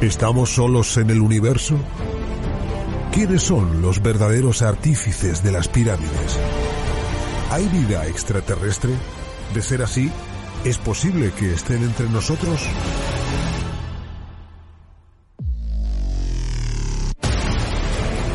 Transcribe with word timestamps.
¿Estamos 0.00 0.50
solos 0.50 0.96
en 0.96 1.08
el 1.10 1.20
universo? 1.20 1.76
¿Quiénes 3.12 3.42
son 3.42 3.80
los 3.80 4.02
verdaderos 4.02 4.60
artífices 4.60 5.42
de 5.42 5.52
las 5.52 5.68
pirámides? 5.68 6.38
¿Hay 7.50 7.68
vida 7.68 8.06
extraterrestre? 8.06 8.90
De 9.54 9.62
ser 9.62 9.82
así, 9.82 10.10
¿es 10.64 10.78
posible 10.78 11.30
que 11.32 11.54
estén 11.54 11.84
entre 11.84 12.08
nosotros? 12.08 12.60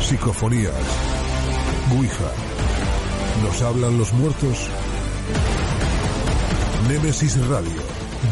Psicofonías. 0.00 0.72
Ouija. 1.96 2.32
¿Nos 3.44 3.62
hablan 3.62 3.98
los 3.98 4.12
muertos? 4.14 4.66
Némesis 6.88 7.36
Radio. 7.46 7.82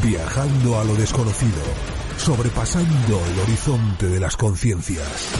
Viajando 0.03 0.81
a 0.81 0.85
lo 0.85 0.95
desconocido. 0.95 1.98
Sobrepasando 2.19 3.21
el 3.33 3.39
horizonte 3.41 4.09
de 4.09 4.21
las 4.21 4.37
conciencias. 4.37 5.31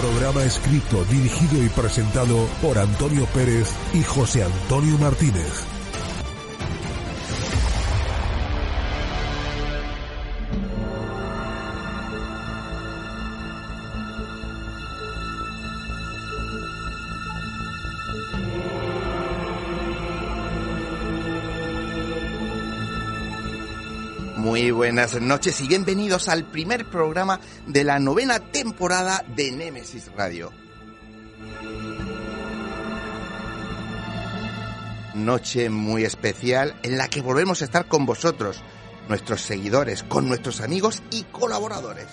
Programa 0.00 0.42
escrito, 0.42 1.04
dirigido 1.04 1.62
y 1.62 1.68
presentado 1.68 2.48
por 2.60 2.78
Antonio 2.78 3.26
Pérez 3.26 3.68
y 3.92 4.02
José 4.02 4.42
Antonio 4.42 4.98
Martínez. 4.98 5.71
Buenas 24.92 25.18
noches 25.22 25.58
y 25.62 25.68
bienvenidos 25.68 26.28
al 26.28 26.44
primer 26.44 26.84
programa 26.84 27.40
de 27.66 27.82
la 27.82 27.98
novena 27.98 28.40
temporada 28.40 29.24
de 29.34 29.50
Némesis 29.50 30.12
Radio. 30.14 30.52
Noche 35.14 35.70
muy 35.70 36.04
especial 36.04 36.78
en 36.82 36.98
la 36.98 37.08
que 37.08 37.22
volvemos 37.22 37.62
a 37.62 37.64
estar 37.64 37.86
con 37.86 38.04
vosotros, 38.04 38.62
nuestros 39.08 39.40
seguidores, 39.40 40.02
con 40.02 40.28
nuestros 40.28 40.60
amigos 40.60 41.02
y 41.10 41.22
colaboradores. 41.22 42.08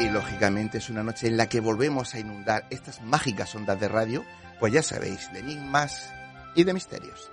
Y 0.00 0.08
lógicamente 0.08 0.78
es 0.78 0.90
una 0.90 1.04
noche 1.04 1.28
en 1.28 1.36
la 1.36 1.48
que 1.48 1.60
volvemos 1.60 2.12
a 2.14 2.18
inundar 2.18 2.66
estas 2.70 3.02
mágicas 3.02 3.54
ondas 3.54 3.78
de 3.78 3.86
radio, 3.86 4.24
pues 4.58 4.72
ya 4.72 4.82
sabéis, 4.82 5.32
de 5.32 5.38
enigmas 5.38 6.12
y 6.56 6.64
de 6.64 6.74
misterios. 6.74 7.30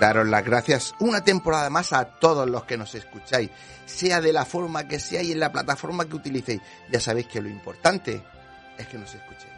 Daros 0.00 0.26
las 0.26 0.44
gracias 0.44 0.94
una 0.98 1.22
temporada 1.22 1.70
más 1.70 1.92
a 1.92 2.04
todos 2.06 2.48
los 2.48 2.64
que 2.64 2.76
nos 2.76 2.94
escucháis, 2.94 3.50
sea 3.84 4.20
de 4.20 4.32
la 4.32 4.44
forma 4.44 4.88
que 4.88 4.98
sea 4.98 5.22
y 5.22 5.32
en 5.32 5.38
la 5.38 5.52
plataforma 5.52 6.06
que 6.06 6.16
utilicéis. 6.16 6.60
Ya 6.90 6.98
sabéis 6.98 7.28
que 7.28 7.40
lo 7.40 7.48
importante 7.48 8.20
es 8.76 8.86
que 8.88 8.98
nos 8.98 9.14
escuchéis. 9.14 9.50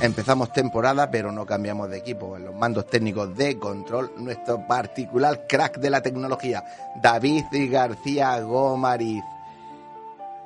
Empezamos 0.00 0.52
temporada, 0.52 1.08
pero 1.12 1.30
no 1.30 1.46
cambiamos 1.46 1.88
de 1.88 1.98
equipo. 1.98 2.36
En 2.36 2.46
los 2.46 2.54
mandos 2.56 2.88
técnicos 2.88 3.36
de 3.36 3.56
control, 3.56 4.12
nuestro 4.16 4.66
particular 4.66 5.46
crack 5.48 5.78
de 5.78 5.90
la 5.90 6.02
tecnología, 6.02 6.64
David 7.00 7.44
García 7.70 8.40
Gómariz. 8.40 9.22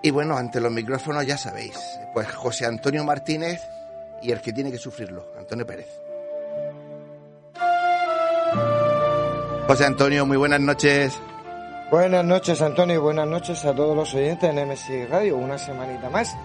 Y 0.02 0.10
bueno, 0.10 0.36
ante 0.36 0.60
los 0.60 0.70
micrófonos 0.70 1.26
ya 1.26 1.38
sabéis, 1.38 1.78
pues 2.12 2.30
José 2.32 2.66
Antonio 2.66 3.02
Martínez 3.02 3.62
y 4.26 4.32
el 4.32 4.40
que 4.40 4.52
tiene 4.52 4.72
que 4.72 4.78
sufrirlo, 4.78 5.32
Antonio 5.38 5.64
Pérez. 5.64 5.86
José 9.68 9.84
Antonio, 9.84 10.26
muy 10.26 10.36
buenas 10.36 10.60
noches. 10.60 11.18
Buenas 11.90 12.24
noches, 12.24 12.60
Antonio, 12.60 12.96
y 12.96 12.98
buenas 12.98 13.28
noches 13.28 13.64
a 13.64 13.72
todos 13.74 13.94
los 13.96 14.12
oyentes 14.14 14.52
de 14.52 14.60
NMC 14.64 15.08
Radio. 15.08 15.36
Una 15.36 15.58
semanita 15.58 16.10
más, 16.10 16.36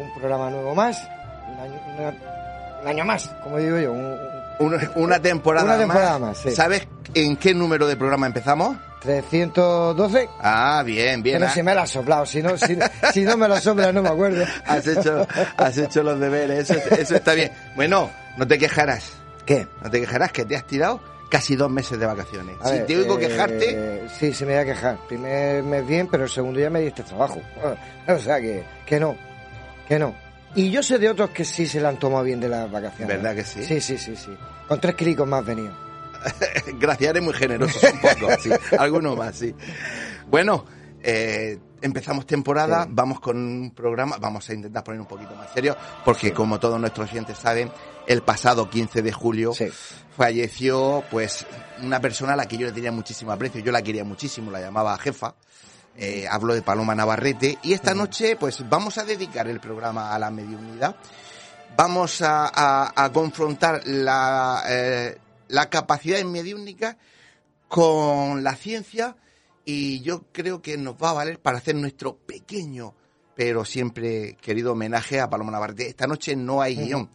un 0.00 0.12
programa 0.18 0.50
nuevo 0.50 0.74
más, 0.74 1.08
un 1.52 1.60
año, 1.60 1.80
una- 1.96 2.80
un 2.82 2.88
año 2.88 3.04
más, 3.04 3.28
como 3.44 3.58
digo 3.58 3.78
yo. 3.78 3.92
un- 3.92 4.18
un- 4.58 4.74
Una, 4.74 4.90
una 4.96 5.20
temporada, 5.20 5.66
Una 5.66 5.78
temporada 5.78 6.18
más. 6.18 6.20
más, 6.20 6.38
sí. 6.38 6.50
¿Sabes 6.52 6.86
en 7.14 7.36
qué 7.36 7.54
número 7.54 7.86
de 7.86 7.96
programa 7.96 8.26
empezamos? 8.26 8.76
312. 9.02 10.28
Ah, 10.40 10.82
bien, 10.84 11.22
bien. 11.22 11.38
Pero 11.38 11.50
ah. 11.50 11.54
si 11.54 11.62
me 11.62 11.74
la 11.74 11.82
has 11.82 11.90
soplado, 11.90 12.24
si 12.24 12.42
no, 12.42 12.56
si, 12.56 12.78
si 13.12 13.22
no 13.22 13.36
me 13.36 13.48
la 13.48 13.60
soplas 13.60 13.92
no 13.92 14.02
me 14.02 14.08
acuerdo. 14.08 14.44
Has 14.64 14.86
hecho, 14.86 15.26
has 15.56 15.76
hecho 15.76 16.02
los 16.02 16.18
deberes, 16.18 16.70
eso, 16.70 16.94
eso 16.94 17.16
está 17.16 17.34
bien. 17.34 17.50
Bueno, 17.74 18.10
no 18.36 18.46
te 18.46 18.58
quejarás, 18.58 19.12
¿Qué? 19.44 19.66
no 19.82 19.90
te 19.90 20.00
quejarás 20.00 20.32
que 20.32 20.44
te 20.44 20.56
has 20.56 20.64
tirado 20.64 21.00
casi 21.28 21.56
dos 21.56 21.70
meses 21.70 21.98
de 21.98 22.06
vacaciones. 22.06 22.56
A 22.60 22.68
si 22.68 22.74
ver, 22.74 22.86
te 22.86 22.96
oigo 22.96 23.16
eh, 23.18 23.20
quejarte, 23.20 24.08
Sí, 24.18 24.32
sí 24.32 24.44
me 24.44 24.52
voy 24.52 24.62
a 24.62 24.64
quejar. 24.66 24.98
Primer 25.08 25.62
mes 25.62 25.86
bien, 25.86 26.06
pero 26.06 26.24
el 26.24 26.30
segundo 26.30 26.58
día 26.58 26.70
me 26.70 26.80
diste 26.80 27.02
trabajo. 27.02 27.40
O 28.06 28.18
sea 28.18 28.40
que, 28.40 28.64
que 28.84 28.98
no, 28.98 29.16
que 29.88 29.98
no. 29.98 30.14
Y 30.54 30.70
yo 30.70 30.82
sé 30.82 30.98
de 30.98 31.08
otros 31.08 31.30
que 31.30 31.44
sí 31.44 31.66
se 31.66 31.80
la 31.80 31.88
han 31.88 31.98
tomado 31.98 32.24
bien 32.24 32.40
de 32.40 32.48
las 32.48 32.70
vacaciones. 32.70 33.16
¿Verdad 33.16 33.34
que 33.34 33.44
sí? 33.44 33.64
Sí, 33.64 33.80
sí, 33.80 33.96
sí, 33.96 34.14
sí. 34.16 34.36
Con 34.68 34.80
tres 34.80 34.94
clicos 34.94 35.26
más 35.26 35.44
venido. 35.44 35.72
gracias, 36.78 37.10
eres 37.10 37.22
muy 37.22 37.34
generoso, 37.34 37.78
un 37.92 38.00
poco, 38.00 38.32
sí. 38.40 38.50
Alguno 38.78 39.16
más, 39.16 39.36
sí. 39.36 39.54
Bueno, 40.28 40.64
eh, 41.02 41.58
empezamos 41.80 42.26
temporada, 42.26 42.84
Sí. 42.84 42.90
vamos 42.92 43.20
con 43.20 43.36
un 43.36 43.70
programa, 43.72 44.16
vamos 44.20 44.48
a 44.48 44.54
intentar 44.54 44.84
poner 44.84 45.00
un 45.00 45.06
poquito 45.06 45.34
más 45.34 45.52
serio, 45.52 45.76
porque 46.04 46.32
como 46.32 46.58
todos 46.60 46.78
nuestros 46.80 47.10
oyentes 47.10 47.38
saben, 47.38 47.70
el 48.06 48.22
pasado 48.22 48.68
15 48.70 49.02
de 49.02 49.12
julio 49.12 49.52
Sí. 49.52 49.66
falleció 50.16 51.02
pues 51.10 51.44
una 51.82 52.00
persona 52.00 52.34
a 52.34 52.36
la 52.36 52.46
que 52.46 52.56
yo 52.56 52.66
le 52.66 52.72
tenía 52.72 52.92
muchísimo 52.92 53.32
aprecio, 53.32 53.60
yo 53.60 53.72
la 53.72 53.82
quería 53.82 54.04
muchísimo, 54.04 54.50
la 54.50 54.60
llamaba 54.60 54.96
jefa. 54.98 55.34
Eh, 55.94 56.26
hablo 56.30 56.54
de 56.54 56.62
Paloma 56.62 56.94
Navarrete 56.94 57.58
y 57.62 57.74
esta 57.74 57.92
noche 57.94 58.36
pues 58.36 58.66
vamos 58.68 58.96
a 58.96 59.04
dedicar 59.04 59.46
el 59.48 59.60
programa 59.60 60.14
a 60.14 60.18
la 60.18 60.30
mediunidad. 60.30 60.96
Vamos 61.76 62.22
a, 62.22 62.46
a- 62.54 62.92
a 63.04 63.12
confrontar 63.12 63.82
la, 63.86 64.62
eh, 64.68 65.18
la 65.52 65.68
capacidad 65.68 66.18
en 66.18 66.32
mediúnica 66.32 66.96
con 67.68 68.42
la 68.42 68.56
ciencia 68.56 69.16
y 69.64 70.00
yo 70.00 70.24
creo 70.32 70.62
que 70.62 70.76
nos 70.78 70.96
va 70.96 71.10
a 71.10 71.14
valer 71.14 71.38
para 71.38 71.58
hacer 71.58 71.74
nuestro 71.74 72.16
pequeño 72.16 72.94
pero 73.34 73.64
siempre 73.64 74.36
querido 74.40 74.72
homenaje 74.72 75.20
a 75.20 75.28
Paloma 75.28 75.52
Navarrete. 75.52 75.88
Esta 75.88 76.06
noche 76.06 76.36
no 76.36 76.60
hay 76.60 76.76
guion, 76.76 77.10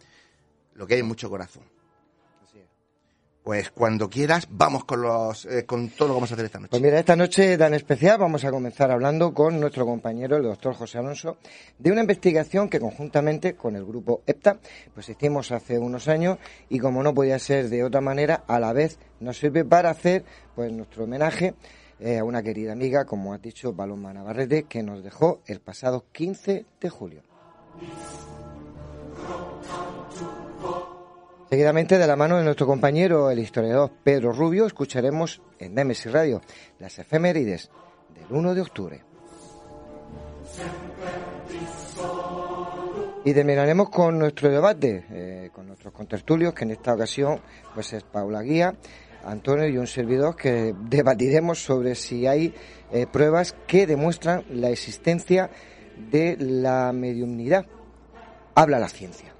lo 0.74 0.86
que 0.86 0.94
hay 0.94 1.00
es 1.00 1.06
mucho 1.06 1.28
corazón. 1.28 1.64
Pues 3.48 3.70
cuando 3.70 4.10
quieras, 4.10 4.46
vamos 4.50 4.84
con 4.84 5.00
los 5.00 5.46
eh, 5.46 5.64
con 5.64 5.88
todo 5.88 6.08
lo 6.08 6.12
que 6.12 6.16
vamos 6.16 6.30
a 6.30 6.34
hacer 6.34 6.44
esta 6.44 6.58
noche. 6.58 6.68
Pues 6.68 6.82
mira, 6.82 6.98
esta 6.98 7.16
noche 7.16 7.56
tan 7.56 7.72
especial 7.72 8.18
vamos 8.18 8.44
a 8.44 8.50
comenzar 8.50 8.90
hablando 8.90 9.32
con 9.32 9.58
nuestro 9.58 9.86
compañero, 9.86 10.36
el 10.36 10.42
doctor 10.42 10.74
José 10.74 10.98
Alonso, 10.98 11.38
de 11.78 11.90
una 11.90 12.02
investigación 12.02 12.68
que 12.68 12.78
conjuntamente 12.78 13.54
con 13.54 13.74
el 13.74 13.86
grupo 13.86 14.20
EPTA, 14.26 14.58
pues 14.92 15.08
hicimos 15.08 15.50
hace 15.50 15.78
unos 15.78 16.08
años 16.08 16.36
y 16.68 16.78
como 16.78 17.02
no 17.02 17.14
podía 17.14 17.38
ser 17.38 17.70
de 17.70 17.84
otra 17.84 18.02
manera, 18.02 18.44
a 18.46 18.60
la 18.60 18.74
vez 18.74 18.98
nos 19.18 19.38
sirve 19.38 19.64
para 19.64 19.88
hacer 19.88 20.26
pues 20.54 20.70
nuestro 20.70 21.04
homenaje 21.04 21.54
eh, 22.00 22.18
a 22.18 22.24
una 22.24 22.42
querida 22.42 22.72
amiga, 22.72 23.06
como 23.06 23.32
ha 23.32 23.38
dicho 23.38 23.74
Paloma 23.74 24.12
Navarrete, 24.12 24.64
que 24.64 24.82
nos 24.82 25.02
dejó 25.02 25.40
el 25.46 25.60
pasado 25.60 26.04
15 26.12 26.66
de 26.78 26.90
julio. 26.90 27.22
Seguidamente, 31.50 31.96
de 31.96 32.06
la 32.06 32.14
mano 32.14 32.36
de 32.36 32.44
nuestro 32.44 32.66
compañero, 32.66 33.30
el 33.30 33.38
historiador 33.38 33.90
Pedro 34.04 34.32
Rubio, 34.32 34.66
escucharemos 34.66 35.40
en 35.58 35.74
Nemesis 35.74 36.12
Radio 36.12 36.42
las 36.78 36.98
efemérides 36.98 37.70
del 38.14 38.36
1 38.36 38.54
de 38.54 38.60
octubre. 38.60 39.02
Y 43.24 43.32
terminaremos 43.32 43.88
con 43.88 44.18
nuestro 44.18 44.50
debate, 44.50 45.06
eh, 45.10 45.50
con 45.54 45.66
nuestros 45.66 45.94
contertulios, 45.94 46.52
que 46.52 46.64
en 46.64 46.72
esta 46.72 46.92
ocasión 46.92 47.40
pues 47.72 47.94
es 47.94 48.04
Paula 48.04 48.42
Guía, 48.42 48.74
Antonio 49.24 49.66
y 49.66 49.78
un 49.78 49.86
servidor 49.86 50.36
que 50.36 50.74
debatiremos 50.90 51.64
sobre 51.64 51.94
si 51.94 52.26
hay 52.26 52.54
eh, 52.92 53.06
pruebas 53.10 53.56
que 53.66 53.86
demuestran 53.86 54.44
la 54.50 54.68
existencia 54.68 55.48
de 56.10 56.36
la 56.38 56.92
mediumnidad. 56.92 57.64
Habla 58.54 58.78
la 58.78 58.88
ciencia. 58.88 59.32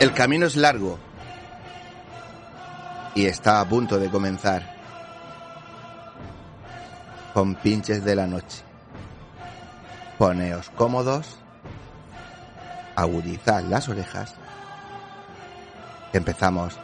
El 0.00 0.12
camino 0.12 0.46
es 0.46 0.56
largo 0.56 0.98
y 3.14 3.26
está 3.26 3.60
a 3.60 3.68
punto 3.68 3.98
de 3.98 4.10
comenzar. 4.10 4.74
Con 7.32 7.54
pinches 7.56 8.04
de 8.04 8.14
la 8.14 8.26
noche. 8.26 8.62
Poneos 10.18 10.70
cómodos, 10.70 11.38
agudizad 12.94 13.64
las 13.64 13.88
orejas 13.88 14.36
Empezamos. 16.14 16.83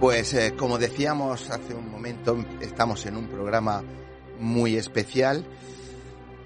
Pues 0.00 0.32
eh, 0.32 0.54
como 0.56 0.78
decíamos 0.78 1.50
hace 1.50 1.74
un 1.74 1.90
momento, 1.90 2.42
estamos 2.62 3.04
en 3.04 3.18
un 3.18 3.28
programa 3.28 3.84
muy 4.38 4.76
especial 4.76 5.44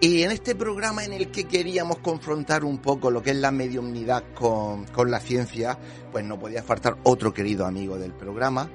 y 0.01 0.25
en 0.25 0.33
este 0.33 0.57
programa 0.57 1.05
en 1.05 1.13
el 1.13 1.31
que 1.31 1.45
queríamos 1.45 1.99
confrontar 1.99 2.65
un 2.65 2.79
poco 2.79 3.13
lo 3.13 3.23
que 3.23 3.31
es 3.31 3.37
la 3.37 3.53
mediumnidad 3.53 4.25
con, 4.35 4.87
con 4.87 5.09
la 5.09 5.21
ciencia, 5.21 5.79
pues 6.11 6.25
no 6.25 6.37
podía 6.37 6.65
faltar 6.65 6.97
otro 7.05 7.33
querido 7.33 7.65
amigo 7.65 7.97
del 7.97 8.13
programa. 8.13 8.69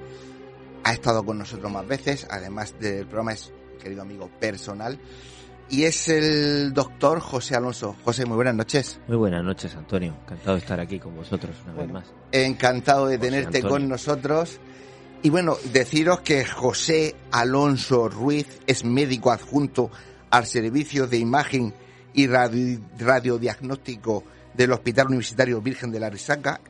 Ha 0.84 0.94
estado 0.94 1.24
con 1.24 1.36
nosotros 1.36 1.70
más 1.70 1.86
veces, 1.86 2.26
además 2.30 2.74
del 2.80 3.04
programa 3.04 3.34
es 3.34 3.52
querido 3.78 4.00
amigo 4.00 4.30
personal 4.40 4.98
y 5.68 5.84
es 5.84 6.08
el 6.08 6.72
doctor 6.72 7.20
José 7.20 7.54
Alonso. 7.54 7.96
José, 8.02 8.24
muy 8.24 8.36
buenas 8.36 8.54
noches. 8.54 8.98
Muy 9.06 9.18
buenas 9.18 9.44
noches, 9.44 9.76
Antonio. 9.76 10.16
Encantado 10.22 10.54
de 10.54 10.58
estar 10.58 10.80
aquí 10.80 10.98
con 10.98 11.14
vosotros 11.14 11.54
una 11.66 11.74
vez 11.74 11.92
más. 11.92 12.04
Encantado 12.32 13.06
de 13.06 13.18
tenerte 13.18 13.62
con 13.62 13.88
nosotros. 13.88 14.58
Y 15.22 15.28
bueno, 15.28 15.58
deciros 15.72 16.20
que 16.20 16.46
José 16.46 17.14
Alonso 17.30 18.08
Ruiz 18.08 18.46
es 18.66 18.84
médico 18.84 19.30
adjunto 19.30 19.90
al 20.30 20.46
Servicio 20.46 21.06
de 21.06 21.18
Imagen 21.18 21.74
y 22.14 22.26
Radiodiagnóstico 22.26 24.24
del 24.54 24.72
Hospital 24.72 25.08
Universitario 25.08 25.60
Virgen 25.60 25.90
de 25.92 26.00
la 26.00 26.08
Risaca, 26.08 26.62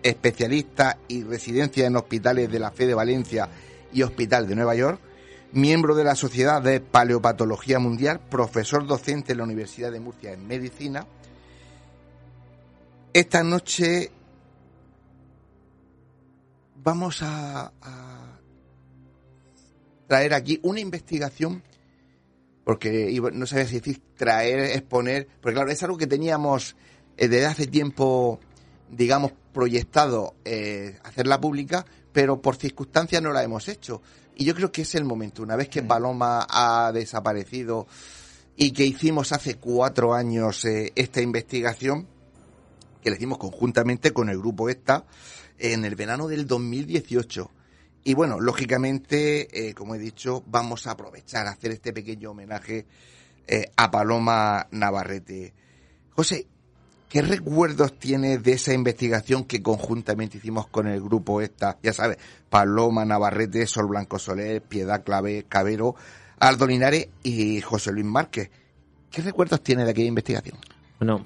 especialista 0.00 0.96
y 1.08 1.24
residencia 1.24 1.86
en 1.86 1.96
hospitales 1.96 2.52
de 2.52 2.60
la 2.60 2.70
Fe 2.70 2.86
de 2.86 2.94
Valencia 2.94 3.48
y 3.92 4.02
Hospital 4.02 4.46
de 4.46 4.54
Nueva 4.54 4.76
York, 4.76 5.00
miembro 5.50 5.96
de 5.96 6.04
la 6.04 6.14
Sociedad 6.14 6.62
de 6.62 6.78
Paleopatología 6.80 7.80
Mundial, 7.80 8.20
profesor 8.30 8.86
docente 8.86 9.32
en 9.32 9.38
la 9.38 9.44
Universidad 9.44 9.90
de 9.90 9.98
Murcia 9.98 10.32
en 10.32 10.46
Medicina. 10.46 11.04
Esta 13.12 13.42
noche 13.42 14.12
vamos 16.82 17.20
a, 17.22 17.72
traer 20.06 20.32
aquí 20.32 20.58
una 20.62 20.80
investigación, 20.80 21.62
porque 22.64 23.20
no 23.32 23.46
sabía 23.46 23.66
si 23.66 23.76
decir 23.76 24.02
traer, 24.16 24.60
exponer, 24.60 25.28
porque 25.40 25.54
claro, 25.54 25.70
es 25.70 25.82
algo 25.82 25.98
que 25.98 26.06
teníamos 26.06 26.76
eh, 27.16 27.28
desde 27.28 27.46
hace 27.46 27.66
tiempo, 27.66 28.40
digamos, 28.90 29.32
proyectado 29.52 30.34
eh, 30.44 30.98
hacerla 31.04 31.40
pública, 31.40 31.84
pero 32.12 32.40
por 32.40 32.56
circunstancias 32.56 33.22
no 33.22 33.32
la 33.32 33.42
hemos 33.42 33.68
hecho. 33.68 34.00
Y 34.34 34.44
yo 34.44 34.54
creo 34.54 34.72
que 34.72 34.82
es 34.82 34.94
el 34.94 35.04
momento, 35.04 35.42
una 35.42 35.56
vez 35.56 35.68
que 35.68 35.82
Paloma 35.82 36.46
ha 36.48 36.92
desaparecido 36.92 37.86
y 38.56 38.70
que 38.70 38.84
hicimos 38.84 39.32
hace 39.32 39.56
cuatro 39.56 40.14
años 40.14 40.64
eh, 40.64 40.92
esta 40.94 41.20
investigación, 41.20 42.06
que 43.02 43.10
la 43.10 43.16
hicimos 43.16 43.38
conjuntamente 43.38 44.12
con 44.12 44.28
el 44.28 44.38
grupo 44.38 44.68
ESTA, 44.68 45.04
en 45.58 45.84
el 45.84 45.94
verano 45.94 46.28
del 46.28 46.46
2018. 46.46 47.50
Y 48.04 48.14
bueno, 48.14 48.40
lógicamente, 48.40 49.68
eh, 49.68 49.74
como 49.74 49.94
he 49.94 49.98
dicho, 49.98 50.42
vamos 50.46 50.86
a 50.86 50.92
aprovechar 50.92 51.46
a 51.46 51.50
hacer 51.50 51.72
este 51.72 51.92
pequeño 51.92 52.30
homenaje 52.30 52.86
eh, 53.46 53.70
a 53.76 53.90
Paloma 53.90 54.66
Navarrete. 54.70 55.52
José, 56.10 56.46
¿qué 57.08 57.22
recuerdos 57.22 57.98
tienes 57.98 58.42
de 58.42 58.52
esa 58.52 58.72
investigación 58.72 59.44
que 59.44 59.62
conjuntamente 59.62 60.38
hicimos 60.38 60.68
con 60.68 60.86
el 60.86 61.02
grupo 61.02 61.40
esta? 61.40 61.78
Ya 61.82 61.92
sabes, 61.92 62.18
Paloma 62.48 63.04
Navarrete, 63.04 63.66
Sol 63.66 63.88
Blanco 63.88 64.18
Soler, 64.18 64.62
Piedad 64.62 65.04
Clave, 65.04 65.44
Cabero, 65.48 65.94
Aldo 66.38 66.66
Linares 66.66 67.08
y 67.22 67.60
José 67.60 67.92
Luis 67.92 68.06
Márquez. 68.06 68.50
¿Qué 69.10 69.22
recuerdos 69.22 69.62
tienes 69.62 69.86
de 69.86 69.90
aquella 69.90 70.08
investigación? 70.08 70.58
Bueno, 70.98 71.22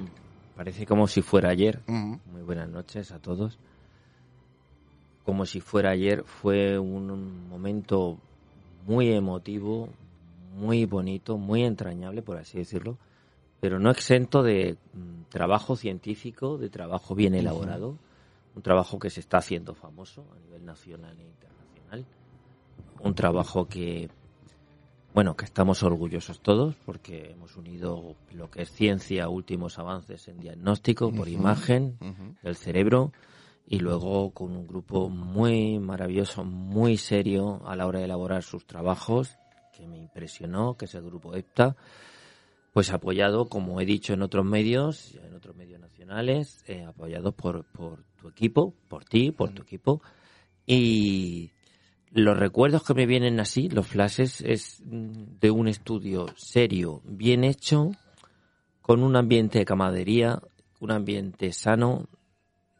parece 0.56 0.86
como 0.86 1.06
si 1.06 1.22
fuera 1.22 1.50
ayer. 1.50 1.80
Muy 1.86 2.42
buenas 2.42 2.68
noches 2.68 3.12
a 3.12 3.18
todos 3.18 3.58
como 5.24 5.46
si 5.46 5.60
fuera 5.60 5.90
ayer, 5.90 6.24
fue 6.24 6.78
un 6.78 7.48
momento 7.48 8.18
muy 8.86 9.12
emotivo, 9.12 9.88
muy 10.56 10.84
bonito, 10.84 11.38
muy 11.38 11.62
entrañable, 11.62 12.22
por 12.22 12.36
así 12.36 12.58
decirlo, 12.58 12.98
pero 13.60 13.78
no 13.78 13.90
exento 13.90 14.42
de 14.42 14.76
mm, 14.92 15.30
trabajo 15.30 15.76
científico, 15.76 16.58
de 16.58 16.68
trabajo 16.68 17.14
bien 17.14 17.34
elaborado, 17.34 17.96
un 18.54 18.62
trabajo 18.62 18.98
que 18.98 19.10
se 19.10 19.20
está 19.20 19.38
haciendo 19.38 19.74
famoso 19.74 20.24
a 20.34 20.38
nivel 20.40 20.64
nacional 20.64 21.16
e 21.18 21.24
internacional, 21.24 22.04
un 23.00 23.14
trabajo 23.14 23.66
que, 23.66 24.10
bueno, 25.14 25.36
que 25.36 25.44
estamos 25.44 25.82
orgullosos 25.82 26.40
todos 26.40 26.74
porque 26.84 27.30
hemos 27.30 27.56
unido 27.56 28.16
lo 28.32 28.50
que 28.50 28.62
es 28.62 28.72
ciencia, 28.72 29.28
últimos 29.28 29.78
avances 29.78 30.28
en 30.28 30.40
diagnóstico 30.40 31.12
por 31.12 31.28
imagen 31.28 31.96
del 32.42 32.56
cerebro, 32.56 33.12
y 33.66 33.78
luego 33.78 34.32
con 34.32 34.56
un 34.56 34.66
grupo 34.66 35.08
muy 35.08 35.78
maravilloso, 35.78 36.44
muy 36.44 36.96
serio 36.96 37.62
a 37.66 37.76
la 37.76 37.86
hora 37.86 38.00
de 38.00 38.06
elaborar 38.06 38.42
sus 38.42 38.66
trabajos, 38.66 39.36
que 39.72 39.86
me 39.86 39.98
impresionó, 39.98 40.76
que 40.76 40.84
es 40.84 40.94
el 40.94 41.02
grupo 41.02 41.34
EPTA, 41.34 41.76
pues 42.72 42.90
apoyado, 42.90 43.48
como 43.48 43.80
he 43.80 43.86
dicho 43.86 44.14
en 44.14 44.22
otros 44.22 44.44
medios, 44.44 45.14
en 45.22 45.34
otros 45.34 45.54
medios 45.56 45.80
nacionales, 45.80 46.64
eh, 46.66 46.84
apoyado 46.84 47.32
por, 47.32 47.64
por 47.64 48.04
tu 48.16 48.28
equipo, 48.28 48.74
por 48.88 49.04
ti, 49.04 49.30
por 49.30 49.52
tu 49.52 49.62
equipo. 49.62 50.02
Y 50.66 51.50
los 52.10 52.38
recuerdos 52.38 52.82
que 52.84 52.94
me 52.94 53.06
vienen 53.06 53.40
así, 53.40 53.68
los 53.68 53.86
flashes, 53.86 54.40
es 54.42 54.82
de 54.84 55.50
un 55.50 55.68
estudio 55.68 56.26
serio, 56.36 57.02
bien 57.04 57.44
hecho, 57.44 57.92
con 58.80 59.02
un 59.02 59.16
ambiente 59.16 59.58
de 59.58 59.64
camadería, 59.64 60.40
un 60.80 60.90
ambiente 60.90 61.52
sano, 61.52 62.08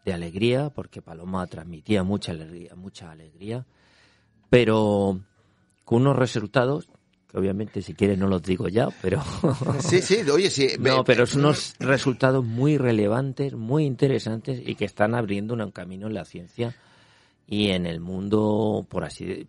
de 0.04 0.12
alegría, 0.12 0.71
porque 0.71 1.02
Paloma 1.02 1.47
transmitía 1.47 2.02
mucha 2.02 2.32
alegría, 2.32 2.75
mucha 2.75 3.11
alegría, 3.11 3.66
pero 4.50 5.21
con 5.85 6.02
unos 6.02 6.16
resultados 6.16 6.88
que 7.32 7.38
obviamente 7.38 7.80
si 7.80 7.94
quieres 7.94 8.18
no 8.18 8.28
los 8.28 8.42
digo 8.42 8.68
ya, 8.68 8.88
pero 9.00 9.23
sí, 9.80 10.02
sí, 10.02 10.18
oye, 10.30 10.50
sí, 10.50 10.68
no, 10.80 11.02
pero 11.02 11.26
son 11.26 11.40
unos 11.47 11.75
resultados 11.78 12.44
muy 12.44 12.76
relevantes, 12.76 13.54
muy 13.54 13.85
interesantes 13.85 14.61
y 14.64 14.75
que 14.75 14.85
están 14.85 15.14
abriendo 15.14 15.54
un 15.54 15.71
camino 15.71 16.09
en 16.09 16.14
la 16.14 16.25
ciencia 16.25 16.75
y 17.47 17.71
en 17.71 17.87
el 17.87 18.00
mundo, 18.00 18.87
por 18.88 19.04
así 19.04 19.49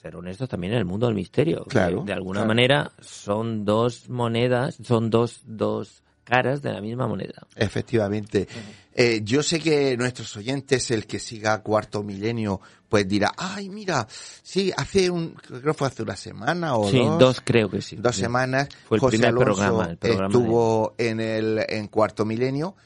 ser 0.00 0.16
honestos, 0.16 0.48
también 0.48 0.72
en 0.74 0.80
el 0.80 0.84
mundo 0.84 1.06
del 1.06 1.14
misterio. 1.14 1.64
Claro, 1.64 2.02
de 2.04 2.12
alguna 2.12 2.44
manera 2.44 2.92
son 3.00 3.64
dos 3.64 4.08
monedas, 4.08 4.78
son 4.82 5.10
dos 5.10 5.42
dos 5.44 6.02
caras 6.32 6.62
de 6.62 6.72
la 6.72 6.80
misma 6.80 7.06
moneda. 7.06 7.46
Efectivamente. 7.54 8.48
Eh, 8.94 9.20
yo 9.22 9.42
sé 9.42 9.60
que 9.60 9.98
nuestros 9.98 10.34
oyentes, 10.38 10.90
el 10.90 11.06
que 11.06 11.18
siga 11.18 11.62
Cuarto 11.62 12.02
Milenio, 12.02 12.58
pues 12.88 13.06
dirá, 13.06 13.32
ay, 13.36 13.68
mira, 13.68 14.06
sí, 14.42 14.72
hace 14.74 15.10
un, 15.10 15.34
creo 15.34 15.60
que 15.60 15.74
fue 15.74 15.88
hace 15.88 16.02
una 16.02 16.16
semana 16.16 16.76
o 16.76 16.90
sí, 16.90 16.96
dos. 16.96 17.18
dos 17.18 17.40
creo 17.44 17.68
que 17.68 17.82
sí. 17.82 17.96
Dos 17.96 18.16
semanas. 18.16 18.68
Fue 18.86 18.96
el 18.96 19.00
José 19.02 19.18
primer 19.18 19.28
Alonso 19.28 19.44
programa, 19.44 19.90
el 19.90 19.98
programa 19.98 20.26
estuvo 20.26 20.94
en 20.96 21.20
el, 21.20 21.66
en 21.68 21.88
Cuarto 21.88 22.24
Milenio, 22.24 22.76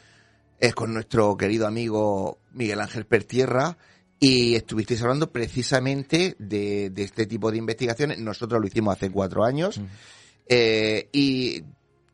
es 0.58 0.74
con 0.74 0.92
nuestro 0.92 1.36
querido 1.36 1.68
amigo 1.68 2.40
Miguel 2.52 2.80
Ángel 2.80 3.06
Pertierra, 3.06 3.78
y 4.18 4.56
estuvisteis 4.56 5.02
hablando 5.02 5.30
precisamente 5.30 6.34
de, 6.40 6.90
de 6.90 7.02
este 7.04 7.26
tipo 7.26 7.52
de 7.52 7.58
investigaciones. 7.58 8.18
Nosotros 8.18 8.60
lo 8.60 8.66
hicimos 8.66 8.96
hace 8.96 9.08
cuatro 9.08 9.44
años. 9.44 9.80
Eh, 10.48 11.08
y 11.12 11.64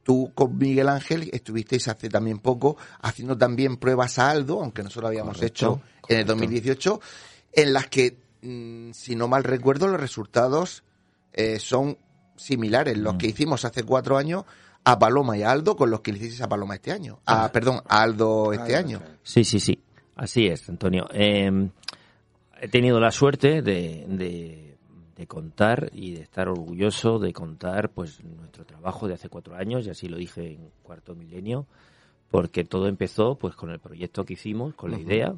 tú 0.02 0.32
con 0.34 0.56
Miguel 0.58 0.88
Ángel 0.88 1.28
estuvisteis 1.32 1.88
hace 1.88 2.08
también 2.08 2.38
poco 2.38 2.76
haciendo 3.00 3.36
también 3.38 3.76
pruebas 3.76 4.18
a 4.18 4.30
Aldo, 4.30 4.60
aunque 4.62 4.82
nosotros 4.82 5.02
lo 5.02 5.08
habíamos 5.08 5.40
hecho 5.42 5.80
en 6.08 6.18
el 6.20 6.26
2018, 6.26 7.00
en 7.52 7.72
las 7.72 7.86
que 7.88 8.16
mm, 8.42 8.90
si 8.92 9.14
no 9.16 9.28
mal 9.28 9.44
recuerdo, 9.44 9.86
los 9.88 10.00
resultados 10.00 10.82
eh, 11.32 11.58
son 11.58 11.96
similares. 12.36 12.98
Los 12.98 13.14
que 13.14 13.28
hicimos 13.28 13.64
hace 13.64 13.84
cuatro 13.84 14.16
años 14.16 14.44
a 14.84 14.98
Paloma 14.98 15.36
y 15.38 15.42
a 15.44 15.50
Aldo 15.52 15.76
con 15.76 15.90
los 15.90 16.00
que 16.00 16.12
le 16.12 16.18
hiciste 16.18 16.42
a 16.42 16.48
Paloma 16.48 16.74
este 16.74 16.90
año. 16.92 17.20
A, 17.24 17.44
Ah. 17.44 17.52
perdón, 17.52 17.80
a 17.88 18.02
Aldo 18.02 18.52
este 18.52 18.74
año. 18.74 19.00
Sí, 19.22 19.44
sí, 19.44 19.60
sí. 19.60 19.78
Así 20.16 20.46
es, 20.46 20.68
Antonio. 20.68 21.06
Eh, 21.12 21.68
he 22.60 22.68
tenido 22.68 22.98
la 23.00 23.10
suerte 23.12 23.62
de, 23.62 24.04
de- 24.08 24.71
de 25.16 25.26
contar 25.26 25.90
y 25.92 26.12
de 26.14 26.22
estar 26.22 26.48
orgulloso 26.48 27.18
de 27.18 27.32
contar 27.32 27.90
pues 27.90 28.22
nuestro 28.24 28.64
trabajo 28.64 29.08
de 29.08 29.14
hace 29.14 29.28
cuatro 29.28 29.54
años, 29.54 29.86
y 29.86 29.90
así 29.90 30.08
lo 30.08 30.16
dije 30.16 30.52
en 30.54 30.70
cuarto 30.82 31.14
milenio, 31.14 31.66
porque 32.30 32.64
todo 32.64 32.88
empezó 32.88 33.34
pues 33.36 33.54
con 33.54 33.70
el 33.70 33.78
proyecto 33.78 34.24
que 34.24 34.32
hicimos, 34.34 34.74
con 34.74 34.90
la 34.90 34.98
idea 34.98 35.34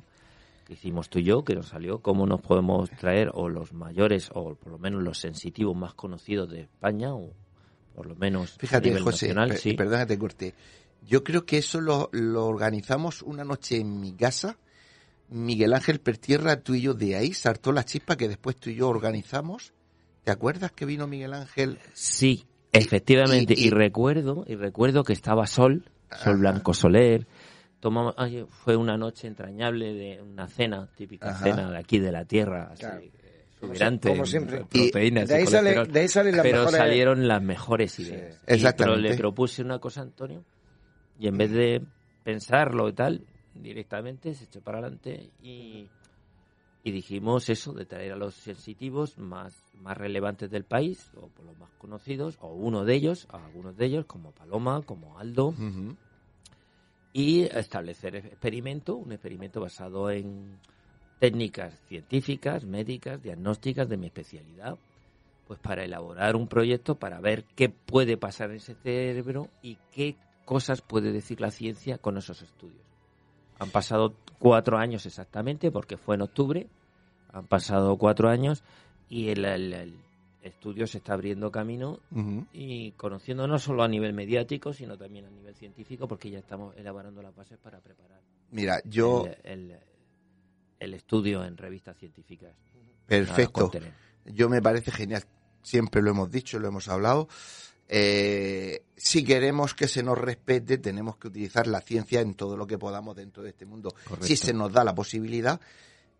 que 0.66 0.74
hicimos 0.74 1.10
tú 1.10 1.18
y 1.18 1.24
yo, 1.24 1.44
que 1.44 1.54
nos 1.54 1.66
salió 1.68 1.98
cómo 1.98 2.26
nos 2.26 2.40
podemos 2.40 2.88
traer 2.90 3.30
o 3.34 3.48
los 3.48 3.72
mayores 3.72 4.30
o 4.32 4.54
por 4.54 4.72
lo 4.72 4.78
menos 4.78 5.02
los 5.02 5.18
sensitivos 5.18 5.76
más 5.76 5.92
conocidos 5.94 6.50
de 6.50 6.62
España 6.62 7.14
o 7.14 7.32
por 7.94 8.06
lo 8.06 8.14
menos 8.16 8.54
a 8.54 8.58
Fíjate, 8.60 8.88
nivel 8.88 9.02
José, 9.02 9.26
nacional, 9.26 9.48
per- 9.50 9.58
sí. 9.58 9.74
perdona 9.74 10.06
que 10.06 10.14
te 10.14 10.18
corté. 10.18 10.54
Yo 11.06 11.22
creo 11.22 11.44
que 11.44 11.58
eso 11.58 11.80
lo, 11.82 12.08
lo 12.12 12.46
organizamos 12.46 13.20
una 13.22 13.44
noche 13.44 13.78
en 13.78 14.00
mi 14.00 14.12
casa. 14.14 14.56
Miguel 15.28 15.72
Ángel 15.72 16.00
Pertierra, 16.00 16.60
tú 16.60 16.74
y 16.74 16.82
yo, 16.82 16.94
de 16.94 17.16
ahí 17.16 17.32
saltó 17.32 17.72
la 17.72 17.84
chispa 17.84 18.16
que 18.16 18.28
después 18.28 18.56
tú 18.56 18.70
y 18.70 18.76
yo 18.76 18.88
organizamos. 18.88 19.72
¿Te 20.22 20.30
acuerdas 20.30 20.72
que 20.72 20.84
vino 20.86 21.06
Miguel 21.06 21.34
Ángel? 21.34 21.78
Sí, 21.92 22.46
efectivamente. 22.72 23.54
y- 23.56 23.66
Y, 23.66 23.70
recuerdo, 23.70 24.44
y 24.46 24.54
recuerdo 24.54 25.02
que 25.04 25.12
estaba 25.12 25.46
Sol, 25.46 25.84
Sol 26.10 26.18
Ajá. 26.18 26.32
Blanco 26.36 26.74
Soler. 26.74 27.26
Tomamos, 27.80 28.14
ay, 28.16 28.46
fue 28.48 28.76
una 28.76 28.96
noche 28.96 29.26
entrañable 29.26 29.92
de 29.92 30.22
una 30.22 30.46
cena, 30.46 30.88
típica 30.96 31.30
Ajá. 31.30 31.44
cena 31.44 31.70
de 31.70 31.76
aquí 31.78 31.98
de 31.98 32.12
la 32.12 32.24
tierra, 32.24 32.70
así, 32.72 32.80
Claro. 32.80 33.00
eh, 33.02 33.10
exuberante, 33.52 34.08
como 34.08 34.24
siempre. 34.24 34.64
proteínas, 34.64 35.24
Y 35.24 35.26
de 35.28 35.34
ahí 35.34 35.42
y 35.42 35.46
sale- 35.46 35.84
de 35.86 36.00
ahí 36.00 36.08
salen 36.08 36.36
las 36.36 36.42
pero 36.42 36.58
mejores- 36.60 36.78
salieron 36.78 37.28
las 37.28 37.42
mejores 37.42 37.98
ideas. 37.98 38.40
Y- 38.48 38.52
Exactamente. 38.54 39.00
pero 39.02 39.10
le 39.12 39.16
propuse 39.18 39.62
una 39.62 39.78
cosa 39.80 40.00
a 40.00 40.04
Antonio 40.04 40.44
y 41.18 41.28
en 41.28 41.36
vez 41.36 41.50
de 41.50 41.82
pensarlo 42.22 42.88
y 42.88 42.92
tal, 42.94 43.26
directamente 43.54 44.34
se 44.34 44.44
echó 44.44 44.60
para 44.60 44.78
adelante 44.78 45.30
y, 45.42 45.88
y 46.82 46.90
dijimos 46.90 47.48
eso, 47.48 47.72
de 47.72 47.86
traer 47.86 48.12
a 48.12 48.16
los 48.16 48.34
sensitivos 48.34 49.18
más, 49.18 49.54
más 49.80 49.96
relevantes 49.96 50.50
del 50.50 50.64
país, 50.64 51.10
o 51.16 51.28
por 51.28 51.46
los 51.46 51.58
más 51.58 51.70
conocidos, 51.78 52.36
o 52.40 52.48
uno 52.48 52.84
de 52.84 52.94
ellos, 52.94 53.26
a 53.30 53.44
algunos 53.44 53.76
de 53.76 53.86
ellos, 53.86 54.06
como 54.06 54.32
Paloma, 54.32 54.82
como 54.82 55.18
Aldo, 55.18 55.54
y 57.12 57.42
establecer 57.42 58.16
experimento, 58.16 58.96
un 58.96 59.12
experimento 59.12 59.60
basado 59.60 60.10
en 60.10 60.58
técnicas 61.20 61.80
científicas, 61.88 62.64
médicas, 62.64 63.22
diagnósticas 63.22 63.88
de 63.88 63.96
mi 63.96 64.06
especialidad, 64.06 64.76
pues 65.46 65.60
para 65.60 65.84
elaborar 65.84 66.36
un 66.36 66.48
proyecto 66.48 66.96
para 66.96 67.20
ver 67.20 67.44
qué 67.54 67.68
puede 67.68 68.16
pasar 68.16 68.50
en 68.50 68.56
ese 68.56 68.74
cerebro 68.74 69.48
y 69.62 69.78
qué 69.92 70.16
cosas 70.44 70.82
puede 70.82 71.12
decir 71.12 71.40
la 71.40 71.50
ciencia 71.50 71.98
con 71.98 72.18
esos 72.18 72.42
estudios. 72.42 72.93
Han 73.58 73.70
pasado 73.70 74.14
cuatro 74.38 74.78
años 74.78 75.06
exactamente, 75.06 75.70
porque 75.70 75.96
fue 75.96 76.16
en 76.16 76.22
octubre, 76.22 76.66
han 77.32 77.46
pasado 77.46 77.96
cuatro 77.96 78.28
años 78.28 78.62
y 79.08 79.28
el, 79.28 79.44
el- 79.44 79.72
el 79.72 79.98
estudio 80.42 80.86
se 80.86 80.98
está 80.98 81.14
abriendo 81.14 81.50
camino 81.50 81.98
y 82.52 82.92
conociendo 82.92 83.46
no 83.48 83.58
solo 83.58 83.82
a 83.82 83.88
nivel 83.88 84.12
mediático, 84.12 84.72
sino 84.72 84.96
también 84.98 85.24
a 85.24 85.30
nivel 85.30 85.54
científico, 85.54 86.06
porque 86.06 86.30
ya 86.30 86.38
estamos 86.38 86.76
elaborando 86.76 87.22
las 87.22 87.34
bases 87.34 87.58
para 87.58 87.80
preparar 87.80 88.20
Mira, 88.50 88.80
yo, 88.84 89.26
el, 89.44 89.76
el- 90.78 90.94
estudio 90.94 91.44
en 91.44 91.56
revistas 91.56 91.96
científicas. 91.96 92.54
perfecto. 93.06 93.70
Yo 94.26 94.48
me 94.48 94.60
parece 94.62 94.90
genial. 94.90 95.24
Siempre 95.62 96.02
lo 96.02 96.10
hemos 96.10 96.30
dicho, 96.30 96.58
lo 96.58 96.68
hemos 96.68 96.88
hablado. 96.88 97.28
Eh, 97.88 98.82
si 98.96 99.24
queremos 99.24 99.74
que 99.74 99.88
se 99.88 100.02
nos 100.02 100.16
respete, 100.18 100.78
tenemos 100.78 101.16
que 101.16 101.28
utilizar 101.28 101.66
la 101.66 101.80
ciencia 101.80 102.20
en 102.20 102.34
todo 102.34 102.56
lo 102.56 102.66
que 102.66 102.78
podamos 102.78 103.14
dentro 103.16 103.42
de 103.42 103.50
este 103.50 103.66
mundo. 103.66 103.94
Correcto. 104.04 104.26
Si 104.26 104.36
se 104.36 104.52
nos 104.54 104.72
da 104.72 104.84
la 104.84 104.94
posibilidad, 104.94 105.60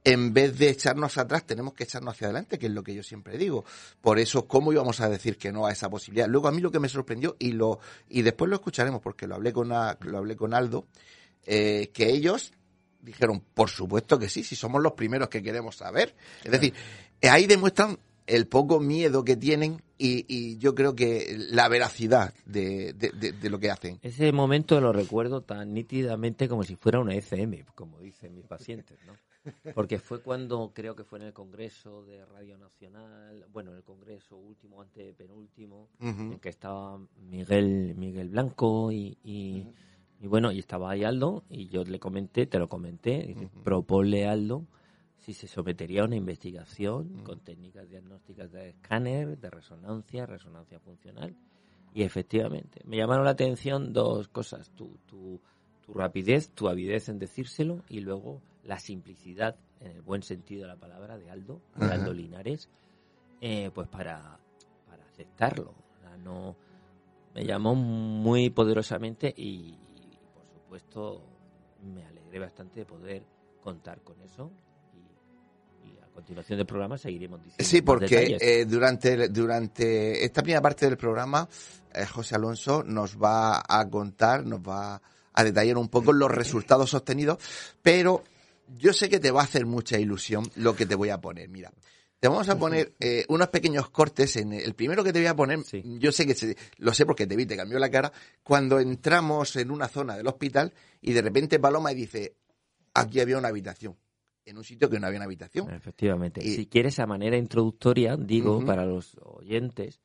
en 0.06 0.34
vez 0.34 0.58
de 0.58 0.68
echarnos 0.68 1.16
atrás, 1.16 1.46
tenemos 1.46 1.72
que 1.72 1.84
echarnos 1.84 2.14
hacia 2.14 2.26
adelante, 2.26 2.58
que 2.58 2.66
es 2.66 2.72
lo 2.72 2.82
que 2.82 2.94
yo 2.94 3.02
siempre 3.02 3.38
digo. 3.38 3.64
Por 4.02 4.18
eso, 4.18 4.46
¿cómo 4.46 4.70
íbamos 4.72 5.00
a 5.00 5.08
decir 5.08 5.38
que 5.38 5.50
no 5.50 5.64
a 5.66 5.72
esa 5.72 5.88
posibilidad? 5.88 6.28
Luego, 6.28 6.48
a 6.48 6.52
mí 6.52 6.60
lo 6.60 6.70
que 6.70 6.78
me 6.80 6.90
sorprendió, 6.90 7.36
y 7.38 7.52
lo 7.52 7.78
y 8.10 8.20
después 8.20 8.50
lo 8.50 8.56
escucharemos, 8.56 9.00
porque 9.00 9.26
lo 9.26 9.34
hablé 9.36 9.52
con, 9.54 9.72
a- 9.72 9.96
lo 10.02 10.18
hablé 10.18 10.36
con 10.36 10.52
Aldo, 10.52 10.86
eh, 11.46 11.90
que 11.94 12.10
ellos 12.10 12.52
dijeron, 13.00 13.42
por 13.54 13.70
supuesto 13.70 14.18
que 14.18 14.28
sí, 14.28 14.44
si 14.44 14.56
somos 14.56 14.82
los 14.82 14.92
primeros 14.92 15.28
que 15.30 15.42
queremos 15.42 15.76
saber. 15.76 16.14
Es 16.42 16.50
decir, 16.50 16.74
ahí 17.22 17.46
demuestran 17.46 17.98
el 18.26 18.46
poco 18.46 18.80
miedo 18.80 19.24
que 19.24 19.36
tienen 19.36 19.82
y, 19.98 20.24
y 20.28 20.58
yo 20.58 20.74
creo 20.74 20.94
que 20.94 21.36
la 21.50 21.68
veracidad 21.68 22.32
de, 22.46 22.92
de- 22.94 23.10
de- 23.10 23.32
de 23.32 23.50
lo 23.50 23.58
que 23.58 23.70
hacen. 23.70 23.98
Ese 24.02 24.32
momento 24.32 24.80
lo 24.80 24.92
recuerdo 24.92 25.42
tan 25.42 25.72
nítidamente 25.74 26.48
como 26.48 26.62
si 26.64 26.74
fuera 26.76 27.00
una 27.00 27.14
ECM, 27.14 27.64
como 27.74 28.00
dicen 28.00 28.34
mis 28.34 28.46
pacientes, 28.46 28.98
¿no? 29.06 29.12
Porque 29.74 29.98
fue 29.98 30.22
cuando, 30.22 30.72
creo 30.74 30.96
que 30.96 31.04
fue 31.04 31.18
en 31.18 31.26
el 31.26 31.32
Congreso 31.34 32.02
de 32.04 32.24
Radio 32.24 32.56
Nacional, 32.56 33.44
bueno, 33.52 33.72
en 33.72 33.76
el 33.76 33.82
Congreso 33.84 34.36
último, 34.38 34.80
antepenúltimo, 34.80 35.90
Ujú. 36.00 36.32
en 36.32 36.38
que 36.40 36.48
estaba 36.48 36.98
Miguel 37.28 37.94
Miguel 37.94 38.30
Blanco 38.30 38.90
y, 38.90 39.18
y, 39.22 39.66
y 40.20 40.26
bueno, 40.26 40.50
y 40.50 40.58
estaba 40.60 40.90
ahí 40.90 41.04
Aldo, 41.04 41.44
y 41.50 41.68
yo 41.68 41.84
le 41.84 41.98
comenté, 42.00 42.46
te 42.46 42.58
lo 42.58 42.68
comenté, 42.70 43.36
proponle 43.62 44.26
a 44.26 44.32
Aldo 44.32 44.64
si 45.24 45.32
se 45.32 45.48
sometería 45.48 46.02
a 46.02 46.04
una 46.04 46.16
investigación 46.16 47.22
con 47.24 47.40
técnicas 47.40 47.88
diagnósticas 47.88 48.52
de 48.52 48.68
escáner, 48.68 49.38
de 49.38 49.48
resonancia, 49.48 50.26
resonancia 50.26 50.78
funcional. 50.80 51.34
Y 51.94 52.02
efectivamente, 52.02 52.82
me 52.84 52.98
llamaron 52.98 53.24
la 53.24 53.30
atención 53.30 53.94
dos 53.94 54.28
cosas, 54.28 54.70
tu, 54.72 54.98
tu, 55.06 55.40
tu 55.80 55.94
rapidez, 55.94 56.50
tu 56.50 56.68
avidez 56.68 57.08
en 57.08 57.18
decírselo 57.18 57.82
y 57.88 58.00
luego 58.00 58.42
la 58.64 58.78
simplicidad, 58.78 59.56
en 59.80 59.92
el 59.92 60.02
buen 60.02 60.22
sentido 60.22 60.62
de 60.62 60.68
la 60.68 60.76
palabra, 60.76 61.16
de 61.16 61.30
Aldo, 61.30 61.62
de. 61.74 61.86
Aldo 61.86 62.12
Linares, 62.12 62.68
eh, 63.40 63.70
pues 63.74 63.88
para, 63.88 64.38
para 64.86 65.04
aceptarlo. 65.06 65.70
O 65.70 66.00
sea, 66.02 66.18
no, 66.18 66.54
me 67.34 67.46
llamó 67.46 67.74
muy 67.74 68.50
poderosamente 68.50 69.32
y, 69.34 69.42
y, 69.42 70.18
por 70.34 70.44
supuesto 70.44 71.22
me 71.82 72.04
alegré 72.04 72.40
bastante 72.40 72.80
de 72.80 72.86
poder 72.86 73.22
contar 73.62 74.02
con 74.02 74.20
eso 74.20 74.50
continuación 76.14 76.56
del 76.58 76.66
programa 76.66 76.96
seguiremos 76.96 77.40
diciendo 77.42 77.64
Sí, 77.64 77.82
porque 77.82 78.36
eh, 78.40 78.64
durante, 78.64 79.28
durante 79.28 80.24
esta 80.24 80.42
primera 80.42 80.62
parte 80.62 80.86
del 80.86 80.96
programa, 80.96 81.48
eh, 81.92 82.06
José 82.06 82.36
Alonso 82.36 82.82
nos 82.84 83.16
va 83.16 83.62
a 83.68 83.88
contar, 83.90 84.46
nos 84.46 84.60
va 84.60 85.00
a 85.32 85.44
detallar 85.44 85.76
un 85.78 85.88
poco 85.88 86.12
los 86.12 86.30
resultados 86.30 86.94
obtenidos, 86.94 87.38
pero 87.82 88.22
yo 88.78 88.92
sé 88.92 89.08
que 89.08 89.18
te 89.20 89.30
va 89.30 89.40
a 89.42 89.44
hacer 89.44 89.66
mucha 89.66 89.98
ilusión 89.98 90.48
lo 90.56 90.74
que 90.76 90.86
te 90.86 90.94
voy 90.94 91.10
a 91.10 91.20
poner. 91.20 91.48
Mira, 91.48 91.72
te 92.20 92.28
vamos 92.28 92.48
a 92.48 92.58
poner 92.58 92.94
eh, 93.00 93.26
unos 93.28 93.48
pequeños 93.48 93.90
cortes. 93.90 94.36
En 94.36 94.52
el 94.54 94.74
primero 94.74 95.04
que 95.04 95.12
te 95.12 95.18
voy 95.18 95.26
a 95.26 95.36
poner, 95.36 95.62
Sí. 95.64 95.82
yo 95.98 96.10
sé 96.12 96.26
que 96.26 96.34
se- 96.34 96.56
lo 96.78 96.94
sé 96.94 97.04
porque 97.04 97.26
te 97.26 97.36
vi, 97.36 97.44
te 97.44 97.56
cambió 97.56 97.78
la 97.78 97.90
cara, 97.90 98.12
cuando 98.42 98.78
entramos 98.80 99.56
en 99.56 99.70
una 99.70 99.88
zona 99.88 100.16
del 100.16 100.26
hospital 100.28 100.72
y 101.02 101.12
de 101.12 101.20
repente 101.20 101.58
Paloma 101.58 101.90
dice, 101.90 102.36
aquí 102.94 103.20
había 103.20 103.36
una 103.36 103.48
habitación, 103.48 103.96
en 104.46 104.56
un 104.58 104.64
sitio 104.64 104.88
que 104.90 104.98
no 105.00 105.06
había 105.06 105.18
una 105.18 105.24
habitación. 105.26 105.70
Efectivamente. 105.72 106.40
Y- 106.44 106.54
Si 106.54 106.66
quieres, 106.66 106.98
a 106.98 107.06
manera 107.06 107.36
introductoria, 107.36 108.16
digo 108.16 108.64
para 108.64 108.84
los 108.84 109.16
oyentes 109.22 110.00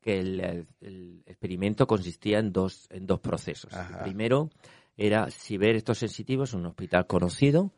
que 0.00 0.18
el, 0.20 0.40
el- 0.40 0.66
el 0.80 1.22
experimento 1.26 1.86
consistía 1.86 2.38
en 2.38 2.52
dos, 2.52 2.86
en 2.90 3.06
dos 3.06 3.20
procesos. 3.20 3.72
Ajá. 3.72 3.98
El 3.98 4.02
primero 4.02 4.50
era 4.96 5.30
si 5.30 5.56
ver 5.56 5.76
estos 5.76 5.98
sensitivos 5.98 6.52
en 6.54 6.60
un 6.60 6.66
hospital 6.66 7.06
conocido, 7.06 7.72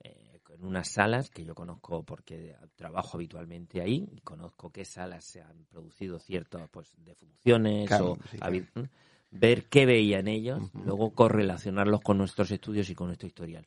eh, 0.00 0.40
en 0.50 0.64
unas 0.64 0.88
salas 0.92 1.30
que 1.30 1.44
yo 1.44 1.54
conozco 1.54 2.02
porque 2.04 2.54
trabajo 2.76 3.16
habitualmente 3.16 3.80
ahí, 3.80 4.06
y 4.12 4.20
conozco 4.20 4.70
qué 4.70 4.84
salas 4.84 5.24
se 5.24 5.40
han 5.40 5.64
producido 5.64 6.18
ciertas 6.18 6.68
pues, 6.70 6.94
defunciones 6.98 7.88
Claro, 7.88 8.12
o 8.12 8.18
sí, 8.30 8.38
claro. 8.38 8.88
ver 9.30 9.64
qué 9.70 9.86
veían 9.86 10.28
ellos, 10.28 10.60
Ujú. 10.62 10.82
luego 10.84 11.10
correlacionarlos 11.14 12.00
con 12.02 12.18
nuestros 12.18 12.50
estudios 12.50 12.90
y 12.90 12.94
con 12.94 13.06
nuestro 13.08 13.26
historial. 13.26 13.66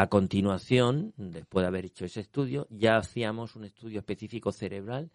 A 0.00 0.06
continuación, 0.06 1.12
después 1.18 1.62
de 1.62 1.66
haber 1.68 1.84
hecho 1.84 2.06
ese 2.06 2.20
estudio, 2.20 2.66
ya 2.70 2.96
hacíamos 2.96 3.54
un 3.54 3.64
estudio 3.66 3.98
específico 3.98 4.50
cerebral 4.50 5.10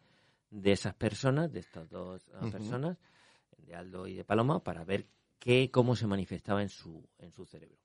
de 0.51 0.71
esas 0.73 0.93
personas, 0.93 1.51
de 1.51 1.61
estas 1.61 1.89
dos 1.89 2.21
uh, 2.39 2.51
personas, 2.51 2.95
de 3.57 3.73
Aldo 3.73 4.05
y 4.05 4.13
de 4.13 4.23
Paloma, 4.23 4.63
para 4.63 4.83
ver 4.83 5.07
qué, 5.39 5.71
cómo 5.71 5.95
se 5.95 6.05
manifestaba 6.05 6.61
en 6.61 6.69
su, 6.69 7.03
en 7.17 7.31
su 7.31 7.47
cerebro. 7.47 7.77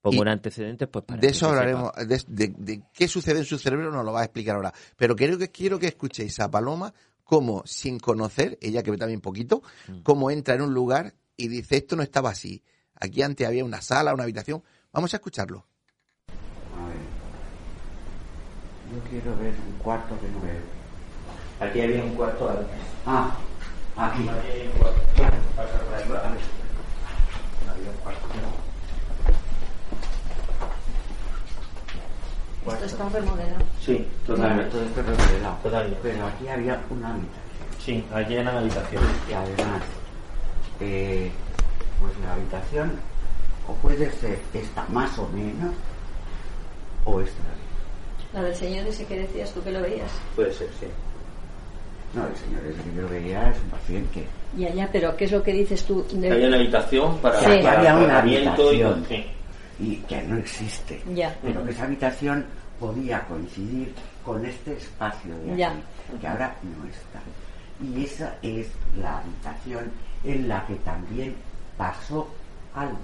Pongo 0.00 0.16
Y 0.16 0.20
en 0.22 0.28
antecedentes, 0.28 0.88
pues 0.88 1.04
para 1.04 1.20
de 1.20 1.28
eso 1.28 1.46
hablaremos, 1.48 1.92
sepa. 1.94 2.04
de, 2.04 2.24
de- 2.26 2.54
de 2.58 2.82
qué 2.94 3.06
sucede 3.06 3.38
en 3.38 3.44
su 3.44 3.56
cerebro 3.56 3.92
nos 3.92 4.04
lo 4.04 4.12
va 4.12 4.22
a 4.22 4.24
explicar 4.24 4.56
ahora. 4.56 4.72
Pero 4.96 5.14
creo 5.14 5.38
que 5.38 5.50
quiero 5.52 5.78
que 5.78 5.86
escuchéis 5.86 6.40
a 6.40 6.50
Paloma 6.50 6.92
cómo, 7.22 7.62
sin 7.64 8.00
conocer, 8.00 8.58
ella 8.60 8.82
que 8.82 8.90
ve 8.90 8.96
también 8.96 9.20
poquito, 9.20 9.62
Mm. 9.86 10.00
cómo 10.02 10.32
entra 10.32 10.56
en 10.56 10.62
un 10.62 10.74
lugar 10.74 11.14
y 11.36 11.46
dice, 11.46 11.76
esto 11.76 11.94
no 11.94 12.02
estaba 12.02 12.30
así. 12.30 12.60
Aquí 12.96 13.22
antes 13.22 13.46
había 13.46 13.64
una 13.64 13.80
sala, 13.82 14.12
una 14.12 14.24
habitación. 14.24 14.64
Vamos 14.92 15.14
a 15.14 15.18
escucharlo. 15.18 15.68
Yo 18.92 18.98
quiero 19.08 19.36
ver 19.36 19.54
un 19.66 19.72
cuarto 19.82 20.14
de 20.16 20.28
nueve. 20.40 20.60
Aquí 21.60 21.80
había 21.80 22.02
un 22.02 22.14
cuarto 22.14 22.48
antes. 22.48 22.66
Ah, 23.06 23.36
aquí. 23.96 24.22
Un 24.22 24.78
cuarto. 24.80 25.00
Claro. 25.14 25.36
Había 25.56 27.90
un 27.90 27.96
cuarto. 28.02 28.26
Esto 32.66 32.84
está 32.86 33.08
remodelado. 33.08 33.64
Sí, 33.80 34.06
Claro, 34.24 34.40
totalmente. 34.40 34.70
todo 34.70 34.82
esto 34.84 35.02
remodelado. 35.02 35.56
Totalmente. 35.62 35.98
Pero 36.02 36.26
aquí 36.26 36.48
había 36.48 36.80
una 36.90 37.08
habitación. 37.10 37.40
Sí, 37.84 38.04
aquí 38.14 38.36
en 38.36 38.44
la 38.44 38.58
habitación. 38.58 39.02
Y 39.28 39.32
además, 39.32 39.82
eh, 40.80 41.30
pues 42.00 42.12
la 42.24 42.34
habitación 42.34 42.92
o 43.68 43.74
puede 43.74 44.10
ser 44.12 44.40
esta 44.54 44.84
más 44.88 45.18
o 45.18 45.28
menos, 45.28 45.74
o 47.04 47.20
esta. 47.20 47.42
La 48.32 48.42
del 48.42 48.54
señor 48.54 48.86
ese 48.86 49.04
que 49.06 49.18
decías 49.20 49.52
tú 49.52 49.62
que 49.62 49.72
lo 49.72 49.80
veías. 49.82 50.10
Puede 50.36 50.52
ser, 50.52 50.68
sí. 50.78 50.86
No, 52.14 52.26
el 52.26 52.36
señor 52.36 52.64
ese 52.66 52.82
que 52.88 52.96
yo 52.96 53.08
veía 53.08 53.50
es 53.50 53.56
un 53.62 53.70
paciente. 53.70 54.24
Ya, 54.56 54.72
ya, 54.72 54.88
pero 54.90 55.16
¿qué 55.16 55.24
es 55.24 55.32
lo 55.32 55.42
que 55.42 55.52
dices 55.52 55.84
tú? 55.84 56.04
de- 56.12 56.30
Había 56.30 56.48
una 56.48 56.56
habitación 56.56 57.18
para, 57.18 57.38
Sí. 57.40 57.44
para 57.62 57.78
Había 57.78 57.96
una 57.96 58.26
y 58.26 58.36
habitación. 58.36 59.04
sí. 59.08 59.26
y 59.82 59.96
que 59.96 60.20
no 60.24 60.36
existe. 60.36 61.00
Ya. 61.14 61.34
Pero 61.42 61.64
que 61.64 61.70
esa 61.70 61.84
habitación 61.84 62.44
podía 62.78 63.20
coincidir 63.26 63.94
con 64.24 64.44
este 64.44 64.74
espacio 64.74 65.34
de 65.38 65.50
aquí, 65.52 65.58
Ya. 65.58 65.74
que 66.20 66.28
ahora 66.28 66.54
no 66.62 66.84
está. 66.88 67.20
Y 67.82 68.04
esa 68.04 68.34
es 68.42 68.66
la 69.00 69.18
habitación 69.20 69.90
en 70.24 70.48
la 70.48 70.66
que 70.66 70.74
también 70.76 71.34
pasó 71.78 72.28
algo, 72.74 72.98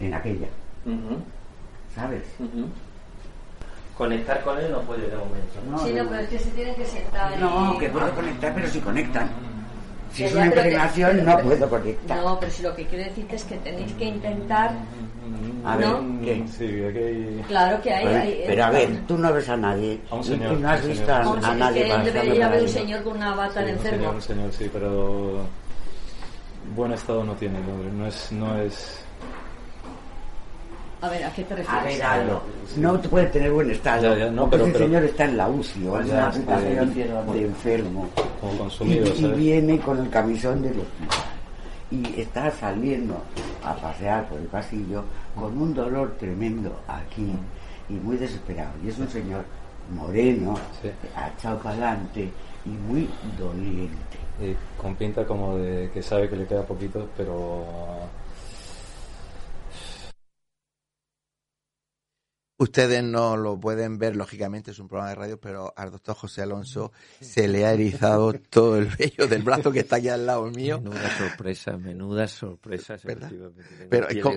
en 0.00 0.12
aquella, 0.14 0.48
¿sabes? 1.94 2.22
Conectar 3.96 4.42
con 4.42 4.58
él 4.58 4.70
no 4.72 4.80
puede 4.80 5.08
de 5.08 5.16
momento. 5.16 5.54
¿no? 5.70 5.78
Sí, 5.78 5.92
no, 5.92 6.04
pero 6.08 6.20
es 6.22 6.28
que 6.28 6.38
se 6.38 6.50
tiene 6.50 6.74
que 6.74 6.84
sentar. 6.84 7.38
No, 7.38 7.74
y- 7.74 7.78
que 7.78 7.88
puedo 7.90 8.10
conectar, 8.14 8.52
pero 8.54 8.68
si 8.68 8.80
conectan. 8.80 9.30
Si 10.12 10.24
es 10.24 10.32
una 10.32 10.42
que- 10.42 10.46
impregnación, 10.48 11.24
no 11.24 11.38
puedo 11.38 11.68
conectar. 11.68 12.18
No, 12.18 12.38
pero 12.40 12.52
si 12.52 12.62
lo 12.62 12.74
que 12.74 12.86
quiero 12.86 13.04
decirte 13.04 13.36
es 13.36 13.44
que 13.44 13.56
tenéis 13.58 13.92
que 13.92 14.04
intentar. 14.04 14.72
A 15.64 15.76
ver, 15.76 15.88
¿no? 15.88 16.20
¿qué? 16.24 16.44
Sí, 16.56 16.84
aquí 16.84 16.98
hay... 16.98 17.44
Claro 17.48 17.80
que 17.82 17.92
hay. 17.92 18.04
Pero, 18.04 18.18
hay- 18.20 18.44
pero 18.46 18.64
a 18.64 18.70
ver, 18.70 19.06
tú 19.08 19.16
no 19.18 19.32
ves 19.32 19.48
a 19.48 19.56
nadie 19.56 19.98
A 20.10 20.14
un 20.16 20.24
señor, 20.24 20.52
y 20.52 20.56
no 20.56 20.68
has 20.70 20.82
un 20.82 20.88
visto 20.90 21.14
a, 21.14 21.18
Vamos, 21.20 21.44
a 21.44 21.54
nadie 21.54 21.84
que 22.04 22.10
debería 22.12 22.46
haber 22.46 22.62
un 22.62 22.68
señor 22.68 23.02
con 23.02 23.16
una 23.16 23.34
bata 23.34 23.60
de 23.60 23.66
Sí, 23.66 23.72
un 23.72 23.76
enfermo. 23.78 23.98
señor, 23.98 24.14
un 24.16 24.22
señor, 24.22 24.52
sí, 24.52 24.70
pero 24.72 25.40
buen 26.76 26.92
estado 26.92 27.24
no 27.24 27.32
tiene 27.34 27.58
no 27.96 28.06
es, 28.06 28.32
no 28.32 28.58
es... 28.60 29.03
A 31.04 31.08
ver, 31.10 31.22
¿a 31.24 31.30
qué 31.34 31.44
te 31.44 31.52
A 31.52 31.56
refieres? 31.58 31.98
ver, 31.98 32.02
Aldo, 32.02 32.42
no 32.78 32.98
te 32.98 33.08
puede 33.10 33.26
tener 33.26 33.52
buen 33.52 33.70
estado. 33.70 34.02
Ya, 34.14 34.24
ya, 34.24 34.30
no, 34.30 34.44
porque 34.44 34.56
pero- 34.56 34.66
el 34.66 34.72
pero- 34.72 34.84
señor 34.86 35.04
está 35.04 35.24
en 35.26 35.36
la 35.36 35.48
UCI 35.50 35.86
o 35.86 36.00
en 36.00 36.04
una 36.06 36.30
que- 36.30 36.36
habitación 36.52 36.94
de 37.34 37.42
enfermo. 37.44 38.08
como 38.40 38.54
Y, 38.54 38.58
consumido, 38.58 39.06
y 39.14 39.32
viene 39.32 39.78
con 39.80 39.98
el 39.98 40.08
camisón 40.08 40.62
del 40.62 40.72
hospital. 40.80 41.18
Y 41.90 42.20
está 42.20 42.50
saliendo 42.50 43.18
a 43.62 43.74
pasear 43.74 44.26
por 44.28 44.38
el 44.38 44.46
pasillo 44.46 45.04
con 45.34 45.56
un 45.58 45.74
dolor 45.74 46.16
tremendo 46.18 46.74
aquí 46.88 47.32
y 47.90 47.92
muy 47.94 48.16
desesperado. 48.16 48.70
Y 48.82 48.88
es 48.88 48.98
un 48.98 49.08
señor 49.08 49.44
moreno, 49.94 50.54
Sí. 50.80 50.88
echado 51.36 51.58
para 51.58 51.70
adelante 51.74 52.30
y 52.64 52.68
muy 52.70 53.08
doliente. 53.38 54.16
Y 54.40 54.56
con 54.80 54.94
pinta 54.94 55.24
como 55.26 55.56
de 55.58 55.90
que 55.92 56.02
sabe 56.02 56.28
que 56.30 56.36
le 56.36 56.46
queda 56.46 56.62
poquito, 56.62 57.08
pero... 57.16 57.62
Ustedes 62.56 63.02
no 63.02 63.36
lo 63.36 63.58
pueden 63.58 63.98
ver, 63.98 64.14
lógicamente, 64.14 64.70
es 64.70 64.78
un 64.78 64.86
programa 64.86 65.08
de 65.10 65.16
radio, 65.16 65.40
pero 65.40 65.74
al 65.76 65.90
doctor 65.90 66.14
José 66.14 66.42
Alonso 66.42 66.92
se 67.20 67.48
le 67.48 67.66
ha 67.66 67.72
erizado 67.72 68.32
todo 68.50 68.78
el 68.78 68.86
vello 68.86 69.26
del 69.26 69.42
brazo 69.42 69.72
que 69.72 69.80
está 69.80 69.96
aquí 69.96 70.08
al 70.08 70.24
lado 70.24 70.48
mío. 70.52 70.80
Menuda 70.80 71.18
sorpresa, 71.18 71.76
menuda 71.76 72.28
sorpresa. 72.28 72.96
Pero 73.90 74.08
es 74.08 74.22
como-. 74.22 74.36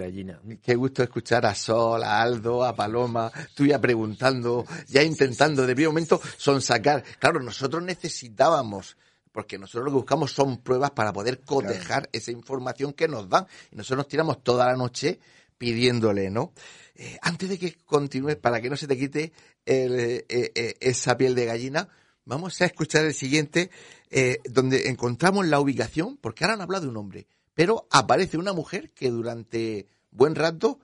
Qué 0.64 0.76
gusto 0.76 1.04
escuchar 1.04 1.46
a 1.46 1.54
Sol, 1.54 2.04
a 2.04 2.20
Aldo, 2.20 2.66
a 2.66 2.76
Paloma, 2.76 3.32
tú 3.54 3.68
ya 3.68 3.80
preguntando, 3.80 4.66
ya 4.88 5.04
intentando 5.04 5.68
de 5.68 5.76
primer 5.76 5.90
momento 5.90 6.20
sonsacar. 6.38 7.04
Claro, 7.20 7.40
nosotros 7.40 7.84
necesitábamos, 7.84 8.98
porque 9.32 9.60
nosotros 9.60 9.86
lo 9.86 9.92
que 9.92 9.98
buscamos 9.98 10.32
son 10.32 10.58
pruebas 10.58 10.90
para 10.90 11.14
poder 11.14 11.42
cotejar 11.42 12.10
esa 12.12 12.32
información 12.32 12.94
que 12.94 13.08
nos 13.08 13.30
dan. 13.30 13.46
Y 13.72 13.76
nosotros 13.76 13.98
nos 13.98 14.08
tiramos 14.08 14.42
toda 14.42 14.66
la 14.66 14.76
noche 14.76 15.20
pidiéndole, 15.58 16.30
¿no? 16.30 16.54
Eh, 17.00 17.18
antes 17.22 17.48
de 17.48 17.60
que 17.60 17.76
continúes, 17.86 18.38
para 18.38 18.60
que 18.60 18.70
no 18.70 18.76
se 18.76 18.88
te 18.88 18.98
quite 18.98 19.32
el, 19.66 20.00
eh, 20.00 20.26
eh, 20.28 20.76
esa 20.80 21.16
piel 21.16 21.36
de 21.36 21.46
gallina, 21.46 21.90
vamos 22.26 22.60
a 22.62 22.66
escuchar 22.66 23.06
el 23.06 23.14
siguiente, 23.14 23.70
eh, 24.10 24.40
donde 24.50 24.90
encontramos 24.90 25.46
la 25.46 25.60
ubicación, 25.60 26.18
porque 26.18 26.44
ahora 26.44 26.56
han 26.56 26.62
hablado 26.62 26.86
de 26.86 26.90
un 26.90 26.98
hombre, 26.98 27.28
pero 27.54 27.88
aparece 27.92 28.38
una 28.38 28.54
mujer 28.54 28.92
que 28.92 29.10
durante 29.12 29.88
buen 30.12 30.36
rato 30.36 30.80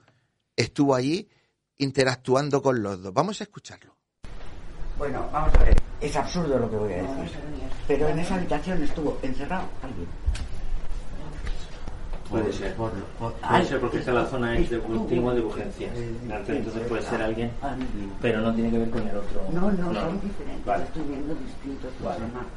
estuvo 0.56 0.94
allí 0.94 1.28
interactuando 1.78 2.62
con 2.62 2.82
los 2.82 3.02
dos. 3.02 3.12
Vamos 3.12 3.40
a 3.40 3.44
escucharlo. 3.44 3.96
Bueno, 4.96 5.28
vamos 5.32 5.52
a 5.56 5.64
ver, 5.64 5.82
es 6.00 6.14
absurdo 6.14 6.58
lo 6.58 6.70
que 6.70 6.76
voy 6.76 6.92
a 6.92 6.96
decir. 6.96 7.38
Pero 7.88 8.08
en 8.08 8.20
esa 8.20 8.36
habitación 8.36 8.82
estuvo 8.82 9.18
encerrado 9.22 9.68
alguien. 9.82 10.06
Puede 12.40 12.52
ser. 12.52 12.74
por- 12.74 12.90
por- 13.18 13.32
Puede 13.32 13.44
ay, 13.54 13.64
ser 13.66 13.80
porque 13.80 13.98
esta 13.98 14.12
la 14.12 14.26
zona 14.26 14.56
es 14.56 14.70
de 14.70 14.78
cultivo 14.78 15.32
de 15.32 15.40
urgencias. 15.40 15.92
encerrado 16.28 16.56
Entonces 16.56 16.82
puede 16.88 17.02
ser 17.02 17.22
alguien, 17.22 17.50
alguien. 17.62 18.12
pero 18.20 18.40
no 18.40 18.54
tiene 18.54 18.70
que 18.70 18.78
ver 18.78 18.90
con 18.90 19.06
el 19.08 19.16
otro. 19.16 19.42
No, 19.52 19.70
no, 19.70 19.94
son 19.94 20.20
diferentes. 20.20 20.64
Vale. 20.66 20.84
Estoy 20.84 21.02
viendo 21.04 21.34
distintos 21.34 21.90
Vale. 22.02 22.18
personajes. 22.18 22.48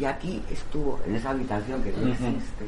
Y 0.00 0.04
aquí 0.04 0.42
estuvo, 0.50 1.00
en 1.06 1.14
esa 1.16 1.30
habitación 1.30 1.82
que 1.82 1.92
no 1.92 2.08
existe, 2.08 2.66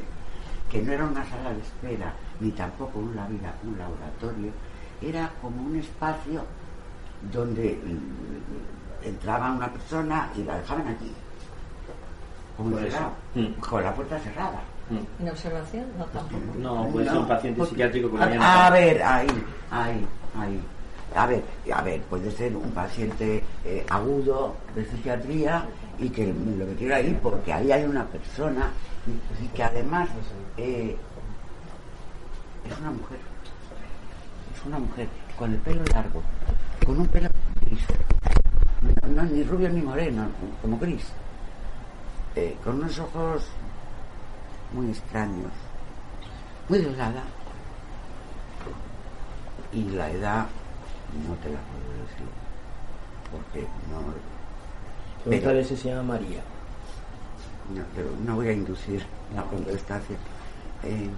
que 0.69 0.81
no 0.81 0.91
era 0.91 1.05
una 1.05 1.25
sala 1.25 1.53
de 1.53 1.59
espera, 1.61 2.13
ni 2.39 2.51
tampoco 2.51 2.99
un, 2.99 3.07
un 3.09 3.77
laboratorio, 3.77 4.51
era 5.01 5.31
como 5.41 5.61
un 5.63 5.75
espacio 5.77 6.43
donde 7.31 7.79
mm, 7.83 9.07
entraba 9.07 9.51
una 9.51 9.67
persona 9.71 10.29
y 10.35 10.43
la 10.43 10.57
dejaban 10.57 10.87
aquí. 10.87 11.11
Como 12.57 12.77
encerrado, 12.77 13.11
Mm. 13.35 13.59
con 13.59 13.83
la 13.83 13.93
puerta 13.93 14.17
cerrada. 14.19 14.61
Mm. 14.89 15.23
¿En 15.23 15.29
observación? 15.29 15.85
No, 15.97 16.05
tampoco. 16.05 16.43
No, 16.59 16.87
puede 16.89 17.09
ser 17.09 17.17
un 17.17 17.27
paciente 17.27 17.57
porque- 17.57 17.69
psiquiátrico 17.71 18.07
lo 18.09 18.21
a, 18.21 18.67
a 18.67 18.69
ver, 18.69 19.01
ahí, 19.03 19.27
ahí, 19.71 20.07
ahí. 20.39 20.61
A 21.15 21.25
ver, 21.27 21.43
a 21.73 21.81
ver, 21.81 22.01
puede 22.03 22.29
ser 22.31 22.55
un 22.55 22.69
paciente 22.71 23.43
eh, 23.63 23.85
agudo 23.89 24.55
de 24.75 24.85
psiquiatría 24.85 25.65
y 25.97 26.09
que 26.09 26.27
lo 26.27 26.65
que 26.67 26.75
quiero 26.75 26.95
ahí 26.95 27.17
porque 27.23 27.53
ahí 27.53 27.71
hay 27.71 27.85
una 27.85 28.05
persona 28.05 28.69
y, 29.07 29.45
y 29.45 29.47
que 29.49 29.63
además 29.63 30.09
eh, 30.57 30.95
es 32.69 32.79
una 32.79 32.91
mujer, 32.91 33.17
es 34.53 34.65
una 34.65 34.79
mujer 34.79 35.07
con 35.37 35.53
el 35.53 35.59
pelo 35.59 35.83
largo, 35.93 36.21
con 36.85 36.99
un 36.99 37.07
pelo 37.07 37.29
gris, 37.65 37.79
no, 39.03 39.07
no, 39.07 39.23
ni 39.23 39.43
rubio 39.43 39.69
ni 39.69 39.81
moreno, 39.81 40.27
como 40.61 40.77
gris, 40.77 41.05
eh, 42.35 42.57
con 42.63 42.75
unos 42.75 42.99
ojos 42.99 43.43
muy 44.75 44.89
extraños, 44.89 45.51
muy 46.67 46.79
delgada. 46.79 47.23
Y 49.71 49.83
la 49.89 50.09
edad 50.11 50.45
no 51.27 51.33
te 51.35 51.49
la 51.49 51.59
puedo 51.59 51.91
decir, 52.03 52.27
porque 53.31 53.61
no, 53.89 54.13
Pregúntale 55.23 55.63
si 55.63 55.75
se 55.75 55.89
llama 55.89 56.13
María. 56.13 56.41
no, 57.73 57.83
pero 57.95 58.09
no 58.23 58.35
voy 58.35 58.49
a 58.49 58.53
inducir 58.53 59.03
la 59.33 59.43
contestación. 59.43 60.19
Eh, 60.83 61.09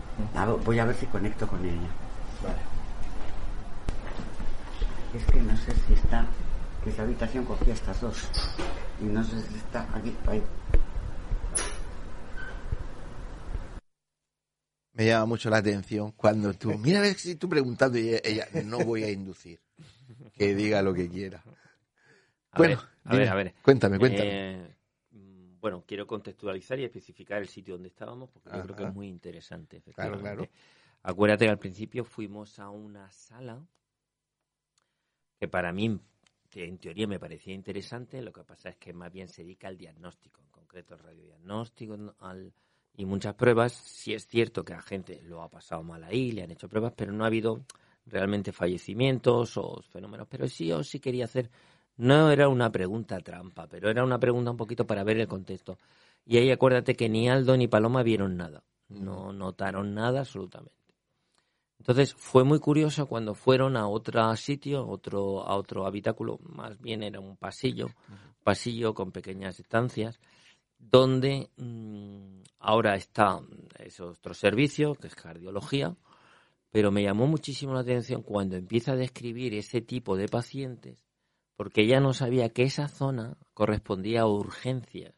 voy 0.63 0.80
a 0.80 0.86
ver 0.86 0.96
si 0.96 1.06
conecto 1.08 1.48
con 1.48 1.63
ella. 1.65 1.89
Vale. 2.41 2.60
Es 5.13 5.26
que 5.32 5.41
no 5.41 5.58
sé 5.58 5.74
si 5.88 5.93
está, 5.93 6.26
que 6.84 6.91
esa 6.91 7.02
habitación 7.02 7.43
cogía 7.43 7.74
estas 7.74 8.00
dos. 8.00 8.30
Y 9.02 9.06
no 9.06 9.24
sé 9.24 9.41
si 9.41 9.56
está 9.56 9.86
aquí, 9.93 10.15
ahí. 10.28 10.41
Me 14.97 15.05
llama 15.05 15.27
mucho 15.27 15.51
la 15.51 15.57
atención 15.57 16.12
cuando 16.13 16.55
tú, 16.55 16.75
mira 16.79 16.97
a 16.97 17.01
ver 17.03 17.13
si 17.13 17.36
tú 17.36 17.47
preguntando 17.47 17.99
y 17.99 18.15
ella, 18.15 18.47
no 18.65 18.79
voy 18.79 19.03
a 19.03 19.12
inducir, 19.12 19.60
que 20.33 20.55
diga 20.55 20.81
lo 20.81 20.91
que 20.91 21.07
quiera. 21.07 21.43
A 22.49 22.57
Bueno, 22.57 22.77
ver, 22.77 22.88
a 23.03 23.15
ver, 23.15 23.29
a 23.29 23.36
ver. 23.36 23.53
Cuéntame, 23.62 23.99
cuéntame. 23.99 24.29
Eh, 24.31 24.75
mm, 25.12 25.60
bueno, 25.60 25.83
quiero 25.86 26.07
contextualizar 26.07 26.79
y 26.79 26.86
especificar 26.86 27.39
el 27.39 27.47
sitio 27.47 27.75
donde 27.75 27.89
estábamos 27.89 28.31
porque 28.31 28.49
yo 28.49 28.63
creo 28.63 28.75
que 28.75 28.83
es 28.86 28.93
muy 28.93 29.07
interesante. 29.07 29.81
Claro, 29.81 30.15
efectivamente. 30.15 30.49
Acuérdate 31.03 31.45
que 31.45 31.51
al 31.51 31.60
principio 31.60 32.03
fuimos 32.03 32.57
a 32.57 32.71
una 32.71 33.12
sala 33.12 33.63
que 35.39 35.47
para 35.47 35.71
mí, 35.71 36.01
que 36.49 36.65
en 36.65 36.79
teoría 36.79 37.05
me 37.05 37.19
parecía 37.19 37.53
interesante, 37.53 38.19
lo 38.23 38.33
que 38.33 38.43
pasa 38.43 38.69
es 38.69 38.77
que 38.77 38.93
más 38.93 39.13
bien 39.13 39.27
se 39.27 39.43
dedica 39.43 39.67
al 39.67 39.77
diagnóstico, 39.77 40.41
en 40.41 40.49
concreto 40.49 40.95
al 40.95 41.01
radiodiagnóstico 41.01 42.15
al, 42.19 42.51
y 42.97 43.05
muchas 43.05 43.36
pruebas. 43.36 43.71
Sí 43.71 44.13
es 44.13 44.27
cierto 44.27 44.65
que 44.65 44.73
la 44.73 44.81
gente 44.81 45.21
lo 45.23 45.41
ha 45.41 45.49
pasado 45.49 45.83
mal 45.83 46.03
ahí, 46.03 46.31
le 46.31 46.43
han 46.43 46.51
hecho 46.51 46.67
pruebas, 46.67 46.93
pero 46.97 47.13
no 47.13 47.23
ha 47.23 47.27
habido 47.27 47.63
realmente 48.05 48.51
fallecimientos 48.51 49.57
o 49.57 49.81
fenómenos, 49.89 50.27
pero 50.29 50.47
sí 50.47 50.67
yo 50.67 50.83
sí 50.83 50.99
quería 50.99 51.25
hacer, 51.25 51.49
no 51.97 52.31
era 52.31 52.49
una 52.49 52.71
pregunta 52.71 53.19
trampa, 53.19 53.67
pero 53.67 53.89
era 53.89 54.03
una 54.03 54.19
pregunta 54.19 54.51
un 54.51 54.57
poquito 54.57 54.86
para 54.86 55.03
ver 55.03 55.19
el 55.19 55.27
contexto. 55.27 55.77
Y 56.25 56.38
ahí 56.38 56.51
acuérdate 56.51 56.95
que 56.95 57.10
ni 57.10 57.29
Aldo 57.29 57.55
ni 57.55 57.67
Paloma 57.67 58.03
vieron 58.03 58.36
nada, 58.36 58.63
no 58.89 59.31
notaron 59.31 59.93
nada 59.93 60.21
absolutamente. 60.21 60.75
Entonces 61.79 62.13
fue 62.15 62.43
muy 62.43 62.60
curioso 62.60 63.05
cuando 63.05 63.36
fueron 63.36 63.77
a 63.77 63.88
otro 63.88 64.36
sitio, 64.36 64.88
otro, 64.88 65.43
a 65.43 65.55
otro 65.55 65.86
habitáculo, 65.86 66.39
más 66.41 66.79
bien 66.79 67.03
era 67.03 67.19
un 67.19 67.38
pasillo, 67.38 67.88
pasillo 68.43 68.93
con 68.93 69.12
pequeñas 69.12 69.60
estancias, 69.60 70.19
donde 70.78 71.50
mm, 71.58 72.42
ahora 72.60 72.96
está 72.96 73.40
ese 73.80 74.04
otro 74.04 74.34
servicio, 74.34 74.96
que 74.96 75.08
es 75.08 75.16
cardiología, 75.16 75.96
pero 76.72 76.92
me 76.92 77.04
llamó 77.04 77.28
muchísimo 77.28 77.74
la 77.74 77.82
atención 77.82 78.22
cuando 78.22 78.56
empieza 78.56 78.94
a 78.94 78.96
describir 78.96 79.54
ese 79.54 79.82
tipo 79.82 80.16
de 80.16 80.28
pacientes, 80.28 81.06
porque 81.56 81.82
ella 81.82 82.00
no 82.00 82.13
sabía 82.13 82.50
que 82.50 82.63
esa 82.63 82.88
zona 82.88 83.38
correspondía 83.54 84.22
a 84.22 84.28
urgencias. 84.28 85.16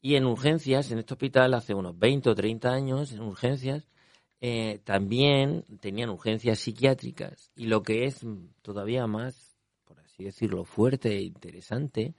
Y 0.00 0.16
en 0.16 0.26
urgencias, 0.26 0.90
en 0.90 0.98
este 0.98 1.14
hospital, 1.14 1.54
hace 1.54 1.74
unos 1.74 1.98
20 1.98 2.30
o 2.30 2.34
30 2.34 2.70
años, 2.70 3.12
en 3.12 3.22
urgencias, 3.22 3.88
eh, 4.40 4.80
también 4.84 5.64
tenían 5.80 6.10
urgencias 6.10 6.58
psiquiátricas. 6.58 7.50
Y 7.56 7.66
lo 7.66 7.82
que 7.82 8.04
es 8.04 8.20
todavía 8.60 9.06
más, 9.06 9.56
por 9.84 9.98
así 10.00 10.24
decirlo, 10.24 10.64
fuerte 10.64 11.16
e 11.16 11.22
interesante, 11.22 12.14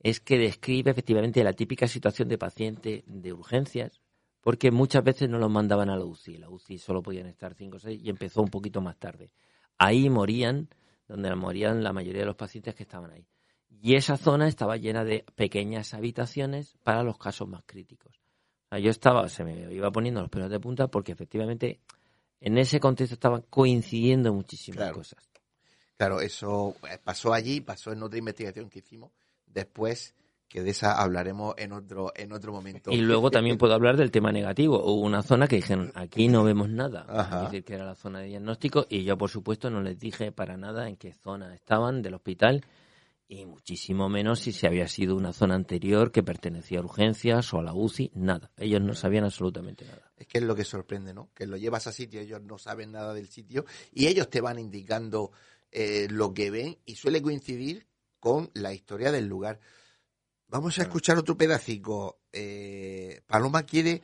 es 0.00 0.20
que 0.20 0.38
describe 0.38 0.90
efectivamente 0.90 1.44
la 1.44 1.52
típica 1.52 1.86
situación 1.86 2.28
de 2.28 2.38
paciente 2.38 3.04
de 3.06 3.32
urgencias, 3.32 4.00
porque 4.40 4.70
muchas 4.70 5.04
veces 5.04 5.28
no 5.28 5.38
los 5.38 5.50
mandaban 5.50 5.90
a 5.90 5.96
la 5.96 6.04
UCI. 6.04 6.38
La 6.38 6.48
UCI 6.48 6.78
solo 6.78 7.02
podían 7.02 7.26
estar 7.26 7.54
5 7.54 7.76
o 7.76 7.80
6 7.80 8.00
y 8.02 8.08
empezó 8.08 8.40
un 8.40 8.48
poquito 8.48 8.80
más 8.80 8.98
tarde. 8.98 9.30
Ahí 9.76 10.08
morían, 10.08 10.68
donde 11.06 11.34
morían 11.34 11.84
la 11.84 11.92
mayoría 11.92 12.22
de 12.22 12.26
los 12.26 12.36
pacientes 12.36 12.74
que 12.74 12.84
estaban 12.84 13.10
ahí. 13.10 13.26
Y 13.68 13.94
esa 13.94 14.16
zona 14.16 14.48
estaba 14.48 14.76
llena 14.78 15.04
de 15.04 15.24
pequeñas 15.34 15.92
habitaciones 15.92 16.76
para 16.82 17.02
los 17.02 17.18
casos 17.18 17.48
más 17.48 17.62
críticos. 17.66 18.18
yo 18.70 18.90
estaba, 18.90 19.28
se 19.28 19.44
me 19.44 19.72
iba 19.72 19.90
poniendo 19.90 20.22
los 20.22 20.30
pelos 20.30 20.50
de 20.50 20.60
punta 20.60 20.88
porque 20.88 21.12
efectivamente 21.12 21.80
en 22.40 22.56
ese 22.56 22.80
contexto 22.80 23.14
estaban 23.14 23.42
coincidiendo 23.50 24.32
muchísimas 24.32 24.92
cosas. 24.92 25.28
Claro, 25.98 26.22
eso 26.22 26.74
eh, 26.90 26.98
pasó 27.04 27.34
allí, 27.34 27.60
pasó 27.60 27.92
en 27.92 28.02
otra 28.02 28.18
investigación 28.18 28.70
que 28.70 28.78
hicimos 28.78 29.12
después 29.52 30.14
que 30.48 30.62
de 30.62 30.70
esa 30.70 31.00
hablaremos 31.00 31.54
en 31.58 31.72
otro 31.72 32.12
en 32.16 32.32
otro 32.32 32.52
momento. 32.52 32.90
Y 32.90 33.00
luego 33.00 33.30
también 33.30 33.56
puedo 33.56 33.72
hablar 33.72 33.96
del 33.96 34.10
tema 34.10 34.32
negativo. 34.32 34.82
Hubo 34.84 35.00
una 35.02 35.22
zona 35.22 35.46
que 35.46 35.56
dijeron, 35.56 35.92
aquí 35.94 36.26
no 36.26 36.42
vemos 36.42 36.68
nada. 36.68 37.06
Es 37.32 37.44
decir, 37.44 37.64
que 37.64 37.74
era 37.74 37.84
la 37.84 37.94
zona 37.94 38.18
de 38.18 38.26
diagnóstico 38.26 38.84
y 38.88 39.04
yo, 39.04 39.16
por 39.16 39.30
supuesto, 39.30 39.70
no 39.70 39.80
les 39.80 39.98
dije 39.98 40.32
para 40.32 40.56
nada 40.56 40.88
en 40.88 40.96
qué 40.96 41.12
zona 41.12 41.54
estaban 41.54 42.02
del 42.02 42.14
hospital 42.14 42.64
y 43.28 43.46
muchísimo 43.46 44.08
menos 44.08 44.40
si 44.40 44.50
se 44.50 44.66
había 44.66 44.88
sido 44.88 45.14
una 45.14 45.32
zona 45.32 45.54
anterior 45.54 46.10
que 46.10 46.24
pertenecía 46.24 46.80
a 46.80 46.82
urgencias 46.82 47.54
o 47.54 47.60
a 47.60 47.62
la 47.62 47.72
UCI, 47.72 48.10
nada. 48.14 48.50
Ellos 48.56 48.80
no 48.80 48.92
sabían 48.92 49.22
absolutamente 49.22 49.84
nada. 49.84 50.10
Es 50.16 50.26
que 50.26 50.38
es 50.38 50.44
lo 50.44 50.56
que 50.56 50.64
sorprende, 50.64 51.14
¿no? 51.14 51.30
Que 51.32 51.46
lo 51.46 51.56
llevas 51.56 51.86
a 51.86 51.92
sitio, 51.92 52.20
ellos 52.20 52.42
no 52.42 52.58
saben 52.58 52.90
nada 52.90 53.14
del 53.14 53.28
sitio 53.28 53.66
y 53.94 54.08
ellos 54.08 54.28
te 54.28 54.40
van 54.40 54.58
indicando 54.58 55.30
eh, 55.70 56.08
lo 56.10 56.34
que 56.34 56.50
ven 56.50 56.78
y 56.84 56.96
suele 56.96 57.22
coincidir 57.22 57.86
con 58.20 58.50
la 58.54 58.72
historia 58.72 59.10
del 59.10 59.26
lugar. 59.26 59.58
Vamos 60.48 60.78
a 60.78 60.82
escuchar 60.82 61.16
otro 61.18 61.36
pedacico. 61.36 62.20
Eh, 62.32 63.22
Paloma 63.26 63.62
quiere 63.62 64.02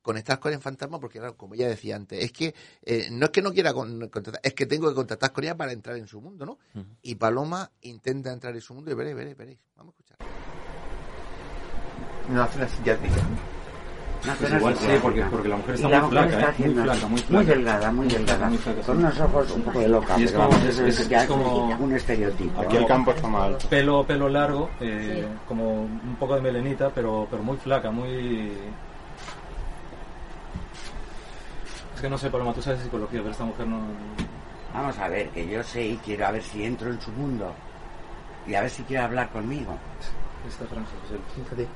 conectar 0.00 0.40
con 0.40 0.52
el 0.52 0.60
fantasma 0.60 0.98
porque, 0.98 1.20
como 1.36 1.54
ella 1.54 1.68
decía 1.68 1.96
antes, 1.96 2.24
es 2.24 2.32
que 2.32 2.54
eh, 2.82 3.08
no 3.10 3.26
es 3.26 3.30
que 3.30 3.42
no 3.42 3.52
quiera 3.52 3.74
contactar, 3.74 4.40
es 4.42 4.54
que 4.54 4.66
tengo 4.66 4.88
que 4.88 4.94
contactar 4.94 5.32
con 5.32 5.44
ella 5.44 5.56
para 5.56 5.72
entrar 5.72 5.96
en 5.96 6.06
su 6.06 6.20
mundo, 6.20 6.46
¿no? 6.46 6.58
Y 7.02 7.16
Paloma 7.16 7.70
intenta 7.82 8.32
entrar 8.32 8.54
en 8.54 8.60
su 8.60 8.74
mundo 8.74 8.90
y 8.90 8.94
veréis, 8.94 9.16
veréis, 9.16 9.36
veréis. 9.36 9.58
Vamos 9.76 9.94
a 9.94 9.98
escuchar. 9.98 10.18
Una 12.28 12.46
zona 12.46 12.68
psiquiátrica. 12.68 13.57
Pues 14.22 14.52
igual 14.52 14.76
sí, 14.76 14.86
porque, 15.00 15.22
porque 15.30 15.48
la 15.48 15.56
mujer 15.56 15.74
está, 15.76 15.88
muy, 16.00 16.10
flaca, 16.10 16.40
¿eh? 16.40 16.54
muy 16.58 16.74
flaca, 16.74 17.06
muy 17.06 17.20
flaca, 17.20 17.30
muy 17.30 17.44
delgada, 17.44 17.92
muy 17.92 18.08
delgada, 18.08 18.48
muy 18.48 18.58
flaca, 18.58 18.82
con 18.82 18.98
unos 18.98 19.20
ojos 19.20 19.50
un 19.52 19.62
poco 19.62 19.78
de 19.78 19.88
loca, 19.88 20.18
y 20.18 20.24
es 20.24 20.32
como, 20.32 20.48
es, 20.56 20.78
es, 20.78 21.10
es, 21.10 21.26
como 21.26 21.66
un 21.66 21.94
estereotipo. 21.94 22.60
Aquí 22.60 22.76
el 22.76 22.86
campo 22.86 23.12
está 23.12 23.28
mal. 23.28 23.56
Pelo, 23.70 24.04
pelo 24.04 24.28
largo, 24.28 24.70
eh, 24.80 25.24
sí. 25.24 25.38
como 25.46 25.82
un 25.82 26.16
poco 26.18 26.34
de 26.34 26.40
melenita, 26.40 26.90
pero, 26.90 27.28
pero 27.30 27.42
muy 27.42 27.56
flaca, 27.58 27.90
muy... 27.90 28.52
Es 31.94 32.00
que 32.00 32.10
no 32.10 32.18
sé, 32.18 32.28
Paloma, 32.30 32.52
tú 32.52 32.62
sabes 32.62 32.80
psicología, 32.80 33.20
pero 33.20 33.30
esta 33.30 33.44
mujer 33.44 33.66
no... 33.66 33.80
Vamos 34.74 34.98
a 34.98 35.08
ver, 35.08 35.28
que 35.30 35.48
yo 35.48 35.62
sé 35.62 35.84
y 35.84 35.96
quiero 35.98 36.26
a 36.26 36.32
ver 36.32 36.42
si 36.42 36.64
entro 36.64 36.90
en 36.90 37.00
su 37.00 37.10
mundo 37.12 37.54
y 38.46 38.54
a 38.54 38.60
ver 38.62 38.70
si 38.70 38.82
quiere 38.82 39.02
hablar 39.02 39.30
conmigo. 39.30 39.76
Esta 40.46 40.66
franja. 40.66 40.90
Fíjate 41.34 41.66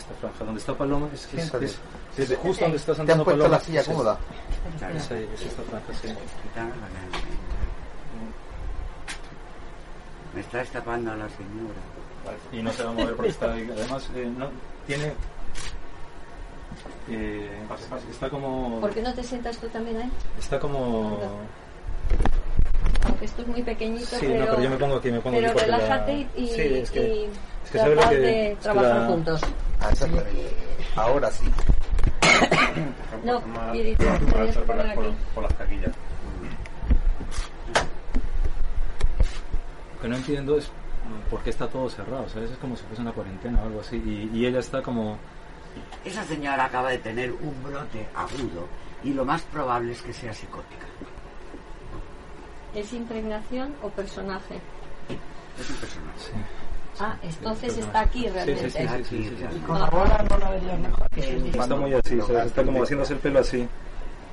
esta 0.00 0.14
franja. 0.14 0.44
Donde 0.44 0.60
está 0.60 0.74
Paloma 0.74 1.08
es, 1.12 1.28
es, 1.34 1.54
es, 1.54 2.30
es 2.30 2.38
justo 2.38 2.64
donde 2.64 2.78
está 2.78 2.94
Santana 2.94 3.24
¿Te 3.24 3.30
han 3.30 3.36
Paloma. 3.36 3.48
la 3.48 3.60
silla 3.60 3.84
cómoda? 3.84 4.18
Es, 4.96 5.10
esta 5.42 5.62
franja, 5.62 5.94
sí. 6.00 6.08
Me 10.34 10.40
está 10.40 10.58
destapando 10.58 11.12
a 11.12 11.16
la 11.16 11.28
señora. 11.28 11.80
Y 12.52 12.62
no 12.62 12.72
se 12.72 12.84
va 12.84 12.90
a 12.90 12.92
mover 12.92 13.16
porque 13.16 13.30
está 13.30 13.52
ahí. 13.52 13.68
Además, 13.72 14.08
eh, 14.14 14.30
no, 14.36 14.48
tiene... 14.86 15.12
Eh, 17.08 17.50
está 18.10 18.30
como... 18.30 18.80
¿Por 18.80 18.90
qué 18.90 19.02
no 19.02 19.12
te 19.14 19.24
sientas 19.24 19.58
tú 19.58 19.68
también 19.68 19.96
ahí? 19.96 20.10
Está 20.38 20.60
como... 20.60 21.18
Aunque 23.06 23.24
esto 23.24 23.42
es 23.42 23.48
muy 23.48 23.62
pequeñito, 23.62 24.04
sí, 24.04 24.18
pero... 24.20 24.38
no, 24.38 24.50
pero 24.50 24.62
yo 24.62 24.70
me 24.70 24.76
pongo 24.76 24.96
aquí, 24.96 25.10
me 25.10 25.20
pongo 25.20 25.36
pero 25.36 25.50
aquí 25.50 25.60
relájate 25.60 26.12
la... 26.12 26.40
y, 26.40 26.46
sí, 26.48 26.60
es 26.60 26.90
que, 26.90 27.00
y 27.00 27.24
es 27.24 27.30
que 27.70 27.78
sabe 27.78 27.94
lo 27.94 28.08
que, 28.08 28.16
de 28.16 28.56
trabajar 28.60 28.96
la... 28.96 29.06
juntos. 29.06 29.40
Ah, 29.80 29.88
exactamente. 29.90 30.56
Ahora 30.96 31.30
sí. 31.30 31.44
No, 33.24 33.38
poner 33.40 34.86
aquí. 34.86 35.14
por 35.34 35.42
las 35.42 35.54
taquillas. 35.58 35.92
Lo 39.94 40.00
que 40.00 40.08
no 40.08 40.16
entiendo 40.16 40.56
es 40.56 40.70
por 41.28 41.42
qué 41.42 41.50
está 41.50 41.68
todo 41.68 41.90
cerrado, 41.90 42.26
¿sabes? 42.30 42.50
Es 42.50 42.56
como 42.58 42.76
si 42.76 42.84
fuese 42.84 43.02
una 43.02 43.12
cuarentena 43.12 43.60
o 43.60 43.66
algo 43.66 43.80
así. 43.80 43.96
Y, 43.96 44.30
y 44.38 44.46
ella 44.46 44.60
está 44.60 44.80
como... 44.82 45.18
Esa 46.02 46.24
señora 46.24 46.64
acaba 46.64 46.90
de 46.90 46.98
tener 46.98 47.30
un 47.32 47.62
brote 47.62 48.06
agudo 48.14 48.66
y 49.04 49.12
lo 49.12 49.24
más 49.26 49.42
probable 49.42 49.92
es 49.92 50.00
que 50.00 50.14
sea 50.14 50.32
psicótica. 50.32 50.86
¿Es 52.74 52.92
impregnación 52.92 53.74
o 53.82 53.90
personaje? 53.90 54.60
Es 55.58 55.68
un 55.68 55.76
personaje. 55.76 56.18
Sí. 56.18 56.32
Ah, 57.02 57.16
entonces 57.22 57.78
está 57.78 58.00
aquí 58.00 58.28
realmente. 58.28 58.70
Sí, 58.70 58.78
sí, 58.78 58.86
sí, 58.86 59.04
sí, 59.04 59.24
sí, 59.30 59.36
sí. 59.38 59.58
Con 59.60 59.80
la 59.80 59.88
bola 59.88 60.22
no 60.28 60.36
la 60.36 60.50
vería 60.50 60.76
mejor 60.76 61.08
que 61.08 61.36
Está 61.48 61.74
muy 61.74 61.94
así. 61.94 62.18
Está 62.18 62.62
como 62.62 62.82
haciéndose 62.82 63.14
el 63.14 63.18
pelo 63.20 63.38
así. 63.38 63.66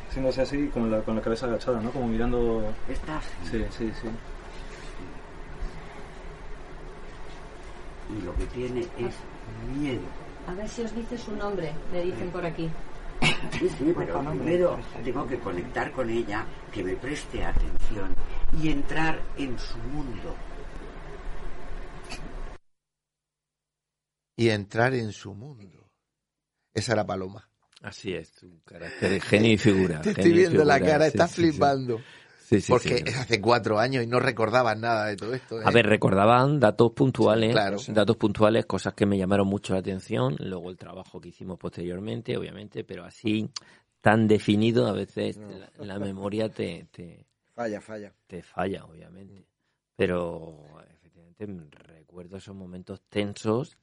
Haciéndose 0.10 0.42
así 0.42 0.68
con 0.68 0.92
la, 0.92 1.00
con 1.00 1.16
la 1.16 1.22
cabeza 1.22 1.46
agachada, 1.46 1.80
¿no? 1.80 1.92
Como 1.92 2.08
mirando... 2.08 2.74
Está 2.90 3.18
así. 3.18 3.30
Sí, 3.50 3.66
sí, 3.72 3.92
sí. 4.02 4.10
Y 8.20 8.26
lo 8.26 8.36
que 8.36 8.46
tiene 8.48 8.82
es 8.82 9.16
miedo. 9.78 10.02
A 10.48 10.54
ver 10.54 10.68
si 10.68 10.82
os 10.82 10.94
dice 10.94 11.18
su 11.18 11.36
nombre, 11.36 11.72
le 11.94 12.04
dicen 12.04 12.30
por 12.32 12.46
aquí. 12.46 12.70
Sí, 13.52 13.70
sí, 13.78 13.94
pero 13.98 14.20
primero 14.20 14.78
tengo 15.04 15.26
que 15.26 15.40
conectar 15.40 15.92
con 15.92 16.10
ella, 16.10 16.46
que 16.72 16.84
me 16.84 16.96
preste 16.96 17.44
atención 17.44 18.14
y 18.62 18.70
entrar 18.70 19.20
en 19.38 19.58
su 19.58 19.78
mundo. 19.78 20.36
Y 24.38 24.50
entrar 24.50 24.94
en 24.94 25.12
su 25.12 25.34
mundo. 25.34 25.92
Esa 26.74 26.94
era 26.94 27.06
Paloma. 27.06 27.50
Así 27.82 28.14
es, 28.14 28.42
un 28.44 28.60
carácter 28.60 29.22
genio 29.22 29.54
y 29.54 29.58
figura. 29.58 30.02
Te 30.04 30.12
estoy 30.12 30.32
viendo 30.32 30.64
la 30.64 30.80
cara, 30.80 31.06
sí, 31.06 31.12
estás 31.12 31.32
sí, 31.32 31.42
flipando. 31.42 32.00
Sí, 32.48 32.60
Porque 32.70 33.04
es 33.06 33.18
hace 33.18 33.42
cuatro 33.42 33.78
años 33.78 34.04
y 34.04 34.08
no 34.08 34.20
recordabas 34.22 34.78
nada 34.78 35.08
de 35.08 35.18
todo 35.18 35.34
esto. 35.34 35.60
¿eh? 35.60 35.64
A 35.66 35.72
ver, 35.72 35.86
recordaban 35.86 36.62
datos 36.62 36.94
puntuales, 36.94 37.52
claro. 37.52 37.78
datos 37.90 38.16
puntuales, 38.16 38.66
cosas 38.66 38.94
que 38.94 39.06
me 39.06 39.18
llamaron 39.18 39.48
mucho 39.48 39.74
la 39.74 39.80
atención, 39.80 40.38
luego 40.40 40.70
el 40.70 40.78
trabajo 40.78 41.20
que 41.20 41.30
hicimos 41.30 41.60
posteriormente, 41.60 42.38
obviamente, 42.38 42.86
pero 42.86 43.04
así 43.04 43.50
tan 44.00 44.28
definido 44.28 44.88
a 44.88 44.94
veces 44.94 45.38
la, 45.38 45.70
la 45.86 46.00
memoria 46.00 46.48
te, 46.48 46.88
te, 46.90 47.26
Falla, 47.54 47.82
falla. 47.82 48.14
te 48.28 48.42
falla, 48.42 48.86
obviamente. 48.86 49.46
Pero 49.96 50.64
efectivamente 50.94 51.78
recuerdo 51.80 52.38
esos 52.38 52.56
momentos 52.56 53.02
tensos 53.10 53.78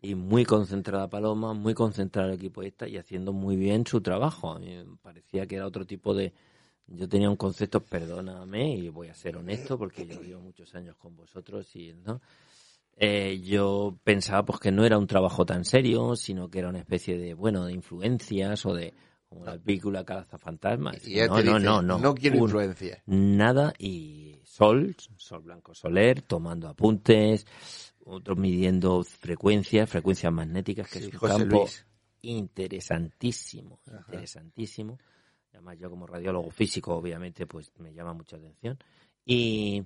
y 0.00 0.14
muy 0.16 0.44
concentrada 0.44 1.08
Paloma, 1.08 1.54
muy 1.54 1.74
concentrado 1.74 2.28
el 2.28 2.34
equipo 2.34 2.62
esta 2.62 2.88
y 2.88 2.96
haciendo 2.96 3.32
muy 3.32 3.56
bien 3.56 3.86
su 3.86 4.00
trabajo. 4.00 4.50
A 4.52 4.58
mí 4.58 4.74
me 4.84 4.96
parecía 4.96 5.46
que 5.46 5.56
era 5.56 5.66
otro 5.66 5.86
tipo 5.86 6.12
de... 6.12 6.32
Yo 6.88 7.08
tenía 7.08 7.30
un 7.30 7.36
concepto, 7.36 7.80
perdóname, 7.80 8.74
y 8.76 8.88
voy 8.88 9.08
a 9.08 9.14
ser 9.14 9.36
honesto 9.36 9.78
porque 9.78 10.04
yo 10.04 10.20
llevo 10.20 10.40
muchos 10.40 10.74
años 10.74 10.96
con 10.96 11.16
vosotros 11.16 11.74
y 11.76 11.94
no. 11.94 12.20
Eh, 12.96 13.40
yo 13.42 13.96
pensaba 14.02 14.44
pues 14.44 14.58
que 14.58 14.72
no 14.72 14.84
era 14.84 14.98
un 14.98 15.06
trabajo 15.06 15.46
tan 15.46 15.64
serio, 15.64 16.16
sino 16.16 16.50
que 16.50 16.58
era 16.58 16.68
una 16.68 16.80
especie 16.80 17.16
de, 17.16 17.34
bueno, 17.34 17.64
de 17.64 17.72
influencias 17.72 18.66
o 18.66 18.74
de 18.74 18.92
como 19.28 19.46
la 19.46 19.56
película 19.56 20.04
Cazafantasmas. 20.04 21.06
Y 21.06 21.14
ya 21.14 21.28
no, 21.28 21.40
no, 21.40 21.58
no, 21.58 21.80
no. 21.80 21.98
no 21.98 22.14
quiero 22.14 22.36
Un- 22.36 22.42
influencia. 22.42 23.02
Nada 23.06 23.72
y 23.78 24.40
sol, 24.44 24.94
sol 25.16 25.42
blanco 25.42 25.74
soler, 25.74 26.20
tomando 26.20 26.68
apuntes, 26.68 27.46
otros 28.04 28.38
midiendo 28.38 29.02
frecuencias, 29.04 29.88
frecuencias 29.88 30.32
magnéticas, 30.32 30.88
que 30.88 31.00
Sí, 31.00 31.04
es 31.06 31.12
un 31.12 31.18
José 31.18 31.38
campo 31.38 31.58
Luis. 31.60 31.86
interesantísimo, 32.22 33.80
interesantísimo. 33.86 34.98
Además, 35.52 35.78
yo 35.78 35.90
como 35.90 36.06
radiólogo 36.06 36.50
físico, 36.50 36.94
obviamente, 36.96 37.46
pues 37.46 37.72
me 37.78 37.92
llama 37.92 38.14
mucha 38.14 38.36
atención. 38.36 38.78
Y, 39.24 39.82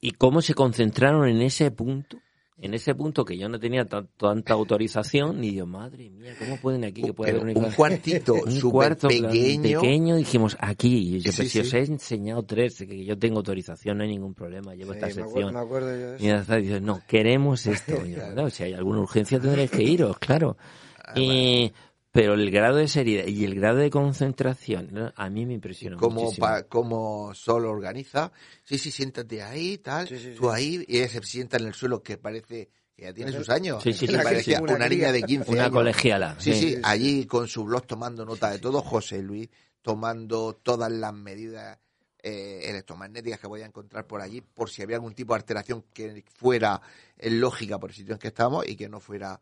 y 0.00 0.12
cómo 0.12 0.40
se 0.42 0.54
concentraron 0.54 1.28
en 1.28 1.42
ese 1.42 1.70
punto, 1.70 2.18
en 2.58 2.72
ese 2.72 2.94
punto 2.94 3.24
que 3.24 3.36
yo 3.36 3.48
no 3.50 3.58
tenía 3.60 3.84
tan- 3.84 4.08
tanta 4.16 4.54
autorización, 4.54 5.44
y 5.44 5.50
digo, 5.50 5.66
madre 5.66 6.08
mía, 6.08 6.34
¿cómo 6.38 6.56
pueden 6.56 6.84
aquí 6.84 7.02
que 7.02 7.12
puede 7.12 7.32
haber 7.32 7.44
un 7.56 7.64
una- 7.64 7.74
cuartito 7.76 8.34
un 8.46 8.60
cuarto 8.70 9.08
pequeño. 9.08 9.80
pequeño, 9.80 10.16
dijimos 10.16 10.56
aquí, 10.60 11.16
y 11.16 11.20
yo, 11.20 11.32
Sí, 11.32 11.36
pues, 11.38 11.52
si 11.52 11.60
os 11.60 11.68
sí. 11.68 11.76
he 11.76 11.80
enseñado 11.80 12.42
tres, 12.44 12.78
que 12.78 13.04
yo 13.04 13.18
tengo 13.18 13.38
autorización, 13.38 13.98
no 13.98 14.04
hay 14.04 14.10
ningún 14.10 14.32
problema, 14.34 14.74
llevo 14.74 14.92
Sí, 14.94 14.98
esta 15.00 15.06
me 15.06 15.12
acuerdo- 15.12 15.30
sección. 15.34 15.54
me 15.54 15.60
acuerdo 15.60 15.88
yo 15.90 16.10
de 16.12 16.16
eso. 16.40 16.58
Y 16.58 16.62
dices, 16.62 16.82
no, 16.82 17.02
queremos 17.06 17.66
esto. 17.66 17.92
Yo, 18.06 18.24
"Bueno, 18.34 18.50
si 18.50 18.62
hay 18.62 18.72
alguna 18.72 19.00
urgencia 19.00 19.38
tendréis 19.38 19.70
que 19.70 19.82
iros, 19.82 20.18
claro. 20.18 20.56
Ah, 21.04 21.12
Y- 21.20 21.72
pero 22.16 22.34
el 22.34 22.50
grado 22.50 22.76
de 22.76 22.88
seriedad 22.88 23.26
y 23.26 23.44
el 23.44 23.54
grado 23.54 23.76
de 23.78 23.90
concentración, 23.90 24.88
¿no? 24.92 25.12
a 25.14 25.30
mí 25.30 25.46
me 25.46 25.54
impresiona 25.54 25.96
como 25.96 26.32
como 26.68 27.34
solo 27.34 27.70
organiza. 27.70 28.32
Sí, 28.64 28.78
sí, 28.78 28.90
siéntate 28.90 29.42
ahí, 29.42 29.78
tal. 29.78 30.08
Sí, 30.08 30.18
sí, 30.18 30.34
Tú 30.36 30.44
sí. 30.44 30.48
ahí, 30.52 30.84
y 30.88 30.98
ella 30.98 31.08
se 31.08 31.22
sienta 31.22 31.56
en 31.58 31.66
el 31.66 31.74
suelo 31.74 32.02
que 32.02 32.16
parece 32.18 32.70
que 32.96 33.02
ya 33.04 33.12
tiene 33.12 33.30
sus 33.32 33.48
años. 33.50 33.82
Sí, 33.82 33.92
sí, 33.92 34.06
Que 34.06 34.16
sí, 34.16 34.18
parecía 34.22 34.56
sí, 34.56 34.62
una, 34.62 34.74
una 34.76 34.88
niña 34.88 35.12
de 35.12 35.22
15 35.22 35.50
Una 35.52 35.62
años. 35.64 35.72
colegiala. 35.74 36.36
Sí, 36.40 36.54
sí, 36.54 36.74
sí. 36.74 36.80
allí 36.82 37.26
con 37.26 37.46
su 37.46 37.64
blog 37.64 37.86
tomando 37.86 38.24
nota 38.24 38.50
de 38.50 38.58
todo, 38.58 38.80
José 38.82 39.22
Luis 39.22 39.48
tomando 39.82 40.54
todas 40.54 40.90
las 40.90 41.12
medidas 41.14 41.78
eh, 42.20 42.62
electromagnéticas 42.64 43.38
que 43.38 43.46
podía 43.46 43.66
encontrar 43.66 44.04
por 44.04 44.20
allí, 44.20 44.40
por 44.40 44.68
si 44.68 44.82
había 44.82 44.96
algún 44.96 45.14
tipo 45.14 45.32
de 45.32 45.38
alteración 45.38 45.84
que 45.92 46.24
fuera 46.34 46.80
eh, 47.16 47.30
lógica 47.30 47.78
por 47.78 47.90
el 47.90 47.96
sitio 47.96 48.14
en 48.14 48.18
que 48.18 48.28
estamos 48.28 48.66
y 48.66 48.74
que 48.74 48.88
no 48.88 48.98
fuera, 48.98 49.40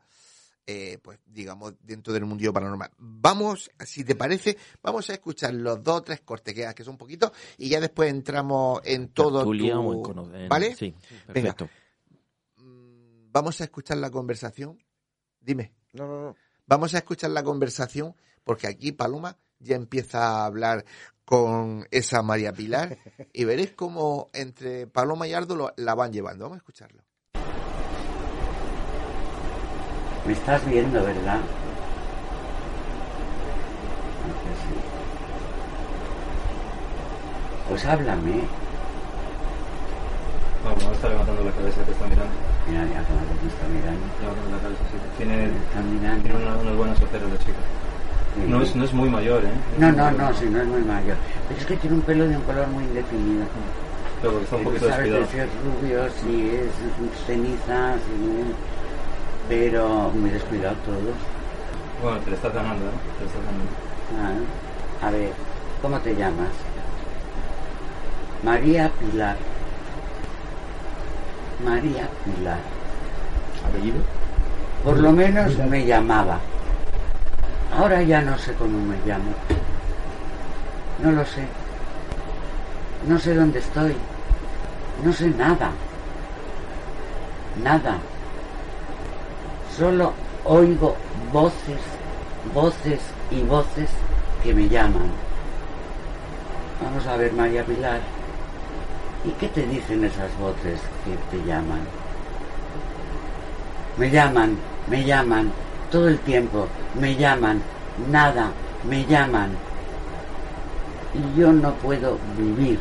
eh, 0.67 0.99
pues 1.03 1.19
digamos, 1.27 1.75
dentro 1.83 2.13
del 2.13 2.25
mundillo 2.25 2.53
paranormal. 2.53 2.91
Vamos, 2.99 3.71
si 3.85 4.03
te 4.05 4.15
parece, 4.15 4.57
vamos 4.83 5.09
a 5.11 5.15
escuchar 5.15 5.53
los 5.55 5.83
dos 5.83 5.97
o 5.99 6.03
tres 6.03 6.21
cortes 6.23 6.55
que 6.55 6.73
que 6.75 6.85
son 6.85 6.97
poquitos, 6.97 7.33
y 7.59 7.69
ya 7.69 7.81
después 7.81 8.11
entramos 8.11 8.81
en 8.85 9.09
todo 9.09 9.39
Tertulia 9.41 9.75
tu- 9.75 9.81
o 9.81 9.93
en 9.95 10.03
cono- 10.03 10.35
en- 10.35 10.49
¿Vale? 10.49 10.75
Sí, 10.75 10.95
perfecto. 11.27 11.69
Mm, 12.57 13.31
Vamos 13.33 13.61
a 13.61 13.65
escuchar 13.65 13.97
la 13.99 14.11
conversación. 14.11 14.79
Dime. 15.41 15.73
No, 15.93 16.07
no, 16.07 16.23
no. 16.23 16.37
Vamos 16.67 16.95
a 16.95 16.99
escuchar 16.99 17.31
la 17.31 17.43
conversación 17.43 18.15
porque 18.45 18.67
aquí 18.67 18.93
Paloma 18.93 19.37
ya 19.59 19.77
empieza 19.77 20.27
a 20.43 20.47
hablar 20.47 20.85
con 21.25 21.87
esa 21.91 22.23
María 22.23 22.53
Pilar 22.53 22.99
y 23.33 23.45
veréis 23.45 23.73
cómo 23.73 24.31
entre 24.35 24.87
Paloma 24.87 25.27
y 25.27 25.33
Ardo 25.35 25.57
lo- 25.57 25.73
la 25.77 25.95
van 25.95 26.13
llevando. 26.13 26.45
Vamos 26.45 26.57
a 26.57 26.59
escucharlo. 26.59 27.03
Me 30.27 30.33
estás 30.33 30.65
viendo, 30.67 31.03
¿verdad? 31.05 31.39
No 37.59 37.69
Pues 37.69 37.85
háblame. 37.87 38.43
Vamos, 40.65 40.85
no 40.85 40.93
está 40.93 41.09
levantando 41.09 41.45
la 41.45 41.51
cabeza, 41.53 41.83
te 41.83 41.93
está 41.93 42.07
mirando. 42.07 42.33
Mira, 42.69 42.81
ya 42.85 42.89
me 42.89 43.49
está 43.53 43.67
mirando. 43.69 44.07
Levantando 44.21 44.51
la 44.57 44.63
cabeza, 44.63 44.83
sí. 44.91 44.97
Tiene, 45.19 45.45
está 45.45 45.81
mirando. 45.83 46.23
tiene 46.23 46.37
una- 46.43 46.57
unas 46.57 46.77
buenas 46.77 47.03
ojeras 47.03 47.29
la 47.31 47.39
chica. 47.39 47.63
Sí. 48.35 48.41
No 48.49 48.63
es, 48.63 48.75
no 48.75 48.85
es 48.85 48.93
muy 48.93 49.09
mayor, 49.11 49.45
¿eh? 49.45 49.49
No, 49.79 49.93
no, 49.93 50.11
no, 50.11 50.35
sí, 50.35 50.47
no 50.51 50.61
es 50.61 50.67
muy 50.67 50.83
mayor. 50.83 51.17
Pero 51.49 51.61
es 51.61 51.67
que 51.67 51.77
tiene 51.77 51.97
un 51.97 52.03
pelo 52.03 52.27
de 52.27 52.37
un 52.37 52.43
color 52.43 52.67
muy 52.69 52.85
indefinido. 52.85 53.45
Pero 54.23 54.33
porque 54.33 54.45
está 54.45 54.57
un 54.57 54.65
poquito 54.65 54.89
sabes 54.89 55.09
es 55.35 55.49
rubio, 55.63 56.01
si 56.21 56.51
es 56.57 56.73
ceniza, 57.27 57.95
si... 58.01 58.55
pero 59.49 60.11
muy 60.11 60.31
descuidado 60.31 60.77
todo. 60.87 61.13
Bueno, 62.03 62.19
te 62.21 62.31
le 62.31 62.37
estás 62.37 62.55
ganando, 62.55 62.87
¿eh? 62.87 62.91
Te 63.19 63.25
le 63.25 63.31
estás 63.31 63.45
ganando. 63.45 63.71
Ah, 65.03 65.07
a 65.07 65.11
ver, 65.11 65.33
¿cómo 65.83 65.99
te 65.99 66.15
llamas? 66.15 66.51
María 68.43 68.91
Pilar. 69.01 69.37
María 71.65 72.09
Pilar. 72.25 72.59
¿Apellido? 73.67 73.99
Por 74.85 74.99
lo 74.99 75.13
menos 75.13 75.57
me 75.59 75.87
llamaba. 75.87 76.39
Ahora 77.77 78.03
ya 78.03 78.21
no 78.21 78.37
sé 78.39 78.53
cómo 78.55 78.79
me 78.79 78.97
llamo. 79.07 79.33
No 81.03 81.11
lo 81.11 81.25
sé. 81.25 81.47
No 83.09 83.19
sé 83.19 83.35
dónde 83.35 83.59
estoy. 83.59 83.95
No 85.03 85.13
sé 85.13 85.29
nada. 85.29 85.71
Nada. 87.63 87.99
Solo 89.77 90.13
oigo 90.45 90.95
voces, 91.33 91.81
voces 92.55 93.01
y 93.33 93.43
voces 93.43 93.91
que 94.43 94.55
me 94.55 94.69
llaman. 94.69 95.11
Vamos 96.81 97.05
a 97.09 97.17
ver, 97.17 97.33
María 97.33 97.65
Pilar. 97.65 98.01
¿Y 99.25 99.31
qué 99.31 99.49
te 99.49 99.67
dicen 99.67 100.05
esas 100.05 100.31
voces 100.39 100.81
que 101.05 101.37
te 101.37 101.45
llaman? 101.45 101.81
Me 103.97 104.11
llaman, 104.11 104.57
me 104.89 105.05
llaman, 105.05 105.51
todo 105.91 106.09
el 106.09 106.19
tiempo, 106.21 106.69
me 107.01 107.17
llaman, 107.17 107.61
nada, 108.13 108.51
me 108.89 109.05
llaman. 109.07 109.51
Y 111.15 111.41
yo 111.41 111.53
no 111.53 111.73
puedo 111.75 112.19
vivir. 112.37 112.79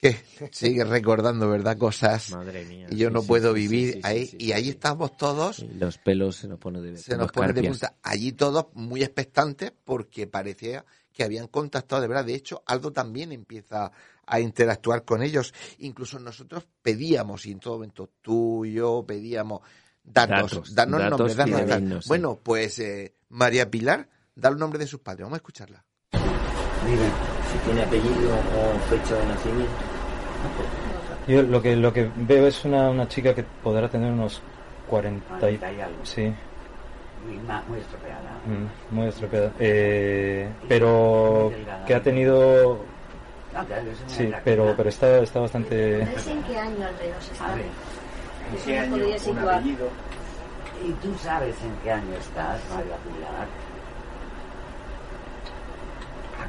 Que 0.00 0.16
sigue 0.52 0.84
recordando, 0.84 1.48
¿verdad? 1.48 1.76
Cosas. 1.76 2.30
Madre 2.30 2.64
mía. 2.64 2.86
Y 2.90 2.96
yo 2.96 3.08
sí, 3.08 3.14
no 3.14 3.22
sí, 3.22 3.28
puedo 3.28 3.52
vivir 3.52 3.94
sí, 3.94 4.00
ahí. 4.04 4.30
y 4.38 4.52
ahí 4.52 4.68
estamos 4.68 5.16
todos. 5.16 5.64
Los 5.74 5.98
pelos 5.98 6.36
se 6.36 6.48
nos 6.48 6.58
ponen 6.58 6.82
de 6.82 6.96
Se 6.96 7.16
nos 7.16 7.32
pone 7.32 7.52
de 7.52 7.64
punta. 7.64 7.96
Allí 8.02 8.32
todos 8.32 8.66
muy 8.74 9.02
expectantes 9.02 9.72
porque 9.84 10.28
parecía 10.28 10.84
que 11.12 11.24
habían 11.24 11.48
contactado 11.48 12.00
de 12.00 12.06
verdad. 12.06 12.24
De 12.24 12.34
hecho, 12.34 12.62
Aldo 12.64 12.92
también 12.92 13.32
empieza 13.32 13.90
a 14.24 14.40
interactuar 14.40 15.04
con 15.04 15.20
ellos. 15.22 15.52
Incluso 15.78 16.20
nosotros 16.20 16.68
pedíamos, 16.80 17.44
y 17.46 17.50
en 17.50 17.58
todo 17.58 17.74
momento 17.74 18.08
tú 18.22 18.64
y 18.64 18.74
yo 18.74 19.04
pedíamos, 19.04 19.62
datos, 20.04 20.52
Datos, 20.52 20.74
darnos 20.74 21.00
datos 21.00 21.36
nombres, 21.36 22.04
sí. 22.04 22.08
Bueno, 22.08 22.38
pues 22.40 22.78
eh, 22.78 23.14
María 23.30 23.68
Pilar 23.68 24.08
da 24.36 24.48
el 24.48 24.58
nombre 24.58 24.78
de 24.78 24.86
sus 24.86 25.00
padres. 25.00 25.24
Vamos 25.24 25.36
a 25.36 25.38
escucharla. 25.38 25.84
Dime, 26.86 27.08
Si 27.52 27.58
tiene 27.64 27.82
apellido 27.82 28.30
o 28.34 28.78
fecha 28.90 29.14
de 29.16 29.26
nacimiento. 29.26 29.72
Yo 31.26 31.42
lo 31.42 31.60
que, 31.60 31.76
lo 31.76 31.92
que 31.92 32.08
veo 32.16 32.46
es 32.46 32.64
una, 32.64 32.88
una 32.90 33.06
chica 33.08 33.34
que 33.34 33.44
podrá 33.62 33.88
tener 33.88 34.12
unos 34.12 34.40
40 34.88 35.24
y... 35.50 35.58
40 35.58 35.72
y 35.72 35.80
algo. 35.80 35.96
Sí, 36.04 36.34
muy, 37.68 37.78
estropeada. 37.80 38.30
mm, 38.46 38.94
muy 38.94 39.06
estropeada. 39.08 39.52
Eh, 39.58 40.48
pero 40.68 41.52
que 41.86 41.94
ha 41.94 42.02
tenido... 42.02 42.78
No, 43.52 43.64
claro, 43.66 43.82
es 43.90 44.00
una 44.00 44.08
Sí, 44.08 44.32
pero, 44.44 44.74
pero 44.76 44.88
está, 44.88 45.18
está 45.18 45.40
bastante... 45.40 46.04
¿Sabes 46.06 46.26
en 46.28 46.42
qué 46.44 46.58
año 46.58 46.86
alrededor 46.86 47.22
se 47.22 47.30
A 47.30 47.34
está? 47.34 47.54
ver, 47.54 47.64
Eso 48.56 48.70
nos 48.90 48.98
podría 48.98 49.18
situar. 49.18 49.62
¿y 49.66 50.92
tú 51.02 51.12
sabes 51.22 51.56
en 51.62 51.72
qué 51.82 51.90
año 51.90 52.14
estás, 52.18 52.60
María 52.70 52.96
Pilar? 53.04 53.46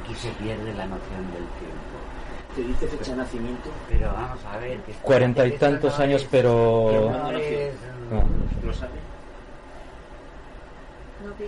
Aquí 0.02 0.14
se 0.14 0.28
pierde 0.30 0.72
la 0.74 0.86
noción 0.86 1.22
del 1.32 1.44
tiempo. 1.58 1.96
¿Te 2.56 2.62
dice 2.62 2.86
fecha 2.88 3.10
de 3.12 3.16
nacimiento? 3.18 3.70
Pero 3.88 4.12
vamos 4.12 4.38
a 4.44 4.56
ver... 4.58 4.78
Que 4.80 4.92
Cuarenta 4.94 5.46
y 5.46 5.52
tantos 5.52 5.96
no 5.98 6.04
años, 6.04 6.22
es- 6.22 6.28
pero... 6.30 7.10
no 7.12 7.30
es, 7.38 7.74
No. 8.10 8.22
¿Lo 8.66 8.72
sabe? 8.72 8.90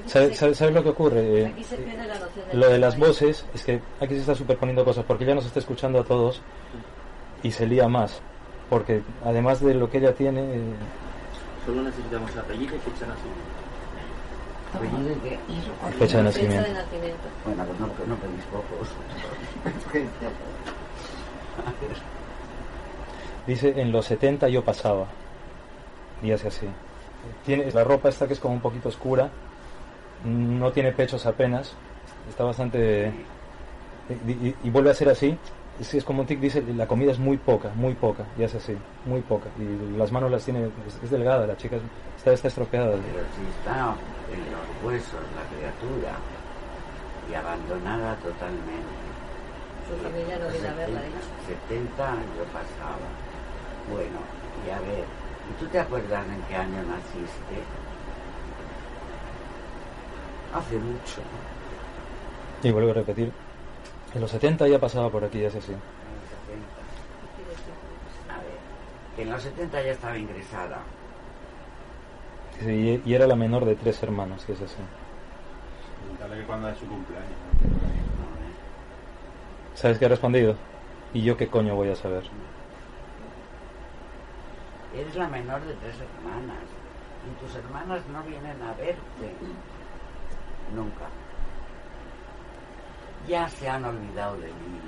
¿Sabes 0.06 0.36
sabe, 0.38 0.54
sabe 0.54 0.70
lo 0.72 0.82
que 0.82 0.90
ocurre? 0.90 1.46
Aquí 1.46 1.64
se 1.64 1.76
pierde 1.76 2.06
la 2.06 2.14
noción 2.18 2.46
del 2.50 2.60
Lo 2.60 2.68
de 2.68 2.78
las 2.78 2.98
voces 2.98 3.46
es 3.54 3.64
que 3.64 3.80
aquí 4.00 4.14
se 4.14 4.20
está 4.20 4.34
superponiendo 4.34 4.84
cosas 4.84 5.04
porque 5.06 5.24
ella 5.24 5.34
nos 5.34 5.46
está 5.46 5.58
escuchando 5.60 5.98
a 6.00 6.04
todos 6.04 6.42
y 7.42 7.50
se 7.50 7.66
lía 7.66 7.88
más. 7.88 8.20
Porque 8.68 9.02
además 9.24 9.60
de 9.60 9.74
lo 9.74 9.90
que 9.90 9.98
ella 9.98 10.14
tiene, 10.14 10.40
eh, 10.40 10.60
Solo 11.66 11.82
necesitamos 11.82 12.36
apellido 12.36 12.74
y 12.76 12.78
fecha 12.80 13.00
de 13.06 13.12
nacimiento. 13.12 13.51
Apellido 14.74 15.14
qué- 15.22 15.38
fecha 15.38 15.92
de 15.92 15.98
Fecha 15.98 16.22
nacimiento. 16.22 16.68
de 16.68 16.74
nacimiento. 16.74 17.28
Bueno, 17.44 17.64
pues 17.66 17.80
no, 17.80 17.86
no 17.86 18.16
pedís 18.16 18.44
pocos. 18.46 18.88
Dice, 23.46 23.80
en 23.80 23.92
los 23.92 24.06
70 24.06 24.48
yo 24.48 24.64
pasaba. 24.64 25.06
Y 26.22 26.30
hace 26.32 26.48
así. 26.48 26.66
Tiene 27.44 27.70
la 27.72 27.84
ropa 27.84 28.08
esta 28.08 28.26
que 28.26 28.32
es 28.34 28.40
como 28.40 28.54
un 28.54 28.60
poquito 28.60 28.88
oscura. 28.88 29.30
No 30.24 30.70
tiene 30.72 30.92
pechos 30.92 31.26
apenas. 31.26 31.72
Está 32.28 32.44
bastante... 32.44 33.12
Y, 34.26 34.30
y- 34.32 34.56
y 34.64 34.70
vuelve 34.70 34.90
a 34.90 34.94
ser 34.94 35.08
así. 35.08 35.36
Sí, 35.82 35.98
es 35.98 36.04
como 36.04 36.20
un 36.20 36.26
tic 36.26 36.40
dice, 36.40 36.62
la 36.76 36.86
comida 36.86 37.12
es 37.12 37.18
muy 37.18 37.36
poca, 37.36 37.70
muy 37.74 37.94
poca, 37.94 38.24
y 38.38 38.42
es 38.42 38.54
así, 38.54 38.76
muy 39.04 39.20
poca. 39.20 39.48
Y 39.58 39.96
las 39.96 40.12
manos 40.12 40.30
las 40.30 40.44
tiene, 40.44 40.66
es, 40.86 40.98
es 41.02 41.10
delgada, 41.10 41.46
la 41.46 41.56
chica 41.56 41.76
está, 42.16 42.32
está 42.32 42.48
estropeada. 42.48 42.90
Pero 42.90 43.24
si 43.36 43.42
está 43.58 43.94
en 44.32 44.40
los 44.52 44.84
huesos 44.84 45.20
la 45.36 45.56
criatura 45.56 46.16
y 47.30 47.34
abandonada 47.34 48.16
totalmente. 48.16 49.02
Su 49.88 49.96
familia 50.02 50.38
no 50.38 50.48
viene 50.48 50.68
a 50.68 50.74
verla, 50.74 51.00
¿eh? 51.00 51.10
70 51.68 52.12
años 52.12 52.46
pasaba. 52.52 53.08
Bueno, 53.90 54.18
y 54.66 54.70
a 54.70 54.80
ver, 54.80 55.04
¿y 55.50 55.60
tú 55.60 55.66
te 55.66 55.80
acuerdas 55.80 56.24
en 56.26 56.42
qué 56.42 56.54
año 56.54 56.82
naciste? 56.82 57.58
Hace 60.54 60.76
mucho, 60.76 61.20
¿no? 61.20 62.68
Y 62.68 62.70
vuelvo 62.70 62.90
a 62.90 62.94
repetir, 62.94 63.32
en 64.14 64.20
los 64.20 64.30
70 64.30 64.68
ya 64.68 64.78
pasaba 64.78 65.10
por 65.10 65.24
aquí, 65.24 65.42
es 65.42 65.54
así. 65.54 65.72
En 65.72 65.80
los 65.80 66.30
70. 66.30 68.34
A 68.34 68.38
ver, 68.38 68.58
que 69.16 69.22
en 69.22 69.30
los 69.30 69.42
70 69.42 69.82
ya 69.82 69.92
estaba 69.92 70.18
ingresada. 70.18 70.78
Sí, 72.60 73.02
y, 73.04 73.10
y 73.10 73.14
era 73.14 73.26
la 73.26 73.36
menor 73.36 73.64
de 73.64 73.74
tres 73.74 74.02
hermanos, 74.02 74.44
que 74.44 74.52
es 74.52 74.60
así. 74.60 74.76
Preguntarle 76.00 76.36
que 76.38 76.44
cuándo 76.46 76.68
es 76.68 76.78
su 76.78 76.86
cumpleaños. 76.86 77.30
¿Sabes 79.74 79.98
qué 79.98 80.04
ha 80.04 80.08
respondido? 80.08 80.56
¿Y 81.14 81.22
yo 81.22 81.36
qué 81.36 81.48
coño 81.48 81.74
voy 81.74 81.88
a 81.88 81.96
saber? 81.96 82.22
Eres 84.94 85.14
la 85.16 85.28
menor 85.28 85.64
de 85.64 85.74
tres 85.74 85.96
hermanas. 85.96 86.62
Y 87.24 87.44
tus 87.44 87.54
hermanas 87.56 88.02
no 88.12 88.22
vienen 88.22 88.60
a 88.62 88.72
verte. 88.74 89.32
Nunca. 90.74 91.06
Ya 93.28 93.48
se 93.48 93.68
han 93.68 93.84
olvidado 93.84 94.36
de 94.36 94.48
mí. 94.48 94.80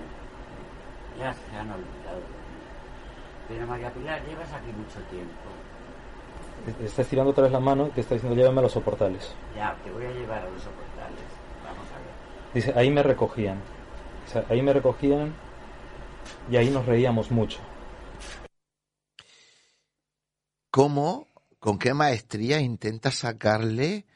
Ya 1.18 1.32
se 1.32 1.56
han 1.56 1.70
olvidado 1.70 2.16
de 2.16 2.22
mí. 2.22 2.44
Pero 3.48 3.66
María 3.66 3.92
Pilar, 3.92 4.24
llevas 4.26 4.52
aquí 4.52 4.72
mucho 4.72 5.00
tiempo. 5.10 5.32
Te 6.78 6.86
está 6.86 7.02
estirando 7.02 7.30
otra 7.30 7.44
vez 7.44 7.52
la 7.52 7.60
mano 7.60 7.88
y 7.88 7.90
te 7.90 8.00
está 8.00 8.14
diciendo 8.14 8.36
llévame 8.36 8.60
a 8.60 8.62
los 8.62 8.72
soportales. 8.72 9.34
Ya, 9.54 9.76
te 9.84 9.90
voy 9.90 10.06
a 10.06 10.10
llevar 10.10 10.42
a 10.42 10.48
los 10.48 10.62
soportales. 10.62 11.20
Vamos 11.62 11.86
a 11.90 11.98
ver. 11.98 12.54
Dice, 12.54 12.72
ahí 12.74 12.90
me 12.90 13.02
recogían. 13.02 13.58
O 14.26 14.30
sea, 14.30 14.44
ahí 14.48 14.62
me 14.62 14.72
recogían 14.72 15.34
y 16.50 16.56
ahí 16.56 16.70
nos 16.70 16.86
reíamos 16.86 17.30
mucho. 17.30 17.60
¿Cómo, 20.70 21.28
con 21.60 21.78
qué 21.78 21.94
maestría 21.94 22.60
intenta 22.60 23.10
sacarle 23.10 24.06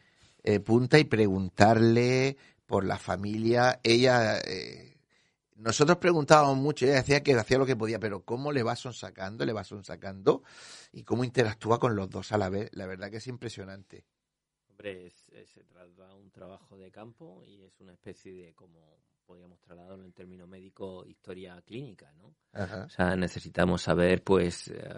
eh, 0.42 0.60
punta 0.60 0.98
y 0.98 1.04
preguntarle 1.04 2.38
por 2.68 2.84
la 2.84 2.98
familia? 2.98 3.80
Ella, 3.82 4.38
eh, 4.40 4.94
nosotros 5.56 5.96
preguntábamos 5.96 6.58
mucho, 6.58 6.84
ella 6.84 6.96
decía 6.96 7.22
que 7.22 7.34
hacía 7.34 7.58
lo 7.58 7.64
que 7.66 7.74
podía, 7.74 7.98
pero 7.98 8.22
¿cómo 8.24 8.52
le 8.52 8.62
va 8.62 8.76
sonsacando, 8.76 9.44
le 9.46 9.54
va 9.54 9.64
sonsacando 9.64 10.42
y 10.92 11.02
cómo 11.02 11.24
interactúa 11.24 11.80
con 11.80 11.96
los 11.96 12.10
dos 12.10 12.30
a 12.30 12.38
la 12.38 12.50
vez? 12.50 12.68
La 12.74 12.86
verdad 12.86 13.10
que 13.10 13.16
es 13.16 13.26
impresionante. 13.26 14.04
Hombre, 14.70 15.06
es- 15.06 15.28
es- 15.32 15.48
se 15.50 15.64
trata 15.64 16.08
de 16.08 16.14
un 16.14 16.30
trabajo 16.30 16.76
de 16.76 16.90
campo 16.90 17.42
y 17.46 17.62
es 17.62 17.80
una 17.80 17.94
especie 17.94 18.32
de, 18.32 18.54
como 18.54 18.98
podríamos 19.26 19.58
trasladarlo 19.60 20.04
en 20.04 20.12
términos 20.12 20.46
médicos, 20.46 21.08
historia 21.08 21.60
clínica, 21.62 22.12
¿no? 22.12 22.34
Ajá. 22.52 22.84
O 22.84 22.90
sea, 22.90 23.16
necesitamos 23.16 23.82
saber, 23.82 24.22
pues, 24.22 24.68
eh, 24.68 24.94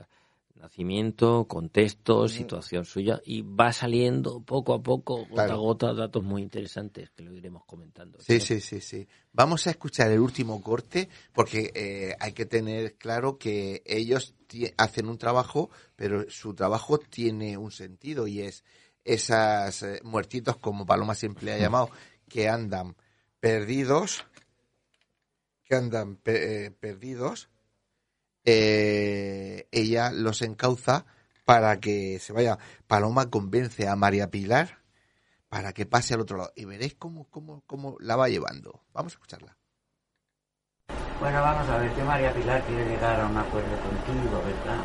nacimiento, 0.60 1.46
contexto, 1.48 2.28
situación 2.28 2.84
suya 2.84 3.20
y 3.24 3.42
va 3.42 3.72
saliendo 3.72 4.40
poco 4.40 4.74
a 4.74 4.82
poco, 4.82 5.24
gota 5.26 5.34
Claro. 5.46 5.54
a 5.54 5.56
gota, 5.56 5.94
datos 5.94 6.22
muy 6.22 6.42
interesantes 6.42 7.10
que 7.10 7.22
lo 7.22 7.34
iremos 7.34 7.64
comentando. 7.64 8.20
Sí, 8.20 8.38
sí, 8.40 8.60
sí, 8.60 8.80
sí. 8.80 9.08
Vamos 9.32 9.66
a 9.66 9.70
escuchar 9.70 10.10
el 10.10 10.20
último 10.20 10.62
corte 10.62 11.08
porque 11.32 11.70
eh, 11.74 12.14
hay 12.20 12.32
que 12.32 12.46
tener 12.46 12.96
claro 12.96 13.38
que 13.38 13.82
ellos 13.86 14.34
hacen 14.76 15.08
un 15.08 15.18
trabajo, 15.18 15.70
pero 15.96 16.28
su 16.30 16.54
trabajo 16.54 16.98
tiene 16.98 17.56
un 17.56 17.70
sentido 17.72 18.26
y 18.26 18.40
es 18.42 18.64
esas 19.04 19.82
eh, 19.82 20.00
muertitos, 20.04 20.56
como 20.58 20.84
Paloma 20.86 21.14
siempre 21.14 21.52
ha 21.52 21.58
llamado, 21.58 21.90
que 22.28 22.48
andan 22.48 22.94
perdidos, 23.40 24.24
que 25.64 25.74
andan 25.74 26.16
pe- 26.16 26.66
eh, 26.66 26.70
perdidos, 26.70 27.48
eh, 28.44 29.68
ella 29.70 30.10
los 30.12 30.42
encauza 30.42 31.04
para 31.44 31.80
que 31.80 32.18
se 32.18 32.32
vaya. 32.32 32.58
Paloma 32.86 33.30
convence 33.30 33.88
a 33.88 33.96
María 33.96 34.30
Pilar 34.30 34.78
para 35.48 35.72
que 35.72 35.84
pase 35.84 36.14
al 36.14 36.20
otro 36.20 36.38
lado. 36.38 36.52
Y 36.54 36.64
veréis 36.64 36.94
cómo, 36.94 37.26
cómo, 37.28 37.62
cómo 37.66 37.96
la 38.00 38.16
va 38.16 38.28
llevando. 38.28 38.84
Vamos 38.92 39.12
a 39.12 39.16
escucharla. 39.16 39.56
Bueno, 41.20 41.42
vamos 41.42 41.68
a 41.68 41.76
ver 41.78 41.90
que 41.92 42.02
María 42.02 42.32
Pilar 42.32 42.62
quiere 42.62 42.86
llegar 42.86 43.20
a 43.20 43.26
un 43.26 43.36
acuerdo 43.36 43.76
contigo, 43.82 44.42
¿verdad? 44.42 44.80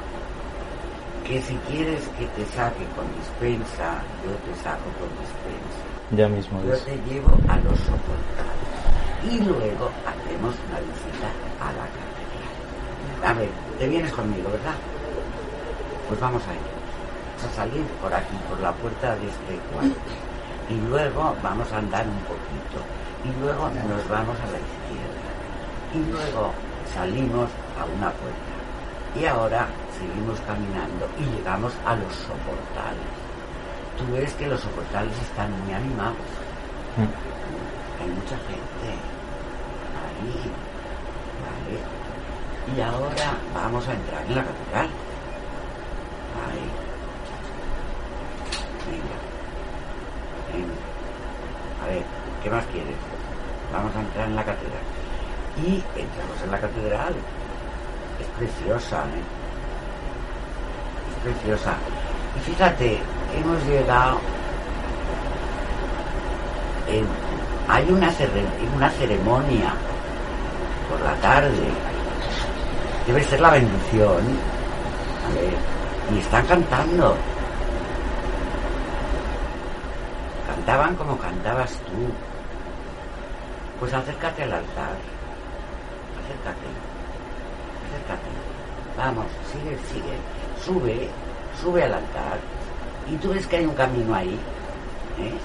Que 1.26 1.41
si 1.41 1.56
quieres 1.70 2.06
que 2.20 2.28
te 2.28 2.46
saque 2.48 2.86
con 2.96 3.08
dispensa, 3.15 4.04
yo 4.26 4.36
te 4.44 4.60
saco 4.62 4.89
con 5.00 5.10
dispensa. 5.22 5.96
Ya 6.12 6.28
mismo. 6.28 6.62
Yo 6.63 6.78
te 6.80 6.98
llevo 7.10 7.30
a 7.48 7.58
los 7.58 7.80
soportales. 7.80 8.76
Y 9.24 9.39
luego 9.39 9.89
hacemos 10.06 10.56
una 10.68 10.80
visita 10.82 11.32
a 11.62 11.72
la 11.72 11.86
catedral. 11.86 12.05
A 13.26 13.34
ver, 13.34 13.50
te 13.80 13.88
vienes 13.88 14.12
conmigo, 14.12 14.52
¿verdad? 14.52 14.76
Pues 16.08 16.20
vamos 16.20 16.44
a 16.48 16.54
ir. 16.54 16.60
Vamos 17.38 17.52
a 17.52 17.56
salir 17.56 17.84
por 18.00 18.14
aquí, 18.14 18.38
por 18.48 18.60
la 18.60 18.72
puerta 18.72 19.16
de 19.16 19.26
este 19.26 19.58
cuarto. 19.74 19.98
Y 20.70 20.76
luego 20.88 21.36
vamos 21.42 21.72
a 21.74 21.78
andar 21.80 22.06
un 22.06 22.22
poquito. 22.30 22.86
Y 23.26 23.42
luego 23.42 23.68
nos 23.70 24.08
vamos 24.08 24.38
a 24.38 24.46
la 24.54 24.62
izquierda. 24.62 25.26
Y 25.96 26.12
luego 26.12 26.54
salimos 26.94 27.50
a 27.82 27.86
una 27.86 28.12
puerta. 28.14 28.56
Y 29.20 29.26
ahora 29.26 29.68
seguimos 29.98 30.40
caminando 30.42 31.10
y 31.18 31.24
llegamos 31.36 31.74
a 31.84 31.96
los 31.96 32.14
soportales. 32.14 33.10
Tú 33.98 34.06
ves 34.14 34.34
que 34.34 34.46
los 34.46 34.62
soportales 34.62 35.18
están 35.18 35.50
muy 35.64 35.74
animados. 35.74 36.30
Mm. 36.98 37.10
Hay 38.04 38.10
mucha 38.10 38.38
gente. 38.46 38.90
Ahí. 39.98 40.75
Y 42.73 42.82
ahora 42.82 43.38
vamos 43.54 43.88
a 43.88 43.93
entrar 43.93 44.23
en 44.28 44.36
la 44.36 44.43
catedral. 44.43 44.89
A 51.84 51.88
ver, 51.88 52.04
¿qué 52.43 52.49
más 52.49 52.65
quieres? 52.67 52.95
Vamos 53.71 53.95
a 53.95 53.99
entrar 53.99 54.28
en 54.28 54.36
la 54.36 54.43
catedral. 54.43 54.82
Y 55.63 55.75
entramos 55.99 56.41
en 56.43 56.51
la 56.51 56.60
catedral. 56.60 57.13
Es 58.19 58.28
preciosa, 58.38 59.04
¿eh? 59.04 59.23
Es 61.12 61.23
preciosa. 61.34 61.73
Y 62.38 62.39
fíjate, 62.51 62.99
hemos 63.38 63.63
llegado 63.65 64.19
en- 66.88 67.08
hay 67.67 67.89
una, 67.91 68.10
cere- 68.12 68.75
una 68.75 68.89
ceremonia 68.91 69.73
por 70.89 70.99
la 71.01 71.13
tarde. 71.15 71.67
Debe 73.08 73.24
ser 73.24 73.41
la 73.41 73.52
bendición. 73.52 74.24
A 75.26 75.34
ver, 75.34 75.54
y 76.13 76.20
están 76.20 76.46
cantando. 76.46 77.15
Cantaban 80.48 80.96
como 80.96 81.18
cantabas 81.18 81.72
tú. 81.72 82.12
Pues 83.80 83.94
acércate 83.94 84.44
al 84.44 84.54
altar. 84.54 84.96
Acércate. 86.24 86.68
Acércate. 87.88 88.30
Vamos, 88.98 89.26
sigue, 89.52 89.78
sigue. 89.91 90.18
Sube, 90.63 91.10
sube 91.62 91.84
al 91.84 91.94
altar. 91.94 92.39
Y 93.12 93.15
tú 93.18 93.30
ves 93.30 93.46
que 93.48 93.58
hay 93.58 93.65
un 93.65 93.76
camino 93.76 94.15
ahí. 94.15 94.39
¿eh? 95.20 95.38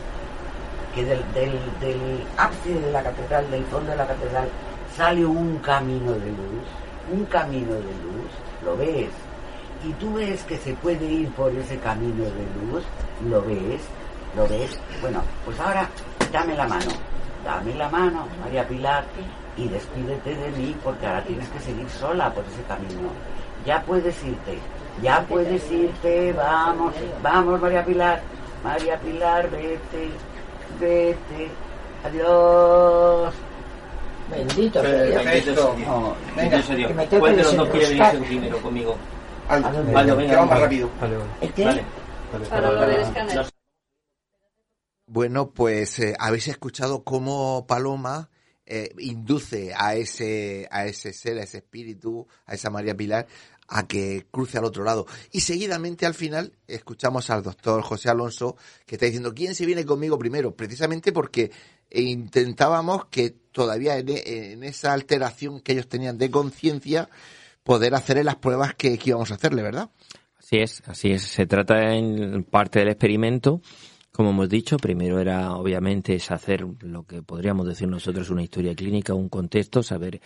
que 0.95 1.05
del, 1.05 1.23
del, 1.33 1.59
del 1.81 2.25
ábside 2.37 2.81
de 2.81 2.93
la 2.93 3.03
catedral, 3.03 3.51
del 3.51 3.65
fondo 3.67 3.91
de 3.91 3.97
la 3.97 4.07
catedral, 4.07 4.49
sale 4.97 5.25
un 5.25 5.59
camino 5.59 6.13
de 6.13 6.31
luz, 6.31 6.67
un 7.13 7.25
camino 7.27 7.75
de 7.75 7.81
luz, 7.81 8.31
lo 8.65 8.77
ves, 8.77 9.11
y 9.85 9.93
tú 9.95 10.15
ves 10.15 10.43
que 10.45 10.59
se 10.59 10.75
puede 10.75 11.05
ir 11.05 11.29
por 11.31 11.51
ese 11.53 11.79
camino 11.79 12.25
de 12.25 12.71
luz, 12.71 12.85
lo 13.29 13.43
ves, 13.43 13.81
lo 14.37 14.47
ves, 14.47 14.79
bueno, 15.01 15.23
pues 15.45 15.59
ahora 15.61 15.89
dame 16.33 16.55
la 16.55 16.67
mano, 16.67 16.91
dame 17.45 17.75
la 17.75 17.89
mano, 17.89 18.27
María 18.45 18.67
Pilar, 18.67 19.05
y 19.57 19.69
despídete 19.69 20.35
de 20.35 20.51
mí 20.51 20.77
porque 20.83 21.07
ahora 21.07 21.25
tienes 21.25 21.49
que 21.49 21.61
seguir 21.61 21.89
sola 21.91 22.33
por 22.33 22.45
ese 22.45 22.63
camino. 22.63 23.11
Ya 23.67 23.83
puedes 23.83 24.23
irte, 24.25 24.59
ya 25.03 25.21
puedes 25.29 25.71
irte, 25.71 26.33
vamos, 26.33 26.95
vamos 27.23 27.61
María 27.61 27.85
Pilar, 27.85 28.23
María 28.65 28.99
Pilar, 28.99 29.51
vete, 29.51 30.11
vete, 30.81 31.51
adiós. 32.05 33.35
Bendito 34.31 34.81
sea 34.83 35.03
Dios. 35.05 35.25
Bendito 35.25 35.55
sea 35.55 35.75
Dios. 35.77 36.17
venga, 36.37 36.37
Bendito 36.37 36.63
sea 36.67 36.77
Dios. 36.77 36.89
que 36.89 36.95
me 36.95 37.07
tengo 37.07 37.21
¿Cuál 37.21 37.37
los 37.37 37.57
dos 37.57 37.69
quiere 37.71 37.89
venirse 37.89 38.19
primero 38.19 38.63
conmigo? 38.63 38.97
¿A 39.49 39.61
dónde? 39.61 39.93
Vale, 39.93 40.15
venga, 40.15 40.31
Que 40.31 40.37
va 40.37 40.41
más 40.43 40.49
vamos. 40.51 40.63
rápido. 40.65 40.91
Vale, 41.01 41.17
vale. 41.17 41.31
¿El 41.41 41.53
qué? 41.53 41.65
Vale. 41.65 41.85
Para 42.49 42.71
lo 42.73 42.81
del 42.87 43.01
escáner. 43.01 43.47
Bueno, 45.07 45.51
pues 45.51 45.99
eh, 45.99 46.15
habéis 46.19 46.47
escuchado 46.49 47.03
cómo 47.03 47.67
Paloma 47.67 48.31
eh, 48.65 48.91
induce 48.99 49.73
a 49.77 49.95
ese, 49.97 50.69
a 50.71 50.87
ese 50.87 51.13
ser, 51.13 51.39
a 51.39 51.43
ese 51.43 51.59
espíritu, 51.59 52.29
a 52.47 52.55
esa 52.55 52.71
María 52.71 52.97
Pilar, 52.97 53.27
a 53.67 53.89
que 53.89 54.27
cruce 54.31 54.59
al 54.59 54.65
otro 54.65 54.85
lado. 54.85 55.07
Y 55.33 55.41
seguidamente 55.41 56.07
al 56.07 56.15
final 56.15 56.53
escuchamos 56.69 57.29
al 57.31 57.43
doctor 57.43 57.83
José 57.83 58.09
Alonso 58.09 58.57
que 58.87 58.95
está 58.95 59.07
diciendo, 59.07 59.35
¿quién 59.35 59.57
se 59.57 59.67
viene 59.67 59.85
conmigo 59.85 60.17
primero? 60.17 60.55
Precisamente 60.55 61.11
porque 61.13 61.51
intentábamos 61.91 63.07
que 63.07 63.31
todavía 63.31 63.99
en, 63.99 64.09
en 64.09 64.65
esa 64.65 64.93
alteración 64.93 65.61
que 65.61 65.73
ellos 65.73 65.89
tenían 65.89 66.19
de 66.19 66.31
conciencia, 66.31 67.09
poder 67.63 67.95
hacerle 67.95 68.25
las 68.25 68.37
pruebas 68.37 68.75
que, 68.75 68.99
que 68.99 69.11
íbamos 69.11 69.31
a 69.31 69.35
hacerle, 69.35 69.63
¿verdad? 69.63 69.91
Así 70.39 70.59
es, 70.59 70.83
así 70.87 71.11
es. 71.13 71.23
Se 71.23 71.47
trata 71.47 71.95
en 71.95 72.45
parte 72.45 72.79
del 72.81 72.89
experimento 72.89 73.61
como 74.13 74.31
hemos 74.31 74.49
dicho, 74.49 74.77
primero 74.77 75.21
era 75.21 75.55
obviamente 75.55 76.15
es 76.15 76.31
hacer 76.31 76.67
lo 76.81 77.05
que 77.05 77.23
podríamos 77.23 77.67
decir 77.67 77.89
nosotros 77.89 78.31
una 78.31 78.43
historia 78.43 78.75
clínica, 78.75 79.15
un 79.15 79.29
contexto, 79.29 79.83
saber 79.83 80.21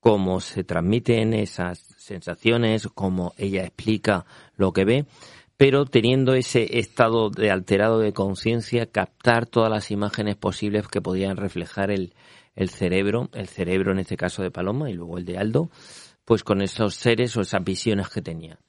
cómo 0.00 0.40
se 0.40 0.62
transmiten 0.62 1.34
esas 1.34 1.78
sensaciones, 1.98 2.88
cómo 2.94 3.34
ella 3.36 3.64
explica 3.64 4.24
lo 4.56 4.72
que 4.72 4.84
ve, 4.84 5.06
pero 5.58 5.84
teniendo 5.84 6.34
ese 6.34 6.78
estado 6.78 7.30
de 7.30 7.50
alterado 7.50 7.98
de 7.98 8.12
conciencia, 8.12 8.86
captar 8.86 9.44
todas 9.44 9.70
las 9.70 9.90
imágenes 9.90 10.36
posibles 10.36 10.86
que 10.86 11.02
podían 11.02 11.36
reflejar 11.36 11.90
el, 11.90 12.14
el 12.54 12.70
cerebro, 12.70 13.28
el 13.32 13.48
cerebro 13.48 13.90
en 13.90 13.98
este 13.98 14.16
caso 14.16 14.42
de 14.42 14.52
Paloma 14.52 14.88
y 14.88 14.94
luego 14.94 15.18
el 15.18 15.24
de 15.24 15.36
Aldo, 15.36 15.68
pues 16.24 16.44
con 16.44 16.62
esos 16.62 16.94
seres 16.94 17.36
o 17.36 17.40
esas 17.40 17.64
visiones 17.64 18.08
que 18.08 18.22
tenía. 18.22 18.60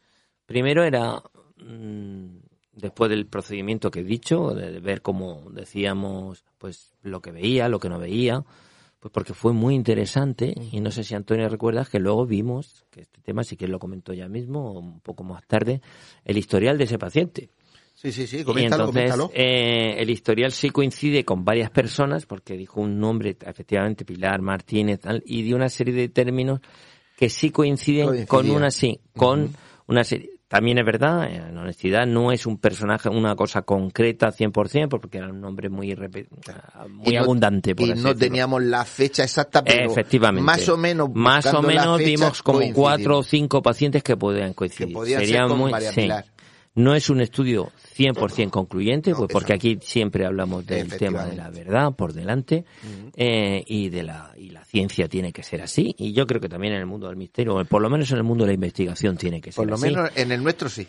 Primero 0.48 0.84
era 0.84 1.22
mm, 1.58 2.38
después 2.74 3.12
del 3.12 3.28
procedimiento 3.28 3.92
que 3.92 4.00
he 4.00 4.04
dicho, 4.04 4.56
de 4.56 4.80
ver 4.80 5.04
cómo 5.04 5.44
decíamos, 5.52 6.44
pues 6.58 6.96
lo 7.04 7.22
que 7.22 7.32
veía, 7.32 7.70
lo 7.70 7.80
que 7.80 7.90
no 7.90 8.00
veía, 8.00 8.44
pues 9.00 9.12
porque 9.14 9.34
fue 9.34 9.54
muy 9.54 9.76
interesante 9.76 10.54
y 10.72 10.82
no 10.82 10.92
sé 10.92 11.04
si 11.04 11.16
Antonio 11.16 11.48
recuerdas 11.48 11.90
que 11.90 12.00
luego 12.00 12.26
vimos, 12.26 12.86
que 12.90 13.02
este 13.02 13.22
tema 13.22 13.44
sí 13.44 13.56
que 13.56 13.68
lo 13.68 13.80
comentó 13.80 14.14
ya 14.14 14.28
mismo, 14.28 14.74
un 14.74 15.00
poco 15.00 15.24
más 15.24 15.46
tarde, 15.48 15.82
el 16.26 16.38
historial 16.38 16.78
de 16.78 16.84
ese 16.84 16.98
paciente. 16.98 17.50
Sí, 17.94 18.14
sí, 18.14 18.28
sí, 18.28 18.44
coméntalo, 18.46 18.86
y 18.86 18.98
entonces, 18.98 19.30
eh, 19.34 19.96
el 19.98 20.10
historial 20.10 20.54
sí 20.54 20.70
coincide 20.70 21.26
con 21.26 21.44
varias 21.44 21.70
personas, 21.70 22.26
porque 22.26 22.56
dijo 22.56 22.80
un 22.80 22.98
nombre, 22.98 23.36
efectivamente, 23.42 24.06
Pilar 24.06 24.42
Martínez, 24.42 25.02
tal, 25.02 25.22
y 25.26 25.42
dio 25.42 25.58
una 25.58 25.68
serie 25.68 25.94
de 25.94 26.08
términos 26.08 26.62
que 27.18 27.30
sí 27.30 27.50
coinciden 27.50 28.26
con 28.26 28.50
una, 28.50 28.72
sí, 28.72 29.02
con 29.18 29.54
una 29.88 30.06
serie 30.06 30.39
también 30.50 30.80
es 30.80 30.86
verdad, 30.86 31.32
en 31.32 31.56
honestidad, 31.56 32.08
no 32.08 32.32
es 32.32 32.48
un 32.48 32.58
personaje, 32.58 33.08
una 33.08 33.36
cosa 33.36 33.62
concreta 33.62 34.32
100%, 34.32 34.90
porque 34.90 35.20
era 35.20 35.30
un 35.30 35.40
nombre 35.40 35.70
muy, 35.70 35.96
muy 36.90 37.16
abundante. 37.16 37.76
Por 37.76 37.88
y 37.88 37.94
no 37.94 38.16
teníamos 38.16 38.64
la 38.64 38.84
fecha 38.84 39.22
exacta, 39.22 39.64
pero 39.64 39.92
Efectivamente. 39.92 40.44
más 40.44 40.68
o 40.68 40.76
menos. 40.76 41.10
Más 41.14 41.46
o 41.54 41.62
menos 41.62 42.00
vimos 42.00 42.42
como 42.42 42.62
cuatro 42.74 43.20
o 43.20 43.24
cinco 43.24 43.62
pacientes 43.62 44.02
que 44.02 44.18
podían 44.18 44.56
coincidir. 44.56 44.88
Que 44.88 44.94
podían 44.96 45.24
ser 45.24 45.48
muy, 45.50 45.72
sí. 45.94 46.10
No 46.76 46.96
es 46.96 47.10
un 47.10 47.20
estudio 47.20 47.72
100% 47.98 48.50
concluyente, 48.52 49.14
pues 49.14 49.30
porque 49.32 49.54
aquí 49.54 49.80
siempre 49.82 50.26
hablamos 50.26 50.66
del 50.66 50.88
tema 50.98 51.26
de 51.26 51.36
la 51.36 51.50
verdad 51.50 51.94
por 51.94 52.14
delante 52.14 52.66
eh, 53.16 53.64
y 53.66 53.90
de 53.90 54.04
la 54.04 54.34
y 54.38 54.52
la 54.52 54.64
ciencia 54.64 55.08
tiene 55.08 55.34
que 55.34 55.44
ser 55.44 55.62
así 55.62 55.94
y 55.98 56.14
yo 56.14 56.26
creo 56.26 56.40
que 56.40 56.48
también 56.48 56.74
en 56.74 56.80
el 56.80 56.86
mundo 56.86 57.08
del 57.08 57.18
misterio, 57.18 57.66
por 57.66 57.82
lo 57.82 57.90
menos 57.90 58.12
en 58.12 58.18
el 58.18 58.24
mundo 58.24 58.44
de 58.44 58.50
la 58.50 58.54
investigación 58.54 59.18
tiene 59.18 59.42
que 59.42 59.52
ser 59.52 59.64
así. 59.64 59.70
Por 59.70 59.92
lo 59.92 60.02
menos 60.02 60.12
en 60.16 60.32
el 60.32 60.44
nuestro 60.44 60.70
sí. 60.70 60.88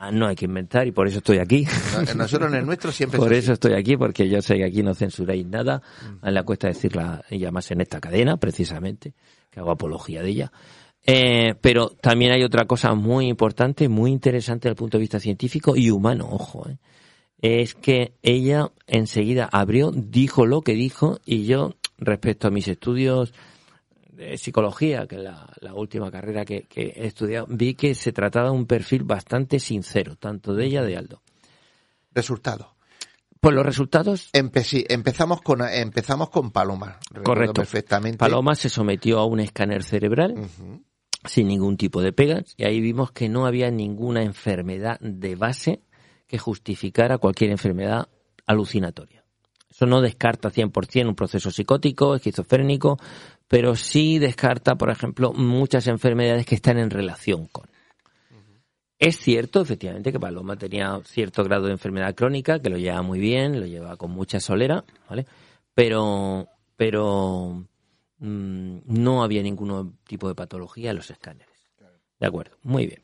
Ah, 0.00 0.12
no 0.12 0.28
hay 0.28 0.36
que 0.36 0.44
inventar 0.44 0.86
y 0.86 0.92
por 0.92 1.08
eso 1.08 1.18
estoy 1.18 1.38
aquí. 1.38 1.66
nosotros 2.16 2.52
en 2.52 2.58
el 2.58 2.66
nuestro 2.66 2.92
siempre. 2.92 3.18
por 3.18 3.32
eso 3.32 3.54
estoy 3.54 3.72
aquí 3.72 3.96
porque 3.96 4.28
yo 4.28 4.40
sé 4.40 4.56
que 4.56 4.64
aquí 4.64 4.84
no 4.84 4.94
censuráis 4.94 5.44
nada. 5.44 5.82
A 6.22 6.30
la 6.30 6.44
cuesta 6.44 6.68
decirla 6.68 7.24
ella 7.28 7.50
más 7.50 7.68
en 7.72 7.80
esta 7.80 8.00
cadena 8.00 8.36
precisamente 8.36 9.14
que 9.50 9.58
hago 9.58 9.72
apología 9.72 10.22
de 10.22 10.28
ella. 10.30 10.52
Eh, 11.04 11.54
pero 11.60 11.88
también 11.88 12.32
hay 12.32 12.42
otra 12.42 12.66
cosa 12.66 12.94
muy 12.94 13.28
importante, 13.28 13.88
muy 13.88 14.10
interesante 14.10 14.68
desde 14.68 14.72
el 14.72 14.76
punto 14.76 14.98
de 14.98 15.02
vista 15.02 15.20
científico 15.20 15.74
y 15.74 15.90
humano, 15.90 16.28
ojo, 16.30 16.68
eh. 16.68 16.78
es 17.40 17.74
que 17.74 18.12
ella 18.22 18.70
enseguida 18.86 19.48
abrió, 19.50 19.90
dijo 19.90 20.44
lo 20.44 20.60
que 20.60 20.74
dijo 20.74 21.18
y 21.24 21.46
yo, 21.46 21.76
respecto 21.96 22.48
a 22.48 22.50
mis 22.50 22.68
estudios 22.68 23.32
de 24.10 24.36
psicología, 24.36 25.06
que 25.06 25.16
es 25.16 25.22
la, 25.22 25.74
última 25.74 26.10
carrera 26.10 26.44
que, 26.44 26.66
he 26.74 27.06
estudiado, 27.06 27.46
vi 27.48 27.74
que 27.74 27.94
se 27.94 28.12
trataba 28.12 28.50
de 28.50 28.56
un 28.56 28.66
perfil 28.66 29.04
bastante 29.04 29.60
sincero, 29.60 30.16
tanto 30.16 30.54
de 30.54 30.66
ella 30.66 30.82
de 30.82 30.96
Aldo. 30.96 31.22
Resultado. 32.12 32.74
Pues 33.40 33.54
los 33.54 33.64
resultados. 33.64 34.30
empezamos 34.32 35.40
con 35.42 35.62
empezamos 35.62 36.30
con 36.30 36.50
Paloma. 36.50 36.98
Correcto. 37.22 37.54
Perfectamente. 37.54 38.18
Paloma 38.18 38.56
se 38.56 38.68
sometió 38.68 39.20
a 39.20 39.26
un 39.26 39.38
escáner 39.38 39.84
cerebral 39.84 40.34
sin 41.24 41.48
ningún 41.48 41.76
tipo 41.76 42.00
de 42.02 42.12
pegas 42.12 42.54
y 42.56 42.64
ahí 42.64 42.80
vimos 42.80 43.10
que 43.12 43.28
no 43.28 43.46
había 43.46 43.70
ninguna 43.70 44.22
enfermedad 44.22 44.98
de 45.00 45.36
base 45.36 45.82
que 46.26 46.38
justificara 46.38 47.18
cualquier 47.18 47.50
enfermedad 47.50 48.08
alucinatoria. 48.46 49.24
Eso 49.70 49.86
no 49.86 50.00
descarta 50.00 50.50
100% 50.50 51.08
un 51.08 51.14
proceso 51.14 51.50
psicótico, 51.50 52.14
esquizofrénico, 52.14 52.98
pero 53.46 53.76
sí 53.76 54.18
descarta, 54.18 54.76
por 54.76 54.90
ejemplo, 54.90 55.32
muchas 55.32 55.86
enfermedades 55.86 56.46
que 56.46 56.54
están 56.54 56.78
en 56.78 56.90
relación 56.90 57.46
con. 57.46 57.68
Es 58.98 59.16
cierto, 59.18 59.60
efectivamente, 59.60 60.10
que 60.10 60.18
Paloma 60.18 60.56
tenía 60.56 61.00
cierto 61.04 61.44
grado 61.44 61.66
de 61.66 61.72
enfermedad 61.72 62.14
crónica, 62.14 62.60
que 62.60 62.68
lo 62.68 62.78
lleva 62.78 63.00
muy 63.02 63.20
bien, 63.20 63.60
lo 63.60 63.66
lleva 63.66 63.96
con 63.96 64.10
mucha 64.10 64.40
solera, 64.40 64.84
¿vale? 65.08 65.26
Pero, 65.72 66.48
pero 66.76 67.64
Mm, 68.18 68.78
no 68.86 69.22
había 69.22 69.42
ningún 69.42 69.98
tipo 70.04 70.28
de 70.28 70.34
patología 70.34 70.90
en 70.90 70.96
los 70.96 71.10
escáneres. 71.10 71.54
De 72.18 72.26
acuerdo, 72.26 72.56
muy 72.62 72.86
bien. 72.86 73.02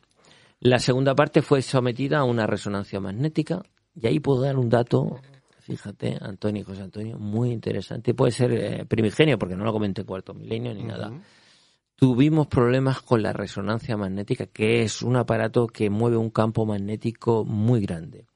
La 0.61 0.79
segunda 0.79 1.15
parte 1.15 1.43
fue 1.43 1.63
sometida 1.63 2.19
a 2.19 2.25
una 2.25 2.47
resonancia 2.47 2.99
magnética 2.99 3.63
y 3.95 4.07
ahí 4.07 4.19
puedo 4.19 4.43
dar 4.43 4.57
un 4.57 4.69
dato, 4.69 5.21
fíjate, 5.61 6.19
Antonio 6.21 6.63
y 6.63 6.65
José 6.65 6.83
Antonio, 6.83 7.19
muy 7.19 7.53
interesante. 7.53 8.15
Puede 8.15 8.33
ser 8.33 8.53
eh, 8.53 8.85
primigenio 8.87 9.39
porque 9.39 9.57
no 9.57 9.65
lo 9.65 9.73
comenté 9.73 10.01
en 10.01 10.07
cuarto 10.07 10.35
milenio 10.35 10.75
ni 10.75 10.83
nada. 10.83 11.13
Tuvimos 11.95 12.49
problemas 12.49 13.03
con 13.03 13.23
la 13.23 13.33
resonancia 13.33 13.97
magnética, 13.97 14.47
que 14.47 14.83
es 14.83 15.03
un 15.03 15.17
aparato 15.17 15.69
que 15.69 15.91
mueve 15.91 16.17
un 16.17 16.31
campo 16.31 16.67
magnético 16.67 17.45
muy 17.45 17.81
grande. 17.83 18.27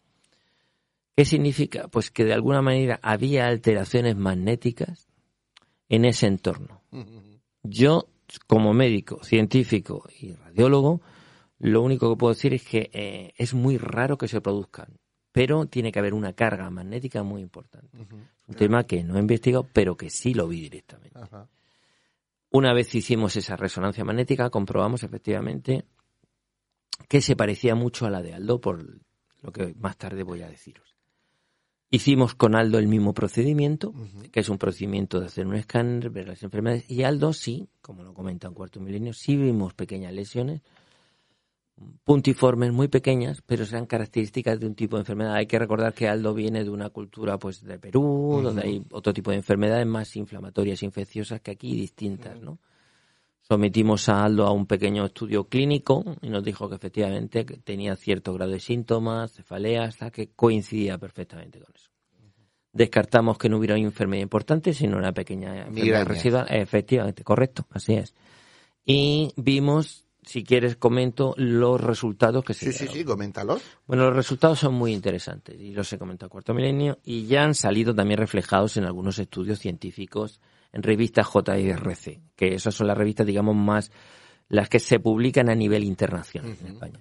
¿Qué 1.17 1.25
significa? 1.25 1.89
Pues 1.89 2.13
que 2.13 2.25
de 2.25 2.35
alguna 2.35 2.63
manera 2.63 3.01
había 3.03 3.47
alteraciones 3.47 4.17
magnéticas 4.17 5.08
en 5.89 6.05
ese 6.05 6.27
entorno. 6.27 6.83
Yo, 7.63 8.09
como 8.47 8.73
médico, 8.73 9.23
científico 9.23 10.05
y 10.21 10.33
radiólogo, 10.33 11.01
lo 11.59 11.83
único 11.83 12.11
que 12.11 12.19
puedo 12.19 12.35
decir 12.35 12.55
es 12.55 12.65
que 12.65 12.91
eh, 12.93 13.33
es 13.37 13.55
muy 13.55 13.79
raro 13.79 14.17
que 14.17 14.29
se 14.29 14.41
produzcan, 14.41 14.99
pero 15.33 15.67
tiene 15.67 15.91
que 15.91 15.99
haber 15.99 16.15
una 16.15 16.33
carga 16.33 16.71
magnética 16.71 17.23
muy 17.23 17.43
importante. 17.43 17.97
Un 17.97 18.55
tema 18.55 18.85
que 18.85 19.03
no 19.03 19.17
he 19.17 19.21
investigado, 19.21 19.69
pero 19.73 19.97
que 19.97 20.11
sí 20.11 20.35
lo 20.35 20.49
vi 20.49 20.61
directamente. 20.61 21.19
Una 22.51 22.73
vez 22.73 22.95
hicimos 22.95 23.37
esa 23.37 23.57
resonancia 23.57 24.05
magnética, 24.05 24.51
comprobamos 24.51 25.03
efectivamente 25.03 25.85
que 27.09 27.21
se 27.21 27.37
parecía 27.37 27.75
mucho 27.75 28.07
a 28.07 28.11
la 28.11 28.23
de 28.23 28.35
Aldo, 28.35 28.61
por 28.61 28.85
lo 29.43 29.53
que 29.53 29.75
más 29.79 29.97
tarde 29.97 30.23
voy 30.23 30.43
a 30.43 30.49
deciros. 30.49 30.98
Hicimos 31.91 32.35
con 32.35 32.55
Aldo 32.55 32.79
el 32.79 32.87
mismo 32.87 33.15
procedimiento, 33.15 33.95
que 34.31 34.41
es 34.41 34.49
un 34.51 34.59
procedimiento 34.59 35.21
de 35.21 35.27
hacer 35.27 35.47
un 35.47 35.55
escáner, 35.55 36.11
ver 36.11 36.29
las 36.29 36.43
enfermedades, 36.43 36.91
y 36.91 37.03
Aldo 37.03 37.33
sí, 37.33 37.67
como 37.81 38.03
lo 38.03 38.13
comenta 38.13 38.47
en 38.47 38.55
cuarto 38.55 38.79
milenio, 38.79 39.15
sí 39.15 39.37
vimos 39.37 39.73
pequeñas 39.73 40.13
lesiones, 40.13 40.61
puntiformes 42.05 42.73
muy 42.73 42.89
pequeñas, 42.89 43.41
pero 43.41 43.65
serán 43.65 43.87
características 43.87 44.61
de 44.61 44.67
un 44.67 44.75
tipo 44.75 44.97
de 44.97 45.03
enfermedad. 45.03 45.35
Hay 45.35 45.47
que 45.47 45.59
recordar 45.59 45.95
que 45.95 46.09
Aldo 46.09 46.35
viene 46.35 46.63
de 46.63 46.71
una 46.71 46.91
cultura 46.91 47.39
pues 47.39 47.63
de 47.63 47.79
Perú, 47.79 48.41
donde 48.43 48.63
hay 48.63 48.85
otro 48.91 49.15
tipo 49.15 49.31
de 49.31 49.39
enfermedades 49.39 49.87
más 49.87 50.15
inflamatorias, 50.17 50.83
infecciosas 50.83 51.41
que 51.41 51.53
aquí 51.53 51.75
distintas, 51.75 52.39
¿no? 52.41 52.59
Sometimos 53.51 54.11
a 54.11 54.25
Aldo 54.25 54.47
a 54.47 54.53
un 54.53 54.67
pequeño 54.67 55.07
estudio 55.07 55.49
clínico 55.49 56.05
y 56.21 56.29
nos 56.29 56.45
dijo 56.45 56.69
que 56.69 56.75
efectivamente 56.75 57.45
tenía 57.65 57.97
cierto 57.97 58.35
grado 58.35 58.53
de 58.53 58.61
síntomas, 58.61 59.33
cefalea, 59.33 59.85
hasta 59.85 60.11
que 60.11 60.29
coincidía 60.37 60.99
perfectamente 60.99 61.59
con 61.59 61.75
eso. 61.75 61.89
Descartamos 62.75 63.39
que 63.39 63.49
no 63.49 63.57
hubiera 63.57 63.75
una 63.75 63.85
enfermedad 63.85 64.23
importante, 64.23 64.75
sino 64.75 64.99
una 64.99 65.13
pequeña 65.13 65.67
enfermedad 65.67 66.07
residual. 66.07 66.47
Efectivamente, 66.51 67.25
correcto, 67.25 67.67
así 67.71 67.95
es. 67.95 68.15
Y 68.85 69.33
vimos, 69.37 70.05
si 70.23 70.45
quieres 70.45 70.77
comento 70.77 71.33
los 71.39 71.81
resultados 71.81 72.45
que 72.45 72.53
se 72.53 72.71
Sí, 72.71 72.87
sí, 72.87 72.93
sí, 72.93 73.03
coméntalos. 73.03 73.63
Bueno, 73.87 74.05
los 74.05 74.15
resultados 74.17 74.59
son 74.59 74.75
muy 74.75 74.93
interesantes 74.93 75.59
y 75.59 75.73
los 75.73 75.91
he 75.91 75.97
comentado 75.97 76.29
cuarto 76.29 76.53
milenio 76.53 76.99
y 77.03 77.27
ya 77.27 77.45
han 77.45 77.55
salido 77.55 77.95
también 77.95 78.19
reflejados 78.19 78.77
en 78.77 78.85
algunos 78.85 79.19
estudios 79.19 79.59
científicos 79.59 80.39
en 80.39 80.58
revistas 80.83 81.27
JRC, 81.27 82.21
que 82.37 82.55
esas 82.55 82.75
son 82.75 82.87
las 82.87 82.99
revistas, 82.99 83.27
digamos, 83.27 83.57
más 83.57 83.91
las 84.49 84.69
que 84.69 84.81
se 84.81 84.99
publican 84.99 85.51
a 85.51 85.55
nivel 85.55 85.85
internacional 85.85 86.57
en 86.61 86.67
España. 86.67 87.01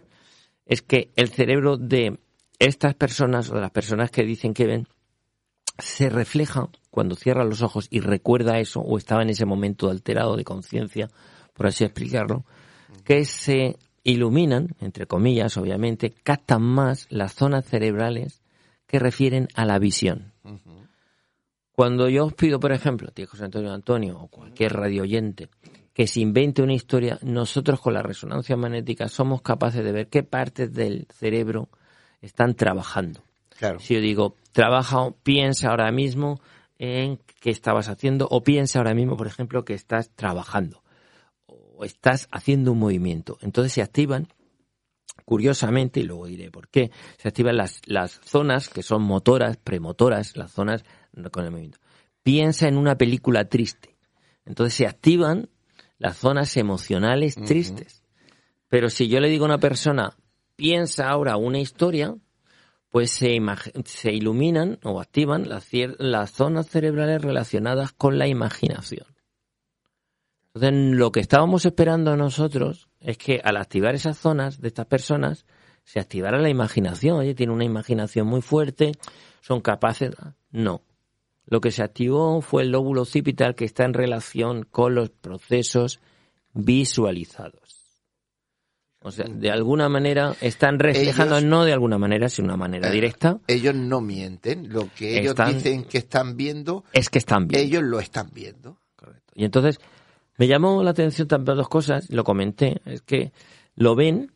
Es 0.65 0.81
que 0.81 1.11
el 1.15 1.29
cerebro 1.29 1.77
de 1.77 2.19
estas 2.59 2.95
personas 2.95 3.49
o 3.49 3.55
de 3.55 3.61
las 3.61 3.71
personas 3.71 4.11
que 4.11 4.23
dicen 4.23 4.53
que 4.53 4.67
ven 4.67 4.87
se 5.77 6.09
refleja 6.09 6.69
cuando 6.89 7.15
cierra 7.15 7.45
los 7.45 7.61
ojos 7.61 7.87
y 7.89 7.99
recuerda 7.99 8.59
eso 8.59 8.81
o 8.81 8.97
estaba 8.97 9.21
en 9.21 9.29
ese 9.29 9.45
momento 9.45 9.89
alterado 9.89 10.35
de 10.35 10.43
conciencia, 10.43 11.09
por 11.53 11.67
así 11.67 11.83
explicarlo, 11.83 12.45
que 13.03 13.25
se 13.25 13.77
iluminan, 14.03 14.75
entre 14.79 15.05
comillas, 15.05 15.57
obviamente, 15.57 16.11
captan 16.11 16.63
más 16.63 17.07
las 17.09 17.33
zonas 17.33 17.65
cerebrales 17.65 18.41
que 18.87 18.99
refieren 18.99 19.47
a 19.53 19.65
la 19.65 19.79
visión. 19.79 20.33
Cuando 21.77 22.09
yo 22.09 22.25
os 22.25 22.33
pido, 22.33 22.59
por 22.59 22.71
ejemplo, 22.71 23.11
tío 23.11 23.27
José 23.27 23.45
Antonio 23.45 23.71
Antonio 23.71 24.17
o 24.19 24.29
cualquier 24.29 24.73
radio 24.73 25.03
oyente, 25.03 25.47
que 25.93 26.07
se 26.07 26.21
invente 26.21 26.63
una 26.63 26.73
historia, 26.73 27.19
nosotros 27.21 27.79
con 27.79 27.93
la 27.93 28.01
resonancia 28.01 28.57
magnética 28.57 29.07
somos 29.07 29.43
capaces 29.43 29.85
de 29.85 29.91
ver 29.91 30.07
qué 30.07 30.23
partes 30.23 30.73
del 30.73 31.05
cerebro 31.13 31.69
están 32.19 32.55
trabajando. 32.55 33.21
Claro. 33.59 33.79
Si 33.79 33.93
yo 33.93 34.01
digo, 34.01 34.33
trabaja, 34.53 35.11
piensa 35.21 35.69
ahora 35.69 35.91
mismo 35.91 36.41
en 36.79 37.19
qué 37.39 37.51
estabas 37.51 37.89
haciendo, 37.89 38.27
o 38.27 38.43
piensa 38.43 38.79
ahora 38.79 38.95
mismo, 38.95 39.15
por 39.15 39.27
ejemplo, 39.27 39.63
que 39.63 39.75
estás 39.75 40.09
trabajando, 40.15 40.81
o 41.45 41.85
estás 41.85 42.27
haciendo 42.31 42.71
un 42.71 42.79
movimiento. 42.79 43.37
Entonces 43.41 43.73
se 43.73 43.83
activan, 43.83 44.29
curiosamente, 45.25 45.99
y 45.99 46.03
luego 46.05 46.25
diré 46.25 46.49
por 46.49 46.69
qué, 46.69 46.89
se 47.19 47.27
activan 47.27 47.55
las, 47.55 47.81
las 47.85 48.19
zonas 48.23 48.67
que 48.67 48.81
son 48.81 49.03
motoras, 49.03 49.57
premotoras, 49.57 50.35
las 50.37 50.51
zonas 50.51 50.83
con 51.31 51.45
el 51.45 51.51
movimiento. 51.51 51.79
Piensa 52.23 52.67
en 52.67 52.77
una 52.77 52.97
película 52.97 53.45
triste. 53.45 53.95
Entonces 54.45 54.73
se 54.73 54.87
activan 54.87 55.49
las 55.97 56.17
zonas 56.17 56.55
emocionales 56.57 57.35
tristes. 57.35 58.03
Pero 58.69 58.89
si 58.89 59.07
yo 59.07 59.19
le 59.19 59.29
digo 59.29 59.45
a 59.45 59.49
una 59.49 59.57
persona, 59.59 60.15
piensa 60.55 61.09
ahora 61.09 61.37
una 61.37 61.59
historia, 61.59 62.15
pues 62.89 63.11
se, 63.11 63.37
se 63.85 64.11
iluminan 64.11 64.79
o 64.83 64.99
activan 64.99 65.47
las, 65.49 65.69
las 65.99 66.31
zonas 66.31 66.67
cerebrales 66.67 67.21
relacionadas 67.21 67.91
con 67.93 68.17
la 68.17 68.27
imaginación. 68.27 69.07
Entonces, 70.53 70.97
lo 70.97 71.11
que 71.11 71.19
estábamos 71.19 71.65
esperando 71.65 72.15
nosotros 72.17 72.89
es 72.99 73.17
que 73.17 73.39
al 73.43 73.57
activar 73.57 73.95
esas 73.95 74.17
zonas 74.17 74.59
de 74.59 74.69
estas 74.69 74.87
personas, 74.87 75.45
se 75.87 76.01
activara 76.01 76.37
la 76.39 76.49
imaginación. 76.49 77.17
Oye, 77.17 77.33
tiene 77.33 77.53
una 77.53 77.63
imaginación 77.63 78.27
muy 78.27 78.41
fuerte, 78.41 78.91
son 79.39 79.61
capaces. 79.61 80.11
No. 80.51 80.81
Lo 81.49 81.61
que 81.61 81.71
se 81.71 81.81
activó 81.81 82.41
fue 82.41 82.63
el 82.63 82.71
lóbulo 82.71 83.01
occipital 83.03 83.55
que 83.55 83.65
está 83.65 83.85
en 83.85 83.93
relación 83.93 84.63
con 84.69 84.95
los 84.95 85.09
procesos 85.09 85.99
visualizados. 86.53 87.77
O 89.01 89.11
sea, 89.11 89.25
de 89.29 89.49
alguna 89.51 89.87
manera 89.87 90.35
están 90.41 90.79
reflejando, 90.79 91.37
Ellos- 91.37 91.49
no 91.49 91.63
de 91.63 91.71
alguna 91.71 91.97
manera, 91.97 92.27
sino 92.29 92.47
de 92.49 92.53
una 92.55 92.57
manera 92.57 92.89
Eh, 92.89 92.91
directa, 92.91 93.39
Ellos 93.47 93.73
no 93.75 94.01
mienten. 94.01 94.73
Lo 94.73 94.89
que 94.93 95.19
ellos 95.19 95.31
Están- 95.31 95.53
dicen 95.53 95.83
que 95.85 95.99
están 95.99 96.35
viendo, 96.35 96.83
es 96.91 97.09
que 97.09 97.19
están 97.19 97.47
bien. 97.47 97.61
ellos 97.63 97.83
lo 97.83 97.99
están 97.99 98.29
viendo. 98.33 98.77
Y 99.33 99.45
entonces 99.45 99.79
me 100.37 100.47
llamó 100.47 100.83
la 100.83 100.89
atención 100.91 101.27
también 101.27 101.55
dos 101.57 101.69
cosas, 101.69 102.09
lo 102.09 102.23
comenté, 102.23 102.81
es 102.85 103.01
que 103.03 103.31
lo 103.75 103.95
ven 103.95 104.31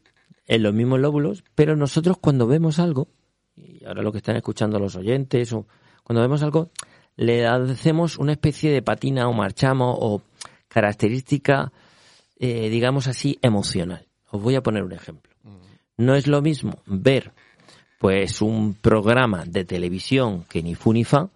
en 0.46 0.64
los 0.64 0.74
mismos 0.74 1.00
lóbulos, 1.00 1.44
pero 1.56 1.76
nosotros 1.76 2.18
cuando 2.22 2.48
vemos 2.48 2.80
algo, 2.80 3.08
y 3.58 3.84
ahora 3.84 4.04
lo 4.04 4.12
que 4.12 4.20
están 4.20 4.36
escuchando 4.38 4.80
los 4.80 4.96
oyentes, 4.96 5.52
o 5.54 5.68
cuando 6.04 6.22
vemos 6.22 6.44
algo, 6.44 6.70
le 7.16 7.46
hacemos 7.46 8.18
una 8.18 8.34
especie 8.34 8.72
de 8.72 8.82
patina 8.82 9.28
o 9.28 9.34
marchamos 9.34 9.96
o 10.00 10.22
característica, 10.68 11.72
eh, 12.40 12.70
digamos 12.70 13.08
así, 13.08 13.38
emocional. 13.42 14.08
Os 14.30 14.42
voy 14.42 14.56
a 14.56 14.64
poner 14.64 14.84
un 14.84 14.94
ejemplo. 14.94 15.32
No 15.98 16.16
es 16.16 16.28
lo 16.28 16.42
mismo 16.42 16.80
ver 16.86 17.32
pues 18.00 18.42
un 18.42 18.74
programa 18.74 19.44
de 19.46 19.64
televisión 19.64 20.46
que 20.50 20.64
ni 20.64 20.74
fu 20.74 20.92
ni 20.92 21.04
fa 21.04 21.30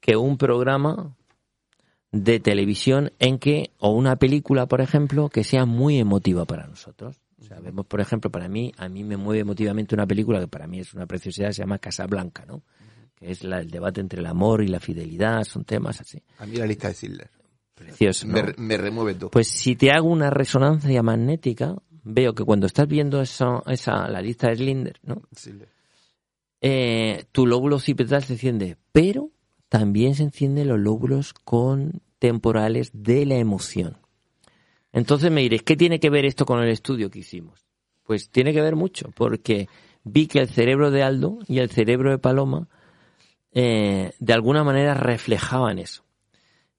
que 0.00 0.16
un 0.16 0.36
programa 0.36 1.16
de 2.10 2.40
televisión 2.40 3.12
en 3.18 3.38
que, 3.38 3.70
o 3.78 3.90
una 3.92 4.16
película, 4.16 4.66
por 4.66 4.82
ejemplo, 4.82 5.30
que 5.30 5.44
sea 5.44 5.64
muy 5.64 5.98
emotiva 5.98 6.44
para 6.44 6.66
nosotros. 6.66 7.22
O 7.40 7.44
sea, 7.44 7.58
vemos, 7.60 7.86
por 7.86 8.00
ejemplo, 8.00 8.30
para 8.30 8.48
mí, 8.48 8.72
a 8.76 8.88
mí 8.88 9.02
me 9.02 9.16
mueve 9.16 9.40
emotivamente 9.40 9.94
una 9.94 10.06
película 10.06 10.38
que 10.38 10.48
para 10.48 10.66
mí 10.66 10.80
es 10.80 10.92
una 10.92 11.06
preciosidad, 11.06 11.52
se 11.52 11.62
llama 11.62 11.78
Casablanca, 11.78 12.44
¿no? 12.44 12.62
Que 13.14 13.30
es 13.30 13.44
la- 13.44 13.60
el 13.60 13.70
debate 13.70 14.00
entre 14.00 14.20
el 14.20 14.26
amor 14.26 14.62
y 14.62 14.68
la 14.68 14.80
fidelidad, 14.80 15.44
son 15.44 15.64
temas 15.64 16.00
así. 16.00 16.22
A 16.38 16.46
mí 16.46 16.56
la 16.56 16.66
lista 16.66 16.88
de 16.88 16.94
Sidler. 16.94 17.30
Precioso, 17.74 18.26
¿no? 18.26 18.34
Me, 18.34 18.54
me 18.58 18.76
remueve 18.76 19.14
todo. 19.14 19.30
Pues 19.30 19.48
si 19.48 19.76
te 19.76 19.90
hago 19.90 20.08
una 20.08 20.30
resonancia 20.30 21.02
magnética, 21.02 21.76
veo 22.04 22.34
que 22.34 22.44
cuando 22.44 22.66
estás 22.66 22.86
viendo 22.86 23.20
eso, 23.20 23.62
esa, 23.66 24.08
la 24.08 24.20
lista 24.20 24.48
de 24.48 24.56
Slinder, 24.56 24.98
¿no? 25.02 25.22
Sidler. 25.34 25.68
eh, 26.60 27.24
tu 27.32 27.46
lóbulo 27.46 27.76
occipital 27.76 28.22
se 28.22 28.34
enciende, 28.34 28.76
pero 28.92 29.30
también 29.68 30.14
se 30.14 30.22
encienden 30.24 30.68
los 30.68 30.78
lóbulos 30.78 31.32
contemporales 31.34 32.90
de 32.92 33.26
la 33.26 33.36
emoción. 33.36 33.96
Entonces 34.92 35.30
me 35.30 35.40
diréis, 35.40 35.62
¿qué 35.62 35.76
tiene 35.76 35.98
que 35.98 36.10
ver 36.10 36.24
esto 36.24 36.44
con 36.44 36.60
el 36.62 36.68
estudio 36.68 37.10
que 37.10 37.20
hicimos? 37.20 37.64
Pues 38.04 38.30
tiene 38.30 38.52
que 38.52 38.60
ver 38.60 38.76
mucho, 38.76 39.10
porque 39.14 39.68
vi 40.04 40.26
que 40.26 40.40
el 40.40 40.48
cerebro 40.48 40.90
de 40.90 41.02
Aldo 41.02 41.38
y 41.48 41.58
el 41.58 41.70
cerebro 41.70 42.10
de 42.10 42.18
Paloma 42.18 42.68
eh, 43.52 44.12
de 44.18 44.32
alguna 44.32 44.64
manera 44.64 44.94
reflejaban 44.94 45.78
eso. 45.78 46.04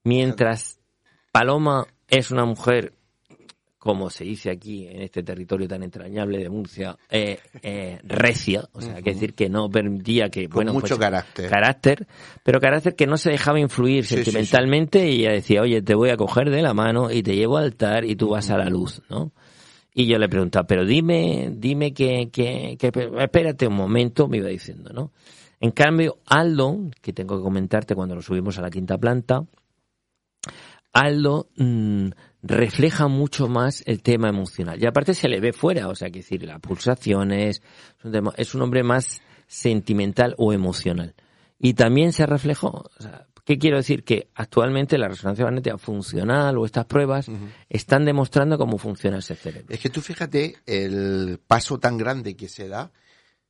Mientras 0.03 0.79
Paloma 1.31 1.87
es 2.07 2.31
una 2.31 2.45
mujer, 2.45 2.93
como 3.77 4.09
se 4.09 4.23
dice 4.23 4.49
aquí 4.51 4.87
en 4.87 5.01
este 5.01 5.23
territorio 5.23 5.67
tan 5.67 5.83
entrañable 5.83 6.37
de 6.39 6.49
Murcia, 6.49 6.97
eh, 7.09 7.39
eh, 7.61 7.99
recia, 8.03 8.67
o 8.73 8.81
sea, 8.81 9.01
que 9.01 9.13
decir 9.13 9.33
que 9.33 9.49
no 9.49 9.69
permitía 9.69 10.29
que, 10.29 10.47
Con 10.47 10.55
bueno, 10.55 10.73
mucho 10.73 10.95
pues, 10.95 10.99
carácter. 10.99 11.49
carácter, 11.49 12.07
pero 12.43 12.59
carácter 12.59 12.95
que 12.95 13.07
no 13.07 13.17
se 13.17 13.31
dejaba 13.31 13.59
influir 13.59 14.05
Sí, 14.05 14.15
sí, 14.15 14.15
sí. 14.17 14.31
sentimentalmente 14.31 15.09
y 15.09 15.21
ella 15.21 15.31
decía, 15.33 15.61
oye, 15.61 15.81
te 15.81 15.95
voy 15.95 16.09
a 16.09 16.17
coger 16.17 16.49
de 16.49 16.61
la 16.61 16.73
mano 16.73 17.11
y 17.11 17.23
te 17.23 17.35
llevo 17.35 17.57
al 17.57 17.65
altar 17.65 18.05
y 18.05 18.15
tú 18.15 18.29
vas 18.29 18.49
a 18.49 18.57
la 18.57 18.65
luz, 18.69 19.01
¿no? 19.09 19.31
Y 19.95 20.07
yo 20.07 20.17
le 20.17 20.27
preguntaba, 20.27 20.65
pero 20.65 20.85
dime, 20.85 21.49
dime 21.55 21.93
que, 21.93 22.29
que, 22.31 22.77
que, 22.79 22.91
espérate 23.19 23.67
un 23.67 23.75
momento, 23.75 24.27
me 24.27 24.37
iba 24.37 24.49
diciendo, 24.49 24.91
¿no? 24.91 25.11
En 25.63 25.71
cambio, 25.71 26.17
Aldo, 26.25 26.91
que 27.01 27.13
tengo 27.13 27.37
que 27.37 27.43
comentarte 27.43 27.95
cuando 27.95 28.15
lo 28.15 28.21
subimos 28.21 28.57
a 28.57 28.61
la 28.61 28.69
quinta 28.69 28.97
planta, 28.97 29.45
Aldo 30.91 31.47
mm, 31.55 32.09
refleja 32.41 33.07
mucho 33.07 33.47
más 33.47 33.81
el 33.85 34.03
tema 34.03 34.27
emocional. 34.27 34.77
Y 34.83 34.85
aparte 34.85 35.13
se 35.13 35.29
le 35.29 35.39
ve 35.39 35.53
fuera, 35.53 35.87
o 35.87 35.95
sea, 35.95 36.09
que 36.09 36.19
decir, 36.19 36.43
las 36.43 36.59
pulsaciones, 36.59 37.61
es 37.97 38.03
un, 38.05 38.11
tema- 38.11 38.33
es 38.35 38.53
un 38.53 38.61
hombre 38.61 38.83
más 38.83 39.21
sentimental 39.47 40.35
o 40.37 40.51
emocional. 40.51 41.15
Y 41.59 41.75
también 41.75 42.11
se 42.11 42.25
reflejó, 42.25 42.67
o 42.99 43.01
sea, 43.01 43.27
¿qué 43.45 43.57
quiero 43.57 43.77
decir? 43.77 44.03
Que 44.03 44.27
actualmente 44.35 44.97
la 44.97 45.07
resonancia 45.07 45.45
magnética 45.45 45.77
funcional 45.77 46.57
o 46.57 46.65
estas 46.65 46.85
pruebas 46.87 47.29
están 47.69 48.03
demostrando 48.03 48.57
cómo 48.57 48.77
funciona 48.77 49.19
ese 49.19 49.35
cerebro. 49.35 49.73
Es 49.73 49.79
que 49.79 49.89
tú 49.89 50.01
fíjate 50.01 50.57
el 50.65 51.39
paso 51.47 51.79
tan 51.79 51.97
grande 51.97 52.35
que 52.35 52.49
se 52.49 52.67
da 52.67 52.91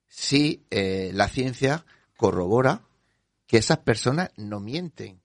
si 0.08 0.64
eh, 0.70 1.10
la 1.16 1.28
ciencia 1.28 1.84
corrobora 2.24 2.80
que 3.46 3.58
esas 3.58 3.80
personas 3.80 4.30
no 4.38 4.62
mienten. 4.62 5.20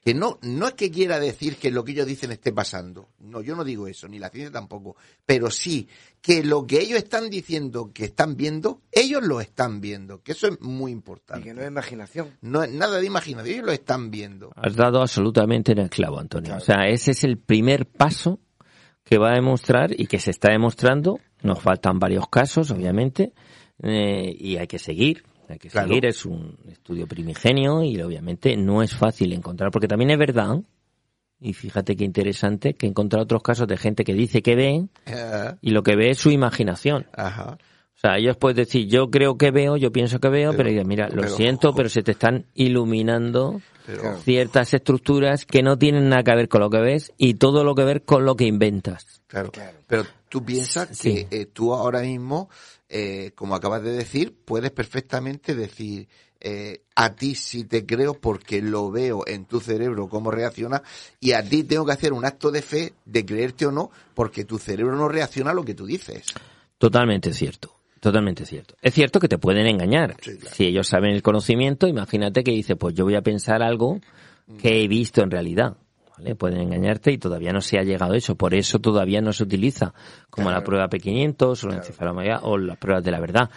Que 0.00 0.14
no, 0.14 0.38
no 0.40 0.68
es 0.68 0.72
que 0.72 0.90
quiera 0.90 1.20
decir 1.20 1.56
que 1.56 1.70
lo 1.70 1.84
que 1.84 1.92
ellos 1.92 2.06
dicen 2.06 2.32
esté 2.32 2.52
pasando. 2.54 3.10
No, 3.18 3.42
yo 3.42 3.54
no 3.54 3.64
digo 3.64 3.86
eso, 3.86 4.08
ni 4.08 4.18
la 4.18 4.30
ciencia 4.30 4.50
tampoco. 4.50 4.96
Pero 5.26 5.50
sí 5.50 5.86
que 6.22 6.42
lo 6.42 6.66
que 6.66 6.80
ellos 6.80 6.96
están 6.96 7.28
diciendo 7.28 7.90
que 7.92 8.06
están 8.06 8.34
viendo, 8.34 8.80
ellos 8.90 9.22
lo 9.22 9.42
están 9.42 9.82
viendo. 9.82 10.22
Que 10.22 10.32
eso 10.32 10.46
es 10.46 10.58
muy 10.62 10.90
importante. 10.90 11.42
Y 11.42 11.44
que 11.44 11.54
no 11.54 11.60
es 11.60 11.68
imaginación. 11.68 12.34
No 12.40 12.62
es 12.62 12.72
nada 12.72 12.98
de 12.98 13.04
imaginación, 13.04 13.54
ellos 13.54 13.66
lo 13.66 13.72
están 13.72 14.10
viendo. 14.10 14.52
Has 14.56 14.74
dado 14.74 15.02
absolutamente 15.02 15.72
en 15.72 15.80
el 15.80 15.90
clavo, 15.90 16.18
Antonio. 16.18 16.56
O 16.56 16.60
sea, 16.60 16.88
ese 16.88 17.10
es 17.10 17.24
el 17.24 17.36
primer 17.36 17.84
paso 17.84 18.40
que 19.04 19.18
va 19.18 19.32
a 19.32 19.34
demostrar 19.34 19.90
y 19.94 20.06
que 20.06 20.18
se 20.18 20.30
está 20.30 20.50
demostrando. 20.50 21.20
Nos 21.42 21.60
faltan 21.60 21.98
varios 21.98 22.26
casos, 22.30 22.70
obviamente, 22.70 23.34
eh, 23.82 24.34
y 24.38 24.56
hay 24.56 24.66
que 24.66 24.78
seguir. 24.78 25.24
Hay 25.50 25.58
que 25.58 25.68
Claro. 25.68 25.88
seguir, 25.88 26.06
es 26.06 26.24
un 26.24 26.56
estudio 26.68 27.06
primigenio 27.06 27.82
y 27.82 28.00
obviamente 28.00 28.56
no 28.56 28.82
es 28.82 28.94
fácil 28.94 29.32
encontrar, 29.32 29.70
porque 29.70 29.88
también 29.88 30.10
es 30.10 30.18
verdad, 30.18 30.60
y 31.40 31.52
fíjate 31.54 31.96
qué 31.96 32.04
interesante, 32.04 32.74
que 32.74 32.86
he 32.86 32.88
encontrado 32.90 33.24
otros 33.24 33.42
casos 33.42 33.66
de 33.66 33.76
gente 33.76 34.04
que 34.04 34.14
dice 34.14 34.42
que 34.42 34.54
ve 34.56 34.86
y 35.62 35.70
lo 35.70 35.82
que 35.82 35.96
ve 35.96 36.10
es 36.10 36.18
su 36.18 36.30
imaginación. 36.30 37.06
ajá. 37.12 37.58
O 37.92 38.00
sea, 38.00 38.16
ellos 38.16 38.38
pueden 38.38 38.56
decir, 38.56 38.86
yo 38.88 39.10
creo 39.10 39.36
que 39.36 39.50
veo, 39.50 39.76
yo 39.76 39.92
pienso 39.92 40.20
que 40.20 40.30
veo, 40.30 40.54
pero, 40.56 40.70
digan, 40.70 40.86
mira, 40.88 41.08
lo 41.10 41.16
pero- 41.20 41.36
siento, 41.36 41.74
pero 41.74 41.90
se 41.90 42.02
te 42.02 42.12
están 42.12 42.46
iluminando 42.54 43.60
Pero- 43.84 44.16
ciertas 44.20 44.72
estructuras 44.72 45.44
que 45.44 45.62
no 45.62 45.76
tienen 45.76 46.08
nada 46.08 46.22
que 46.22 46.34
ver 46.34 46.48
con 46.48 46.62
lo 46.62 46.70
que 46.70 46.80
ves 46.80 47.12
y 47.18 47.34
todo 47.34 47.62
lo 47.62 47.74
que 47.74 47.84
ver 47.84 48.02
con 48.04 48.24
lo 48.24 48.36
que 48.36 48.46
inventas. 48.46 49.22
Claro, 49.26 49.52
pero 49.86 50.04
tú 50.30 50.42
piensas 50.42 50.88
Sí. 50.96 51.26
que 51.26 51.40
eh, 51.42 51.46
tú 51.46 51.74
ahora 51.74 52.00
mismo, 52.00 52.48
eh, 52.90 53.30
como 53.34 53.54
acabas 53.54 53.82
de 53.82 53.92
decir, 53.92 54.36
puedes 54.44 54.72
perfectamente 54.72 55.54
decir 55.54 56.08
eh, 56.40 56.82
a 56.96 57.14
ti 57.14 57.34
sí 57.34 57.64
te 57.64 57.86
creo 57.86 58.14
porque 58.14 58.62
lo 58.62 58.90
veo 58.90 59.26
en 59.26 59.44
tu 59.44 59.60
cerebro 59.60 60.08
cómo 60.08 60.30
reacciona 60.30 60.82
y 61.20 61.32
a 61.32 61.42
ti 61.42 61.64
tengo 61.64 61.86
que 61.86 61.92
hacer 61.92 62.12
un 62.12 62.24
acto 62.24 62.50
de 62.50 62.62
fe 62.62 62.94
de 63.04 63.24
creerte 63.24 63.66
o 63.66 63.72
no 63.72 63.90
porque 64.14 64.44
tu 64.44 64.58
cerebro 64.58 64.96
no 64.96 65.08
reacciona 65.08 65.50
a 65.50 65.54
lo 65.54 65.64
que 65.64 65.74
tú 65.74 65.86
dices. 65.86 66.24
Totalmente 66.78 67.32
cierto. 67.32 67.76
Totalmente 68.00 68.46
cierto. 68.46 68.74
Es 68.80 68.94
cierto 68.94 69.20
que 69.20 69.28
te 69.28 69.36
pueden 69.36 69.66
engañar. 69.66 70.16
Si 70.50 70.64
ellos 70.64 70.88
saben 70.88 71.10
el 71.10 71.22
conocimiento, 71.22 71.86
imagínate 71.86 72.42
que 72.42 72.52
dice, 72.52 72.74
pues 72.74 72.94
yo 72.94 73.04
voy 73.04 73.14
a 73.14 73.22
pensar 73.22 73.62
algo 73.62 74.00
que 74.58 74.82
he 74.82 74.88
visto 74.88 75.22
en 75.22 75.30
realidad. 75.30 75.76
¿Vale? 76.20 76.34
Pueden 76.34 76.60
engañarte 76.60 77.12
y 77.12 77.18
todavía 77.18 77.52
no 77.52 77.62
se 77.62 77.78
ha 77.78 77.82
llegado 77.82 78.12
a 78.12 78.16
eso. 78.16 78.34
Por 78.36 78.54
eso 78.54 78.78
todavía 78.78 79.22
no 79.22 79.32
se 79.32 79.44
utiliza 79.44 79.94
como 80.28 80.50
la 80.50 80.62
prueba 80.62 80.88
P500 80.88 81.64
o 81.64 81.68
la 81.68 81.76
encefalomegalia 81.76 82.40
o 82.42 82.58
las 82.58 82.76
pruebas 82.76 83.02
de 83.02 83.10
la 83.10 83.20
verdad. 83.20 83.50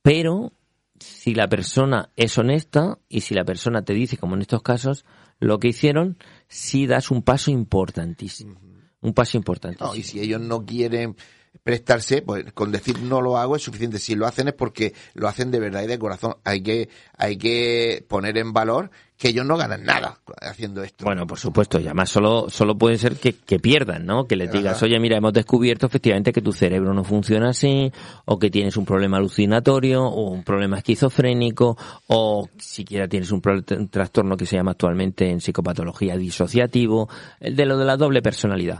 Pero 0.00 0.52
si 0.98 1.34
la 1.34 1.48
persona 1.48 2.10
es 2.16 2.38
honesta 2.38 2.98
y 3.08 3.20
si 3.20 3.34
la 3.34 3.44
persona 3.44 3.82
te 3.82 3.92
dice, 3.92 4.16
como 4.16 4.34
en 4.34 4.40
estos 4.40 4.62
casos, 4.62 5.04
lo 5.40 5.58
que 5.58 5.68
hicieron, 5.68 6.16
sí 6.48 6.86
das 6.86 7.10
un 7.10 7.22
paso 7.22 7.50
importantísimo. 7.50 8.58
Un 9.02 9.12
paso 9.12 9.36
importantísimo. 9.36 9.90
No, 9.90 9.96
y 9.96 10.02
si 10.02 10.20
ellos 10.20 10.40
no 10.40 10.64
quieren 10.64 11.16
prestarse, 11.62 12.22
pues 12.22 12.52
con 12.52 12.72
decir 12.72 12.98
no 13.00 13.20
lo 13.20 13.36
hago 13.36 13.56
es 13.56 13.62
suficiente. 13.62 13.98
Si 13.98 14.14
lo 14.14 14.26
hacen 14.26 14.48
es 14.48 14.54
porque 14.54 14.94
lo 15.14 15.28
hacen 15.28 15.50
de 15.50 15.60
verdad 15.60 15.82
y 15.82 15.86
de 15.86 15.98
corazón. 15.98 16.36
Hay 16.44 16.62
que, 16.62 16.88
hay 17.16 17.36
que 17.36 18.04
poner 18.08 18.38
en 18.38 18.52
valor 18.52 18.90
que 19.20 19.28
ellos 19.28 19.44
no 19.44 19.58
ganan 19.58 19.84
nada 19.84 20.18
haciendo 20.40 20.82
esto. 20.82 21.04
Bueno, 21.04 21.26
por 21.26 21.38
supuesto, 21.38 21.78
y 21.78 21.84
además 21.84 22.08
solo, 22.08 22.48
solo 22.48 22.78
puede 22.78 22.96
ser 22.96 23.16
que, 23.16 23.34
que 23.34 23.58
pierdan, 23.58 24.06
¿no? 24.06 24.26
Que 24.26 24.34
les 24.34 24.50
digas, 24.50 24.82
oye, 24.82 24.98
mira, 24.98 25.18
hemos 25.18 25.34
descubierto 25.34 25.86
efectivamente 25.86 26.32
que 26.32 26.40
tu 26.40 26.52
cerebro 26.52 26.94
no 26.94 27.04
funciona 27.04 27.50
así, 27.50 27.92
o 28.24 28.38
que 28.38 28.48
tienes 28.48 28.78
un 28.78 28.86
problema 28.86 29.18
alucinatorio, 29.18 30.02
o 30.04 30.30
un 30.30 30.42
problema 30.42 30.78
esquizofrénico, 30.78 31.76
o 32.06 32.48
siquiera 32.56 33.08
tienes 33.08 33.30
un, 33.30 33.42
un 33.44 33.88
trastorno 33.88 34.38
que 34.38 34.46
se 34.46 34.56
llama 34.56 34.70
actualmente 34.70 35.28
en 35.28 35.40
psicopatología 35.42 36.16
disociativo, 36.16 37.10
el 37.40 37.54
de 37.56 37.66
lo 37.66 37.76
de 37.76 37.84
la 37.84 37.98
doble 37.98 38.22
personalidad. 38.22 38.78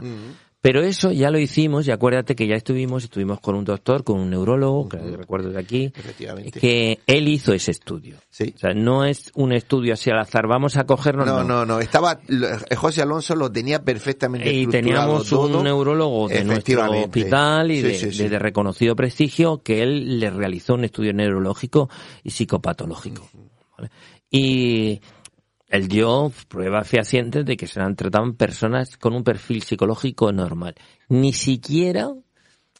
Pero 0.61 0.83
eso 0.83 1.11
ya 1.11 1.31
lo 1.31 1.39
hicimos 1.39 1.87
y 1.87 1.91
acuérdate 1.91 2.35
que 2.35 2.45
ya 2.45 2.55
estuvimos, 2.55 3.03
estuvimos 3.03 3.39
con 3.39 3.55
un 3.55 3.65
doctor, 3.65 4.03
con 4.03 4.19
un 4.19 4.29
neurólogo, 4.29 4.87
que 4.89 4.97
recuerdo 4.97 5.49
de 5.49 5.59
aquí, 5.59 5.91
que 6.59 6.99
él 7.07 7.27
hizo 7.27 7.51
ese 7.53 7.71
estudio. 7.71 8.17
O 8.17 8.57
sea, 8.59 8.73
no 8.75 9.03
es 9.03 9.31
un 9.33 9.53
estudio 9.53 9.93
así 9.95 10.11
al 10.11 10.19
azar, 10.19 10.45
vamos 10.47 10.77
a 10.77 10.83
cogernos. 10.83 11.25
No, 11.25 11.43
no, 11.43 11.65
no. 11.65 11.79
Estaba, 11.79 12.19
lo- 12.27 12.47
José 12.77 13.01
Alonso 13.01 13.35
lo 13.35 13.51
tenía 13.51 13.83
perfectamente 13.83 14.53
Y 14.53 14.67
teníamos 14.67 15.27
todo. 15.27 15.57
un 15.57 15.63
neurólogo 15.63 16.27
de 16.27 16.43
nuestro 16.43 16.83
hospital 17.01 17.71
y 17.71 17.77
Sí, 17.77 17.81
de, 17.81 17.93
sí, 17.95 18.11
sí. 18.11 18.23
de- 18.23 18.29
de 18.29 18.39
reconocido 18.39 18.95
prestigio 18.95 19.63
que 19.63 19.81
él 19.81 20.19
le 20.19 20.29
realizó 20.29 20.75
un 20.75 20.83
estudio 20.83 21.11
neurológico 21.11 21.89
y 22.23 22.29
psicopatológico. 22.29 23.27
¿vale? 23.77 23.89
Y 24.29 25.01
él 25.71 25.87
dio 25.87 26.31
pruebas 26.47 26.87
fehacientes 26.87 27.45
de 27.45 27.57
que 27.57 27.65
se 27.65 27.79
han 27.81 27.95
tratado 27.95 28.31
personas 28.35 28.97
con 28.97 29.13
un 29.15 29.23
perfil 29.23 29.63
psicológico 29.63 30.31
normal. 30.31 30.75
Ni 31.09 31.33
siquiera 31.33 32.11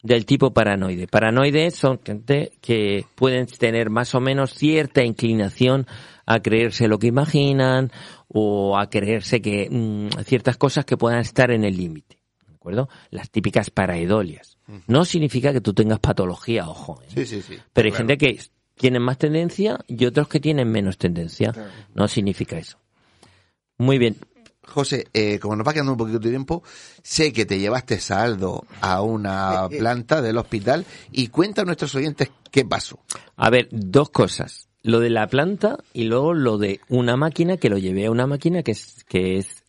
del 0.03 0.25
tipo 0.25 0.51
paranoide. 0.53 1.07
Paranoides 1.07 1.75
son 1.75 1.99
gente 2.03 2.51
que 2.61 3.05
pueden 3.15 3.45
tener 3.47 3.89
más 3.89 4.13
o 4.15 4.19
menos 4.19 4.53
cierta 4.53 5.03
inclinación 5.03 5.87
a 6.25 6.39
creerse 6.41 6.87
lo 6.87 6.99
que 6.99 7.07
imaginan 7.07 7.91
o 8.27 8.77
a 8.77 8.89
creerse 8.89 9.41
que 9.41 9.67
mm, 9.69 10.21
ciertas 10.23 10.57
cosas 10.57 10.85
que 10.85 10.97
puedan 10.97 11.19
estar 11.19 11.51
en 11.51 11.63
el 11.63 11.77
límite. 11.77 12.17
¿De 12.47 12.55
acuerdo? 12.55 12.89
Las 13.09 13.29
típicas 13.31 13.69
paraidolias. 13.69 14.57
No 14.87 15.05
significa 15.05 15.51
que 15.53 15.61
tú 15.61 15.73
tengas 15.73 15.99
patología, 15.99 16.67
ojo. 16.69 17.01
¿eh? 17.03 17.07
Sí, 17.13 17.25
sí, 17.25 17.41
sí. 17.41 17.57
Pero 17.73 17.85
hay 17.87 17.91
Claro. 17.91 18.07
gente 18.07 18.17
que 18.17 18.39
tienen 18.75 19.01
más 19.03 19.17
tendencia 19.17 19.79
y 19.87 20.05
otros 20.05 20.27
que 20.27 20.39
tienen 20.39 20.71
menos 20.71 20.97
tendencia. 20.97 21.53
No 21.93 22.07
significa 22.07 22.57
eso. 22.57 22.79
Muy 23.81 23.97
bien. 23.97 24.15
José, 24.61 25.07
eh, 25.11 25.39
como 25.39 25.55
nos 25.55 25.67
va 25.67 25.73
quedando 25.73 25.93
un 25.93 25.97
poquito 25.97 26.19
de 26.19 26.29
tiempo, 26.29 26.61
sé 27.01 27.33
que 27.33 27.47
te 27.47 27.57
llevaste 27.57 27.99
saldo 27.99 28.63
a 28.79 29.01
una 29.01 29.67
planta 29.69 30.21
del 30.21 30.37
hospital 30.37 30.85
y 31.11 31.29
cuenta 31.29 31.63
a 31.63 31.65
nuestros 31.65 31.95
oyentes 31.95 32.29
qué 32.51 32.63
pasó. 32.63 32.99
A 33.37 33.49
ver, 33.49 33.69
dos 33.71 34.11
cosas. 34.11 34.69
Lo 34.83 34.99
de 34.99 35.09
la 35.09 35.25
planta 35.25 35.79
y 35.93 36.03
luego 36.03 36.35
lo 36.35 36.59
de 36.59 36.79
una 36.89 37.17
máquina, 37.17 37.57
que 37.57 37.69
lo 37.69 37.79
llevé 37.79 38.05
a 38.05 38.11
una 38.11 38.27
máquina 38.27 38.61
que 38.61 38.73
es, 38.73 39.03
que 39.05 39.39
es, 39.39 39.63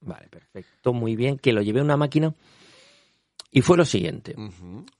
vale, 0.00 0.28
perfecto, 0.28 0.92
muy 0.92 1.16
bien, 1.16 1.36
que 1.36 1.52
lo 1.52 1.62
llevé 1.62 1.80
a 1.80 1.84
una 1.84 1.96
máquina 1.96 2.32
y 3.50 3.62
fue 3.62 3.76
lo 3.76 3.84
siguiente. 3.84 4.36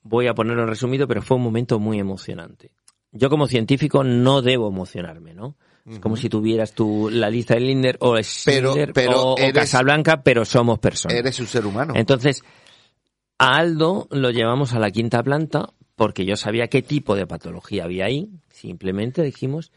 Voy 0.03 0.27
a 0.27 0.35
ponerlo 0.35 0.65
en 0.65 0.69
resumido, 0.69 1.07
pero 1.07 1.23
fue 1.23 1.37
un 1.37 1.45
momento 1.45 1.79
muy 1.79 2.01
emocionante. 2.01 2.73
Yo 3.13 3.31
como 3.31 3.47
científico 3.47 4.03
no 4.03 4.43
debo 4.43 4.67
emocionarme, 4.67 5.33
¿no? 5.33 5.55
Es 5.85 5.99
como 5.99 6.17
si 6.17 6.29
tuvieras 6.29 6.73
tú 6.75 7.09
la 7.11 7.29
lista 7.29 7.55
de 7.55 7.61
Linder 7.61 7.97
o 8.01 8.17
Schindler 8.23 8.93
pero 8.93 9.21
o, 9.21 9.35
o 9.35 9.39
eres- 9.39 9.53
Casablanca, 9.55 10.23
pero 10.23 10.45
somos 10.45 10.79
personas. 10.79 11.19
Eres 11.19 11.41
un 11.41 11.47
ser 11.49 11.67
humano. 11.67 11.95
Entonces, 11.97 12.43
a 13.39 13.57
Aldo 13.57 14.07
lo 14.11 14.31
llevamos 14.31 14.73
a 14.75 14.79
la 14.79 14.91
quinta 14.91 15.23
planta 15.23 15.73
porque 15.97 16.25
yo 16.25 16.37
sabía 16.37 16.69
qué 16.69 16.83
tipo 16.83 17.17
de 17.17 17.27
patología 17.27 17.85
había 17.85 18.05
ahí, 18.07 18.31
simplemente 18.51 19.23
dijimos, 19.23 19.73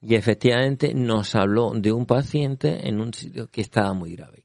y 0.00 0.14
efectivamente 0.14 0.94
nos 0.94 1.34
habló 1.34 1.72
de 1.74 1.90
un 1.92 2.06
paciente 2.06 2.88
en 2.88 3.00
un 3.00 3.12
sitio 3.12 3.48
que 3.48 3.60
estaba 3.60 3.92
muy 3.94 4.14
grave. 4.14 4.44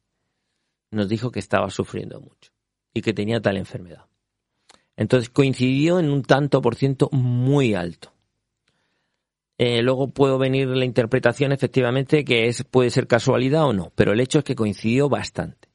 Nos 0.92 1.08
dijo 1.10 1.32
que 1.32 1.40
estaba 1.40 1.70
sufriendo 1.70 2.20
mucho 2.20 2.52
y 2.94 3.02
que 3.02 3.14
tenía 3.14 3.40
tal 3.40 3.58
enfermedad. 3.58 4.06
Entonces 4.98 5.30
coincidió 5.30 6.00
en 6.00 6.10
un 6.10 6.24
tanto 6.24 6.62
por 6.62 6.76
ciento 6.76 7.10
muy 7.12 7.74
alto. 7.76 8.13
Eh, 9.58 9.82
luego 9.82 10.10
puedo 10.10 10.38
venir 10.38 10.68
la 10.68 10.86
interpretación 10.86 11.52
efectivamente 11.52 12.26
que 12.26 12.48
es 12.48 12.64
puede 12.64 12.90
ser 12.90 13.08
casualidad 13.08 13.66
o 13.66 13.74
no, 13.74 13.92
pero 13.96 14.14
el 14.14 14.20
hecho 14.20 14.40
es 14.40 14.44
que 14.46 14.56
coincidió 14.56 15.10
bastante. 15.10 15.70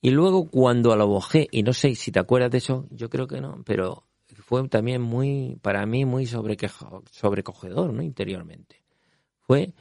Y 0.00 0.10
luego 0.10 0.48
cuando 0.50 0.96
lo 0.96 1.12
bajé, 1.12 1.46
y 1.50 1.62
no 1.62 1.72
sé 1.72 1.94
si 1.94 2.10
te 2.10 2.18
acuerdas 2.18 2.50
de 2.50 2.58
eso, 2.58 2.86
yo 2.90 3.08
creo 3.08 3.28
que 3.28 3.40
no, 3.40 3.62
pero 3.64 4.04
fue 4.42 4.66
también 4.68 5.00
muy, 5.00 5.58
para 5.62 5.86
mí 5.86 6.04
muy 6.04 6.26
sobrecogedor, 6.26 7.92
¿no? 7.92 8.02
Interiormente. 8.02 8.82
Fue 9.40 9.72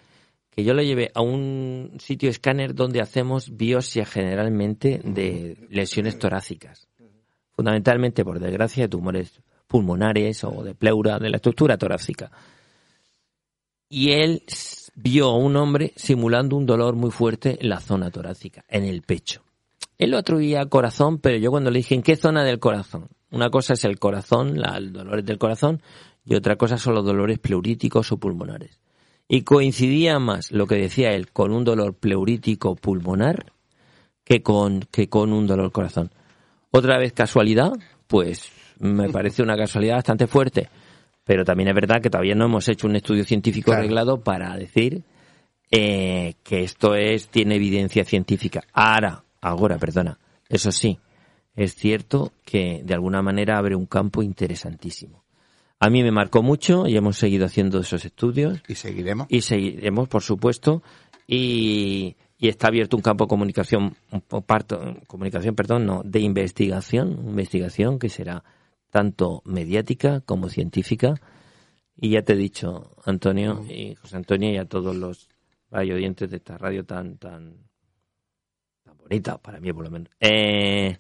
que 0.49 0.63
yo 0.63 0.73
lo 0.73 0.84
llevé 0.84 1.11
a 1.13 1.21
un 1.21 1.97
sitio 1.99 2.29
escáner 2.29 2.75
donde 2.75 3.01
hacemos 3.01 3.57
biopsia 3.57 4.05
generalmente 4.05 5.01
de 5.03 5.57
lesiones 5.69 6.19
torácicas. 6.19 6.88
Fundamentalmente, 7.51 8.23
por 8.23 8.39
desgracia, 8.39 8.84
de 8.84 8.89
tumores 8.89 9.41
pulmonares 9.67 10.43
o 10.43 10.63
de 10.63 10.75
pleura 10.75 11.19
de 11.19 11.29
la 11.29 11.38
estructura 11.38 11.77
torácica. 11.77 12.32
Y 13.93 14.11
él 14.11 14.43
vio 14.95 15.25
a 15.25 15.35
un 15.35 15.57
hombre 15.57 15.91
simulando 15.97 16.55
un 16.55 16.65
dolor 16.65 16.95
muy 16.95 17.11
fuerte 17.11 17.57
en 17.59 17.67
la 17.67 17.81
zona 17.81 18.09
torácica, 18.09 18.63
en 18.69 18.85
el 18.85 19.01
pecho. 19.01 19.41
Él 19.97 20.11
lo 20.11 20.17
atribuía 20.17 20.61
al 20.61 20.69
corazón, 20.69 21.19
pero 21.19 21.37
yo 21.37 21.51
cuando 21.51 21.71
le 21.71 21.79
dije, 21.79 21.95
¿en 21.95 22.01
qué 22.01 22.15
zona 22.15 22.45
del 22.45 22.59
corazón? 22.59 23.09
Una 23.31 23.49
cosa 23.49 23.73
es 23.73 23.83
el 23.83 23.99
corazón, 23.99 24.61
los 24.61 24.93
dolores 24.93 25.25
del 25.25 25.37
corazón, 25.37 25.81
y 26.23 26.35
otra 26.35 26.55
cosa 26.55 26.77
son 26.77 26.95
los 26.95 27.03
dolores 27.03 27.37
pleuríticos 27.39 28.13
o 28.13 28.17
pulmonares. 28.17 28.79
Y 29.27 29.41
coincidía 29.41 30.19
más 30.19 30.53
lo 30.53 30.67
que 30.67 30.75
decía 30.75 31.11
él 31.11 31.29
con 31.33 31.51
un 31.51 31.65
dolor 31.65 31.93
pleurítico 31.93 32.77
pulmonar 32.77 33.51
que 34.23 34.41
con, 34.41 34.87
que 34.89 35.09
con 35.09 35.33
un 35.33 35.47
dolor 35.47 35.73
corazón. 35.73 36.11
Otra 36.71 36.97
vez 36.97 37.11
casualidad, 37.11 37.73
pues 38.07 38.49
me 38.79 39.09
parece 39.09 39.43
una 39.43 39.57
casualidad 39.57 39.95
bastante 39.95 40.27
fuerte. 40.27 40.69
Pero 41.24 41.45
también 41.45 41.69
es 41.69 41.76
verdad 41.76 42.01
que 42.01 42.09
todavía 42.09 42.36
no 42.36 42.45
hemos 42.45 42.67
hecho 42.67 42.88
un 42.88 42.95
estudio 42.95 43.24
científico 43.24 43.72
arreglado 43.72 44.24
para 44.24 44.55
decir 44.57 45.03
eh, 45.69 46.34
que 46.43 46.63
esto 46.63 46.95
es 46.95 47.30
tiene 47.30 47.55
evidencia 47.55 48.03
científica. 48.03 48.61
Ahora, 48.74 49.24
ahora, 49.39 49.78
perdona. 49.78 50.17
Eso 50.49 50.72
sí, 50.72 50.99
es 51.55 51.76
cierto 51.76 52.34
que 52.43 52.82
de 52.84 52.93
alguna 52.93 53.22
manera 53.22 53.57
abre 53.57 53.76
un 53.76 53.86
campo 53.86 54.24
interesantísimo. 54.24 55.24
A 55.80 55.89
mí 55.89 56.03
me 56.03 56.11
marcó 56.11 56.43
mucho 56.43 56.88
y 56.88 56.97
hemos 56.97 57.17
seguido 57.17 57.45
haciendo 57.45 57.80
esos 57.80 58.03
estudios. 58.05 58.61
Y 58.67 58.76
seguiremos. 58.76 59.28
Y 59.30 59.41
seguiremos, 59.41 60.09
por 60.09 60.22
supuesto. 60.22 60.84
Y, 61.26 62.15
y 62.38 62.49
está 62.49 62.67
abierto 62.67 62.97
un 62.97 63.01
campo 63.01 63.24
de 63.26 63.30
comunicación, 63.30 63.95
un 64.11 64.22
parto- 64.43 64.97
comunicación, 65.07 65.55
perdón, 65.55 65.86
no, 65.86 66.01
de 66.03 66.19
investigación, 66.19 67.11
investigación 67.26 67.97
que 67.97 68.09
será 68.09 68.43
tanto 68.91 69.41
mediática 69.45 70.21
como 70.21 70.49
científica. 70.49 71.15
Y 71.95 72.11
ya 72.11 72.21
te 72.21 72.33
he 72.33 72.37
dicho, 72.37 72.91
Antonio 73.05 73.65
y 73.67 73.95
José 73.95 74.17
Antonio 74.17 74.51
y 74.51 74.57
a 74.57 74.65
todos 74.65 74.95
los 74.95 75.29
oyentes 75.71 76.29
de 76.29 76.37
esta 76.37 76.57
radio 76.57 76.85
tan, 76.85 77.17
tan, 77.17 77.55
tan 78.83 78.97
bonita, 78.97 79.37
para 79.37 79.59
mí 79.59 79.71
por 79.73 79.85
lo 79.85 79.91
menos. 79.91 80.09
Eh, 80.19 80.97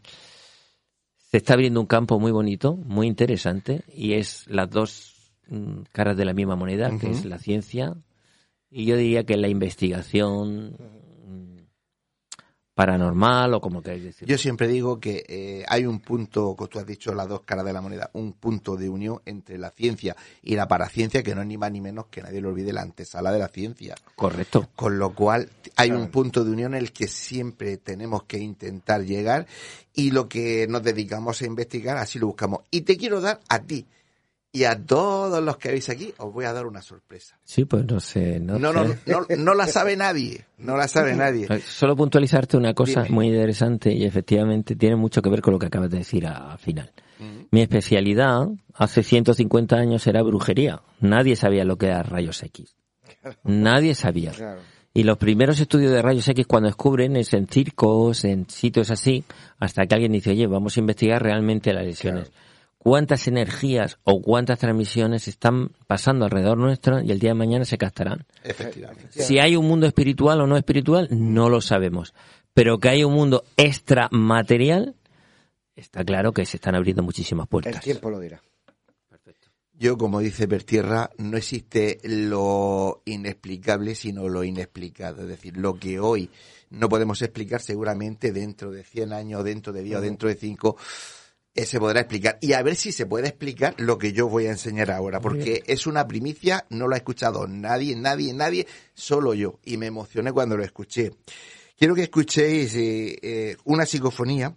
se 1.17 1.37
está 1.37 1.53
abriendo 1.53 1.79
un 1.79 1.87
campo 1.87 2.19
muy 2.19 2.31
bonito, 2.31 2.75
muy 2.75 3.07
interesante, 3.07 3.83
y 3.93 4.13
es 4.13 4.47
las 4.47 4.69
dos 4.69 5.33
mm, 5.47 5.83
caras 5.91 6.17
de 6.17 6.25
la 6.25 6.33
misma 6.33 6.55
moneda, 6.55 6.97
que 6.99 7.09
es 7.09 7.25
la 7.25 7.39
ciencia, 7.39 7.95
y 8.69 8.85
yo 8.85 8.95
diría 8.95 9.25
que 9.25 9.37
la 9.37 9.49
investigación 9.49 10.77
paranormal, 12.73 13.53
o 13.53 13.61
como 13.61 13.81
queráis 13.81 14.03
decir. 14.03 14.27
Yo 14.27 14.37
siempre 14.37 14.67
digo 14.67 14.99
que 14.99 15.25
eh, 15.27 15.65
hay 15.67 15.85
un 15.85 15.99
punto, 15.99 16.55
como 16.55 16.69
tú 16.69 16.79
has 16.79 16.85
dicho, 16.85 17.13
las 17.13 17.27
dos 17.27 17.41
caras 17.41 17.65
de 17.65 17.73
la 17.73 17.81
moneda, 17.81 18.09
un 18.13 18.33
punto 18.33 18.77
de 18.77 18.89
unión 18.89 19.21
entre 19.25 19.57
la 19.57 19.71
ciencia 19.71 20.15
y 20.41 20.55
la 20.55 20.67
paraciencia, 20.67 21.23
que 21.23 21.35
no 21.35 21.41
es 21.41 21.47
ni 21.47 21.57
más 21.57 21.71
ni 21.71 21.81
menos 21.81 22.05
que 22.07 22.21
nadie 22.21 22.41
lo 22.41 22.49
olvide, 22.49 22.71
la 22.73 22.81
antesala 22.81 23.31
de 23.31 23.39
la 23.39 23.49
ciencia. 23.49 23.95
Correcto. 24.15 24.69
Con 24.75 24.97
lo 24.97 25.13
cual 25.13 25.49
hay 25.75 25.91
un 25.91 26.09
punto 26.09 26.43
de 26.43 26.51
unión 26.51 26.73
en 26.73 26.81
el 26.81 26.91
que 26.91 27.07
siempre 27.07 27.77
tenemos 27.77 28.23
que 28.23 28.39
intentar 28.39 29.03
llegar 29.03 29.47
y 29.93 30.11
lo 30.11 30.29
que 30.29 30.65
nos 30.69 30.83
dedicamos 30.83 31.41
a 31.41 31.45
investigar, 31.45 31.97
así 31.97 32.19
lo 32.19 32.27
buscamos. 32.27 32.61
Y 32.71 32.81
te 32.81 32.97
quiero 32.97 33.19
dar 33.19 33.41
a 33.49 33.59
ti 33.59 33.85
Y 34.53 34.65
a 34.65 34.77
todos 34.85 35.41
los 35.41 35.55
que 35.57 35.69
veis 35.69 35.87
aquí 35.89 36.13
os 36.17 36.33
voy 36.33 36.43
a 36.43 36.51
dar 36.51 36.65
una 36.65 36.81
sorpresa. 36.81 37.37
Sí, 37.43 37.63
pues 37.63 37.85
no 37.85 38.01
sé. 38.01 38.39
No, 38.39 38.59
No, 38.59 38.73
no, 38.73 38.85
sé. 38.87 38.97
no, 39.05 39.25
no 39.37 39.53
la 39.53 39.65
sabe 39.65 39.95
nadie. 39.95 40.45
No 40.57 40.75
la 40.75 40.89
sabe 40.89 41.15
nadie. 41.15 41.47
Solo 41.61 41.95
puntualizarte 41.95 42.57
una 42.57 42.73
cosa 42.73 43.03
Dime. 43.03 43.15
muy 43.15 43.27
interesante 43.27 43.93
y 43.93 44.03
efectivamente 44.03 44.75
tiene 44.75 44.97
mucho 44.97 45.21
que 45.21 45.29
ver 45.29 45.41
con 45.41 45.53
lo 45.53 45.59
que 45.59 45.67
acabas 45.67 45.89
de 45.89 45.99
decir 45.99 46.27
al 46.27 46.57
final. 46.57 46.91
Mi 47.51 47.61
especialidad 47.61 48.47
hace 48.73 49.03
150 49.03 49.75
años 49.75 50.05
era 50.07 50.21
brujería. 50.23 50.81
Nadie 50.99 51.35
sabía 51.35 51.63
lo 51.63 51.77
que 51.77 51.85
era 51.87 52.01
rayos 52.03 52.41
X. 52.43 52.75
Nadie 53.43 53.95
sabía. 53.95 54.31
Claro. 54.31 54.61
Y 54.93 55.03
los 55.03 55.17
primeros 55.17 55.59
estudios 55.59 55.91
de 55.91 56.01
rayos 56.01 56.27
X 56.27 56.45
cuando 56.47 56.67
descubren 56.67 57.15
es 57.15 57.33
en 57.33 57.47
circos, 57.47 58.25
en 58.25 58.49
sitios 58.49 58.89
así, 58.91 59.23
hasta 59.59 59.85
que 59.85 59.95
alguien 59.95 60.11
dice, 60.11 60.31
oye, 60.31 60.47
vamos 60.47 60.75
a 60.75 60.79
investigar 60.81 61.21
realmente 61.23 61.71
las 61.73 61.85
lesiones. 61.85 62.31
¿Cuántas 62.83 63.27
energías 63.27 63.99
o 64.03 64.23
cuántas 64.23 64.57
transmisiones 64.57 65.27
están 65.27 65.69
pasando 65.85 66.25
alrededor 66.25 66.57
nuestro 66.57 66.99
y 66.99 67.11
el 67.11 67.19
día 67.19 67.29
de 67.29 67.35
mañana 67.35 67.63
se 67.63 67.77
captarán? 67.77 68.25
Efectivamente. 68.43 69.21
Si 69.21 69.37
hay 69.37 69.55
un 69.55 69.67
mundo 69.67 69.85
espiritual 69.85 70.41
o 70.41 70.47
no 70.47 70.57
espiritual, 70.57 71.07
no 71.11 71.47
lo 71.47 71.61
sabemos. 71.61 72.15
Pero 72.55 72.79
que 72.79 72.89
hay 72.89 73.03
un 73.03 73.13
mundo 73.13 73.43
extramaterial, 73.55 74.95
está 75.75 76.03
claro 76.03 76.31
que 76.31 76.43
se 76.47 76.57
están 76.57 76.73
abriendo 76.73 77.03
muchísimas 77.03 77.45
El 77.45 77.49
puertas. 77.49 77.81
tiempo 77.83 78.09
lo 78.09 78.19
dirá. 78.19 78.41
Yo, 79.73 79.95
como 79.97 80.19
dice 80.19 80.47
Bertierra, 80.47 81.11
no 81.17 81.37
existe 81.37 81.99
lo 82.03 83.03
inexplicable, 83.05 83.93
sino 83.93 84.27
lo 84.27 84.43
inexplicado. 84.43 85.21
Es 85.21 85.27
decir, 85.27 85.57
lo 85.57 85.75
que 85.75 85.99
hoy 85.99 86.31
no 86.71 86.89
podemos 86.89 87.21
explicar, 87.21 87.61
seguramente 87.61 88.31
dentro 88.31 88.71
de 88.71 88.83
100 88.83 89.13
años, 89.13 89.43
dentro 89.43 89.71
de 89.71 89.83
10 89.83 89.97
o 89.97 90.01
dentro 90.01 90.29
de 90.29 90.35
5, 90.35 90.77
eh, 91.53 91.65
se 91.65 91.79
podrá 91.79 92.01
explicar. 92.01 92.37
Y 92.41 92.53
a 92.53 92.61
ver 92.63 92.75
si 92.75 92.91
se 92.91 93.05
puede 93.05 93.27
explicar 93.27 93.75
lo 93.77 93.97
que 93.97 94.13
yo 94.13 94.27
voy 94.27 94.47
a 94.47 94.51
enseñar 94.51 94.91
ahora, 94.91 95.19
porque 95.19 95.63
es 95.67 95.87
una 95.87 96.07
primicia, 96.07 96.65
no 96.69 96.87
lo 96.87 96.95
ha 96.95 96.97
escuchado 96.97 97.47
nadie, 97.47 97.95
nadie, 97.95 98.33
nadie, 98.33 98.67
solo 98.93 99.33
yo. 99.33 99.59
Y 99.63 99.77
me 99.77 99.87
emocioné 99.87 100.31
cuando 100.31 100.57
lo 100.57 100.63
escuché. 100.63 101.11
Quiero 101.77 101.95
que 101.95 102.03
escuchéis 102.03 102.75
eh, 102.75 103.17
eh, 103.21 103.57
una 103.65 103.85
psicofonía 103.85 104.55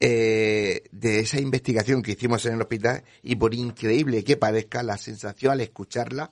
de 0.00 1.18
esa 1.18 1.40
investigación 1.40 2.04
que 2.04 2.12
hicimos 2.12 2.46
en 2.46 2.54
el 2.54 2.60
hospital 2.62 3.02
y 3.20 3.34
por 3.34 3.52
increíble 3.52 4.22
que 4.22 4.36
parezca, 4.36 4.84
la 4.84 4.96
sensación 4.96 5.50
al 5.50 5.60
escucharla 5.60 6.30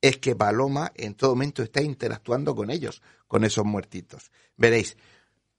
es 0.00 0.18
que 0.18 0.36
Paloma 0.36 0.92
en 0.94 1.14
todo 1.14 1.30
momento 1.30 1.62
está 1.62 1.82
interactuando 1.82 2.54
con 2.54 2.70
ellos, 2.70 3.02
con 3.26 3.44
esos 3.44 3.64
muertitos. 3.64 4.30
Veréis, 4.56 4.96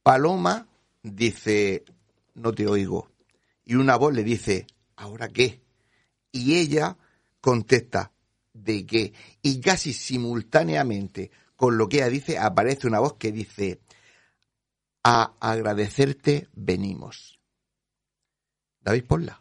Paloma 0.04 0.68
dice, 1.04 1.84
no 2.36 2.54
te 2.54 2.68
oigo. 2.68 3.10
Y 3.70 3.76
una 3.76 3.98
voz 3.98 4.16
le 4.16 4.24
dice, 4.24 4.66
¿ahora 4.96 5.30
qué? 5.30 5.62
Y 6.32 6.58
ella 6.58 6.98
contesta, 7.40 8.12
¿de 8.52 8.84
qué? 8.84 9.14
Y 9.44 9.62
casi 9.62 9.94
simultáneamente 9.94 11.30
con 11.56 11.78
lo 11.78 11.88
que 11.88 11.98
ella 11.98 12.10
dice 12.10 12.40
aparece 12.40 12.88
una 12.88 13.00
voz 13.00 13.14
que 13.18 13.32
dice, 13.32 13.80
a 15.04 15.34
agradecerte 15.40 16.48
venimos. 16.54 17.40
David, 18.82 19.06
ponla. 19.06 19.40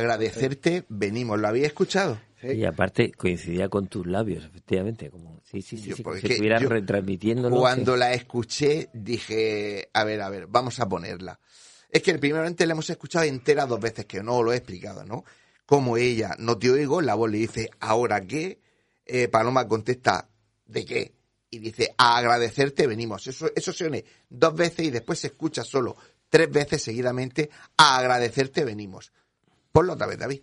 Agradecerte 0.00 0.84
venimos. 0.88 1.38
¿Lo 1.38 1.48
había 1.48 1.66
escuchado? 1.66 2.18
Y 2.42 2.64
aparte 2.64 3.12
coincidía 3.12 3.68
con 3.68 3.88
tus 3.88 4.06
labios, 4.06 4.44
efectivamente. 4.44 5.10
Como, 5.10 5.40
sí, 5.44 5.60
sí, 5.60 5.76
sí, 5.76 5.90
Yo, 5.90 6.14
estuvieras 6.14 6.62
yo 6.62 6.68
retransmitiéndolo. 6.68 7.56
Cuando 7.56 7.96
la 7.96 8.12
escuché 8.12 8.88
dije, 8.94 9.90
a 9.92 10.04
ver, 10.04 10.22
a 10.22 10.30
ver, 10.30 10.46
vamos 10.46 10.80
a 10.80 10.88
ponerla. 10.88 11.38
Es 11.90 12.02
que 12.02 12.16
primeramente 12.18 12.66
la 12.66 12.72
hemos 12.72 12.88
escuchado 12.88 13.24
entera 13.24 13.66
dos 13.66 13.80
veces, 13.80 14.06
que 14.06 14.22
no 14.22 14.42
lo 14.42 14.52
he 14.52 14.56
explicado, 14.56 15.04
¿no? 15.04 15.24
Como 15.66 15.96
ella, 15.96 16.34
no 16.38 16.56
te 16.56 16.70
oigo, 16.70 17.00
la 17.00 17.14
voz 17.14 17.30
le 17.30 17.38
dice, 17.38 17.70
¿ahora 17.80 18.26
qué? 18.26 18.60
Eh, 19.04 19.28
Paloma 19.28 19.68
contesta, 19.68 20.28
¿de 20.66 20.84
qué? 20.84 21.14
Y 21.50 21.58
dice, 21.58 21.94
a 21.98 22.16
agradecerte 22.16 22.86
venimos. 22.86 23.26
Eso, 23.26 23.50
eso 23.54 23.72
se 23.72 23.86
une 23.86 24.04
dos 24.28 24.54
veces 24.54 24.86
y 24.86 24.90
después 24.90 25.18
se 25.18 25.28
escucha 25.28 25.62
solo 25.64 25.96
tres 26.30 26.50
veces 26.50 26.82
seguidamente, 26.82 27.50
a 27.76 27.98
agradecerte 27.98 28.64
venimos. 28.64 29.12
Ponlo 29.72 29.92
otra 29.92 30.06
vez, 30.06 30.18
David. 30.18 30.42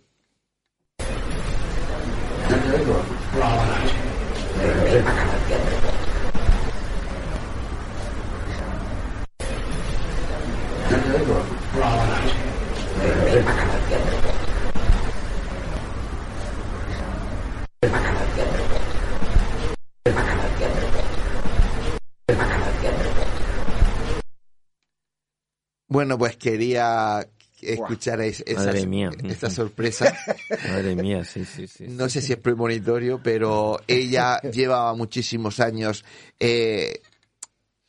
Bueno, 25.90 26.16
pues 26.18 26.36
quería 26.36 27.28
escuchar 27.62 28.20
es- 28.20 28.42
esa, 28.46 28.72
mía. 28.86 29.10
esa 29.24 29.50
sorpresa. 29.50 30.14
Madre 30.68 30.94
mía, 30.96 31.24
sí, 31.24 31.44
sí, 31.44 31.66
sí. 31.66 31.86
No 31.88 32.08
sé 32.08 32.20
si 32.20 32.32
es 32.32 32.38
premonitorio, 32.38 33.20
pero 33.22 33.80
ella 33.86 34.40
llevaba 34.52 34.94
muchísimos 34.94 35.60
años 35.60 36.04
eh, 36.40 37.00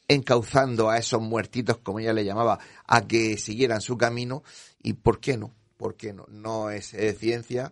encauzando 0.07 0.89
a 0.89 0.97
esos 0.97 1.21
muertitos, 1.21 1.77
como 1.77 1.99
ella 1.99 2.13
le 2.13 2.25
llamaba, 2.25 2.59
a 2.87 3.07
que 3.07 3.37
siguieran 3.37 3.81
su 3.81 3.97
camino. 3.97 4.43
¿Y 4.81 4.93
por 4.93 5.19
qué 5.19 5.37
no? 5.37 5.53
¿Por 5.77 5.95
qué 5.95 6.13
no? 6.13 6.25
No 6.29 6.69
es 6.69 6.93
eh, 6.93 7.13
ciencia, 7.13 7.71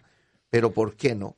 pero 0.49 0.71
¿por 0.71 0.95
qué 0.95 1.15
no? 1.15 1.35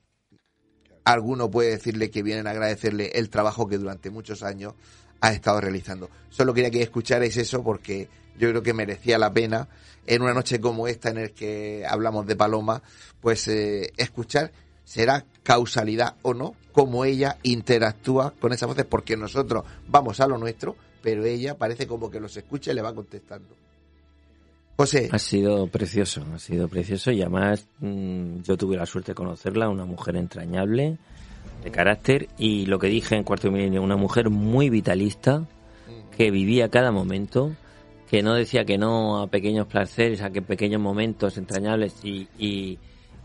Alguno 1.06 1.50
puede 1.50 1.72
decirle 1.72 2.12
que 2.12 2.22
vienen 2.22 2.48
a 2.48 2.52
agradecerle 2.52 3.12
el 3.16 3.30
trabajo 3.30 3.68
que 3.68 3.78
durante 3.78 4.10
muchos 4.10 4.44
años 4.44 4.74
ha 5.22 5.32
estado 5.34 5.60
realizando. 5.62 6.10
Solo 6.30 6.54
quería 6.54 6.70
que 6.70 6.82
escucharais 6.82 7.36
eso 7.38 7.64
porque 7.64 8.08
yo 8.40 8.50
creo 8.50 8.64
que 8.64 8.74
merecía 8.74 9.20
la 9.20 9.32
pena 9.32 9.68
en 10.08 10.24
una 10.24 10.34
noche 10.34 10.60
como 10.60 10.88
esta 10.88 11.10
en 11.10 11.20
el 11.20 11.32
que 11.32 11.86
hablamos 11.88 12.26
de 12.26 12.36
Paloma, 12.36 12.82
pues 13.22 13.48
eh, 13.48 13.94
escuchar 13.98 14.52
será 14.84 15.24
causalidad 15.44 16.16
o 16.24 16.34
no, 16.34 16.56
cómo 16.72 17.06
ella 17.06 17.38
interactúa 17.44 18.34
con 18.40 18.54
esas 18.54 18.70
voces, 18.70 18.86
porque 18.86 19.16
nosotros 19.16 19.64
vamos 19.88 20.20
a 20.20 20.28
lo 20.28 20.40
nuestro, 20.40 20.76
pero 21.04 21.26
ella 21.26 21.58
parece 21.58 21.86
como 21.86 22.10
que 22.10 22.20
los 22.20 22.36
escucha 22.38 22.72
y 22.72 22.76
le 22.76 22.82
va 22.82 22.96
contestando. 22.96 23.56
José, 24.78 25.10
Ha 25.12 25.20
sido 25.20 25.68
precioso, 25.68 26.26
ha 26.34 26.40
sido 26.40 26.70
precioso 26.70 27.12
y 27.12 27.22
además 27.22 27.68
mm, 27.82 28.42
yo 28.44 28.56
tuve 28.58 28.78
la 28.78 28.86
suerte 28.86 29.12
de 29.12 29.16
conocerla, 29.16 29.70
una 29.70 29.86
mujer 29.86 30.16
entrañable, 30.16 30.98
de 31.64 31.72
carácter 31.72 32.30
y 32.38 32.66
lo 32.66 32.80
que 32.80 32.88
dije 32.88 33.16
en 33.16 33.24
Cuarto 33.24 33.52
Milenio, 33.52 33.84
una 33.84 33.98
mujer 33.98 34.30
muy 34.30 34.70
vitalista, 34.70 35.46
que 36.16 36.32
vivía 36.32 36.70
cada 36.70 36.92
momento, 36.92 37.56
que 38.10 38.24
no 38.24 38.34
decía 38.34 38.66
que 38.66 38.78
no 38.78 39.22
a 39.22 39.28
pequeños 39.28 39.68
placeres, 39.68 40.22
a 40.22 40.32
que 40.32 40.42
pequeños 40.42 40.82
momentos 40.82 41.38
entrañables 41.38 41.96
y, 42.04 42.28
y, 42.40 42.80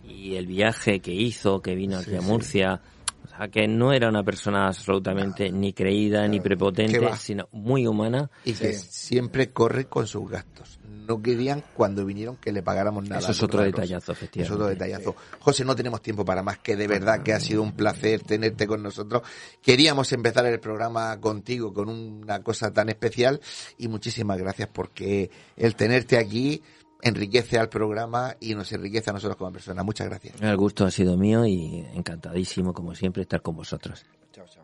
y 0.06 0.34
el 0.36 0.46
viaje 0.46 1.00
que 1.00 1.12
hizo, 1.12 1.62
que 1.62 1.74
vino 1.74 1.96
aquí 1.96 2.10
Sí, 2.10 2.16
a 2.16 2.20
sí. 2.20 2.26
Murcia, 2.26 2.80
o 3.24 3.28
sea, 3.28 3.48
que 3.48 3.66
no 3.66 3.92
era 3.92 4.08
una 4.10 4.22
persona 4.22 4.66
absolutamente 4.66 5.50
ni 5.50 5.72
creída 5.72 6.28
ni 6.28 6.38
¿Qué 6.38 6.42
prepotente, 6.44 7.16
sino 7.16 7.48
muy 7.52 7.86
humana. 7.86 8.30
y 8.44 8.52
que 8.52 8.74
siempre 8.74 9.50
corre 9.50 9.86
con 9.86 10.06
sus 10.06 10.28
gastos. 10.28 10.78
No 11.06 11.20
querían 11.22 11.62
cuando 11.74 12.04
vinieron 12.04 12.36
que 12.36 12.52
le 12.52 12.62
pagáramos 12.62 13.04
nada. 13.04 13.20
Eso 13.20 13.32
es 13.32 13.42
otro 13.42 13.58
Carlos. 13.58 13.74
detallazo, 13.74 14.12
efectivamente. 14.12 14.52
Es 14.52 14.54
otro 14.54 14.66
detallazo. 14.68 15.16
José, 15.40 15.64
no 15.64 15.76
tenemos 15.76 16.02
tiempo 16.02 16.24
para 16.24 16.42
más, 16.42 16.58
que 16.58 16.76
de 16.76 16.86
verdad 16.86 17.22
que 17.22 17.32
ha 17.32 17.40
sido 17.40 17.62
un 17.62 17.72
placer 17.72 18.22
tenerte 18.22 18.66
con 18.66 18.82
nosotros. 18.82 19.22
Queríamos 19.62 20.12
empezar 20.12 20.46
el 20.46 20.60
programa 20.60 21.20
contigo 21.20 21.72
con 21.72 21.88
una 21.88 22.42
cosa 22.42 22.72
tan 22.72 22.88
especial 22.88 23.40
y 23.78 23.88
muchísimas 23.88 24.38
gracias 24.38 24.68
porque 24.72 25.30
el 25.56 25.76
tenerte 25.76 26.16
aquí 26.18 26.62
enriquece 27.02 27.58
al 27.58 27.68
programa 27.68 28.34
y 28.40 28.54
nos 28.54 28.72
enriquece 28.72 29.10
a 29.10 29.12
nosotros 29.12 29.36
como 29.36 29.52
personas. 29.52 29.84
Muchas 29.84 30.08
gracias. 30.08 30.40
El 30.40 30.56
gusto 30.56 30.84
ha 30.84 30.90
sido 30.90 31.16
mío 31.16 31.46
y 31.46 31.86
encantadísimo, 31.94 32.72
como 32.72 32.94
siempre, 32.94 33.22
estar 33.22 33.42
con 33.42 33.56
vosotros. 33.56 34.04
Chao, 34.32 34.46
chao. 34.48 34.63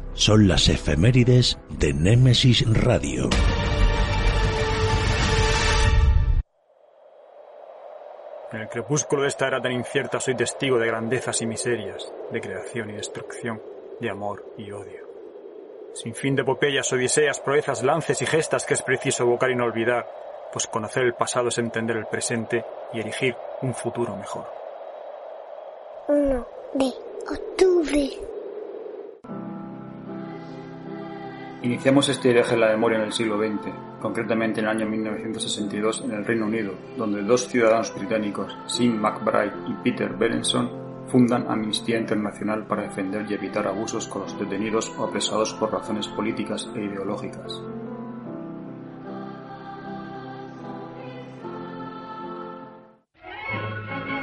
son 0.13 0.47
las 0.47 0.69
efemérides 0.69 1.57
de 1.69 1.93
Némesis 1.93 2.65
Radio. 2.67 3.29
En 8.51 8.59
el 8.59 8.67
crepúsculo 8.67 9.21
de 9.21 9.29
esta 9.29 9.47
era 9.47 9.61
tan 9.61 9.71
incierta 9.71 10.19
soy 10.19 10.35
testigo 10.35 10.77
de 10.77 10.87
grandezas 10.87 11.41
y 11.41 11.45
miserias, 11.45 12.11
de 12.31 12.41
creación 12.41 12.89
y 12.89 12.93
destrucción, 12.93 13.61
de 14.01 14.09
amor 14.09 14.53
y 14.57 14.71
odio. 14.71 15.09
Sin 15.93 16.13
fin 16.15 16.35
de 16.35 16.41
epopeyas, 16.41 16.91
odiseas, 16.91 17.39
proezas, 17.39 17.83
lances 17.83 18.21
y 18.21 18.25
gestas 18.25 18.65
que 18.65 18.73
es 18.73 18.81
preciso 18.81 19.23
evocar 19.23 19.51
y 19.51 19.55
no 19.55 19.65
olvidar, 19.65 20.07
pues 20.51 20.67
conocer 20.67 21.03
el 21.03 21.13
pasado 21.13 21.47
es 21.47 21.57
entender 21.57 21.95
el 21.95 22.07
presente 22.07 22.65
y 22.93 22.99
erigir 22.99 23.35
un 23.61 23.73
futuro 23.73 24.15
mejor. 24.17 24.45
1 26.07 26.47
de 26.73 26.93
octubre. 27.29 28.30
Iniciamos 31.63 32.09
este 32.09 32.33
viaje 32.33 32.55
en 32.55 32.61
la 32.61 32.69
memoria 32.69 32.97
en 32.97 33.03
el 33.03 33.13
siglo 33.13 33.37
XX, 33.37 33.71
concretamente 34.01 34.61
en 34.61 34.65
el 34.65 34.71
año 34.71 34.89
1962 34.89 36.01
en 36.05 36.11
el 36.11 36.25
Reino 36.25 36.47
Unido, 36.47 36.73
donde 36.97 37.21
dos 37.21 37.47
ciudadanos 37.47 37.93
británicos, 37.93 38.57
Sim 38.65 38.99
McBride 38.99 39.53
y 39.67 39.73
Peter 39.83 40.11
Berenson, 40.11 40.71
fundan 41.07 41.45
Amnistía 41.47 41.99
Internacional 41.99 42.65
para 42.65 42.81
defender 42.83 43.27
y 43.29 43.35
evitar 43.35 43.67
abusos 43.67 44.07
con 44.07 44.23
los 44.23 44.39
detenidos 44.39 44.91
o 44.97 45.03
apresados 45.03 45.53
por 45.53 45.71
razones 45.71 46.07
políticas 46.07 46.67
e 46.75 46.83
ideológicas. 46.83 47.61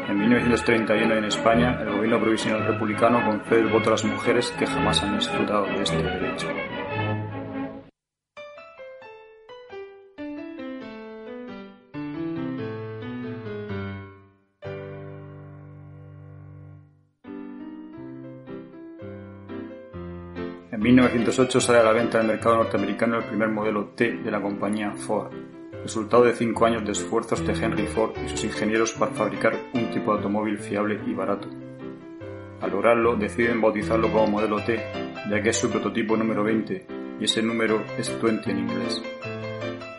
En 0.08 0.18
1931 0.18 1.14
en 1.14 1.24
España, 1.24 1.78
el 1.82 1.90
gobierno 1.92 2.20
provisional 2.20 2.66
republicano 2.66 3.24
concede 3.24 3.60
el 3.60 3.68
voto 3.68 3.90
a 3.90 3.92
las 3.92 4.04
mujeres 4.04 4.50
que 4.58 4.66
jamás 4.66 5.00
han 5.04 5.16
disfrutado 5.16 5.66
de 5.66 5.82
este 5.82 6.02
derecho. 6.02 6.48
1908 21.08 21.60
sale 21.60 21.78
a 21.78 21.82
la 21.84 21.92
venta 21.92 22.18
en 22.18 22.26
el 22.26 22.32
mercado 22.32 22.56
norteamericano 22.56 23.16
el 23.16 23.24
primer 23.24 23.48
modelo 23.48 23.86
T 23.94 24.18
de 24.18 24.30
la 24.30 24.42
compañía 24.42 24.92
Ford, 24.92 25.32
resultado 25.82 26.24
de 26.24 26.34
cinco 26.34 26.66
años 26.66 26.84
de 26.84 26.92
esfuerzos 26.92 27.46
de 27.46 27.54
Henry 27.54 27.86
Ford 27.86 28.12
y 28.22 28.28
sus 28.28 28.44
ingenieros 28.44 28.92
para 28.92 29.12
fabricar 29.12 29.56
un 29.72 29.90
tipo 29.90 30.10
de 30.10 30.18
automóvil 30.18 30.58
fiable 30.58 31.00
y 31.06 31.14
barato. 31.14 31.48
Al 32.60 32.70
lograrlo, 32.70 33.16
deciden 33.16 33.60
bautizarlo 33.60 34.12
como 34.12 34.26
modelo 34.26 34.62
T, 34.64 34.78
ya 35.30 35.42
que 35.42 35.48
es 35.48 35.56
su 35.56 35.70
prototipo 35.70 36.16
número 36.16 36.44
20, 36.44 36.86
y 37.20 37.24
ese 37.24 37.42
número 37.42 37.82
es 37.96 38.20
20 38.20 38.50
en 38.50 38.58
inglés. 38.58 39.02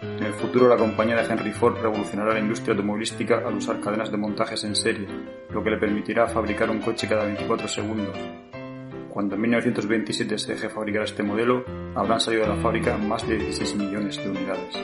En 0.04 0.24
el 0.24 0.34
futuro, 0.34 0.68
la 0.68 0.78
compañía 0.78 1.16
de 1.16 1.34
Henry 1.34 1.54
Ford 1.54 1.82
revolucionará 1.82 2.34
la 2.34 2.40
industria 2.40 2.74
automovilística 2.74 3.38
al 3.48 3.56
usar 3.56 3.80
cadenas 3.80 4.12
de 4.12 4.18
montajes 4.18 4.64
en 4.64 4.76
serie, 4.76 5.08
lo 5.50 5.64
que 5.64 5.72
le 5.72 5.78
permitirá 5.78 6.28
fabricar 6.28 6.70
un 6.70 6.82
coche 6.82 7.08
cada 7.08 7.26
24 7.26 7.68
segundos. 7.68 8.18
Cuando 9.20 9.36
en 9.36 9.42
1927 9.42 10.38
se 10.38 10.54
deje 10.54 10.70
fabricar 10.70 11.04
este 11.04 11.24
modelo, 11.24 11.66
habrán 11.94 12.22
salido 12.22 12.44
de 12.44 12.56
la 12.56 12.56
fábrica 12.56 12.98
más 12.98 13.28
de 13.28 13.38
16 13.38 13.76
millones 13.76 14.16
de 14.16 14.30
unidades. 14.30 14.76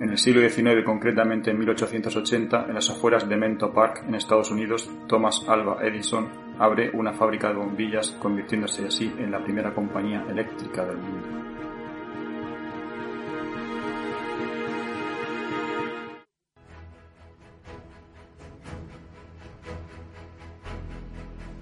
En 0.00 0.10
el 0.10 0.18
siglo 0.18 0.48
XIX, 0.48 0.84
concretamente 0.84 1.50
en 1.50 1.58
1880, 1.58 2.66
en 2.68 2.74
las 2.74 2.88
afueras 2.90 3.28
de 3.28 3.36
Menlo 3.36 3.72
Park, 3.74 4.04
en 4.06 4.14
Estados 4.14 4.52
Unidos, 4.52 4.88
Thomas 5.08 5.44
Alva 5.48 5.78
Edison 5.82 6.43
abre 6.58 6.90
una 6.92 7.12
fábrica 7.12 7.48
de 7.48 7.54
bombillas, 7.54 8.10
convirtiéndose 8.12 8.86
así 8.86 9.12
en 9.18 9.30
la 9.30 9.42
primera 9.42 9.74
compañía 9.74 10.24
eléctrica 10.28 10.84
del 10.84 10.98
mundo. 10.98 11.53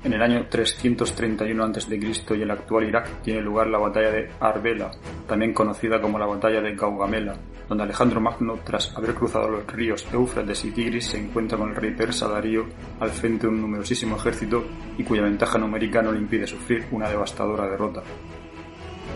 En 0.05 0.13
el 0.13 0.21
año 0.21 0.47
331 0.51 1.65
a.C. 1.65 2.37
y 2.37 2.43
el 2.43 2.51
actual 2.51 2.89
Irak 2.89 3.23
tiene 3.23 3.41
lugar 3.41 3.69
la 3.69 3.79
batalla 3.79 4.11
de 4.11 4.31
Arbela, 4.41 4.91
también 5.29 5.55
conocida 5.55 6.01
como 6.01 6.19
la 6.19 6.27
batalla 6.27 6.61
de 6.61 6.75
Gaugamela, 6.75 7.37
donde 7.69 7.85
Alejandro 7.85 8.21
Magno, 8.21 8.59
tras 8.65 8.97
haber 8.97 9.15
cruzado 9.15 9.49
los 9.49 9.65
ríos 9.69 10.05
Éufrates 10.13 10.65
y 10.65 10.73
Tigris, 10.73 11.07
se 11.07 11.19
encuentra 11.19 11.57
con 11.57 11.71
el 11.71 11.77
rey 11.77 11.93
persa 11.93 12.27
Darío 12.27 12.67
al 12.99 13.11
frente 13.11 13.47
de 13.47 13.53
un 13.53 13.61
numerosísimo 13.61 14.17
ejército 14.17 14.65
y 14.99 15.05
cuya 15.05 15.23
ventaja 15.23 15.57
numérica 15.57 16.03
no 16.03 16.11
le 16.11 16.19
impide 16.19 16.49
sufrir 16.49 16.85
una 16.91 17.09
devastadora 17.09 17.69
derrota. 17.69 18.03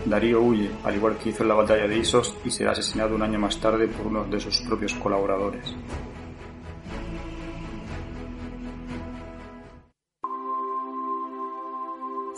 Darío 0.05 0.41
huye, 0.41 0.69
al 0.85 0.95
igual 0.95 1.17
que 1.17 1.29
hizo 1.29 1.43
en 1.43 1.49
la 1.49 1.55
batalla 1.55 1.85
de 1.85 1.97
Isos, 1.97 2.33
y 2.45 2.49
será 2.49 2.71
asesinado 2.71 3.13
un 3.13 3.23
año 3.23 3.39
más 3.39 3.59
tarde 3.59 3.89
por 3.89 4.07
uno 4.07 4.23
de 4.23 4.39
sus 4.39 4.61
propios 4.61 4.93
colaboradores. 4.93 5.75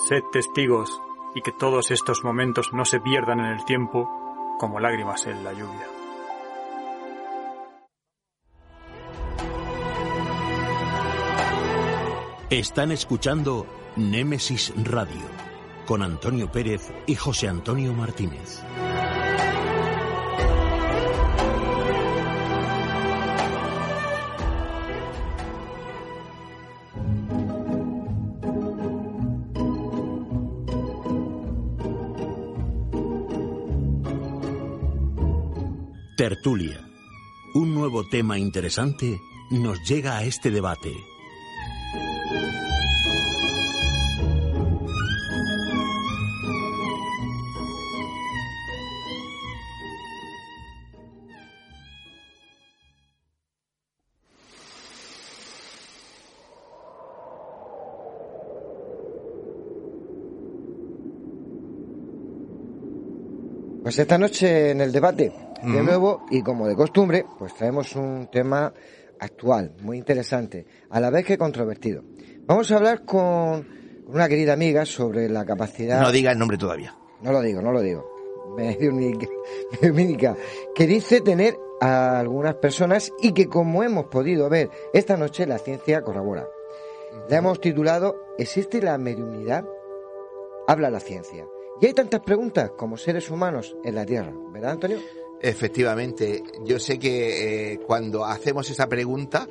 Sed 0.10 0.24
testigos 0.32 1.00
y 1.36 1.42
que 1.42 1.52
todos 1.52 1.92
estos 1.92 2.24
momentos 2.24 2.74
no 2.74 2.84
se 2.84 3.00
pierdan 3.00 3.42
en 3.42 3.46
el 3.46 3.64
tiempo 3.64 4.10
como 4.60 4.80
lágrimas 4.80 5.28
en 5.28 5.44
la 5.44 5.54
lluvia. 5.54 5.86
Están 12.50 12.92
escuchando 12.92 13.68
Némesis 13.98 14.74
Radio 14.84 15.28
con 15.86 16.02
Antonio 16.02 16.52
Pérez 16.52 16.92
y 17.06 17.14
José 17.14 17.48
Antonio 17.48 17.94
Martínez. 17.94 18.64
Tertulia. 36.20 36.86
Un 37.54 37.74
nuevo 37.74 38.06
tema 38.06 38.38
interesante 38.38 39.22
nos 39.52 39.80
llega 39.88 40.18
a 40.18 40.24
este 40.26 40.52
debate. 40.52 40.92
Pues 63.84 63.98
esta 63.98 64.18
noche 64.18 64.72
en 64.72 64.82
el 64.82 64.92
debate, 64.92 65.32
de 65.64 65.84
nuevo, 65.84 66.26
y 66.30 66.42
como 66.42 66.68
de 66.68 66.76
costumbre, 66.76 67.26
pues 67.38 67.54
traemos 67.54 67.96
un 67.96 68.28
tema 68.32 68.74
actual, 69.20 69.74
muy 69.82 69.98
interesante, 69.98 70.66
a 70.90 71.00
la 71.00 71.10
vez 71.10 71.26
que 71.26 71.38
controvertido. 71.38 72.04
Vamos 72.46 72.72
a 72.72 72.78
hablar 72.78 73.06
con 73.06 73.68
una 74.08 74.28
querida 74.28 74.54
amiga 74.54 74.86
sobre 74.86 75.30
la 75.30 75.46
capacidad... 75.46 76.02
No 76.02 76.12
diga 76.12 76.32
el 76.32 76.40
nombre 76.40 76.58
todavía. 76.58 76.96
No 77.22 77.32
lo 77.32 77.42
digo, 77.42 77.62
no 77.62 77.72
lo 77.72 77.82
digo. 77.82 78.10
Mediúnica, 78.58 79.28
mediúnica, 79.82 80.36
que 80.74 80.88
dice 80.88 81.22
tener 81.22 81.58
a 81.82 82.20
algunas 82.20 82.56
personas 82.56 83.12
y 83.22 83.34
que 83.34 83.48
como 83.48 83.84
hemos 83.84 84.06
podido 84.06 84.50
ver 84.50 84.70
esta 84.94 85.18
noche 85.18 85.46
la 85.46 85.60
ciencia 85.60 86.02
corrobora. 86.02 86.48
La 87.30 87.38
hemos 87.38 87.60
titulado 87.62 88.16
¿Existe 88.38 88.82
la 88.82 88.98
mediunidad? 88.98 89.66
habla 90.68 90.92
la 90.92 91.00
ciencia. 91.00 91.48
Y 91.82 91.88
hay 91.88 91.94
tantas 91.94 92.22
preguntas 92.22 92.72
como 92.78 92.98
seres 92.98 93.30
humanos 93.32 93.76
en 93.84 93.96
la 93.96 94.06
Tierra, 94.06 94.32
¿verdad, 94.52 94.72
Antonio? 94.72 95.00
Efectivamente, 95.42 96.44
yo 96.66 96.80
sé 96.80 97.00
que 97.00 97.74
eh, 97.74 97.80
cuando 97.80 98.26
hacemos 98.26 98.70
esa 98.70 98.88
pregunta 98.88 99.48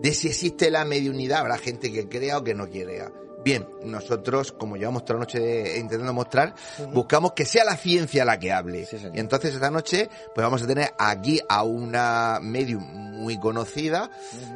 de 0.00 0.12
si 0.12 0.28
existe 0.28 0.70
la 0.70 0.84
mediunidad, 0.84 1.40
habrá 1.40 1.58
gente 1.58 1.92
que 1.92 2.08
crea 2.08 2.38
o 2.38 2.44
que 2.44 2.54
no 2.54 2.68
crea. 2.68 3.10
Bien, 3.44 3.68
nosotros, 3.84 4.52
como 4.52 4.76
llevamos 4.76 5.04
toda 5.04 5.18
la 5.18 5.24
noche 5.26 5.78
intentando 5.78 6.12
mostrar, 6.14 6.54
buscamos 6.92 7.32
que 7.32 7.44
sea 7.44 7.64
la 7.64 7.76
ciencia 7.76 8.24
la 8.24 8.38
que 8.38 8.52
hable. 8.52 8.88
y 9.12 9.20
entonces 9.20 9.54
esta 9.54 9.70
noche, 9.70 10.08
pues 10.34 10.42
vamos 10.44 10.62
a 10.62 10.66
tener 10.66 10.92
aquí 10.98 11.40
a 11.48 11.62
una 11.62 12.38
medium 12.40 12.82
muy 12.82 13.38
conocida 13.38 14.10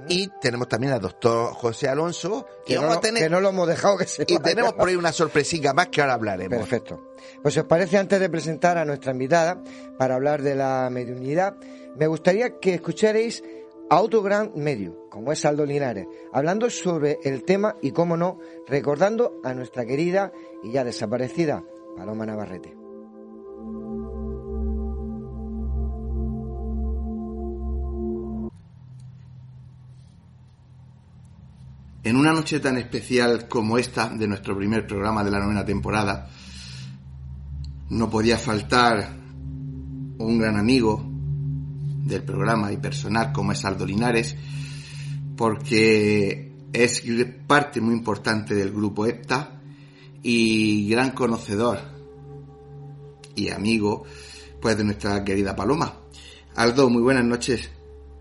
y 0.08 0.28
tenemos 0.40 0.68
también 0.68 0.92
al 0.94 1.00
doctor 1.00 1.52
José 1.54 1.88
Alonso 1.88 2.46
Que, 2.66 2.72
y 2.72 2.76
no, 2.76 2.82
vamos 2.82 2.94
lo- 2.96 2.98
a 2.98 3.02
tener 3.02 3.22
que 3.24 3.30
no 3.30 3.40
lo 3.40 3.50
hemos 3.50 3.68
dejado 3.68 3.96
que 3.98 4.06
se 4.06 4.24
y 4.26 4.38
tenemos 4.38 4.72
por 4.72 4.88
ahí 4.88 4.96
una 4.96 5.12
sorpresica 5.12 5.72
más 5.74 5.88
que 5.88 6.00
ahora 6.00 6.14
hablaremos. 6.14 6.58
Perfecto. 6.58 7.02
Pues 7.42 7.54
si 7.54 7.60
os 7.60 7.66
parece, 7.66 7.98
antes 7.98 8.18
de 8.20 8.28
presentar 8.30 8.78
a 8.78 8.84
nuestra 8.84 9.12
invitada 9.12 9.62
para 9.98 10.14
hablar 10.14 10.40
de 10.42 10.54
la 10.54 10.88
mediunidad, 10.90 11.54
me 11.96 12.06
gustaría 12.06 12.58
que 12.58 12.74
escucharais 12.74 13.42
a 13.90 14.00
otro 14.00 14.22
gran 14.22 14.52
medio, 14.54 15.08
como 15.10 15.32
es 15.32 15.44
Aldo 15.44 15.64
Linares, 15.64 16.06
hablando 16.32 16.68
sobre 16.70 17.18
el 17.24 17.44
tema 17.44 17.76
y, 17.82 17.92
cómo 17.92 18.16
no, 18.16 18.38
recordando 18.66 19.40
a 19.44 19.54
nuestra 19.54 19.86
querida 19.86 20.32
y 20.62 20.72
ya 20.72 20.84
desaparecida 20.84 21.62
Paloma 21.96 22.26
Navarrete. 22.26 22.76
En 32.04 32.16
una 32.16 32.32
noche 32.32 32.60
tan 32.60 32.78
especial 32.78 33.48
como 33.48 33.76
esta 33.76 34.08
de 34.08 34.26
nuestro 34.26 34.56
primer 34.56 34.86
programa 34.86 35.22
de 35.24 35.30
la 35.30 35.40
novena 35.40 35.64
temporada, 35.64 36.28
no 37.90 38.08
podía 38.08 38.38
faltar 38.38 39.14
un 40.18 40.38
gran 40.38 40.56
amigo 40.56 41.07
del 42.08 42.24
programa 42.24 42.72
y 42.72 42.78
personal 42.78 43.32
como 43.32 43.52
es 43.52 43.64
Aldo 43.64 43.86
Linares, 43.86 44.34
porque 45.36 46.52
es 46.72 47.02
parte 47.46 47.80
muy 47.80 47.94
importante 47.94 48.54
del 48.54 48.72
grupo 48.72 49.06
EPTA 49.06 49.60
y 50.22 50.88
gran 50.88 51.12
conocedor 51.12 51.78
y 53.34 53.50
amigo 53.50 54.04
pues 54.60 54.76
de 54.76 54.84
nuestra 54.84 55.22
querida 55.22 55.54
Paloma. 55.54 56.00
Aldo, 56.56 56.90
muy 56.90 57.02
buenas 57.02 57.24
noches. 57.24 57.70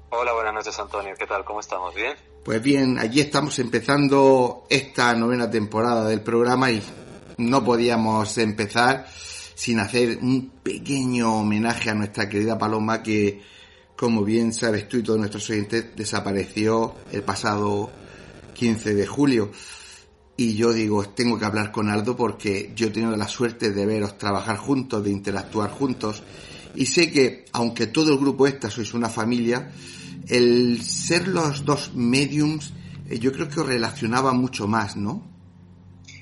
Hola, 0.10 0.34
buenas 0.34 0.54
noches 0.54 0.78
Antonio, 0.80 1.14
¿qué 1.18 1.26
tal? 1.26 1.44
¿Cómo 1.44 1.60
estamos? 1.60 1.96
¿Bien? 1.96 2.14
Pues 2.44 2.62
bien, 2.62 2.98
allí 3.00 3.20
estamos 3.20 3.58
empezando 3.60 4.66
esta 4.70 5.14
novena 5.16 5.50
temporada 5.50 6.08
del 6.08 6.22
programa 6.22 6.72
y 6.72 6.82
no 7.38 7.64
podíamos 7.64 8.38
empezar 8.38 9.08
sin 9.10 9.80
hacer 9.80 10.20
un 10.22 10.52
pequeño 10.64 11.40
homenaje 11.40 11.90
a 11.90 11.96
nuestra 11.96 12.30
querida 12.30 12.58
Paloma 12.58 13.02
que, 13.02 13.42
como 13.98 14.24
bien 14.24 14.54
sabes 14.54 14.88
tú 14.88 14.98
y 14.98 15.04
todos 15.04 15.20
nuestros 15.20 15.50
oyentes, 15.50 15.96
desapareció 15.96 16.96
el 17.12 17.24
pasado 17.24 17.92
15 18.54 18.94
de 18.94 19.08
julio. 19.08 19.52
Y 20.38 20.56
yo 20.56 20.72
digo, 20.72 21.04
tengo 21.10 21.40
que 21.40 21.46
hablar 21.46 21.72
con 21.72 21.90
Aldo 21.90 22.16
porque 22.16 22.72
yo 22.76 22.88
he 22.88 22.90
tenido 22.92 23.18
la 23.18 23.28
suerte 23.28 23.72
de 23.72 23.86
veros 23.88 24.20
trabajar 24.20 24.58
juntos, 24.58 25.04
de 25.04 25.10
interactuar 25.10 25.72
juntos. 25.72 26.22
Y 26.76 26.86
sé 26.86 27.12
que, 27.12 27.46
aunque 27.54 27.88
todo 27.88 28.14
el 28.14 28.20
grupo 28.20 28.46
esta 28.46 28.70
sois 28.70 28.94
una 28.94 29.10
familia, 29.10 29.72
el 30.28 30.80
ser 30.84 31.28
los 31.28 31.66
dos 31.66 31.96
mediums, 31.96 32.74
eh, 33.10 33.18
yo 33.18 33.32
creo 33.32 33.50
que 33.50 33.62
os 33.62 33.66
relacionaba 33.66 34.32
mucho 34.32 34.68
más, 34.68 34.96
¿no? 34.96 35.26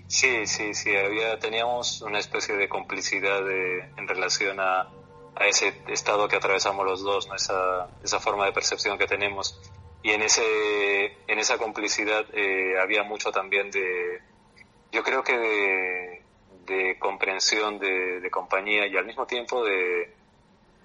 Sí, 0.07 0.45
sí, 0.45 0.73
sí, 0.73 0.95
había, 0.95 1.37
teníamos 1.39 2.01
una 2.01 2.19
especie 2.19 2.55
de 2.55 2.69
complicidad 2.69 3.43
de, 3.43 3.79
en 3.97 4.07
relación 4.07 4.61
a, 4.61 4.87
a 5.35 5.47
ese 5.47 5.81
estado 5.87 6.27
que 6.27 6.37
atravesamos 6.37 6.85
los 6.85 7.03
dos, 7.03 7.27
¿no? 7.27 7.35
esa, 7.35 7.89
esa 8.03 8.19
forma 8.19 8.45
de 8.45 8.53
percepción 8.53 8.97
que 8.97 9.07
tenemos. 9.07 9.59
Y 10.01 10.11
en, 10.11 10.21
ese, 10.21 11.17
en 11.27 11.39
esa 11.39 11.57
complicidad 11.57 12.25
eh, 12.33 12.79
había 12.81 13.03
mucho 13.03 13.31
también 13.31 13.71
de, 13.71 14.21
yo 14.91 15.03
creo 15.03 15.23
que 15.23 15.37
de, 15.37 16.23
de 16.65 16.99
comprensión, 16.99 17.79
de, 17.79 18.19
de 18.21 18.29
compañía 18.29 18.87
y 18.87 18.95
al 18.95 19.05
mismo 19.05 19.25
tiempo 19.25 19.63
de, 19.63 20.13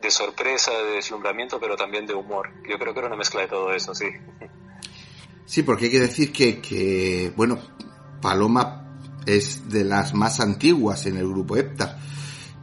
de 0.00 0.10
sorpresa, 0.10 0.72
de 0.72 0.92
deslumbramiento, 0.92 1.60
pero 1.60 1.76
también 1.76 2.06
de 2.06 2.14
humor. 2.14 2.50
Yo 2.68 2.78
creo 2.78 2.92
que 2.92 3.00
era 3.00 3.08
una 3.08 3.16
mezcla 3.16 3.42
de 3.42 3.48
todo 3.48 3.72
eso, 3.72 3.94
sí. 3.94 4.06
Sí, 5.44 5.62
porque 5.62 5.86
hay 5.86 5.90
que 5.90 6.00
decir 6.00 6.32
que, 6.32 6.60
que 6.60 7.32
bueno, 7.36 7.58
Paloma 8.22 8.98
es 9.26 9.68
de 9.68 9.84
las 9.84 10.14
más 10.14 10.40
antiguas 10.40 11.06
en 11.06 11.16
el 11.16 11.28
grupo 11.28 11.56
EPTA, 11.56 11.98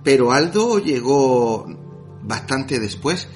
pero 0.08 0.32
Aldo 0.32 0.80
llegó 0.80 1.66
bastante 2.24 2.80
después. 2.80 3.28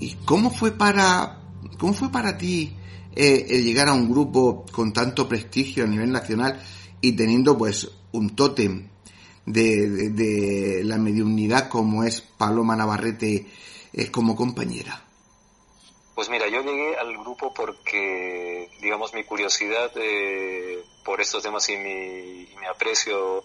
¿Y 0.00 0.16
cómo 0.24 0.50
fue 0.50 0.72
para, 0.72 1.38
cómo 1.78 1.94
fue 1.94 2.10
para 2.10 2.36
ti 2.36 2.76
eh, 3.14 3.46
el 3.48 3.62
llegar 3.62 3.86
a 3.86 3.92
un 3.92 4.10
grupo 4.10 4.66
con 4.72 4.92
tanto 4.92 5.28
prestigio 5.28 5.84
a 5.84 5.86
nivel 5.86 6.10
nacional 6.10 6.60
y 7.00 7.12
teniendo 7.12 7.56
pues 7.56 7.88
un 8.10 8.34
tótem 8.34 8.88
de, 9.44 10.10
de, 10.10 10.82
la 10.82 10.98
mediunidad 10.98 11.68
como 11.68 12.02
es 12.02 12.22
Paloma 12.22 12.74
Navarrete 12.74 13.46
eh, 13.92 14.10
como 14.10 14.34
compañera? 14.34 15.04
Pues 16.16 16.28
mira, 16.28 16.48
yo 16.48 16.60
llegué 16.60 16.96
al 16.96 17.16
grupo 17.18 17.54
porque, 17.54 18.68
digamos, 18.82 19.14
mi 19.14 19.22
curiosidad 19.22 19.92
eh, 19.94 20.82
por 21.04 21.20
estos 21.20 21.44
temas 21.44 21.68
y 21.68 21.76
mi, 21.76 22.48
y 22.52 22.56
mi 22.58 22.66
aprecio, 22.66 23.44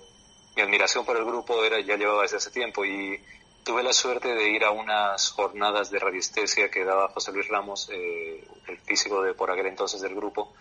mi 0.56 0.62
admiración 0.62 1.06
por 1.06 1.18
el 1.18 1.26
grupo 1.26 1.64
era 1.64 1.80
ya 1.80 1.96
llevaba 1.96 2.24
desde 2.24 2.38
hace 2.38 2.52
tiempo 2.52 2.86
y 2.86 3.20
tuve 3.64 3.84
la 3.84 3.94
suerte 3.94 4.34
de 4.34 4.50
ir 4.50 4.64
a 4.64 4.72
unas 4.72 5.32
jornadas 5.32 5.92
de 5.92 6.00
radiestesia 6.00 6.70
que 6.70 6.84
daba 6.84 7.10
José 7.10 7.32
Luis 7.32 7.48
Ramos, 7.48 7.90
eh, 7.92 8.44
el 8.68 8.78
físico 8.80 9.22
de 9.22 9.34
por 9.34 9.52
aquel 9.52 9.68
entonces 9.68 10.02
del 10.02 10.16
grupo, 10.16 10.54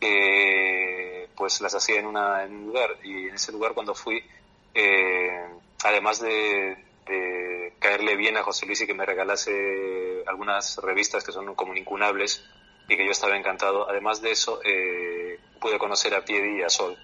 eh, 0.00 1.28
pues 1.36 1.60
las 1.60 1.74
hacía 1.74 2.00
en, 2.00 2.06
una, 2.06 2.44
en 2.44 2.54
un 2.54 2.66
lugar 2.66 2.96
y 3.02 3.28
en 3.28 3.34
ese 3.34 3.52
lugar 3.52 3.74
cuando 3.74 3.94
fui, 3.94 4.22
eh, 4.74 5.44
además 5.84 6.20
de, 6.20 6.76
de 7.06 7.74
caerle 7.78 8.16
bien 8.16 8.36
a 8.36 8.42
José 8.42 8.66
Luis 8.66 8.80
y 8.80 8.86
que 8.86 8.94
me 8.94 9.04
regalase 9.04 10.22
algunas 10.26 10.78
revistas 10.78 11.24
que 11.24 11.32
son 11.32 11.54
como 11.54 11.74
incunables 11.74 12.44
y 12.88 12.96
que 12.96 13.04
yo 13.04 13.10
estaba 13.12 13.36
encantado. 13.36 13.88
Además 13.88 14.20
de 14.20 14.32
eso, 14.32 14.60
eh, 14.64 15.38
pude 15.60 15.78
conocer 15.78 16.14
a 16.14 16.24
Piedi 16.24 16.58
y 16.58 16.62
a 16.62 16.68
Sol, 16.68 16.96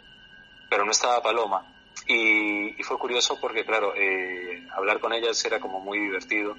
pero 0.68 0.84
no 0.84 0.90
estaba 0.90 1.22
Paloma. 1.22 1.75
Y, 2.06 2.82
fue 2.82 2.98
curioso 2.98 3.38
porque, 3.40 3.64
claro, 3.64 3.94
eh, 3.96 4.64
hablar 4.76 5.00
con 5.00 5.12
ellas 5.12 5.44
era 5.44 5.58
como 5.58 5.80
muy 5.80 5.98
divertido, 5.98 6.56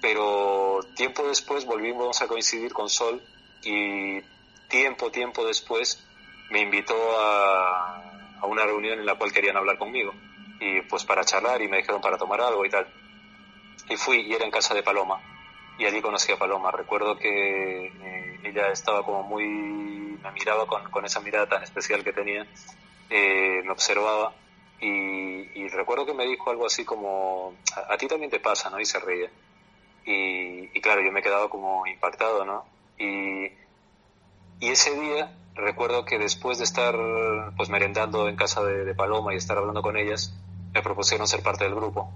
pero 0.00 0.80
tiempo 0.96 1.28
después 1.28 1.66
volvimos 1.66 2.22
a 2.22 2.26
coincidir 2.26 2.72
con 2.72 2.88
Sol 2.88 3.20
y 3.62 4.20
tiempo, 4.68 5.10
tiempo 5.10 5.46
después 5.46 6.02
me 6.50 6.60
invitó 6.60 6.96
a, 7.18 8.38
a 8.40 8.46
una 8.46 8.64
reunión 8.64 8.98
en 8.98 9.04
la 9.04 9.16
cual 9.16 9.32
querían 9.32 9.58
hablar 9.58 9.76
conmigo 9.76 10.14
y 10.62 10.80
pues 10.82 11.04
para 11.04 11.24
charlar 11.24 11.60
y 11.60 11.68
me 11.68 11.78
dijeron 11.78 12.00
para 12.00 12.16
tomar 12.16 12.40
algo 12.40 12.64
y 12.64 12.70
tal. 12.70 12.86
Y 13.88 13.96
fui 13.96 14.20
y 14.20 14.32
era 14.32 14.44
en 14.44 14.50
casa 14.50 14.74
de 14.74 14.82
Paloma 14.82 15.20
y 15.78 15.86
allí 15.86 16.00
conocí 16.00 16.32
a 16.32 16.38
Paloma. 16.38 16.70
Recuerdo 16.70 17.18
que 17.18 17.86
eh, 17.86 18.40
ella 18.44 18.68
estaba 18.68 19.04
como 19.04 19.22
muy, 19.24 19.44
me 19.44 20.32
miraba 20.32 20.66
con, 20.66 20.88
con 20.90 21.04
esa 21.04 21.20
mirada 21.20 21.48
tan 21.48 21.62
especial 21.62 22.04
que 22.04 22.12
tenía, 22.12 22.46
eh, 23.10 23.62
me 23.64 23.72
observaba 23.72 24.32
y, 24.82 25.50
y, 25.54 25.68
recuerdo 25.68 26.04
que 26.04 26.12
me 26.12 26.26
dijo 26.26 26.50
algo 26.50 26.66
así 26.66 26.84
como, 26.84 27.54
a, 27.76 27.94
a, 27.94 27.96
ti 27.96 28.08
también 28.08 28.30
te 28.30 28.40
pasa, 28.40 28.68
¿no? 28.68 28.80
Y 28.80 28.84
se 28.84 28.98
reía. 28.98 29.30
Y, 30.04 30.76
y 30.76 30.80
claro, 30.80 31.02
yo 31.02 31.12
me 31.12 31.22
quedaba 31.22 31.48
como 31.48 31.86
impactado, 31.86 32.44
¿no? 32.44 32.64
Y, 32.98 33.46
y 34.60 34.68
ese 34.68 34.98
día 34.98 35.32
recuerdo 35.54 36.04
que 36.04 36.18
después 36.18 36.58
de 36.58 36.64
estar 36.64 36.94
pues 37.56 37.68
merendando 37.68 38.28
en 38.28 38.36
casa 38.36 38.62
de, 38.64 38.84
de 38.84 38.94
Paloma 38.94 39.34
y 39.34 39.36
estar 39.36 39.56
hablando 39.56 39.82
con 39.82 39.96
ellas, 39.96 40.34
me 40.74 40.82
propusieron 40.82 41.26
ser 41.26 41.42
parte 41.42 41.64
del 41.64 41.74
grupo. 41.74 42.10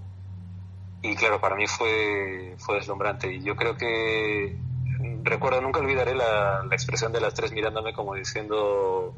Y 1.01 1.15
claro, 1.15 1.39
para 1.39 1.55
mí 1.55 1.67
fue, 1.67 2.55
fue 2.57 2.75
deslumbrante. 2.75 3.31
Y 3.31 3.43
yo 3.43 3.55
creo 3.55 3.77
que, 3.77 4.57
recuerdo, 5.23 5.61
nunca 5.61 5.79
olvidaré 5.79 6.15
la, 6.15 6.63
la 6.63 6.75
expresión 6.75 7.11
de 7.11 7.21
las 7.21 7.33
tres 7.33 7.51
mirándome 7.51 7.93
como 7.93 8.15
diciendo, 8.15 9.13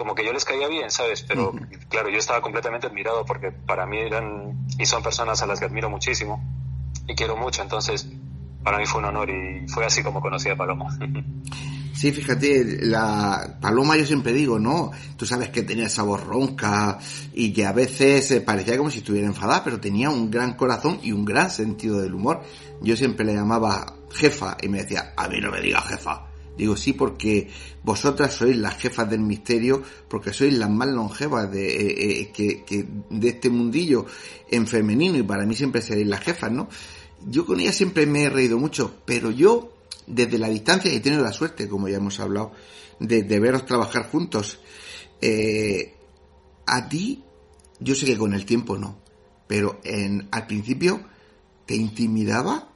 como 0.00 0.14
que 0.14 0.24
yo 0.24 0.32
les 0.32 0.46
caía 0.46 0.66
bien, 0.66 0.90
¿sabes? 0.90 1.22
Pero 1.28 1.50
uh 1.50 1.52
-huh. 1.52 1.88
claro, 1.90 2.08
yo 2.08 2.16
estaba 2.16 2.40
completamente 2.40 2.86
admirado 2.86 3.22
porque 3.26 3.52
para 3.52 3.84
mí 3.84 3.98
eran 3.98 4.66
y 4.78 4.86
son 4.86 5.02
personas 5.02 5.42
a 5.42 5.46
las 5.46 5.60
que 5.60 5.66
admiro 5.66 5.90
muchísimo 5.90 6.42
y 7.06 7.14
quiero 7.14 7.36
mucho. 7.36 7.60
Entonces, 7.60 8.08
para 8.64 8.78
mí 8.78 8.86
fue 8.86 9.00
un 9.00 9.08
honor 9.08 9.28
y 9.28 9.68
fue 9.68 9.84
así 9.84 10.02
como 10.02 10.22
conocí 10.22 10.48
a 10.48 10.56
Paloma. 10.56 10.86
Sí, 11.92 12.12
fíjate, 12.12 12.86
la 12.86 13.58
paloma 13.60 13.94
yo 13.94 14.06
siempre 14.06 14.32
digo, 14.32 14.58
¿no? 14.58 14.90
Tú 15.18 15.26
sabes 15.26 15.50
que 15.50 15.64
tenía 15.64 15.86
esa 15.86 16.02
voz 16.02 16.24
ronca 16.24 16.98
y 17.34 17.52
que 17.52 17.66
a 17.66 17.72
veces 17.72 18.30
eh, 18.30 18.40
parecía 18.40 18.78
como 18.78 18.88
si 18.88 18.98
estuviera 19.00 19.26
enfadada, 19.26 19.62
pero 19.62 19.80
tenía 19.80 20.08
un 20.08 20.30
gran 20.30 20.54
corazón 20.54 21.00
y 21.02 21.12
un 21.12 21.26
gran 21.26 21.50
sentido 21.50 22.00
del 22.00 22.14
humor. 22.14 22.40
Yo 22.80 22.96
siempre 22.96 23.26
le 23.26 23.34
llamaba 23.34 23.96
jefa 24.12 24.56
y 24.62 24.68
me 24.68 24.78
decía, 24.78 25.12
a 25.14 25.28
mí 25.28 25.40
no 25.40 25.50
me 25.50 25.60
digas 25.60 25.84
jefa, 25.88 26.29
Digo, 26.60 26.76
sí, 26.76 26.92
porque 26.92 27.48
vosotras 27.82 28.34
sois 28.34 28.54
las 28.54 28.76
jefas 28.76 29.08
del 29.08 29.20
misterio, 29.20 29.82
porque 30.10 30.30
sois 30.30 30.52
las 30.52 30.68
más 30.68 30.88
longevas 30.88 31.50
de, 31.50 31.66
eh, 31.66 32.20
eh, 32.20 32.32
que, 32.32 32.64
que 32.64 32.86
de 33.08 33.28
este 33.30 33.48
mundillo 33.48 34.04
en 34.50 34.66
femenino 34.66 35.16
y 35.16 35.22
para 35.22 35.46
mí 35.46 35.56
siempre 35.56 35.80
seréis 35.80 36.06
las 36.06 36.20
jefas, 36.20 36.52
¿no? 36.52 36.68
Yo 37.26 37.46
con 37.46 37.60
ella 37.60 37.72
siempre 37.72 38.04
me 38.04 38.24
he 38.24 38.28
reído 38.28 38.58
mucho, 38.58 38.94
pero 39.06 39.30
yo 39.30 39.72
desde 40.06 40.36
la 40.36 40.50
distancia 40.50 40.92
he 40.92 41.00
tenido 41.00 41.22
la 41.22 41.32
suerte, 41.32 41.66
como 41.66 41.88
ya 41.88 41.96
hemos 41.96 42.20
hablado, 42.20 42.52
de, 42.98 43.40
veros 43.40 43.64
trabajar 43.64 44.10
juntos. 44.10 44.60
Eh, 45.22 45.94
a 46.66 46.90
ti, 46.90 47.24
yo 47.78 47.94
sé 47.94 48.04
que 48.04 48.18
con 48.18 48.34
el 48.34 48.44
tiempo 48.44 48.76
no, 48.76 48.98
pero 49.46 49.80
en, 49.82 50.28
al 50.30 50.46
principio 50.46 51.00
te 51.64 51.74
intimidaba 51.74 52.69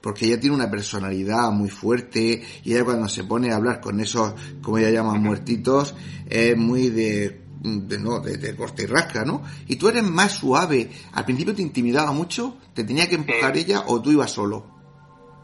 porque 0.00 0.26
ella 0.26 0.40
tiene 0.40 0.54
una 0.54 0.70
personalidad 0.70 1.50
muy 1.50 1.70
fuerte 1.70 2.42
y 2.62 2.72
ella 2.72 2.84
cuando 2.84 3.08
se 3.08 3.24
pone 3.24 3.52
a 3.52 3.56
hablar 3.56 3.80
con 3.80 4.00
esos, 4.00 4.34
como 4.62 4.78
ella 4.78 4.90
llama, 4.90 5.14
muertitos, 5.14 5.94
es 6.28 6.56
muy 6.56 6.90
de, 6.90 7.42
de 7.60 7.98
no, 7.98 8.20
de, 8.20 8.36
de 8.36 8.56
corte 8.56 8.84
y 8.84 8.86
rasca, 8.86 9.24
¿no? 9.24 9.42
Y 9.66 9.76
tú 9.76 9.88
eres 9.88 10.02
más 10.02 10.32
suave. 10.32 10.90
Al 11.12 11.24
principio 11.24 11.54
te 11.54 11.62
intimidaba 11.62 12.12
mucho, 12.12 12.56
te 12.74 12.84
tenía 12.84 13.08
que 13.08 13.16
empujar 13.16 13.56
ella 13.56 13.84
o 13.86 14.00
tú 14.00 14.10
ibas 14.12 14.30
solo. 14.30 14.66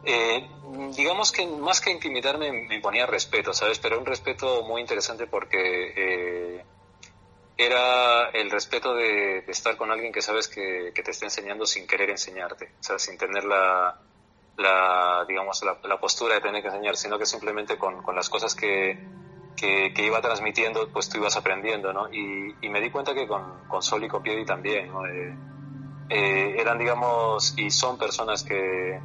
Eh, 0.05 0.49
digamos 0.97 1.33
que 1.33 1.47
más 1.47 1.81
que 1.81 1.91
intimidarme 1.91 2.53
me 2.53 2.75
imponía 2.75 3.07
respeto, 3.07 3.53
¿sabes? 3.53 3.79
Pero 3.79 3.99
un 3.99 4.07
respeto 4.07 4.63
muy 4.65 4.81
interesante 4.81 5.27
porque 5.27 5.59
eh, 5.97 6.65
era 7.57 8.31
el 8.31 8.51
respeto 8.51 8.95
de, 8.95 9.43
de, 9.43 9.53
estar 9.53 9.77
con 9.77 9.91
alguien 9.91 10.13
que 10.13 10.23
sabes 10.23 10.49
que, 10.49 10.93
que, 10.95 11.03
te 11.03 11.11
está 11.11 11.27
enseñando 11.27 11.67
sin 11.67 11.87
querer 11.87 12.11
enseñarte, 12.11 12.73
o 12.81 12.83
sea, 12.83 12.99
sin 12.99 13.17
tener 13.17 13.45
la, 13.45 14.01
la 14.57 15.25
digamos, 15.27 15.63
la, 15.65 15.79
la, 15.89 15.99
postura 15.99 16.35
de 16.35 16.41
tener 16.41 16.63
que 16.63 16.69
enseñar, 16.69 16.97
sino 16.97 17.19
que 17.19 17.27
simplemente 17.27 17.79
con, 17.79 18.03
con 18.03 18.15
las 18.15 18.29
cosas 18.29 18.55
que, 18.55 18.99
que, 19.57 19.93
que, 19.95 20.07
iba 20.07 20.21
transmitiendo, 20.21 20.89
pues 20.93 21.09
tú 21.09 21.19
ibas 21.19 21.37
aprendiendo, 21.37 21.93
¿no? 21.93 22.13
Y, 22.13 22.55
y 22.61 22.69
me 22.69 22.81
di 22.81 22.91
cuenta 22.91 23.15
que 23.15 23.27
con, 23.27 23.67
con 23.69 23.83
Sol 23.83 24.05
y 24.05 24.09
con 24.09 24.23
Piedi 24.23 24.45
también, 24.45 24.89
¿no? 24.89 25.07
Eh, 25.07 25.35
eh, 26.11 26.57
eran, 26.59 26.79
digamos, 26.79 27.55
y 27.57 27.71
son 27.71 27.97
personas 27.97 28.43
que, 28.43 29.01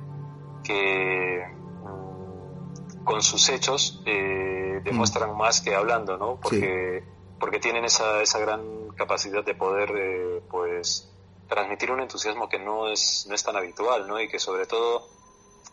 que 0.63 1.45
mm, 1.83 3.03
con 3.05 3.21
sus 3.21 3.47
hechos 3.49 4.03
eh, 4.05 4.81
demuestran 4.83 5.31
mm. 5.33 5.37
más 5.37 5.61
que 5.61 5.73
hablando, 5.73 6.17
¿no? 6.17 6.37
Porque, 6.41 7.03
sí. 7.05 7.11
porque 7.39 7.59
tienen 7.59 7.85
esa, 7.85 8.21
esa 8.21 8.39
gran 8.39 8.89
capacidad 8.89 9.43
de 9.45 9.55
poder, 9.55 9.91
eh, 9.95 10.41
pues, 10.49 11.09
transmitir 11.47 11.91
un 11.91 12.01
entusiasmo 12.01 12.49
que 12.49 12.59
no 12.59 12.89
es, 12.89 13.25
no 13.29 13.35
es 13.35 13.43
tan 13.43 13.55
habitual, 13.55 14.05
¿no? 14.07 14.19
Y 14.19 14.27
que 14.27 14.39
sobre 14.39 14.65
todo 14.65 15.07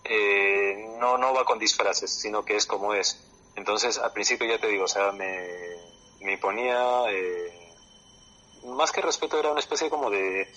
eh, 0.04 0.96
no, 0.98 1.18
no 1.18 1.32
va 1.32 1.44
con 1.44 1.58
disfraces, 1.58 2.10
sino 2.10 2.44
que 2.44 2.56
es 2.56 2.66
como 2.66 2.94
es. 2.94 3.20
Entonces, 3.56 3.98
al 3.98 4.12
principio 4.12 4.46
ya 4.46 4.58
te 4.58 4.68
digo, 4.68 4.84
o 4.84 4.88
sea, 4.88 5.12
me, 5.12 5.48
me 6.20 6.38
ponía, 6.38 7.04
eh, 7.10 7.72
más 8.64 8.92
que 8.92 9.00
respeto, 9.00 9.38
era 9.38 9.50
una 9.50 9.60
especie 9.60 9.88
como 9.88 10.10
de, 10.10 10.48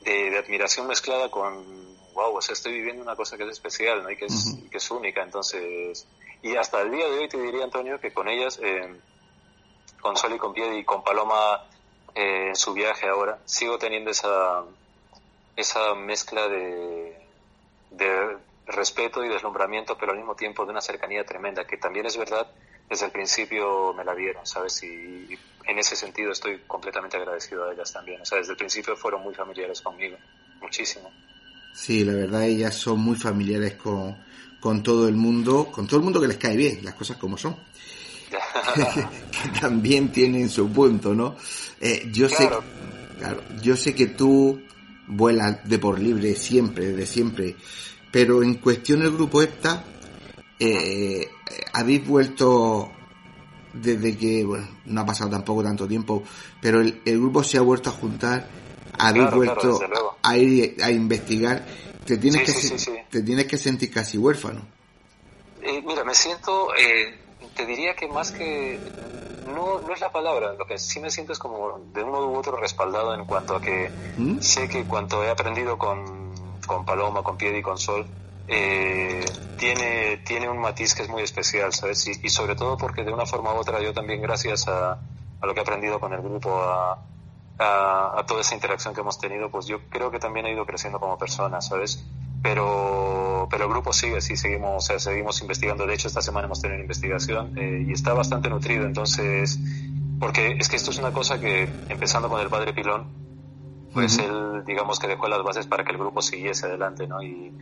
de, 0.00 0.30
de, 0.30 0.38
admiración 0.38 0.86
mezclada 0.86 1.30
con, 1.30 1.96
wow, 2.14 2.36
o 2.36 2.42
sea, 2.42 2.54
estoy 2.54 2.72
viviendo 2.72 3.02
una 3.02 3.16
cosa 3.16 3.36
que 3.36 3.44
es 3.44 3.50
especial, 3.50 4.02
¿no? 4.02 4.10
Y 4.10 4.16
que 4.16 4.26
es, 4.26 4.46
uh 4.46 4.56
-huh. 4.56 4.70
que 4.70 4.78
es 4.78 4.90
única, 4.90 5.22
entonces, 5.22 6.06
y 6.42 6.56
hasta 6.56 6.80
el 6.82 6.90
día 6.90 7.06
de 7.08 7.18
hoy 7.18 7.28
te 7.28 7.40
diría, 7.40 7.64
Antonio, 7.64 8.00
que 8.00 8.12
con 8.12 8.28
ellas, 8.28 8.58
eh, 8.62 8.94
con 10.00 10.16
Sol 10.16 10.34
y 10.34 10.38
con 10.38 10.52
Pied 10.52 10.72
y 10.72 10.84
con 10.84 11.02
Paloma 11.02 11.66
eh, 12.14 12.48
en 12.48 12.56
su 12.56 12.72
viaje 12.72 13.08
ahora, 13.08 13.38
sigo 13.44 13.78
teniendo 13.78 14.10
esa, 14.10 14.62
esa 15.56 15.94
mezcla 15.94 16.48
de, 16.48 17.18
de 17.90 18.36
respeto 18.66 19.24
y 19.24 19.28
deslumbramiento, 19.28 19.96
pero 19.98 20.12
al 20.12 20.18
mismo 20.18 20.34
tiempo 20.34 20.64
de 20.64 20.70
una 20.70 20.80
cercanía 20.80 21.24
tremenda, 21.24 21.66
que 21.66 21.76
también 21.76 22.06
es 22.06 22.16
verdad, 22.16 22.46
desde 22.88 23.06
el 23.06 23.12
principio 23.12 23.92
me 23.94 24.04
la 24.04 24.14
dieron, 24.14 24.46
¿sabes? 24.46 24.82
Y, 24.82 25.38
en 25.66 25.78
ese 25.78 25.96
sentido 25.96 26.30
estoy 26.30 26.60
completamente 26.66 27.16
agradecido 27.16 27.64
a 27.64 27.72
ellas 27.72 27.90
también. 27.90 28.20
O 28.20 28.24
sea, 28.26 28.36
desde 28.36 28.52
el 28.52 28.58
principio 28.58 28.94
fueron 28.96 29.22
muy 29.22 29.34
familiares 29.34 29.80
conmigo, 29.80 30.18
muchísimo. 30.60 31.10
Sí, 31.72 32.04
la 32.04 32.12
verdad, 32.12 32.44
ellas 32.44 32.74
son 32.74 33.00
muy 33.00 33.16
familiares 33.16 33.74
con, 33.76 34.14
con 34.60 34.82
todo 34.82 35.08
el 35.08 35.14
mundo, 35.14 35.70
con 35.72 35.86
todo 35.86 35.96
el 35.96 36.04
mundo 36.04 36.20
que 36.20 36.28
les 36.28 36.36
cae 36.36 36.54
bien, 36.54 36.84
las 36.84 36.94
cosas 36.94 37.16
como 37.16 37.38
son. 37.38 37.56
que 38.74 39.60
también 39.60 40.12
tienen 40.12 40.50
su 40.50 40.70
punto, 40.70 41.14
¿no? 41.14 41.36
Eh, 41.80 42.10
yo 42.12 42.28
claro. 42.28 42.60
sé, 42.60 43.18
claro, 43.18 43.42
yo 43.62 43.76
sé 43.76 43.94
que 43.94 44.08
tú 44.08 44.60
vuelas 45.06 45.66
de 45.68 45.78
por 45.78 45.98
libre 45.98 46.34
siempre, 46.34 46.86
desde 46.86 47.06
siempre, 47.06 47.56
pero 48.14 48.44
en 48.44 48.54
cuestión 48.54 49.00
del 49.00 49.10
grupo 49.10 49.42
EPTA, 49.42 49.82
eh, 50.60 51.28
habéis 51.72 52.06
vuelto 52.06 52.92
desde 53.72 54.16
que, 54.16 54.44
bueno, 54.44 54.68
no 54.84 55.00
ha 55.00 55.04
pasado 55.04 55.30
tampoco 55.30 55.64
tanto 55.64 55.88
tiempo, 55.88 56.22
pero 56.62 56.80
el, 56.80 57.02
el 57.04 57.18
grupo 57.18 57.42
se 57.42 57.58
ha 57.58 57.60
vuelto 57.60 57.90
a 57.90 57.92
juntar, 57.92 58.46
habéis 58.96 59.24
claro, 59.24 59.36
vuelto 59.36 59.78
claro, 59.80 60.16
a 60.22 60.36
ir 60.36 60.76
a 60.80 60.92
investigar, 60.92 61.64
te 62.06 62.16
tienes, 62.16 62.46
sí, 62.46 62.46
que, 62.46 62.52
sí, 62.52 62.78
sí, 62.78 62.92
te 63.10 63.20
tienes 63.22 63.46
que 63.48 63.58
sentir 63.58 63.90
casi 63.90 64.16
huérfano. 64.16 64.60
Eh, 65.60 65.82
mira, 65.84 66.04
me 66.04 66.14
siento, 66.14 66.72
eh, 66.76 67.18
te 67.56 67.66
diría 67.66 67.96
que 67.96 68.06
más 68.06 68.30
que, 68.30 68.78
no, 69.48 69.80
no 69.80 69.92
es 69.92 70.00
la 70.00 70.12
palabra, 70.12 70.54
lo 70.56 70.64
que 70.66 70.78
sí 70.78 71.00
me 71.00 71.10
siento 71.10 71.32
es 71.32 71.40
como 71.40 71.80
de 71.92 72.04
un 72.04 72.12
modo 72.12 72.30
u 72.30 72.36
otro 72.36 72.56
respaldado 72.58 73.12
en 73.12 73.24
cuanto 73.24 73.56
a 73.56 73.60
que 73.60 73.90
¿Mm? 74.16 74.38
sé 74.38 74.68
que 74.68 74.84
cuanto 74.84 75.24
he 75.24 75.30
aprendido 75.30 75.76
con, 75.76 76.23
con 76.66 76.84
Paloma, 76.84 77.22
con 77.22 77.36
Piedi 77.36 77.58
y 77.58 77.62
con 77.62 77.78
Sol, 77.78 78.06
eh, 78.46 79.24
tiene, 79.56 80.18
tiene 80.18 80.48
un 80.48 80.58
matiz 80.58 80.94
que 80.94 81.02
es 81.02 81.08
muy 81.08 81.22
especial, 81.22 81.72
¿sabes? 81.72 82.06
Y, 82.06 82.26
y, 82.26 82.28
sobre 82.28 82.54
todo 82.54 82.76
porque 82.76 83.02
de 83.02 83.12
una 83.12 83.26
forma 83.26 83.54
u 83.54 83.56
otra 83.56 83.80
yo 83.80 83.94
también 83.94 84.20
gracias 84.20 84.68
a, 84.68 84.92
a 84.92 85.46
lo 85.46 85.54
que 85.54 85.60
he 85.60 85.62
aprendido 85.62 85.98
con 85.98 86.12
el 86.12 86.20
grupo, 86.20 86.54
a, 86.54 86.98
a, 87.58 88.18
a, 88.18 88.26
toda 88.26 88.42
esa 88.42 88.54
interacción 88.54 88.94
que 88.94 89.00
hemos 89.00 89.18
tenido, 89.18 89.50
pues 89.50 89.66
yo 89.66 89.88
creo 89.88 90.10
que 90.10 90.18
también 90.18 90.46
he 90.46 90.52
ido 90.52 90.66
creciendo 90.66 91.00
como 91.00 91.16
persona, 91.16 91.60
¿sabes? 91.60 92.04
Pero, 92.42 93.48
pero 93.50 93.64
el 93.64 93.70
grupo 93.70 93.92
sigue, 93.94 94.20
sí, 94.20 94.36
seguimos, 94.36 94.76
o 94.76 94.86
sea, 94.86 94.98
seguimos 94.98 95.40
investigando. 95.40 95.86
De 95.86 95.94
hecho, 95.94 96.08
esta 96.08 96.20
semana 96.20 96.44
hemos 96.44 96.60
tenido 96.60 96.76
una 96.76 96.84
investigación 96.84 97.56
eh, 97.56 97.86
y 97.88 97.92
está 97.92 98.12
bastante 98.12 98.50
nutrido, 98.50 98.84
entonces, 98.84 99.58
porque 100.20 100.56
es 100.58 100.68
que 100.68 100.76
esto 100.76 100.90
es 100.90 100.98
una 100.98 101.12
cosa 101.12 101.40
que, 101.40 101.62
empezando 101.88 102.28
con 102.28 102.42
el 102.42 102.48
padre 102.50 102.74
Pilón, 102.74 103.06
pues 103.94 104.18
uh 104.18 104.22
-huh. 104.22 104.56
él, 104.58 104.64
digamos 104.66 104.98
que 104.98 105.06
dejó 105.06 105.28
las 105.28 105.42
bases 105.42 105.66
para 105.66 105.84
que 105.84 105.92
el 105.92 105.98
grupo 105.98 106.20
siguiese 106.20 106.66
adelante, 106.66 107.06
¿no? 107.06 107.22
Y, 107.22 107.54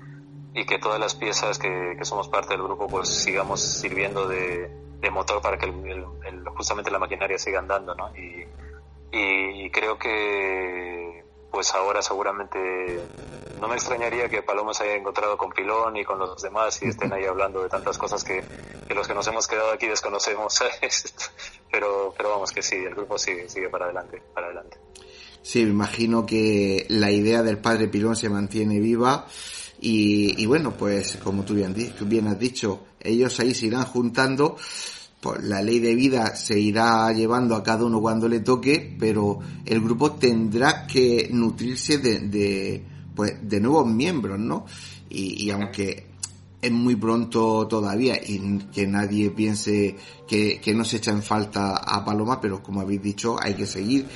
y 0.54 0.64
que 0.66 0.78
todas 0.78 0.98
las 0.98 1.14
piezas 1.14 1.58
que, 1.58 1.94
que, 1.96 2.04
somos 2.04 2.28
parte 2.28 2.54
del 2.54 2.62
grupo 2.62 2.86
pues 2.88 3.08
sigamos 3.08 3.60
sirviendo 3.60 4.26
de, 4.28 4.70
de 5.00 5.10
motor 5.10 5.40
para 5.40 5.58
que 5.58 5.66
el, 5.66 5.86
el, 5.86 6.04
el, 6.26 6.48
justamente 6.48 6.90
la 6.90 6.98
maquinaria 6.98 7.38
siga 7.38 7.60
andando, 7.60 7.94
¿no? 7.94 8.14
Y, 8.16 8.46
y, 9.12 9.70
creo 9.70 9.98
que 9.98 11.24
pues 11.50 11.74
ahora 11.74 12.00
seguramente 12.00 12.58
no 13.60 13.68
me 13.68 13.74
extrañaría 13.74 14.28
que 14.28 14.42
Paloma 14.42 14.72
se 14.72 14.84
haya 14.84 14.94
encontrado 14.94 15.36
con 15.36 15.50
Pilón 15.50 15.96
y 15.96 16.04
con 16.04 16.18
los 16.18 16.40
demás 16.40 16.82
y 16.82 16.88
estén 16.88 17.12
ahí 17.12 17.26
hablando 17.26 17.62
de 17.62 17.68
tantas 17.68 17.98
cosas 17.98 18.24
que, 18.24 18.42
que 18.88 18.94
los 18.94 19.06
que 19.06 19.14
nos 19.14 19.26
hemos 19.26 19.46
quedado 19.46 19.70
aquí 19.70 19.86
desconocemos, 19.86 20.62
pero, 21.70 22.14
pero 22.16 22.30
vamos 22.30 22.52
que 22.52 22.62
sí, 22.62 22.76
el 22.76 22.94
grupo 22.94 23.18
sigue, 23.18 23.50
sigue 23.50 23.68
para 23.68 23.84
adelante, 23.84 24.22
para 24.34 24.46
adelante. 24.46 24.78
Sí, 25.42 25.64
me 25.64 25.70
imagino 25.70 26.24
que 26.24 26.86
la 26.88 27.10
idea 27.10 27.42
del 27.42 27.58
padre 27.58 27.88
Pilón 27.88 28.14
se 28.14 28.28
mantiene 28.28 28.78
viva 28.78 29.26
y, 29.80 30.40
y 30.40 30.46
bueno, 30.46 30.76
pues 30.76 31.18
como 31.22 31.42
tú 31.42 31.54
bien, 31.54 31.74
bien, 32.06 32.28
has 32.28 32.38
dicho, 32.38 32.84
ellos 33.00 33.38
ahí 33.40 33.52
se 33.52 33.66
irán 33.66 33.84
juntando, 33.84 34.56
pues 35.20 35.42
la 35.42 35.60
ley 35.60 35.80
de 35.80 35.94
vida 35.96 36.36
se 36.36 36.58
irá 36.58 37.12
llevando 37.12 37.56
a 37.56 37.62
cada 37.62 37.84
uno 37.84 38.00
cuando 38.00 38.28
le 38.28 38.40
toque, 38.40 38.96
pero 38.98 39.40
el 39.66 39.80
grupo 39.80 40.12
tendrá 40.12 40.86
que 40.86 41.28
nutrirse 41.32 41.98
de, 41.98 42.20
de 42.20 42.84
pues 43.14 43.34
de 43.42 43.60
nuevos 43.60 43.86
miembros, 43.86 44.38
¿no? 44.38 44.66
Y, 45.10 45.50
aunque 45.50 46.06
es 46.60 46.72
muy 46.72 46.96
pronto 46.96 47.66
todavía 47.68 48.16
y 48.16 48.58
que 48.72 48.86
nadie 48.86 49.30
piense 49.30 49.96
que, 50.26 50.60
que 50.60 50.74
no 50.74 50.84
se 50.84 50.98
echa 50.98 51.10
en 51.10 51.22
falta 51.22 51.76
a 51.76 52.04
Paloma, 52.04 52.40
pero 52.40 52.62
como 52.62 52.80
habéis 52.80 53.02
dicho, 53.02 53.36
hay 53.38 53.54
que 53.54 53.66
seguir. 53.66 54.06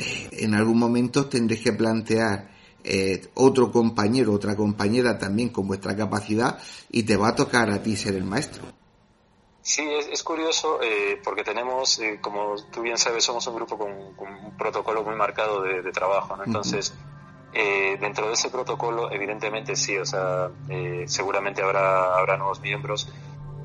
Eh, 0.00 0.28
en 0.44 0.54
algún 0.54 0.78
momento 0.78 1.26
tendréis 1.26 1.62
que 1.62 1.72
plantear 1.72 2.50
eh, 2.82 3.28
otro 3.34 3.70
compañero, 3.70 4.32
otra 4.32 4.56
compañera 4.56 5.18
también 5.18 5.50
con 5.50 5.68
vuestra 5.68 5.94
capacidad 5.94 6.58
y 6.90 7.02
te 7.02 7.16
va 7.16 7.28
a 7.28 7.34
tocar 7.34 7.70
a 7.70 7.82
ti 7.82 7.94
ser 7.94 8.14
el 8.14 8.24
maestro. 8.24 8.62
Sí, 9.60 9.82
es, 9.82 10.08
es 10.08 10.22
curioso 10.22 10.80
eh, 10.82 11.20
porque 11.22 11.44
tenemos, 11.44 11.98
eh, 11.98 12.18
como 12.22 12.56
tú 12.72 12.80
bien 12.80 12.96
sabes, 12.96 13.22
somos 13.22 13.46
un 13.46 13.56
grupo 13.56 13.76
con, 13.76 14.14
con 14.14 14.32
un 14.32 14.56
protocolo 14.56 15.04
muy 15.04 15.14
marcado 15.14 15.62
de, 15.62 15.82
de 15.82 15.92
trabajo, 15.92 16.34
¿no? 16.36 16.44
Entonces, 16.44 16.94
uh 17.52 17.56
-huh. 17.56 18.00
dentro 18.00 18.28
de 18.28 18.32
ese 18.32 18.48
protocolo, 18.48 19.12
evidentemente 19.12 19.76
sí, 19.76 19.98
o 19.98 20.06
sea, 20.06 20.50
seguramente 21.06 21.62
habrá, 21.62 22.16
habrá 22.16 22.38
nuevos 22.38 22.60
miembros. 22.60 23.08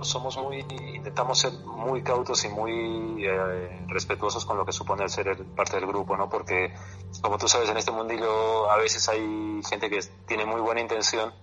Somos 0.06 0.38
muy, 0.38 0.60
intentamos 0.60 1.40
ser 1.40 1.52
muy 1.54 2.04
cautos 2.04 2.46
y 2.46 2.50
muy 2.50 3.28
respetuosos 3.88 4.46
con 4.46 4.58
lo 4.58 4.66
que 4.66 4.72
supone 4.72 5.04
el 5.04 5.10
ser 5.10 5.28
el, 5.28 5.46
parte 5.46 5.78
del 5.78 5.88
grupo, 5.88 6.16
¿no? 6.16 6.30
Porque, 6.30 6.74
como 7.22 7.38
tú 7.38 7.48
sabes, 7.48 7.70
en 7.70 7.78
este 7.78 7.92
mundillo 7.92 8.70
a 8.70 8.78
veces 8.78 9.10
hay 9.10 9.62
gente 9.68 9.90
que 9.90 10.00
tiene 10.28 10.46
muy 10.46 10.62
buena 10.62 10.82
intención, 10.82 11.34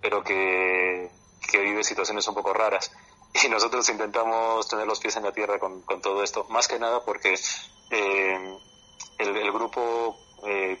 pero 0.00 0.22
que, 0.22 1.10
que 1.50 1.58
vive 1.60 1.82
situaciones 1.82 2.26
un 2.28 2.34
poco 2.34 2.52
raras 2.52 2.92
y 3.44 3.48
nosotros 3.48 3.88
intentamos 3.88 4.68
tener 4.68 4.86
los 4.86 5.00
pies 5.00 5.16
en 5.16 5.24
la 5.24 5.32
tierra 5.32 5.58
con, 5.58 5.82
con 5.82 6.00
todo 6.00 6.22
esto, 6.22 6.46
más 6.50 6.68
que 6.68 6.78
nada 6.78 7.04
porque 7.04 7.34
eh, 7.90 8.58
el, 9.18 9.36
el, 9.36 9.52
grupo 9.52 10.18
eh, 10.46 10.78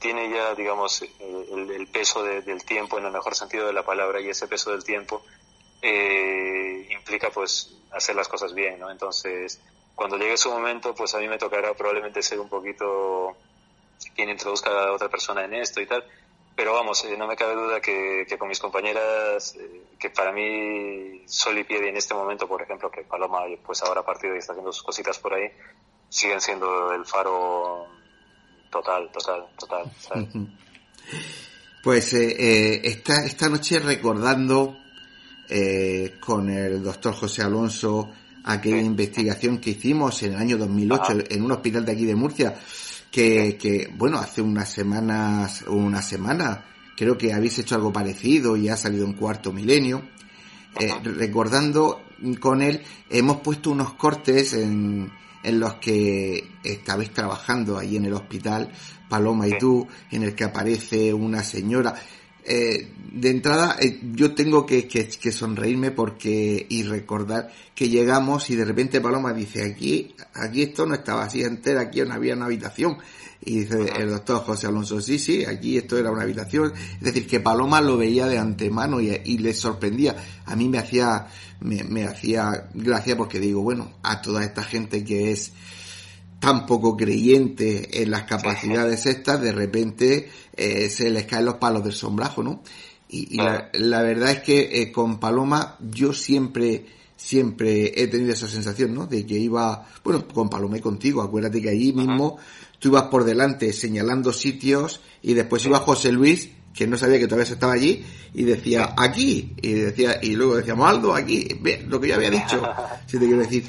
tiene 0.00 0.30
ya, 0.30 0.54
digamos, 0.54 1.02
el, 1.02 1.70
el 1.70 1.86
peso 1.88 2.22
de, 2.22 2.42
del 2.42 2.64
tiempo 2.64 2.98
en 2.98 3.06
el 3.06 3.12
mejor 3.12 3.34
sentido 3.34 3.66
de 3.66 3.72
la 3.72 3.84
palabra 3.84 4.20
y 4.20 4.28
ese 4.28 4.48
peso 4.48 4.70
del 4.70 4.84
tiempo 4.84 5.22
eh, 5.86 6.88
implica 6.90 7.28
pues 7.30 7.76
hacer 7.92 8.16
las 8.16 8.26
cosas 8.26 8.54
bien, 8.54 8.80
¿no? 8.80 8.90
Entonces, 8.90 9.60
cuando 9.94 10.16
llegue 10.16 10.38
su 10.38 10.50
momento, 10.50 10.94
pues 10.94 11.14
a 11.14 11.18
mí 11.18 11.28
me 11.28 11.36
tocará 11.36 11.74
probablemente 11.74 12.22
ser 12.22 12.40
un 12.40 12.48
poquito 12.48 13.36
quien 14.14 14.30
introduzca 14.30 14.70
a 14.70 14.92
otra 14.92 15.10
persona 15.10 15.44
en 15.44 15.54
esto 15.54 15.82
y 15.82 15.86
tal, 15.86 16.02
pero 16.56 16.72
vamos, 16.72 17.04
eh, 17.04 17.16
no 17.18 17.26
me 17.26 17.36
cabe 17.36 17.54
duda 17.54 17.80
que, 17.82 18.26
con 18.38 18.48
mis 18.48 18.60
compañeras, 18.60 19.56
eh, 19.56 19.82
que 19.98 20.08
para 20.08 20.32
mí 20.32 21.22
Sol 21.26 21.58
y 21.58 21.64
Piedi 21.64 21.88
en 21.88 21.98
este 21.98 22.14
momento, 22.14 22.48
por 22.48 22.62
ejemplo, 22.62 22.90
que 22.90 23.02
Paloma 23.02 23.40
pues 23.64 23.82
ahora 23.82 24.00
ha 24.00 24.06
partido 24.06 24.34
y 24.34 24.38
está 24.38 24.52
haciendo 24.52 24.72
sus 24.72 24.84
cositas 24.84 25.18
por 25.18 25.34
ahí, 25.34 25.50
siguen 26.08 26.40
siendo 26.40 26.94
el 26.94 27.04
faro 27.04 27.88
total, 28.70 29.10
total, 29.12 29.46
total. 29.58 29.92
Pues 31.82 32.14
eh, 32.14 32.36
eh, 32.38 32.80
esta, 32.84 33.26
esta 33.26 33.50
noche 33.50 33.78
recordando 33.78 34.78
eh, 35.48 36.16
con 36.20 36.50
el 36.50 36.82
doctor 36.82 37.14
José 37.14 37.42
Alonso 37.42 38.10
aquella 38.44 38.80
investigación 38.80 39.58
que 39.58 39.70
hicimos 39.70 40.22
en 40.22 40.34
el 40.34 40.38
año 40.38 40.58
2008 40.58 41.24
en 41.30 41.42
un 41.42 41.52
hospital 41.52 41.84
de 41.84 41.92
aquí 41.92 42.04
de 42.04 42.14
Murcia, 42.14 42.54
que, 43.10 43.56
que 43.56 43.90
bueno, 43.96 44.18
hace 44.18 44.42
unas 44.42 44.70
semanas, 44.70 45.64
una 45.66 46.02
semana, 46.02 46.64
creo 46.96 47.16
que 47.16 47.32
habéis 47.32 47.58
hecho 47.58 47.74
algo 47.74 47.92
parecido 47.92 48.56
y 48.56 48.68
ha 48.68 48.76
salido 48.76 49.06
un 49.06 49.14
cuarto 49.14 49.52
milenio. 49.52 50.02
Eh, 50.78 50.92
recordando 51.04 52.02
con 52.40 52.60
él, 52.60 52.82
hemos 53.08 53.38
puesto 53.38 53.70
unos 53.70 53.94
cortes 53.94 54.54
en, 54.54 55.10
en 55.42 55.60
los 55.60 55.74
que 55.74 56.50
estabais 56.64 57.12
trabajando 57.12 57.78
ahí 57.78 57.96
en 57.96 58.06
el 58.06 58.14
hospital, 58.14 58.72
Paloma 59.08 59.46
y 59.46 59.56
tú, 59.56 59.86
en 60.10 60.24
el 60.24 60.34
que 60.34 60.44
aparece 60.44 61.14
una 61.14 61.42
señora. 61.44 61.94
Eh, 62.46 62.88
de 63.12 63.30
entrada, 63.30 63.76
eh, 63.80 64.00
yo 64.12 64.34
tengo 64.34 64.66
que, 64.66 64.86
que, 64.86 65.08
que, 65.08 65.32
sonreírme 65.32 65.92
porque 65.92 66.66
y 66.68 66.82
recordar 66.82 67.50
que 67.74 67.88
llegamos 67.88 68.50
y 68.50 68.56
de 68.56 68.64
repente 68.64 69.00
Paloma 69.00 69.32
dice 69.32 69.64
aquí, 69.64 70.14
aquí 70.34 70.62
esto 70.62 70.84
no 70.84 70.94
estaba 70.94 71.24
así 71.24 71.42
entera, 71.42 71.82
aquí 71.82 72.02
no 72.02 72.12
había 72.12 72.34
una 72.34 72.46
habitación. 72.46 72.98
Y 73.46 73.60
dice 73.60 73.76
el 73.98 74.10
doctor 74.10 74.38
José 74.38 74.66
Alonso, 74.66 75.00
sí, 75.00 75.18
sí, 75.18 75.44
aquí 75.44 75.78
esto 75.78 75.96
era 75.96 76.10
una 76.10 76.22
habitación. 76.22 76.72
Es 76.74 77.00
decir, 77.00 77.26
que 77.26 77.40
Paloma 77.40 77.80
lo 77.80 77.96
veía 77.96 78.26
de 78.26 78.38
antemano 78.38 79.00
y, 79.00 79.10
y 79.24 79.38
le 79.38 79.54
sorprendía. 79.54 80.16
A 80.46 80.56
mí 80.56 80.68
me 80.68 80.78
hacía, 80.78 81.28
me, 81.60 81.84
me 81.84 82.04
hacía 82.04 82.68
gracia 82.74 83.16
porque 83.16 83.38
digo, 83.38 83.62
bueno, 83.62 83.92
a 84.02 84.20
toda 84.22 84.44
esta 84.44 84.64
gente 84.64 85.04
que 85.04 85.32
es 85.32 85.52
tan 86.40 86.66
poco 86.66 86.96
creyente 86.96 88.02
en 88.02 88.10
las 88.10 88.24
capacidades 88.24 89.06
estas, 89.06 89.40
de 89.40 89.52
repente 89.52 90.28
eh, 90.56 90.90
se 90.90 91.10
les 91.10 91.24
caen 91.24 91.46
los 91.46 91.54
palos 91.54 91.82
del 91.84 91.92
sombrajo, 91.92 92.42
¿no? 92.42 92.62
Y, 93.08 93.34
y 93.34 93.36
la, 93.36 93.70
la, 93.72 94.02
verdad 94.02 94.30
es 94.32 94.40
que 94.40 94.82
eh, 94.82 94.92
con 94.92 95.18
Paloma 95.20 95.76
yo 95.80 96.12
siempre, 96.12 96.86
siempre 97.16 97.92
he 98.02 98.08
tenido 98.08 98.32
esa 98.32 98.48
sensación, 98.48 98.94
¿no? 98.94 99.06
De 99.06 99.24
que 99.24 99.38
iba, 99.38 99.86
bueno, 100.02 100.26
con 100.28 100.50
Paloma 100.50 100.78
y 100.78 100.80
contigo, 100.80 101.22
acuérdate 101.22 101.62
que 101.62 101.70
allí 101.70 101.92
mismo 101.92 102.38
tú 102.78 102.88
ibas 102.88 103.04
por 103.04 103.24
delante 103.24 103.72
señalando 103.72 104.32
sitios 104.32 105.00
y 105.22 105.34
después 105.34 105.64
iba 105.64 105.78
José 105.78 106.12
Luis 106.12 106.50
que 106.74 106.86
no 106.86 106.98
sabía 106.98 107.18
que 107.18 107.26
todavía 107.26 107.46
se 107.46 107.54
estaba 107.54 107.72
allí 107.72 108.04
y 108.34 108.42
decía 108.42 108.94
aquí 108.98 109.54
y 109.62 109.72
decía 109.72 110.18
y 110.20 110.34
luego 110.34 110.56
decíamos 110.56 110.90
Aldo 110.90 111.14
aquí 111.14 111.48
ve 111.60 111.84
lo 111.88 112.00
que 112.00 112.08
yo 112.08 112.16
había 112.16 112.30
dicho 112.30 112.60
si 113.06 113.18
te 113.18 113.26
quiero 113.26 113.42
decir 113.42 113.64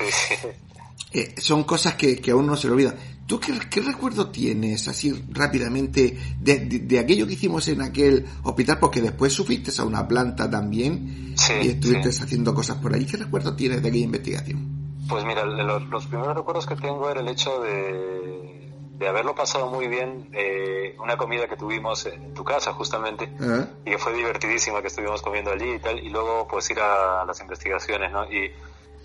eh, 1.16 1.34
son 1.38 1.64
cosas 1.64 1.96
que, 1.96 2.18
que, 2.18 2.32
a 2.32 2.36
uno 2.36 2.48
no 2.48 2.58
se 2.58 2.68
le 2.68 2.74
olvida. 2.74 2.94
¿Tú 3.26 3.40
qué, 3.40 3.54
qué 3.72 3.80
recuerdo 3.80 4.32
tienes, 4.32 4.88
así 4.90 5.14
rápidamente, 5.32 6.18
de, 6.42 6.60
de, 6.60 6.80
de, 6.80 7.00
aquello 7.00 7.26
que 7.26 7.34
hicimos 7.34 7.66
en 7.70 7.82
aquel 7.82 8.26
hospital? 8.44 8.80
Porque 8.80 9.02
después 9.02 9.32
subiste 9.32 9.72
a 9.82 9.86
una 9.86 10.06
planta 10.06 10.50
también 10.50 11.34
sí, 11.38 11.54
y 11.62 11.70
estuviste 11.70 12.12
sí. 12.12 12.22
haciendo 12.22 12.54
cosas 12.54 12.80
por 12.80 12.94
ahí. 12.94 13.06
¿Qué 13.06 13.16
recuerdo 13.16 13.56
tienes 13.56 13.82
de 13.82 13.88
aquella 13.88 14.04
investigación? 14.04 14.60
Pues 15.08 15.24
mira, 15.24 15.46
los, 15.46 15.88
los 15.88 16.06
primeros 16.08 16.36
recuerdos 16.36 16.66
que 16.68 16.76
tengo 16.76 17.10
era 17.10 17.22
el 17.22 17.30
hecho 17.30 17.62
de, 17.62 18.74
de 18.98 19.08
haberlo 19.08 19.34
pasado 19.36 19.72
muy 19.72 19.88
bien, 19.88 20.30
eh, 20.34 20.98
una 21.00 21.16
comida 21.16 21.48
que 21.48 21.56
tuvimos 21.56 22.06
en 22.08 22.34
tu 22.34 22.44
casa 22.44 22.74
justamente, 22.74 23.32
uh 23.40 23.44
-huh. 23.44 23.70
y 23.86 23.92
que 23.92 23.98
fue 23.98 24.14
divertidísima, 24.14 24.82
que 24.82 24.88
estuvimos 24.88 25.22
comiendo 25.22 25.52
allí 25.52 25.76
y 25.76 25.80
tal, 25.80 25.98
y 25.98 26.10
luego 26.10 26.46
pues 26.50 26.70
ir 26.72 26.80
a, 26.82 27.22
a 27.22 27.26
las 27.26 27.40
investigaciones, 27.40 28.12
¿no? 28.12 28.30
Y, 28.30 28.52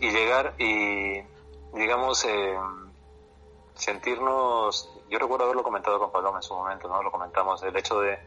y 0.01 0.11
llegar 0.11 0.55
y 0.59 1.21
digamos, 1.73 2.25
eh, 2.25 2.59
sentirnos, 3.75 4.91
yo 5.09 5.19
recuerdo 5.19 5.45
haberlo 5.45 5.63
comentado 5.63 5.99
con 5.99 6.13
Paloma 6.13 6.39
en 6.39 6.43
su 6.43 6.55
momento, 6.55 6.89
¿no? 6.89 7.03
Lo 7.03 7.11
comentamos, 7.11 7.63
el 7.63 7.77
hecho 7.77 8.01
de 8.01 8.19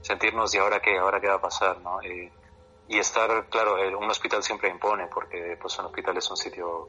sentirnos 0.00 0.54
y 0.54 0.58
ahora 0.58 0.80
qué, 0.80 0.98
ahora 0.98 1.20
qué 1.20 1.28
va 1.28 1.34
a 1.34 1.40
pasar, 1.40 1.80
¿no? 1.80 2.02
Y, 2.02 2.30
estar, 2.88 3.46
claro, 3.48 3.76
un 3.96 4.10
hospital 4.10 4.42
siempre 4.42 4.68
impone, 4.68 5.06
porque 5.06 5.56
pues 5.62 5.78
un 5.78 5.86
hospital 5.86 6.16
es 6.16 6.28
un 6.28 6.36
sitio 6.36 6.88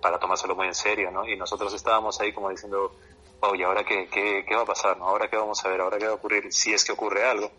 para 0.00 0.18
tomárselo 0.18 0.56
muy 0.56 0.66
en 0.68 0.74
serio, 0.74 1.10
¿no? 1.10 1.28
Y 1.28 1.36
nosotros 1.36 1.74
estábamos 1.74 2.18
ahí 2.20 2.32
como 2.32 2.48
diciendo, 2.48 2.92
¿y 3.54 3.62
ahora 3.62 3.84
qué, 3.84 4.08
qué, 4.08 4.44
qué 4.48 4.56
va 4.56 4.62
a 4.62 4.66
pasar, 4.66 4.96
no? 4.96 5.06
¿Ahora 5.06 5.28
qué 5.28 5.36
vamos 5.36 5.62
a 5.64 5.68
ver? 5.68 5.82
¿Ahora 5.82 5.98
qué 5.98 6.06
va 6.06 6.12
a 6.12 6.14
ocurrir? 6.14 6.50
Si 6.50 6.72
es 6.72 6.82
que 6.84 6.92
ocurre 6.92 7.28
algo. 7.28 7.50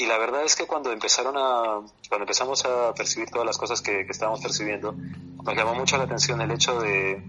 Y 0.00 0.06
la 0.06 0.16
verdad 0.16 0.42
es 0.44 0.56
que 0.56 0.66
cuando 0.66 0.92
empezaron 0.92 1.36
a, 1.36 1.82
cuando 2.08 2.22
empezamos 2.22 2.64
a 2.64 2.94
percibir 2.94 3.28
todas 3.28 3.44
las 3.44 3.58
cosas 3.58 3.82
que, 3.82 4.06
que 4.06 4.12
estábamos 4.12 4.40
percibiendo, 4.40 4.94
nos 5.44 5.54
llamó 5.54 5.74
mucho 5.74 5.98
la 5.98 6.04
atención 6.04 6.40
el 6.40 6.50
hecho 6.52 6.80
de, 6.80 7.22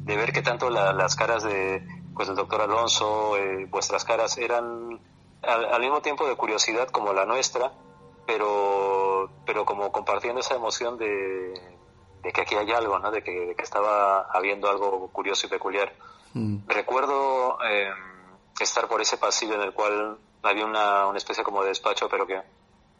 de 0.00 0.16
ver 0.16 0.32
que 0.32 0.40
tanto 0.40 0.70
la, 0.70 0.94
las 0.94 1.14
caras 1.14 1.42
de, 1.42 1.86
pues 2.14 2.26
del 2.26 2.38
doctor 2.38 2.62
Alonso, 2.62 3.36
eh, 3.36 3.66
vuestras 3.66 4.06
caras 4.06 4.38
eran 4.38 4.98
al, 5.42 5.64
al, 5.66 5.80
mismo 5.82 6.00
tiempo 6.00 6.26
de 6.26 6.36
curiosidad 6.36 6.88
como 6.88 7.12
la 7.12 7.26
nuestra, 7.26 7.70
pero, 8.26 9.30
pero 9.44 9.66
como 9.66 9.92
compartiendo 9.92 10.40
esa 10.40 10.54
emoción 10.54 10.96
de, 10.96 11.52
de 12.22 12.32
que 12.32 12.40
aquí 12.40 12.54
hay 12.54 12.72
algo, 12.72 12.98
¿no? 12.98 13.10
De 13.10 13.22
que, 13.22 13.48
de 13.48 13.54
que 13.54 13.62
estaba 13.62 14.22
habiendo 14.22 14.70
algo 14.70 15.08
curioso 15.08 15.48
y 15.48 15.50
peculiar. 15.50 15.92
Mm. 16.32 16.66
Recuerdo 16.66 17.58
eh, 17.62 17.90
estar 18.58 18.88
por 18.88 19.02
ese 19.02 19.18
pasillo 19.18 19.56
en 19.56 19.60
el 19.60 19.74
cual 19.74 20.16
había 20.42 20.64
una, 20.64 21.06
una 21.06 21.18
especie 21.18 21.44
como 21.44 21.62
de 21.62 21.68
despacho, 21.68 22.08
pero 22.08 22.26
que 22.26 22.38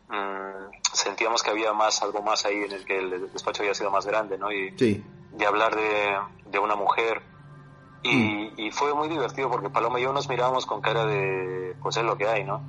mmm, 0.08 0.70
sentíamos 0.92 1.42
que 1.42 1.50
había 1.50 1.72
más, 1.72 2.02
algo 2.02 2.22
más 2.22 2.44
ahí 2.44 2.56
en 2.64 2.72
el 2.72 2.84
que 2.84 2.98
el 2.98 3.32
despacho 3.32 3.62
había 3.62 3.74
sido 3.74 3.90
más 3.90 4.06
grande, 4.06 4.38
¿no? 4.38 4.52
Y 4.52 4.76
sí. 4.78 5.04
de 5.32 5.46
hablar 5.46 5.74
de, 5.76 6.18
de 6.46 6.58
una 6.58 6.76
mujer. 6.76 7.22
Y, 8.02 8.14
mm. 8.14 8.52
y, 8.56 8.70
fue 8.70 8.94
muy 8.94 9.08
divertido 9.08 9.50
porque 9.50 9.68
Paloma 9.68 10.00
y 10.00 10.04
yo 10.04 10.12
nos 10.12 10.28
mirábamos 10.28 10.66
con 10.66 10.80
cara 10.80 11.04
de, 11.04 11.76
pues 11.82 11.96
es 11.96 12.04
lo 12.04 12.16
que 12.16 12.26
hay, 12.26 12.44
¿no? 12.44 12.62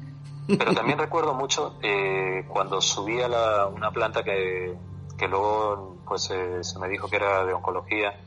Pero 0.48 0.74
también 0.74 0.98
recuerdo 1.00 1.34
mucho 1.34 1.78
eh, 1.82 2.46
cuando 2.48 2.82
subí 2.82 3.22
a 3.22 3.28
la, 3.28 3.68
una 3.68 3.92
planta 3.92 4.24
que, 4.24 4.76
que 5.18 5.28
luego 5.28 5.98
pues 6.06 6.30
eh, 6.32 6.64
se 6.64 6.80
me 6.80 6.90
dijo 6.90 7.08
que 7.08 7.16
era 7.16 7.46
de 7.46 7.54
oncología 7.54 8.20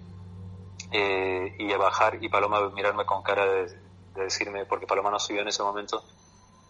eh, 0.91 1.55
y 1.59 1.73
a 1.73 1.77
bajar 1.77 2.19
y 2.23 2.29
Paloma 2.29 2.71
mirarme 2.71 3.05
con 3.05 3.23
cara 3.23 3.45
de, 3.45 3.67
de 4.15 4.23
decirme, 4.23 4.65
porque 4.65 4.87
Paloma 4.87 5.11
no 5.11 5.19
subió 5.19 5.43
en 5.43 5.49
ese 5.49 5.63
momento, 5.63 6.03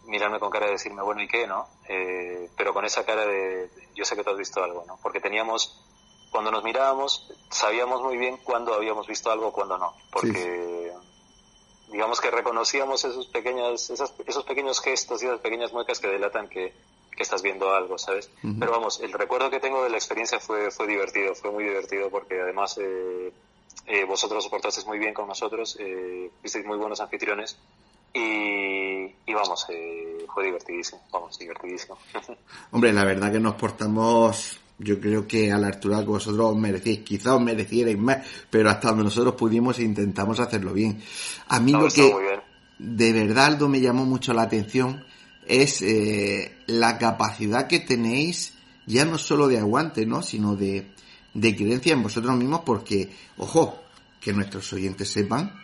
mirarme 0.06 0.38
con 0.38 0.50
cara 0.50 0.66
de 0.66 0.72
decirme, 0.72 1.02
bueno, 1.02 1.22
¿y 1.22 1.28
qué, 1.28 1.46
no? 1.46 1.66
Eh, 1.88 2.50
pero 2.56 2.72
con 2.72 2.84
esa 2.84 3.04
cara 3.04 3.26
de, 3.26 3.70
yo 3.94 4.04
sé 4.04 4.16
que 4.16 4.24
tú 4.24 4.30
has 4.30 4.36
visto 4.36 4.62
algo, 4.62 4.84
¿no? 4.86 4.98
Porque 5.02 5.20
teníamos, 5.20 5.82
cuando 6.30 6.50
nos 6.50 6.64
mirábamos, 6.64 7.30
sabíamos 7.50 8.02
muy 8.02 8.16
bien 8.16 8.36
cuándo 8.38 8.74
habíamos 8.74 9.06
visto 9.06 9.30
algo 9.30 9.52
cuándo 9.52 9.78
no. 9.78 9.94
Porque, 10.10 10.32
sí. 10.32 11.92
digamos 11.92 12.20
que 12.20 12.30
reconocíamos 12.30 13.04
esos 13.04 13.26
pequeños, 13.28 13.90
esas, 13.90 14.12
esos 14.26 14.44
pequeños 14.44 14.80
gestos 14.80 15.22
y 15.22 15.26
esas 15.26 15.40
pequeñas 15.40 15.72
muecas 15.72 16.00
que 16.00 16.08
delatan 16.08 16.48
que, 16.48 16.74
que 17.16 17.22
estás 17.22 17.42
viendo 17.42 17.72
algo, 17.72 17.98
¿sabes? 17.98 18.30
Uh 18.42 18.48
-huh. 18.48 18.58
Pero 18.58 18.72
vamos, 18.72 19.00
el 19.00 19.12
recuerdo 19.12 19.50
que 19.50 19.60
tengo 19.60 19.82
de 19.84 19.90
la 19.90 19.96
experiencia 19.96 20.40
fue, 20.40 20.70
fue 20.70 20.86
divertido, 20.86 21.34
fue 21.34 21.50
muy 21.50 21.64
divertido 21.64 22.10
porque 22.10 22.40
además 22.40 22.78
eh, 22.78 23.32
eh, 23.86 24.04
vosotros 24.04 24.44
soportasteis 24.44 24.86
muy 24.86 24.98
bien 24.98 25.14
con 25.14 25.28
nosotros, 25.28 25.76
eh, 25.78 26.30
fuisteis 26.40 26.66
muy 26.66 26.76
buenos 26.76 27.00
anfitriones 27.00 27.58
y, 28.14 29.12
y 29.26 29.34
vamos, 29.34 29.66
eh, 29.68 30.24
fue 30.32 30.44
divertidísimo, 30.44 31.02
vamos, 31.12 31.38
divertidísimo. 31.38 31.98
Hombre, 32.70 32.92
la 32.92 33.04
verdad 33.04 33.32
que 33.32 33.40
nos 33.40 33.56
portamos, 33.56 34.60
yo 34.78 35.00
creo 35.00 35.26
que 35.26 35.52
a 35.52 35.58
la 35.58 35.66
altura 35.66 36.00
que 36.00 36.06
vosotros 36.06 36.52
os 36.52 36.56
merecéis, 36.56 37.00
quizás 37.00 37.34
os 37.34 37.42
merecierais 37.42 37.98
más, 37.98 38.18
pero 38.48 38.70
hasta 38.70 38.88
donde 38.88 39.04
nosotros 39.04 39.34
pudimos 39.34 39.78
e 39.78 39.82
intentamos 39.82 40.38
hacerlo 40.38 40.72
bien. 40.72 41.02
A 41.48 41.58
mí 41.58 41.72
no, 41.72 41.82
lo 41.82 41.88
que 41.88 42.40
de 42.78 43.12
verdad 43.12 43.46
Aldo 43.46 43.68
me 43.68 43.80
llamó 43.80 44.04
mucho 44.04 44.32
la 44.32 44.42
atención 44.42 45.04
es 45.46 45.82
eh, 45.82 46.56
la 46.66 46.98
capacidad 46.98 47.66
que 47.66 47.80
tenéis 47.80 48.54
ya 48.86 49.04
no 49.04 49.18
solo 49.18 49.48
de 49.48 49.58
aguante, 49.58 50.06
¿no? 50.06 50.22
sino 50.22 50.56
de, 50.56 50.92
de 51.32 51.56
creencia 51.56 51.92
en 51.92 52.02
vosotros 52.02 52.36
mismos 52.36 52.60
porque, 52.64 53.10
ojo, 53.38 53.80
que 54.20 54.32
nuestros 54.32 54.72
oyentes 54.72 55.08
sepan 55.08 55.63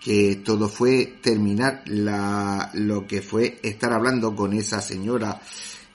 que 0.00 0.36
todo 0.36 0.68
fue 0.68 1.18
terminar 1.20 1.82
la, 1.86 2.70
lo 2.74 3.06
que 3.06 3.20
fue 3.20 3.60
estar 3.62 3.92
hablando 3.92 4.34
con 4.34 4.54
esa 4.54 4.80
señora 4.80 5.40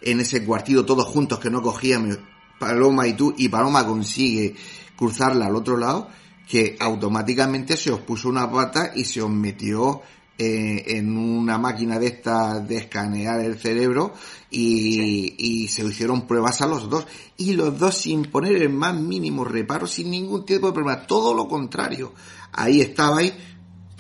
en 0.02 0.20
ese 0.20 0.46
cuartillo 0.46 0.86
todos 0.86 1.06
juntos 1.06 1.40
que 1.40 1.50
no 1.50 1.62
cogíamos, 1.62 2.20
Paloma 2.60 3.08
y 3.08 3.14
tú, 3.14 3.34
y 3.38 3.50
Paloma 3.50 3.86
consigue 3.86 4.56
cruzarla 4.96 5.48
al 5.48 5.56
otro 5.56 5.78
lado, 5.78 6.10
que 6.48 6.78
automáticamente 6.80 7.76
se 7.76 7.92
os 7.92 8.02
puso 8.02 8.30
una 8.30 8.50
pata 8.50 8.92
y 8.96 9.04
se 9.04 9.22
os 9.22 9.30
metió 9.30 10.02
eh, 10.38 10.84
en 10.98 11.18
una 11.18 11.58
máquina 11.58 11.98
de 11.98 12.08
esta 12.08 12.60
de 12.60 12.78
escanear 12.78 13.40
el 13.40 13.58
cerebro 13.58 14.14
y, 14.52 15.34
y 15.38 15.68
se 15.70 15.84
hicieron 15.84 16.28
pruebas 16.28 16.62
a 16.62 16.68
los 16.68 16.90
dos. 16.90 17.08
Y 17.38 17.54
los 17.54 17.80
dos 17.80 17.98
sin 17.98 18.26
poner 18.26 18.56
el 18.62 18.70
más 18.70 18.96
mínimo 18.96 19.44
reparo 19.44 19.88
sin 19.88 20.12
ningún 20.12 20.46
tipo 20.46 20.68
de 20.68 20.74
problema 20.74 21.08
todo 21.08 21.34
lo 21.34 21.48
contrario. 21.48 22.14
Ahí 22.52 22.80
estabais 22.80 23.34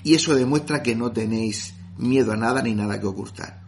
y 0.05 0.15
eso 0.15 0.33
demuestra 0.33 0.81
que 0.81 0.95
no 0.95 1.11
tenéis 1.11 1.75
miedo 1.97 2.31
a 2.31 2.37
nada 2.37 2.61
ni 2.61 2.73
nada 2.73 2.97
que 3.01 3.07
ocultar 3.07 3.59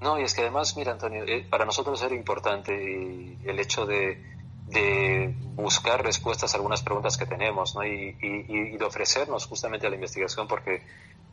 no 0.00 0.20
y 0.20 0.22
es 0.22 0.34
que 0.34 0.42
además 0.42 0.76
mira 0.76 0.92
Antonio 0.92 1.24
eh, 1.26 1.44
para 1.50 1.64
nosotros 1.64 2.00
era 2.02 2.14
importante 2.14 2.72
y 2.72 3.38
el 3.44 3.58
hecho 3.58 3.84
de 3.86 4.30
de 4.68 5.34
buscar 5.54 6.02
respuestas 6.02 6.54
a 6.54 6.56
algunas 6.56 6.82
preguntas 6.82 7.18
que 7.18 7.26
tenemos 7.26 7.74
¿no? 7.74 7.84
y, 7.84 8.16
y, 8.22 8.74
y 8.74 8.76
de 8.78 8.84
ofrecernos 8.84 9.46
justamente 9.46 9.86
a 9.86 9.90
la 9.90 9.96
investigación 9.96 10.46
porque 10.46 10.82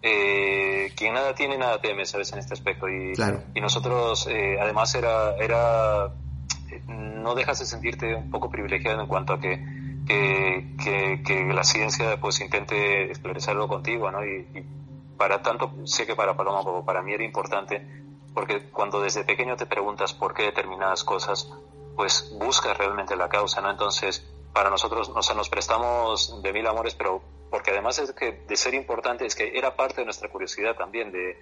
eh, 0.01 0.91
quien 0.95 1.13
nada 1.13 1.35
tiene, 1.35 1.57
nada 1.57 1.81
teme, 1.81 2.05
¿sabes? 2.05 2.31
En 2.31 2.39
este 2.39 2.53
aspecto. 2.53 2.87
Y, 2.87 3.13
y 3.53 3.61
nosotros, 3.61 4.27
eh, 4.29 4.57
además, 4.59 4.93
era, 4.95 5.35
era, 5.35 6.13
no 6.87 7.35
dejas 7.35 7.59
de 7.59 7.65
sentirte 7.65 8.15
un 8.15 8.31
poco 8.31 8.49
privilegiado 8.49 9.01
en 9.01 9.07
cuanto 9.07 9.33
a 9.33 9.39
que, 9.39 9.61
que, 10.09 11.21
que, 11.25 11.53
la 11.53 11.63
ciencia 11.63 12.19
pues 12.19 12.41
intente 12.41 13.11
esclarecerlo 13.11 13.67
contigo, 13.67 14.09
¿no? 14.11 14.25
Y, 14.25 14.65
para 15.17 15.41
tanto, 15.43 15.71
sé 15.85 16.07
que 16.07 16.15
para 16.15 16.35
Paloma 16.35 16.63
como 16.63 16.83
para 16.83 17.01
mí 17.01 17.13
era 17.13 17.23
importante, 17.23 17.85
porque 18.33 18.69
cuando 18.71 19.01
desde 19.01 19.23
pequeño 19.23 19.55
te 19.55 19.65
preguntas 19.65 20.13
por 20.13 20.33
qué 20.33 20.43
determinadas 20.43 21.03
cosas, 21.03 21.51
pues 21.95 22.33
buscas 22.39 22.77
realmente 22.77 23.15
la 23.15 23.29
causa, 23.29 23.61
¿no? 23.61 23.69
Entonces, 23.69 24.25
para 24.53 24.69
nosotros, 24.69 25.11
o 25.13 25.21
sea, 25.21 25.35
nos 25.35 25.49
prestamos 25.49 26.41
de 26.41 26.53
mil 26.53 26.65
amores, 26.65 26.95
pero 26.95 27.21
porque 27.51 27.71
además 27.71 27.99
es 27.99 28.13
que 28.13 28.31
de 28.47 28.55
ser 28.55 28.73
importante 28.73 29.25
es 29.25 29.35
que 29.35 29.57
era 29.57 29.75
parte 29.75 30.01
de 30.01 30.05
nuestra 30.05 30.29
curiosidad 30.29 30.75
también, 30.75 31.11
de, 31.11 31.37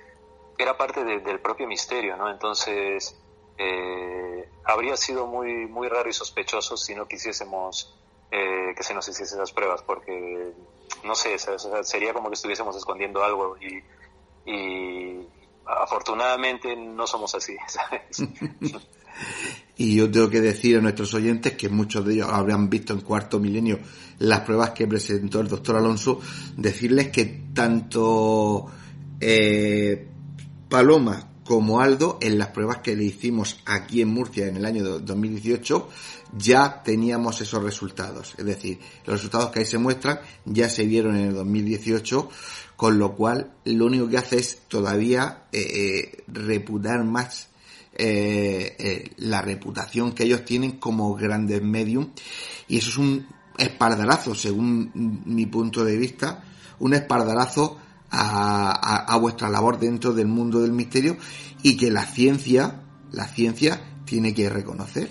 era 0.57 0.75
parte 0.75 1.03
del 1.03 1.39
propio 1.39 1.67
misterio, 1.67 2.17
¿no? 2.17 2.29
Entonces, 2.29 3.17
eh, 3.57 4.49
habría 4.65 4.97
sido 4.97 5.27
muy, 5.27 5.67
muy 5.67 5.87
raro 5.87 6.09
y 6.09 6.13
sospechoso 6.13 6.75
si 6.75 6.95
no 6.95 7.07
quisiésemos 7.07 7.97
eh, 8.31 8.73
que 8.75 8.83
se 8.83 8.93
nos 8.93 9.07
hiciese 9.07 9.35
esas 9.35 9.51
pruebas, 9.51 9.81
porque, 9.81 10.53
no 11.03 11.15
sé, 11.15 11.37
sería 11.83 12.13
como 12.13 12.29
que 12.29 12.35
estuviésemos 12.35 12.75
escondiendo 12.75 13.23
algo 13.23 13.57
y, 13.57 13.83
y 14.51 15.27
afortunadamente 15.65 16.75
no 16.75 17.07
somos 17.07 17.33
así. 17.35 17.55
Y 19.79 19.95
yo 19.95 20.09
tengo 20.09 20.29
que 20.29 20.41
decir 20.41 20.77
a 20.77 20.81
nuestros 20.81 21.13
oyentes 21.13 21.53
que 21.53 21.69
muchos 21.69 22.03
de 22.05 22.15
ellos 22.15 22.29
habrán 22.31 22.69
visto 22.69 22.93
en 22.93 23.01
cuarto 23.01 23.39
milenio 23.39 23.79
las 24.17 24.39
pruebas 24.41 24.71
que 24.71 24.87
presentó 24.87 25.39
el 25.39 25.47
doctor 25.47 25.75
Alonso, 25.75 26.19
decirles 26.55 27.09
que 27.09 27.25
tanto 27.53 28.65
eh, 29.19 30.07
Paloma 30.67 31.29
como 31.47 31.79
Aldo, 31.79 32.17
en 32.21 32.37
las 32.37 32.49
pruebas 32.49 32.79
que 32.79 32.95
le 32.95 33.05
hicimos 33.05 33.59
aquí 33.65 34.01
en 34.01 34.09
Murcia 34.09 34.47
en 34.47 34.57
el 34.57 34.65
año 34.65 34.83
2018, 34.99 35.89
ya 36.37 36.83
teníamos 36.83 37.39
esos 37.39 37.63
resultados. 37.63 38.35
Es 38.37 38.45
decir, 38.45 38.79
los 39.05 39.15
resultados 39.15 39.51
que 39.51 39.61
ahí 39.61 39.65
se 39.65 39.77
muestran 39.77 40.19
ya 40.45 40.69
se 40.69 40.85
vieron 40.85 41.15
en 41.15 41.27
el 41.27 41.33
2018, 41.33 42.29
con 42.75 42.99
lo 42.99 43.15
cual 43.15 43.53
lo 43.63 43.85
único 43.85 44.09
que 44.09 44.17
hace 44.17 44.37
es 44.37 44.59
todavía 44.67 45.45
eh, 45.51 45.61
eh 45.61 46.23
reputar 46.27 47.03
más 47.05 47.47
eh, 47.99 48.75
eh, 48.77 49.11
la 49.17 49.41
reputación 49.41 50.11
que 50.11 50.25
ellos 50.25 50.45
tienen 50.45 50.73
como 50.73 51.15
grandes 51.15 51.63
medium 51.63 52.11
y 52.67 52.77
eso 52.77 52.89
es 52.89 52.97
un 52.97 53.25
espardarazo 53.57 54.35
según 54.35 55.23
mi 55.25 55.47
punto 55.47 55.83
de 55.83 55.97
vista 55.97 56.43
un 56.77 56.93
espardarazo 56.93 57.79
a, 58.11 59.17
vuestra 59.19 59.49
labor 59.49 59.79
dentro 59.79 60.13
del 60.13 60.27
mundo 60.27 60.61
del 60.61 60.71
misterio 60.71 61.17
y 61.63 61.77
que 61.77 61.91
la 61.91 62.03
ciencia 62.03 62.83
la 63.11 63.25
ciencia 63.25 63.81
tiene 64.05 64.33
que 64.33 64.49
reconocer. 64.49 65.09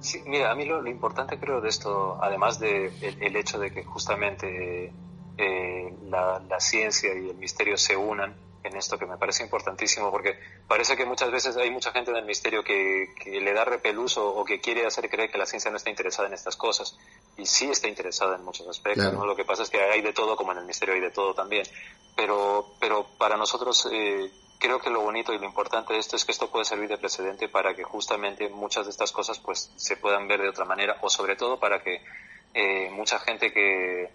Sí, 0.00 0.22
mira, 0.26 0.50
a 0.50 0.54
mí 0.54 0.64
lo, 0.64 0.86
importante 0.86 1.38
creo 1.38 1.60
de 1.60 1.68
esto, 1.68 2.18
además 2.22 2.58
de 2.58 2.90
el, 3.20 3.36
hecho 3.36 3.58
de 3.58 3.70
que 3.70 3.84
justamente 3.84 4.92
eh, 5.36 5.94
la, 6.08 6.42
la, 6.48 6.60
ciencia 6.60 7.12
y 7.14 7.28
el 7.28 7.36
misterio 7.36 7.76
se 7.76 7.96
unan, 7.96 8.34
en 8.62 8.76
esto 8.76 8.98
que 8.98 9.06
me 9.06 9.16
parece 9.16 9.42
importantísimo 9.42 10.10
porque 10.10 10.38
parece 10.68 10.96
que 10.96 11.06
muchas 11.06 11.30
veces 11.30 11.56
hay 11.56 11.70
mucha 11.70 11.92
gente 11.92 12.10
en 12.10 12.18
el 12.18 12.24
misterio 12.24 12.62
que, 12.62 13.08
le 13.24 13.52
da 13.52 13.64
repelús 13.64 14.18
o, 14.18 14.44
que 14.44 14.60
quiere 14.60 14.86
hacer 14.86 15.08
creer 15.08 15.30
que 15.30 15.38
la 15.38 15.46
ciencia 15.46 15.70
no 15.70 15.76
está 15.76 15.90
interesada 15.90 16.28
en 16.28 16.34
estas 16.34 16.56
cosas. 16.56 16.98
Y 17.36 17.46
sí 17.46 17.70
está 17.70 17.88
interesada 17.88 18.36
en 18.36 18.44
muchos 18.44 18.68
aspectos 18.68 19.12
¿no? 19.12 19.24
lo 19.24 19.36
que 19.36 19.44
pasa 19.44 19.62
es 19.62 19.70
que 19.70 19.80
hay 19.80 20.02
de 20.02 20.12
todo 20.12 20.36
como 20.36 20.52
en 20.52 20.58
el 20.58 20.64
misterio 20.64 20.94
hay 20.94 21.00
de 21.00 21.10
todo 21.10 21.34
también. 21.34 21.66
Pero 22.16 22.74
pero 22.78 23.06
para 23.18 23.36
nosotros 23.36 23.88
eh, 23.92 24.30
creo 24.58 24.78
que 24.78 24.90
lo 24.90 25.00
bonito 25.00 25.32
y 25.32 25.38
lo 25.38 25.46
importante 25.46 25.94
de 25.94 25.98
esto 25.98 26.16
es 26.16 26.24
que 26.24 26.32
esto 26.32 26.50
puede 26.50 26.66
servir 26.66 26.88
de 26.88 26.98
precedente 26.98 27.48
para 27.48 27.74
que 27.74 27.82
justamente 27.82 28.48
muchas 28.50 28.84
de 28.84 28.90
estas 28.90 29.10
cosas 29.10 29.38
pues 29.38 29.72
se 29.76 29.96
puedan 29.96 30.28
ver 30.28 30.42
de 30.42 30.48
otra 30.50 30.66
manera 30.66 30.98
o 31.00 31.08
sobre 31.08 31.34
todo 31.34 31.58
para 31.58 31.82
que 31.82 32.02
eh, 32.52 32.90
mucha 32.90 33.18
gente 33.20 33.52
que, 33.52 34.10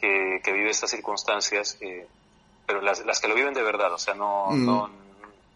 que, 0.00 0.52
vive 0.52 0.70
estas 0.70 0.90
circunstancias 0.90 1.78
eh, 1.80 2.06
pero 2.68 2.82
las, 2.82 3.02
las 3.06 3.18
que 3.18 3.28
lo 3.28 3.34
viven 3.34 3.54
de 3.54 3.62
verdad, 3.62 3.90
o 3.94 3.98
sea, 3.98 4.12
no, 4.12 4.48
mm. 4.50 4.66
no, 4.66 4.90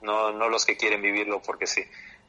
no, 0.00 0.32
no, 0.32 0.48
los 0.48 0.64
que 0.64 0.78
quieren 0.78 1.02
vivirlo 1.02 1.42
porque 1.42 1.66
sí, 1.66 1.82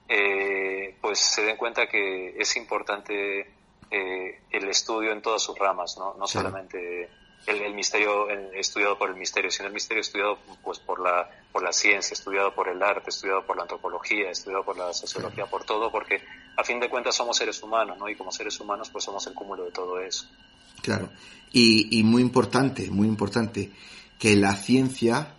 eh, 0.10 0.98
pues 1.00 1.20
se 1.20 1.44
den 1.44 1.56
cuenta 1.56 1.88
que 1.88 2.36
es 2.38 2.58
importante 2.58 3.50
eh, 3.90 4.42
el 4.52 4.68
estudio 4.68 5.14
en 5.14 5.22
todas 5.22 5.42
sus 5.42 5.58
ramas, 5.58 5.96
no, 5.98 6.16
no 6.16 6.28
solamente 6.28 7.10
el, 7.48 7.62
el, 7.62 7.74
misterio 7.74 8.30
estudiado 8.30 8.98
por 8.98 9.10
el 9.10 9.16
misterio, 9.16 9.50
sino 9.50 9.68
el 9.68 9.74
misterio 9.74 10.02
estudiado 10.02 10.38
pues 10.62 10.80
por 10.80 11.00
la, 11.00 11.30
por 11.54 11.64
la 11.64 11.72
ciencia, 11.72 12.14
estudiado 12.14 12.54
por 12.54 12.68
el 12.68 12.84
arte, 12.84 13.10
estudiado 13.10 13.46
por 13.46 13.56
la 13.56 13.62
antropología, 13.62 14.32
estudiado 14.32 14.66
por 14.66 14.78
la 14.78 14.92
sociología, 14.92 15.46
por 15.46 15.64
todo, 15.64 15.94
porque 15.94 16.22
a 16.58 16.64
fin 16.66 16.82
de 16.82 16.90
cuentas 16.90 17.16
somos 17.16 17.38
seres 17.38 17.64
humanos, 17.64 17.98
¿no? 17.98 18.10
Y 18.10 18.18
como 18.18 18.34
seres 18.34 18.60
humanos 18.60 18.90
pues 18.90 19.06
somos 19.06 19.26
el 19.28 19.34
cúmulo 19.34 19.64
de 19.64 19.72
todo 19.72 20.02
eso. 20.02 20.28
Claro. 20.82 21.08
Y, 21.54 21.98
y 21.98 22.04
muy 22.04 22.22
importante, 22.22 22.92
muy 22.92 23.08
importante, 23.08 23.72
que 24.24 24.38
la 24.38 24.56
ciencia 24.56 25.36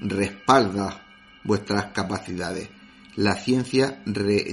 respalda 0.00 1.06
vuestras 1.44 1.92
capacidades. 1.92 2.68
La 3.14 3.36
ciencia 3.36 4.02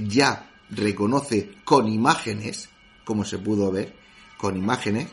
ya 0.03 0.52
reconoce 0.70 1.53
con 1.64 1.88
imágenes, 1.88 2.70
como 3.03 3.26
se 3.26 3.40
pudo 3.40 3.72
ver, 3.72 3.95
con 4.38 4.56
imágenes, 4.56 5.08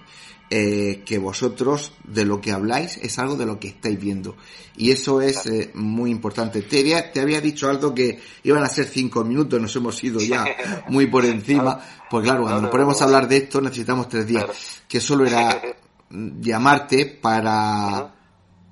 eh, 0.51 1.03
que 1.07 1.17
vosotros 1.17 1.95
de 2.05 2.27
lo 2.27 2.43
que 2.43 2.53
habláis 2.53 2.99
es 2.99 3.19
algo 3.19 3.37
de 3.37 3.47
lo 3.47 3.59
que 3.59 3.69
estáis 3.69 3.99
viendo. 3.99 4.37
Y 4.77 4.91
eso 4.91 5.23
es 5.23 5.47
eh, 5.47 5.71
muy 5.73 6.11
importante. 6.11 6.61
Te 6.61 6.81
había, 6.81 7.11
te 7.11 7.21
había 7.21 7.41
dicho 7.41 7.71
algo 7.71 7.95
que 7.95 8.21
iban 8.43 8.63
a 8.63 8.69
ser 8.69 8.85
cinco 8.85 9.25
minutos, 9.25 9.59
nos 9.63 9.75
hemos 9.77 10.05
ido 10.05 10.21
ya 10.21 10.45
muy 10.89 11.07
por 11.07 11.25
encima. 11.25 11.81
Pues 12.11 12.23
claro, 12.23 12.43
cuando 12.43 12.61
nos 12.61 12.71
ponemos 12.71 13.01
a 13.01 13.05
hablar 13.05 13.29
de 13.29 13.39
esto 13.39 13.63
necesitamos 13.63 14.11
tres 14.11 14.27
días. 14.27 14.45
Que 14.87 15.01
solo 15.01 15.25
era 15.25 15.59
llamarte 16.11 17.07
para 17.07 18.18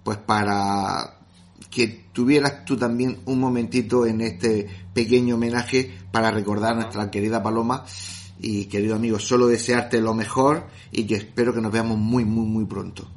pues 0.06 0.18
para 0.18 1.18
que 1.68 1.88
tuvieras 2.12 2.64
tú 2.64 2.76
también 2.76 3.18
un 3.24 3.40
momentito 3.40 4.06
en 4.06 4.20
este 4.20 4.68
pequeño 4.94 5.34
homenaje 5.34 5.98
para 6.12 6.30
recordar 6.30 6.74
a 6.74 6.76
nuestra 6.76 7.10
querida 7.10 7.42
Paloma 7.42 7.84
y 8.38 8.66
querido 8.66 8.94
amigo, 8.94 9.18
solo 9.18 9.48
desearte 9.48 10.00
lo 10.00 10.14
mejor 10.14 10.68
y 10.92 11.08
que 11.08 11.16
espero 11.16 11.52
que 11.52 11.60
nos 11.60 11.72
veamos 11.72 11.98
muy, 11.98 12.24
muy, 12.24 12.46
muy 12.46 12.66
pronto. 12.66 13.10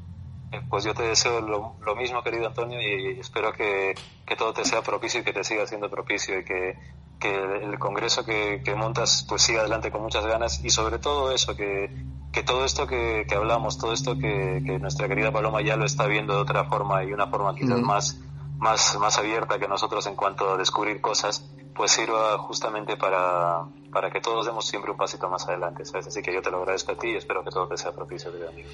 Eh, 0.51 0.61
pues 0.67 0.83
yo 0.83 0.93
te 0.93 1.03
deseo 1.03 1.41
lo, 1.41 1.95
mismo, 1.95 2.23
querido 2.23 2.47
Antonio, 2.47 2.81
y 2.81 3.19
espero 3.19 3.53
que, 3.53 3.95
todo 4.37 4.53
te 4.53 4.65
sea 4.65 4.81
propicio 4.81 5.21
y 5.21 5.23
que 5.23 5.33
te 5.33 5.43
siga 5.43 5.67
siendo 5.67 5.89
propicio 5.89 6.39
y 6.39 6.43
que, 6.43 6.77
el 7.21 7.77
congreso 7.77 8.25
que, 8.25 8.61
que, 8.63 8.75
montas 8.75 9.25
pues 9.27 9.41
siga 9.41 9.59
adelante 9.59 9.91
con 9.91 10.01
muchas 10.01 10.25
ganas 10.25 10.63
y 10.63 10.69
sobre 10.69 10.99
todo 10.99 11.31
eso, 11.31 11.55
que, 11.55 11.89
que 12.31 12.43
todo 12.43 12.63
esto 12.63 12.87
que, 12.87 13.25
hablamos, 13.35 13.77
todo 13.77 13.93
esto 13.93 14.17
que, 14.17 14.61
nuestra 14.79 15.07
querida 15.07 15.31
Paloma 15.31 15.61
ya 15.61 15.75
lo 15.75 15.85
está 15.85 16.07
viendo 16.07 16.35
de 16.35 16.41
otra 16.41 16.65
forma 16.65 17.03
y 17.03 17.11
una 17.11 17.27
forma 17.27 17.55
quizás 17.55 17.81
más, 17.81 18.19
más, 18.57 18.97
más 18.99 19.17
abierta 19.17 19.59
que 19.59 19.67
nosotros 19.67 20.05
en 20.07 20.15
cuanto 20.15 20.53
a 20.53 20.57
descubrir 20.57 21.01
cosas, 21.01 21.49
pues 21.79 21.91
sirva 21.91 22.37
justamente 22.39 22.97
para, 22.97 23.63
para 23.89 24.11
que 24.11 24.19
todos 24.19 24.45
demos 24.45 24.67
siempre 24.67 24.91
un 24.91 24.97
pasito 24.97 25.29
más 25.29 25.47
adelante, 25.47 25.85
¿sabes? 25.85 26.07
Así 26.07 26.21
que 26.21 26.33
yo 26.33 26.41
te 26.41 26.51
lo 26.51 26.57
agradezco 26.57 26.91
a 26.91 26.97
ti 26.97 27.11
y 27.11 27.15
espero 27.15 27.41
que 27.41 27.51
todo 27.51 27.69
te 27.69 27.77
sea 27.77 27.93
propicio, 27.93 28.29
querido 28.33 28.49
amigo. 28.49 28.67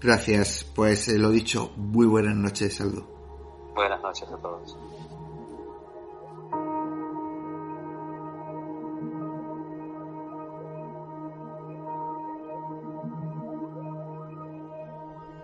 Gracias, 0.00 0.66
pues 0.74 1.06
eh, 1.06 1.16
lo 1.16 1.30
dicho, 1.30 1.70
muy 1.76 2.08
buenas 2.08 2.34
noches, 2.34 2.74
Saldo. 2.74 3.06
Buenas 3.72 4.02
noches 4.02 4.28
a 4.28 4.36
todos. 4.38 4.76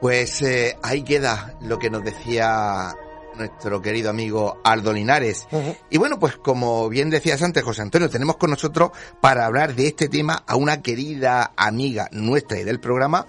Pues 0.01 0.43
eh, 0.43 0.77
ahí 0.83 1.05
queda 1.05 1.57
lo 1.61 1.79
que 1.79 1.89
nos 1.89 2.03
decía 2.03 2.97
nuestro 3.37 3.83
querido 3.83 4.11
amigo 4.11 4.61
Aldo 4.65 4.93
Linares. 4.93 5.47
Y 5.91 5.99
bueno, 5.99 6.19
pues 6.19 6.37
como 6.37 6.89
bien 6.89 7.11
decías 7.11 7.43
antes, 7.43 7.63
José 7.63 7.83
Antonio, 7.83 8.11
tenemos 8.11 8.37
con 8.37 8.51
nosotros 8.51 8.91
para 9.21 9.47
hablar 9.47 9.75
de 9.75 9.89
este 9.89 10.09
tema 10.09 10.43
a 10.47 10.57
una 10.57 10.83
querida 10.83 11.53
amiga 11.57 12.09
nuestra 12.13 12.59
y 12.59 12.65
del 12.65 12.81
programa, 12.81 13.27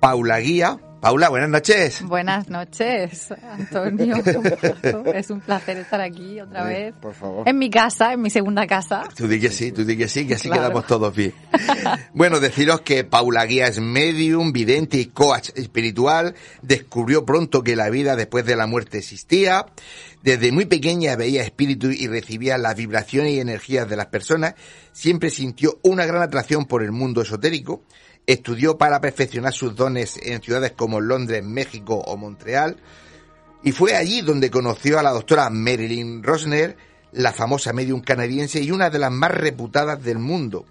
Paula 0.00 0.38
Guía. 0.38 0.78
Paula, 1.00 1.28
buenas 1.28 1.48
noches. 1.48 2.02
Buenas 2.02 2.48
noches, 2.48 3.28
Antonio. 3.52 4.16
Es 5.14 5.30
un 5.30 5.40
placer 5.40 5.76
estar 5.78 6.00
aquí 6.00 6.40
otra 6.40 6.64
vez. 6.64 6.92
Por 7.00 7.14
favor. 7.14 7.48
En 7.48 7.56
mi 7.56 7.70
casa, 7.70 8.12
en 8.14 8.20
mi 8.22 8.30
segunda 8.30 8.66
casa. 8.66 9.04
Tú 9.16 9.28
di 9.28 9.38
que 9.38 9.50
sí, 9.50 9.70
tú 9.70 9.84
di 9.84 9.96
que 9.96 10.08
sí, 10.08 10.26
que 10.26 10.34
así 10.34 10.48
Claro. 10.48 10.62
quedamos 10.64 10.86
todos 10.88 11.14
bien. 11.14 11.34
bueno, 12.14 12.40
deciros 12.40 12.80
que 12.80 13.04
Paula 13.04 13.44
Guía 13.46 13.68
es 13.68 13.80
medium, 13.80 14.52
vidente 14.52 14.98
y 14.98 15.06
coach 15.06 15.50
espiritual. 15.54 16.34
Descubrió 16.62 17.24
pronto 17.24 17.62
que 17.62 17.76
la 17.76 17.90
vida 17.90 18.16
después 18.16 18.44
de 18.44 18.56
la 18.56 18.66
muerte 18.66 18.98
existía. 18.98 19.66
Desde 20.24 20.50
muy 20.50 20.66
pequeña 20.66 21.14
veía 21.14 21.44
espíritus 21.44 21.94
y 21.94 22.08
recibía 22.08 22.58
las 22.58 22.74
vibraciones 22.74 23.32
y 23.34 23.40
energías 23.40 23.88
de 23.88 23.94
las 23.96 24.06
personas. 24.06 24.54
Siempre 24.92 25.30
sintió 25.30 25.78
una 25.82 26.06
gran 26.06 26.22
atracción 26.22 26.64
por 26.66 26.82
el 26.82 26.90
mundo 26.90 27.22
esotérico. 27.22 27.84
Estudió 28.28 28.76
para 28.76 29.00
perfeccionar 29.00 29.54
sus 29.54 29.74
dones 29.74 30.18
en 30.22 30.42
ciudades 30.42 30.72
como 30.72 31.00
Londres, 31.00 31.42
México 31.42 31.94
o 31.94 32.18
Montreal. 32.18 32.76
Y 33.62 33.72
fue 33.72 33.96
allí 33.96 34.20
donde 34.20 34.50
conoció 34.50 34.98
a 34.98 35.02
la 35.02 35.12
doctora 35.12 35.48
Marilyn 35.48 36.22
Rosner, 36.22 36.76
la 37.12 37.32
famosa 37.32 37.72
medium 37.72 38.02
canadiense 38.02 38.60
y 38.60 38.70
una 38.70 38.90
de 38.90 38.98
las 38.98 39.10
más 39.10 39.30
reputadas 39.30 40.04
del 40.04 40.18
mundo. 40.18 40.66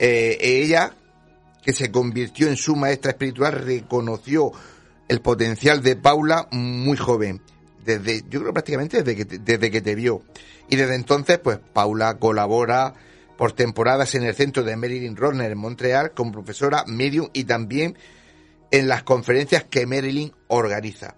Eh, 0.00 0.36
ella, 0.40 0.96
que 1.62 1.72
se 1.72 1.92
convirtió 1.92 2.48
en 2.48 2.56
su 2.56 2.74
maestra 2.74 3.12
espiritual, 3.12 3.52
reconoció 3.52 4.50
el 5.06 5.20
potencial 5.20 5.80
de 5.80 5.94
Paula 5.94 6.48
muy 6.50 6.96
joven. 6.96 7.40
Desde, 7.84 8.24
yo 8.28 8.40
creo 8.40 8.52
prácticamente 8.52 9.04
desde 9.04 9.14
que, 9.14 9.38
desde 9.38 9.70
que 9.70 9.80
te 9.80 9.94
vio. 9.94 10.24
Y 10.68 10.74
desde 10.74 10.96
entonces, 10.96 11.38
pues 11.38 11.60
Paula 11.72 12.18
colabora 12.18 12.94
por 13.40 13.52
temporadas 13.52 14.14
en 14.16 14.24
el 14.24 14.34
centro 14.34 14.64
de 14.64 14.76
Marilyn 14.76 15.16
Rosner 15.16 15.50
en 15.50 15.56
Montreal 15.56 16.10
como 16.10 16.30
profesora 16.30 16.84
medium 16.86 17.30
y 17.32 17.44
también 17.44 17.96
en 18.70 18.86
las 18.86 19.02
conferencias 19.02 19.64
que 19.64 19.86
Marilyn 19.86 20.34
organiza. 20.48 21.16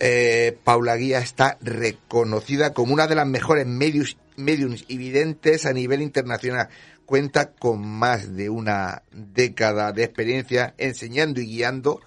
Eh, 0.00 0.58
Paula 0.64 0.96
Guía 0.96 1.20
está 1.20 1.56
reconocida 1.60 2.74
como 2.74 2.92
una 2.92 3.06
de 3.06 3.14
las 3.14 3.28
mejores 3.28 3.64
medios, 3.64 4.16
mediums 4.34 4.84
y 4.88 4.96
videntes 4.96 5.66
a 5.66 5.72
nivel 5.72 6.02
internacional. 6.02 6.68
Cuenta 7.06 7.52
con 7.52 7.86
más 7.86 8.34
de 8.34 8.50
una 8.50 9.04
década 9.12 9.92
de 9.92 10.02
experiencia 10.02 10.74
enseñando 10.78 11.40
y 11.40 11.46
guiando 11.46 12.00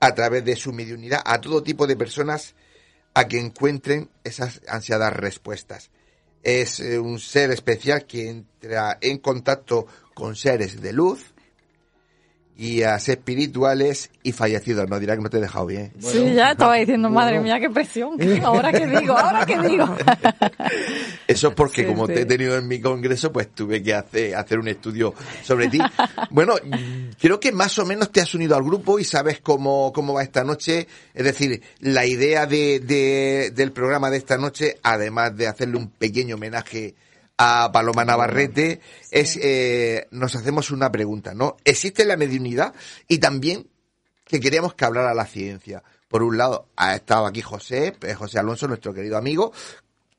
a 0.00 0.14
través 0.14 0.46
de 0.46 0.56
su 0.56 0.72
mediunidad 0.72 1.20
a 1.26 1.42
todo 1.42 1.62
tipo 1.62 1.86
de 1.86 1.96
personas 1.96 2.54
a 3.12 3.28
que 3.28 3.38
encuentren 3.38 4.08
esas 4.24 4.62
ansiadas 4.66 5.12
respuestas. 5.12 5.90
Es 6.42 6.80
eh, 6.80 6.98
un 6.98 7.18
ser 7.18 7.50
especial 7.50 8.04
que 8.04 8.28
entra 8.28 8.98
en 9.00 9.18
contacto 9.18 9.86
con 10.14 10.34
seres 10.36 10.80
de 10.80 10.92
luz, 10.92 11.32
guías 12.56 13.08
espirituales 13.08 14.10
y 14.22 14.32
fallecidos. 14.32 14.88
No 14.88 14.98
dirá 14.98 15.16
que 15.16 15.22
no 15.22 15.30
te 15.30 15.38
he 15.38 15.40
dejado 15.40 15.66
bien. 15.66 15.92
sí, 15.98 16.34
ya 16.34 16.52
estaba 16.52 16.76
diciendo, 16.76 17.10
madre 17.10 17.40
mía, 17.40 17.60
qué 17.60 17.70
presión. 17.70 18.18
Ahora 18.44 18.72
qué 18.72 18.86
digo, 18.86 19.16
ahora 19.16 19.46
qué 19.46 19.58
digo. 19.58 19.86
Eso 21.26 21.48
es 21.48 21.54
porque 21.54 21.82
Sí, 21.82 21.86
como 21.88 22.06
sí. 22.06 22.14
te 22.14 22.20
he 22.22 22.26
tenido 22.26 22.56
en 22.56 22.66
mi 22.68 22.80
congreso, 22.80 23.32
pues 23.32 23.54
tuve 23.54 23.82
que 23.82 23.94
hacer, 23.94 24.34
hacer 24.34 24.58
un 24.58 24.68
estudio 24.68 25.14
sobre 25.42 25.68
ti. 25.68 25.78
Bueno, 26.30 26.54
creo 27.20 27.38
que 27.38 27.52
más 27.52 27.78
o 27.78 27.84
menos 27.84 28.10
te 28.10 28.20
has 28.20 28.34
unido 28.34 28.56
al 28.56 28.62
grupo 28.62 28.98
y 28.98 29.04
sabes 29.04 29.40
cómo, 29.40 29.92
cómo 29.92 30.14
va 30.14 30.22
esta 30.22 30.44
noche. 30.44 30.86
Es 31.14 31.24
decir, 31.24 31.62
la 31.80 32.06
idea 32.06 32.46
de, 32.46 32.80
de- 32.80 33.50
del 33.54 33.72
programa 33.72 34.10
de 34.10 34.16
esta 34.16 34.38
noche, 34.38 34.78
además 34.82 35.36
de 35.36 35.46
hacerle 35.46 35.76
un 35.76 35.90
pequeño 35.90 36.36
homenaje 36.36 36.94
a 37.36 37.70
Paloma 37.72 38.04
Navarrete, 38.04 38.80
es, 39.10 39.38
eh, 39.42 40.06
nos 40.10 40.34
hacemos 40.36 40.70
una 40.70 40.90
pregunta, 40.90 41.34
¿no? 41.34 41.56
¿Existe 41.64 42.04
la 42.04 42.16
mediunidad? 42.16 42.72
Y 43.08 43.18
también 43.18 43.66
que 44.24 44.40
queríamos 44.40 44.74
que 44.74 44.84
hablara 44.84 45.12
la 45.14 45.26
ciencia. 45.26 45.82
Por 46.08 46.22
un 46.22 46.38
lado, 46.38 46.68
ha 46.76 46.94
estado 46.94 47.26
aquí 47.26 47.42
José, 47.42 47.94
eh, 48.02 48.14
José 48.14 48.38
Alonso, 48.38 48.68
nuestro 48.68 48.94
querido 48.94 49.16
amigo, 49.18 49.52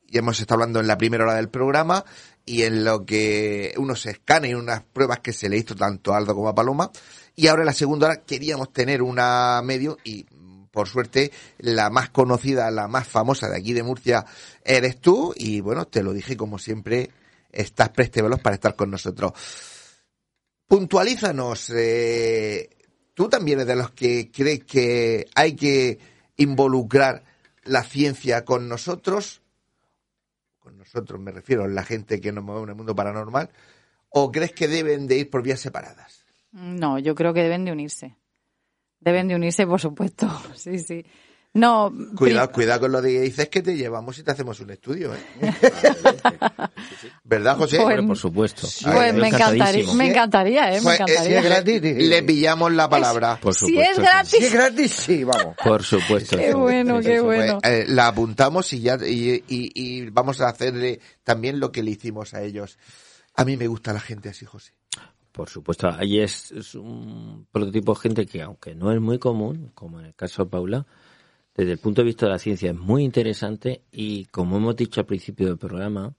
y 0.08 0.18
hemos 0.18 0.38
estado 0.40 0.60
hablando 0.60 0.80
en 0.80 0.86
la 0.86 0.98
primera 0.98 1.24
hora 1.24 1.34
del 1.34 1.48
programa 1.48 2.04
y 2.46 2.62
en 2.62 2.84
lo 2.84 3.04
que 3.04 3.74
unos 3.76 4.06
escanes 4.06 4.50
y 4.50 4.54
unas 4.54 4.82
pruebas 4.82 5.20
que 5.20 5.32
se 5.32 5.48
le 5.48 5.56
hizo 5.56 5.74
tanto 5.74 6.12
a 6.12 6.18
Aldo 6.18 6.34
como 6.34 6.48
a 6.48 6.54
Paloma. 6.54 6.90
Y 7.36 7.48
ahora 7.48 7.62
en 7.62 7.66
la 7.66 7.72
segunda 7.72 8.06
hora 8.06 8.22
queríamos 8.22 8.72
tener 8.72 9.02
una 9.02 9.60
medio 9.64 9.98
y 10.04 10.26
por 10.70 10.88
suerte 10.88 11.30
la 11.58 11.88
más 11.88 12.10
conocida, 12.10 12.70
la 12.70 12.88
más 12.88 13.06
famosa 13.06 13.48
de 13.48 13.56
aquí 13.56 13.72
de 13.72 13.84
Murcia 13.84 14.26
eres 14.64 15.00
tú 15.00 15.32
y 15.36 15.60
bueno, 15.60 15.86
te 15.86 16.02
lo 16.02 16.12
dije 16.12 16.36
como 16.36 16.58
siempre, 16.58 17.10
estás 17.52 17.90
prestevelos 17.90 18.40
para 18.40 18.54
estar 18.54 18.74
con 18.74 18.90
nosotros. 18.90 19.32
Puntualízanos, 20.66 21.70
eh, 21.70 22.70
tú 23.14 23.28
también 23.28 23.60
eres 23.60 23.68
de 23.68 23.76
los 23.76 23.92
que 23.92 24.30
crees 24.32 24.64
que 24.64 25.28
hay 25.36 25.54
que 25.54 25.98
involucrar 26.36 27.22
la 27.62 27.84
ciencia 27.84 28.44
con 28.44 28.68
nosotros, 28.68 29.42
nosotros 30.94 31.20
me 31.20 31.32
refiero 31.32 31.64
a 31.64 31.68
la 31.68 31.82
gente 31.82 32.20
que 32.20 32.32
nos 32.32 32.44
mueve 32.44 32.62
en 32.62 32.68
el 32.70 32.74
mundo 32.76 32.94
paranormal, 32.94 33.50
o 34.10 34.30
crees 34.30 34.52
que 34.52 34.68
deben 34.68 35.08
de 35.08 35.18
ir 35.18 35.30
por 35.30 35.42
vías 35.42 35.60
separadas? 35.60 36.24
No, 36.52 36.98
yo 37.00 37.14
creo 37.14 37.34
que 37.34 37.42
deben 37.42 37.64
de 37.64 37.72
unirse. 37.72 38.16
Deben 39.00 39.26
de 39.26 39.34
unirse, 39.34 39.66
por 39.66 39.80
supuesto. 39.80 40.28
Sí, 40.54 40.78
sí. 40.78 41.04
No, 41.56 41.92
Cuidado, 42.16 42.50
cuidado 42.50 42.80
con 42.80 42.90
lo 42.92 43.00
de 43.00 43.10
que 43.12 43.20
dices 43.20 43.48
que 43.48 43.62
te 43.62 43.76
llevamos 43.76 44.18
y 44.18 44.24
te 44.24 44.32
hacemos 44.32 44.58
un 44.58 44.70
estudio, 44.70 45.14
¿eh? 45.14 45.20
¿Verdad, 47.24 47.56
José? 47.56 47.78
Pues- 47.80 48.02
por 48.02 48.16
supuesto. 48.16 48.66
Pues 48.92 49.14
me 49.14 49.28
encantaría, 49.28 49.92
me 49.94 50.08
encantaría, 50.10 50.72
¿eh? 50.74 50.80
Me 50.80 50.82
Pues, 50.82 51.00
eh, 51.00 51.38
encantaría. 51.38 51.92
le 51.94 52.22
pillamos 52.24 52.72
la 52.72 52.88
palabra. 52.88 53.38
Por 53.40 53.54
Si 53.54 53.78
es 53.78 53.96
gratis. 53.98 54.30
Si 54.40 54.44
es 54.46 54.52
gratis, 54.52 54.90
sí, 54.92 55.24
vamos. 55.24 55.54
Por 55.62 55.82
supuesto. 55.84 56.36
Qué 56.36 56.54
bueno, 56.54 57.00
qué 57.00 57.20
bueno. 57.20 57.60
Pues, 57.62 57.72
eh, 57.72 57.84
la 57.88 58.08
apuntamos 58.08 58.72
y 58.72 58.80
ya 58.80 58.96
y, 59.06 59.44
y- 59.48 59.70
y 59.74 60.10
vamos 60.10 60.40
a 60.40 60.48
hacerle 60.48 61.00
también 61.22 61.60
lo 61.60 61.70
que 61.70 61.82
le 61.82 61.92
hicimos 61.92 62.34
a 62.34 62.42
ellos. 62.42 62.78
A 63.36 63.44
mí 63.44 63.56
me 63.56 63.66
gusta 63.68 63.92
la 63.92 64.00
gente 64.00 64.28
así, 64.28 64.44
José. 64.44 64.72
Por 65.32 65.48
supuesto, 65.48 65.88
ahí 65.88 66.20
es, 66.20 66.52
es 66.52 66.74
un 66.76 67.46
prototipo 67.50 67.94
de 67.94 68.00
gente 68.00 68.26
que, 68.26 68.42
aunque 68.42 68.74
no 68.74 68.92
es 68.92 69.00
muy 69.00 69.18
común, 69.18 69.70
como 69.74 69.98
en 69.98 70.06
el 70.06 70.14
caso 70.14 70.44
de 70.44 70.50
Paula, 70.50 70.86
desde 71.56 71.72
el 71.72 71.78
punto 71.78 72.02
de 72.02 72.06
vista 72.06 72.26
de 72.26 72.32
la 72.32 72.38
ciencia 72.38 72.70
es 72.70 72.76
muy 72.76 73.04
interesante 73.04 73.82
y, 73.92 74.24
como 74.26 74.56
hemos 74.56 74.74
dicho 74.76 75.00
al 75.00 75.06
principio 75.06 75.46
del 75.46 75.58
programa, 75.58 76.14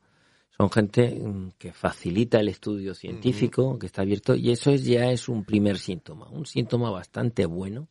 son 0.57 0.71
gente 0.71 1.09
mm, 1.09 1.51
que 1.57 1.73
facilita 1.73 2.39
el 2.39 2.47
estudio 2.47 2.93
científico, 2.93 3.77
que 3.77 3.87
está 3.87 4.03
abierto, 4.03 4.35
y 4.35 4.51
eso 4.51 4.71
es, 4.71 4.85
ya 4.85 5.11
es 5.11 5.27
un 5.27 5.43
primer 5.43 5.77
síntoma, 5.77 6.27
un 6.29 6.45
síntoma 6.45 6.89
bastante 6.89 7.45
bueno 7.45 7.89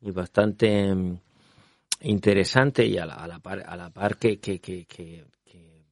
y 0.00 0.10
bastante 0.10 0.94
mm, 0.94 1.18
interesante 2.02 2.86
y 2.86 2.98
a 2.98 3.06
la, 3.06 3.14
a 3.14 3.26
la 3.28 3.38
par, 3.40 3.62
a 3.66 3.76
la 3.76 3.90
par 3.90 4.16
que, 4.16 4.38
que, 4.38 4.60
que, 4.60 4.86
que- 4.86 5.26
que, 5.44 5.84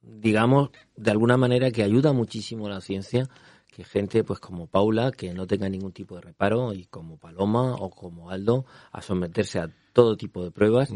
digamos, 0.00 0.70
de 0.96 1.10
alguna 1.10 1.36
manera 1.36 1.70
que 1.70 1.82
ayuda 1.82 2.12
muchísimo 2.12 2.66
a 2.66 2.70
la 2.70 2.80
ciencia 2.80 3.28
que 3.74 3.84
gente 3.84 4.24
pues 4.24 4.40
como 4.40 4.66
Paula 4.66 5.12
que 5.12 5.32
no 5.34 5.46
tenga 5.46 5.68
ningún 5.68 5.92
tipo 5.92 6.14
de 6.16 6.22
reparo 6.22 6.72
y 6.72 6.86
como 6.86 7.16
Paloma 7.18 7.74
o 7.76 7.90
como 7.90 8.30
Aldo 8.30 8.64
a 8.90 9.02
someterse 9.02 9.60
a 9.60 9.70
todo 9.98 10.16
tipo 10.16 10.44
de 10.44 10.52
pruebas 10.52 10.90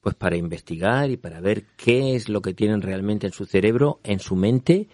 pues 0.00 0.14
para 0.14 0.36
investigar 0.36 1.10
y 1.10 1.18
para 1.18 1.38
ver 1.42 1.64
qué 1.76 2.16
es 2.16 2.30
lo 2.30 2.40
que 2.40 2.54
tienen 2.54 2.80
realmente 2.80 3.26
en 3.26 3.32
su 3.34 3.44
cerebro, 3.44 4.00
en 4.04 4.20
su 4.20 4.36
mente 4.36 4.88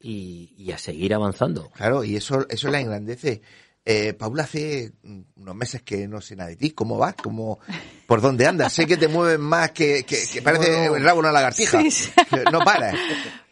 y, 0.00 0.52
y 0.58 0.72
a 0.72 0.78
seguir 0.78 1.14
avanzando. 1.14 1.70
Claro, 1.70 2.02
y 2.02 2.16
eso, 2.16 2.44
eso 2.48 2.68
la 2.68 2.80
engrandece. 2.80 3.42
Eh, 3.84 4.12
Paula, 4.14 4.42
hace 4.42 4.90
unos 5.36 5.54
meses 5.54 5.82
que 5.82 6.08
no 6.08 6.20
sé 6.20 6.34
nada 6.34 6.50
de 6.50 6.56
ti. 6.56 6.70
¿Cómo 6.72 6.98
vas? 6.98 7.14
¿Cómo, 7.22 7.60
¿Por 8.08 8.20
dónde 8.20 8.44
andas? 8.44 8.72
Sé 8.72 8.86
que 8.88 8.96
te 8.96 9.06
mueves 9.06 9.38
más 9.38 9.70
que, 9.70 10.02
que, 10.04 10.16
que 10.32 10.42
parece 10.42 10.86
el 10.86 11.04
rabo 11.04 11.18
de 11.18 11.28
una 11.28 11.30
lagartija. 11.32 11.80
Sí, 11.88 12.10
No 12.50 12.58
paras. 12.64 12.96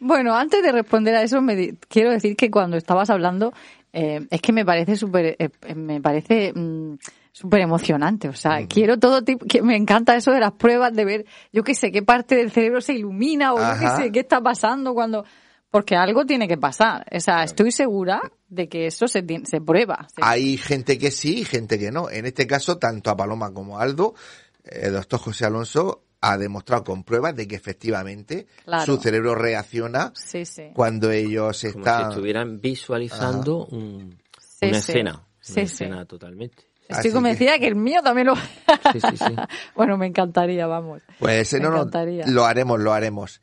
Bueno, 0.01 0.35
antes 0.35 0.61
de 0.61 0.73
responder 0.73 1.15
a 1.15 1.23
eso, 1.23 1.41
me 1.41 1.55
di- 1.55 1.77
quiero 1.87 2.11
decir 2.11 2.35
que 2.35 2.51
cuando 2.51 2.75
estabas 2.75 3.09
hablando, 3.09 3.53
eh, 3.93 4.27
es 4.29 4.41
que 4.41 4.51
me 4.51 4.65
parece 4.65 4.97
súper, 4.97 5.37
eh, 5.39 5.49
eh, 5.65 5.75
me 5.75 6.01
parece 6.01 6.51
mm, 6.53 6.95
súper 7.35 7.59
emocionante. 7.59 8.29
O 8.29 8.33
sea, 8.33 8.65
quiero 8.67 8.97
todo 8.97 9.21
tipo, 9.23 9.45
que 9.45 9.61
me 9.61 9.75
encanta 9.75 10.15
eso 10.15 10.31
de 10.31 10.39
las 10.39 10.53
pruebas, 10.53 10.93
de 10.93 11.03
ver, 11.03 11.25
yo 11.51 11.63
qué 11.63 11.75
sé, 11.75 11.91
qué 11.91 12.01
parte 12.01 12.35
del 12.35 12.49
cerebro 12.49 12.79
se 12.79 12.93
ilumina 12.93 13.53
o 13.53 13.57
yo 13.59 13.79
qué 13.79 14.03
sé, 14.03 14.11
qué 14.13 14.21
está 14.21 14.39
pasando 14.41 14.93
cuando, 14.93 15.25
porque 15.69 15.97
algo 15.97 16.25
tiene 16.25 16.47
que 16.47 16.57
pasar. 16.57 17.05
O 17.13 17.19
sea, 17.19 17.43
estoy 17.43 17.71
segura 17.71 18.21
de 18.47 18.69
que 18.69 18.87
eso 18.87 19.09
se, 19.09 19.21
se 19.43 19.59
prueba. 19.59 20.07
Se- 20.15 20.21
Hay 20.23 20.55
gente 20.55 20.97
que 20.97 21.11
sí 21.11 21.39
y 21.39 21.43
gente 21.45 21.77
que 21.77 21.91
no. 21.91 22.09
En 22.09 22.25
este 22.25 22.47
caso, 22.47 22.77
tanto 22.77 23.09
a 23.09 23.17
Paloma 23.17 23.53
como 23.53 23.77
a 23.79 23.83
Aldo, 23.83 24.15
el 24.63 24.93
doctor 24.93 25.19
José 25.19 25.45
Alonso 25.45 26.03
ha 26.21 26.37
demostrado 26.37 26.85
con 26.85 27.03
pruebas 27.03 27.35
de 27.35 27.47
que 27.49 27.55
efectivamente 27.57 28.47
Claro. 28.63 28.85
su 28.85 28.97
cerebro 29.01 29.35
reacciona 29.35 30.13
Sí, 30.15 30.45
sí. 30.45 30.69
cuando 30.73 31.11
ellos 31.11 31.41
Como 31.43 31.53
si 31.53 31.67
están... 31.79 32.09
estuvieran 32.11 32.61
visualizando 32.61 33.65
un- 33.65 34.17
Sí, 34.39 34.67
una 34.67 34.81
sí. 34.81 34.91
escena, 34.91 35.11
una 35.15 35.21
sí. 35.41 35.59
escena 35.59 36.05
totalmente. 36.05 36.63
Estoy 36.87 36.97
Así 36.99 37.11
convencida 37.11 37.57
que... 37.57 37.67
el 37.67 37.75
mío 37.75 38.01
también 38.03 38.27
lo... 38.27 38.35
Sí, 38.35 38.99
sí, 39.01 39.17
sí. 39.17 39.35
bueno, 39.75 39.97
me 39.97 40.05
encantaría, 40.07 40.67
vamos. 40.67 41.01
Pues 41.19 41.51
eh, 41.53 41.57
Me 41.57 41.63
no, 41.63 41.71
no, 41.71 41.77
encantaría. 41.77 42.25
lo 42.27 42.45
haremos, 42.45 42.79
lo 42.79 42.93
haremos. 42.93 43.41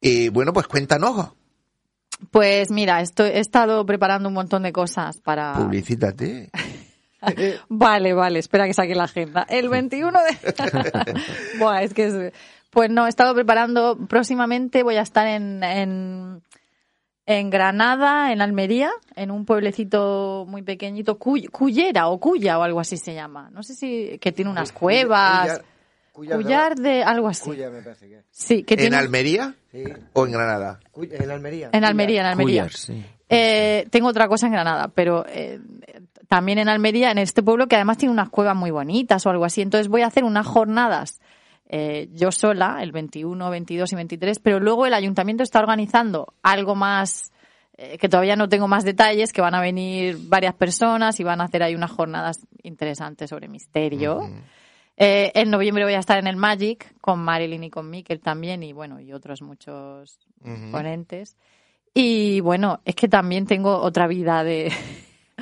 Y 0.00 0.28
bueno, 0.28 0.52
pues 0.52 0.66
cuéntanos, 0.66 1.34
Pues 2.30 2.70
mira, 2.70 3.00
estoy, 3.00 3.30
he 3.30 3.40
estado 3.40 3.84
preparando 3.86 4.28
un 4.28 4.34
montón 4.34 4.62
de 4.64 4.72
cosas 4.72 5.20
para... 5.20 5.54
publicítate. 5.54 6.50
Vale, 7.68 8.14
vale, 8.14 8.38
espera 8.38 8.66
que 8.66 8.74
saque 8.74 8.94
la 8.94 9.04
agenda. 9.04 9.44
El 9.48 9.68
21 9.68 10.20
de... 10.22 11.14
Buah, 11.58 11.82
es 11.82 11.92
que 11.92 12.06
es... 12.06 12.32
Pues 12.70 12.90
no, 12.90 13.06
he 13.06 13.08
estado 13.08 13.34
preparando, 13.34 13.98
próximamente 14.08 14.82
voy 14.84 14.96
a 14.96 15.02
estar 15.02 15.26
en, 15.26 15.64
en, 15.64 16.42
en 17.30 17.50
Granada, 17.50 18.32
en 18.32 18.40
Almería, 18.40 18.90
en 19.14 19.30
un 19.30 19.44
pueblecito 19.44 20.46
muy 20.48 20.62
pequeñito, 20.62 21.18
Cuy- 21.18 21.50
Cuyera 21.50 22.08
o 22.08 22.18
Cuya 22.18 22.58
o 22.58 22.62
algo 22.62 22.80
así 22.80 22.96
se 22.96 23.12
llama. 23.12 23.50
No 23.52 23.62
sé 23.62 23.74
si, 23.74 24.16
que 24.18 24.32
tiene 24.32 24.50
unas 24.50 24.72
cuevas. 24.72 25.60
Cuyar- 26.14 26.36
Cuyar 26.38 26.74
de 26.76 27.02
algo 27.04 27.28
así. 27.28 27.44
Cuya 27.44 27.68
me 27.70 27.82
parece 27.82 28.08
que 28.08 28.16
es. 28.20 28.24
Sí, 28.30 28.62
que 28.64 28.74
¿En 28.74 28.80
tiene... 28.80 28.96
Almería 28.96 29.54
Sí. 29.70 29.84
o 30.14 30.24
en 30.26 30.32
Granada? 30.32 30.80
Cuy- 30.90 31.10
En 31.12 31.30
Almería. 31.30 31.68
En 31.72 31.84
Almería, 31.84 32.20
en 32.22 32.26
Almería. 32.28 32.62
Cuyar, 32.62 32.72
sí. 32.72 33.04
Eh, 33.28 33.86
tengo 33.90 34.08
otra 34.08 34.26
cosa 34.26 34.46
en 34.46 34.52
Granada, 34.52 34.88
pero 34.88 35.26
eh, 35.28 35.60
también 36.28 36.58
en 36.58 36.70
Almería, 36.70 37.10
en 37.10 37.18
este 37.18 37.42
pueblo 37.42 37.66
que 37.68 37.76
además 37.76 37.98
tiene 37.98 38.12
unas 38.12 38.30
cuevas 38.30 38.56
muy 38.56 38.70
bonitas 38.70 39.26
o 39.26 39.30
algo 39.30 39.44
así. 39.44 39.60
Entonces 39.60 39.88
voy 39.88 40.00
a 40.00 40.06
hacer 40.06 40.24
unas 40.24 40.46
jornadas 40.46 41.20
eh, 41.70 42.08
yo 42.14 42.32
sola, 42.32 42.78
el 42.82 42.92
21, 42.92 43.50
22 43.50 43.92
y 43.92 43.96
23, 43.96 44.38
pero 44.38 44.58
luego 44.58 44.86
el 44.86 44.94
ayuntamiento 44.94 45.42
está 45.42 45.60
organizando 45.60 46.32
algo 46.42 46.74
más 46.74 47.30
eh, 47.76 47.98
que 47.98 48.08
todavía 48.08 48.36
no 48.36 48.48
tengo 48.48 48.68
más 48.68 48.84
detalles, 48.84 49.32
que 49.32 49.42
van 49.42 49.54
a 49.54 49.60
venir 49.60 50.16
varias 50.28 50.54
personas 50.54 51.20
y 51.20 51.24
van 51.24 51.42
a 51.42 51.44
hacer 51.44 51.62
ahí 51.62 51.74
unas 51.74 51.90
jornadas 51.90 52.46
interesantes 52.62 53.28
sobre 53.28 53.48
misterio. 53.48 54.30
Eh, 54.96 55.30
en 55.34 55.50
noviembre 55.50 55.84
voy 55.84 55.94
a 55.94 56.00
estar 56.00 56.18
en 56.18 56.26
el 56.26 56.36
Magic 56.36 56.94
con 57.00 57.20
Marilyn 57.20 57.64
y 57.64 57.70
con 57.70 57.88
Mikel 57.88 58.20
también 58.20 58.62
y 58.62 58.72
bueno, 58.72 58.98
y 58.98 59.12
otros 59.12 59.42
muchos 59.42 60.18
ponentes. 60.72 61.36
Y 61.92 62.40
bueno, 62.40 62.80
es 62.84 62.94
que 62.94 63.08
también 63.08 63.46
tengo 63.46 63.76
otra 63.76 64.06
vida 64.06 64.42
de 64.42 64.72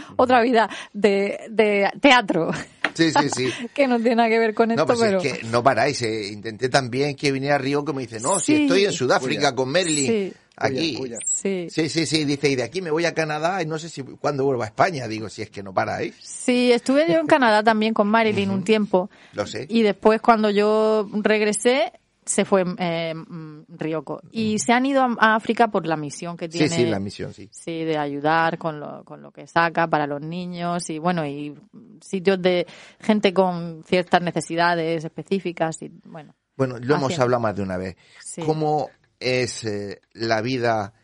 otra 0.16 0.43
vida 0.43 0.69
de, 0.93 1.39
de 1.51 1.91
teatro 2.01 2.51
Sí, 2.95 3.11
sí, 3.11 3.28
sí. 3.35 3.51
que 3.74 3.87
no 3.87 3.97
tiene 3.99 4.16
nada 4.16 4.28
que 4.31 4.39
ver 4.39 4.55
con 4.55 4.70
esto, 4.70 4.83
No, 4.83 4.87
pues 4.87 4.99
pero 4.99 5.20
es 5.20 5.33
que 5.39 5.45
no 5.49 5.62
paráis. 5.62 6.01
eh. 6.03 6.28
Intenté 6.33 6.69
también 6.70 7.15
que 7.15 7.31
viniera 7.31 7.59
Río 7.59 7.85
que 7.85 7.93
me 7.93 8.03
dice, 8.03 8.20
no, 8.20 8.39
si 8.41 8.62
estoy 8.62 8.85
en 8.87 8.93
Sudáfrica 8.93 9.55
con 9.55 9.69
Merlin, 9.69 10.07
Sí. 10.07 10.33
aquí. 10.57 10.99
Sí. 11.27 11.66
Sí, 11.70 11.89
sí, 11.91 12.07
sí, 12.07 12.24
dice, 12.24 12.49
y 12.49 12.57
de 12.57 12.62
aquí 12.62 12.81
me 12.81 12.91
voy 12.91 13.05
a 13.05 13.12
Canadá 13.12 13.61
y 13.61 13.66
no 13.66 13.78
sé 13.78 13.91
si 13.91 14.03
cuándo 14.03 14.45
vuelvo 14.47 14.62
a 14.62 14.66
España. 14.66 15.07
Digo, 15.09 15.28
si 15.28 15.43
es 15.43 15.51
que 15.51 15.62
no 15.62 15.74
paráis. 15.74 16.15
Sí, 16.23 16.73
estuve 16.73 17.05
yo 17.07 17.19
en 17.19 17.27
Canadá 17.27 17.62
también 17.62 17.93
con 17.93 18.09
Marilyn 18.09 18.49
un 18.49 18.65
tiempo 18.65 19.11
Lo 19.35 19.47
sé. 19.47 19.66
y 19.69 19.83
después 19.83 20.23
cuando 20.23 20.49
yo 20.49 21.07
regresé 21.12 21.93
se 22.27 22.44
fue 22.44 22.65
eh, 22.78 23.15
mm, 23.15 23.62
Ryoko 23.69 24.20
y 24.32 24.59
se 24.59 24.73
han 24.73 24.85
ido 24.85 25.03
a, 25.03 25.36
África 25.36 25.69
por 25.69 25.86
la 25.86 25.97
misión 25.97 26.36
que 26.36 26.47
Sí, 26.47 26.59
tiene 26.59 26.77
sí, 26.77 26.86
la 26.86 26.98
misión, 26.98 27.32
sí. 27.32 27.48
Sí, 27.53 27.85
de 27.85 27.97
ayudar 27.97 28.59
con 28.59 28.81
lo, 28.81 29.05
con 29.05 29.23
lo 29.23 29.31
que 29.31 29.47
saca 29.47 29.86
para 29.86 30.07
los 30.07 30.20
niños 30.20 30.90
y 30.90 30.98
bueno, 30.98 31.24
y 31.24 31.55
sitios 32.01 32.43
de 32.43 32.66
gente 33.01 33.32
con 33.32 33.85
ciertas 33.86 34.20
necesidades 34.23 35.05
específicas 35.05 35.81
y 35.82 35.90
bueno. 36.05 36.35
Bueno, 36.57 36.78
lo 36.78 36.97
hemos 36.97 37.19
hablado 37.19 37.40
más 37.40 37.55
de 37.55 37.62
una 37.62 37.77
vez. 37.77 37.97
Sí. 38.20 38.43
¿Cómo 38.43 38.90
es 39.20 39.65
eh, 39.65 40.01
la 40.12 40.40
vida 40.40 40.94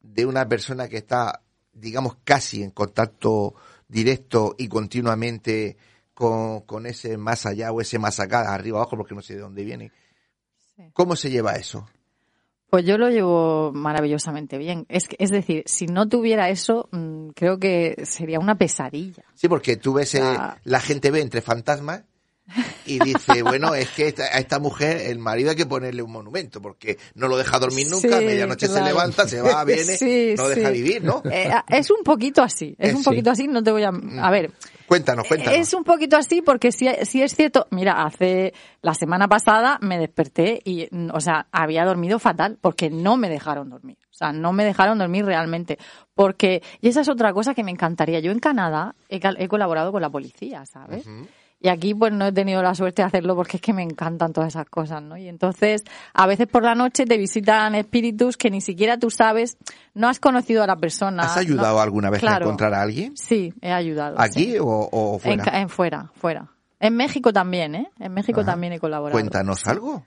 de 0.00 0.26
una 0.26 0.48
persona 0.48 0.88
que 0.88 0.96
está, 0.96 1.42
digamos, 1.72 2.16
casi 2.24 2.62
en 2.62 2.70
contacto 2.70 3.54
directo 3.88 4.54
y 4.58 4.68
continuamente 4.68 5.76
con, 6.14 6.62
con 6.62 6.86
ese 6.86 7.18
más 7.18 7.46
allá 7.46 7.72
o 7.72 7.80
ese 7.80 7.98
más 7.98 8.18
acá, 8.20 8.52
arriba 8.52 8.78
abajo, 8.78 8.96
porque 8.96 9.14
no 9.14 9.22
sé 9.22 9.34
de 9.34 9.40
dónde 9.40 9.64
viene? 9.64 9.92
¿Cómo 10.92 11.16
se 11.16 11.30
lleva 11.30 11.52
eso? 11.54 11.88
Pues 12.70 12.84
yo 12.84 12.98
lo 12.98 13.08
llevo 13.08 13.70
maravillosamente 13.72 14.58
bien. 14.58 14.86
Es, 14.88 15.08
es 15.18 15.30
decir, 15.30 15.62
si 15.66 15.86
no 15.86 16.08
tuviera 16.08 16.50
eso, 16.50 16.88
mm, 16.90 17.28
creo 17.30 17.58
que 17.58 18.02
sería 18.04 18.38
una 18.40 18.56
pesadilla. 18.58 19.24
Sí, 19.34 19.48
porque 19.48 19.76
tú 19.76 19.94
ves, 19.94 20.14
eh, 20.14 20.18
Ya. 20.20 20.58
la 20.64 20.80
gente 20.80 21.10
ve 21.10 21.20
entre 21.20 21.42
fantasmas 21.42 22.02
y 22.84 22.98
dice, 22.98 23.42
bueno, 23.42 23.74
es 23.74 23.88
que 23.90 24.08
esta- 24.08 24.24
a 24.24 24.38
esta 24.38 24.58
mujer, 24.58 24.98
el 24.98 25.18
marido 25.20 25.50
hay 25.50 25.56
que 25.56 25.64
ponerle 25.66 26.02
un 26.02 26.10
monumento, 26.12 26.60
porque 26.60 26.98
no 27.14 27.28
lo 27.28 27.36
deja 27.36 27.58
dormir 27.60 27.86
nunca, 27.88 28.16
a 28.16 28.20
Sí, 28.20 28.26
medianoche 28.26 28.66
se 28.66 28.82
levanta, 28.82 29.26
se 29.28 29.40
va, 29.40 29.64
viene, 29.64 29.96
Sí, 29.96 30.34
no 30.36 30.48
deja 30.48 30.68
sí. 30.68 30.74
vivir, 30.74 31.04
¿no? 31.04 31.22
Eh, 31.30 31.50
es 31.68 31.90
un 31.90 32.02
poquito 32.04 32.42
así, 32.42 32.74
es 32.78 32.90
Eh, 32.90 32.94
un. 32.94 33.00
Mm. 33.00 33.04
poquito 33.04 33.30
así, 33.30 33.46
no 33.48 33.62
te 33.62 33.70
voy 33.70 33.84
a... 33.84 33.88
A 34.20 34.30
ver, 34.30 34.50
Cuéntanos, 34.86 35.26
cuéntanos. 35.26 35.58
Es 35.58 35.74
un 35.74 35.84
poquito 35.84 36.16
así 36.16 36.42
porque 36.42 36.72
sí, 36.72 36.88
sí 37.02 37.22
es 37.22 37.34
cierto. 37.34 37.66
Mira, 37.70 38.04
hace 38.04 38.54
la 38.82 38.94
semana 38.94 39.28
pasada 39.28 39.78
me 39.82 39.98
desperté 39.98 40.60
y, 40.64 40.88
mm, 40.90 41.10
o 41.12 41.20
sea, 41.20 41.46
había 41.52 41.84
dormido 41.84 42.18
fatal 42.18 42.58
porque 42.60 42.90
no 42.90 43.16
me 43.16 43.28
dejaron 43.28 43.70
dormir. 43.70 43.98
O 44.10 44.14
sea, 44.14 44.32
no 44.32 44.52
me 44.52 44.64
dejaron 44.64 44.98
dormir 44.98 45.24
realmente. 45.24 45.78
Porque, 46.14 46.62
y 46.80 46.88
esa 46.88 47.02
es 47.02 47.08
otra 47.08 47.32
cosa 47.32 47.54
que 47.54 47.64
me 47.64 47.70
encantaría. 47.70 48.20
Yo 48.20 48.32
en 48.32 48.38
Canadá 48.38 48.94
he, 49.08 49.20
he 49.38 49.48
colaborado 49.48 49.92
con 49.92 50.02
la 50.02 50.10
policía, 50.10 50.64
¿sabes? 50.66 51.06
Y 51.58 51.68
aquí 51.68 51.94
pues 51.94 52.12
no 52.12 52.26
he 52.26 52.32
tenido 52.32 52.62
la 52.62 52.74
suerte 52.74 53.00
de 53.02 53.06
hacerlo 53.06 53.34
porque 53.34 53.56
es 53.56 53.62
que 53.62 53.72
me 53.72 53.82
encantan 53.82 54.32
todas 54.32 54.48
esas 54.48 54.66
cosas, 54.68 55.02
¿no? 55.02 55.16
Y 55.16 55.26
entonces 55.26 55.84
a 56.12 56.26
veces 56.26 56.46
por 56.46 56.62
la 56.62 56.74
noche 56.74 57.06
te 57.06 57.16
visitan 57.16 57.74
espíritus 57.74 58.36
que 58.36 58.50
ni 58.50 58.60
siquiera 58.60 58.98
tú 58.98 59.10
sabes, 59.10 59.56
no 59.94 60.08
has 60.08 60.20
conocido 60.20 60.62
a 60.62 60.66
la 60.66 60.76
persona. 60.76 61.22
¿Has 61.22 61.38
ayudado 61.38 61.76
no- 61.76 61.82
alguna 61.82 62.10
vez 62.10 62.22
a 62.24 62.36
encontrar 62.36 62.74
a 62.74 62.82
alguien? 62.82 63.16
Sí, 63.16 63.54
he 63.62 63.72
ayudado. 63.72 64.20
¿Aquí 64.20 64.52
sí. 64.52 64.56
o, 64.60 65.18
fuera? 65.18 65.60
en 65.60 65.68
fuera, 65.70 66.12
fuera. 66.14 66.48
En 66.78 66.94
México 66.94 67.32
también, 67.32 67.74
¿eh? 67.74 67.90
En 67.98 68.12
México 68.12 68.40
Ajá. 68.42 68.52
también 68.52 68.74
he 68.74 68.78
colaborado. 68.78 69.18
Cuéntanos 69.18 69.66
algo. 69.66 70.04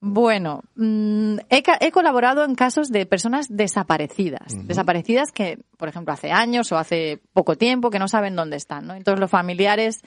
Bueno, 0.00 0.62
mm, 0.76 1.38
he, 1.50 1.62
he 1.80 1.90
colaborado 1.90 2.44
en 2.44 2.54
casos 2.54 2.90
de 2.90 3.04
personas 3.04 3.46
desaparecidas. 3.48 4.54
Desaparecidas 4.64 5.32
que, 5.32 5.58
por 5.76 5.88
ejemplo, 5.88 6.12
hace 6.12 6.30
años 6.30 6.70
o 6.70 6.78
hace 6.78 7.20
poco 7.32 7.56
tiempo 7.56 7.90
que 7.90 7.98
no 7.98 8.06
saben 8.06 8.36
dónde 8.36 8.56
están, 8.56 8.86
¿no? 8.86 8.94
Entonces 8.94 9.18
los 9.18 9.30
familiares, 9.30 10.00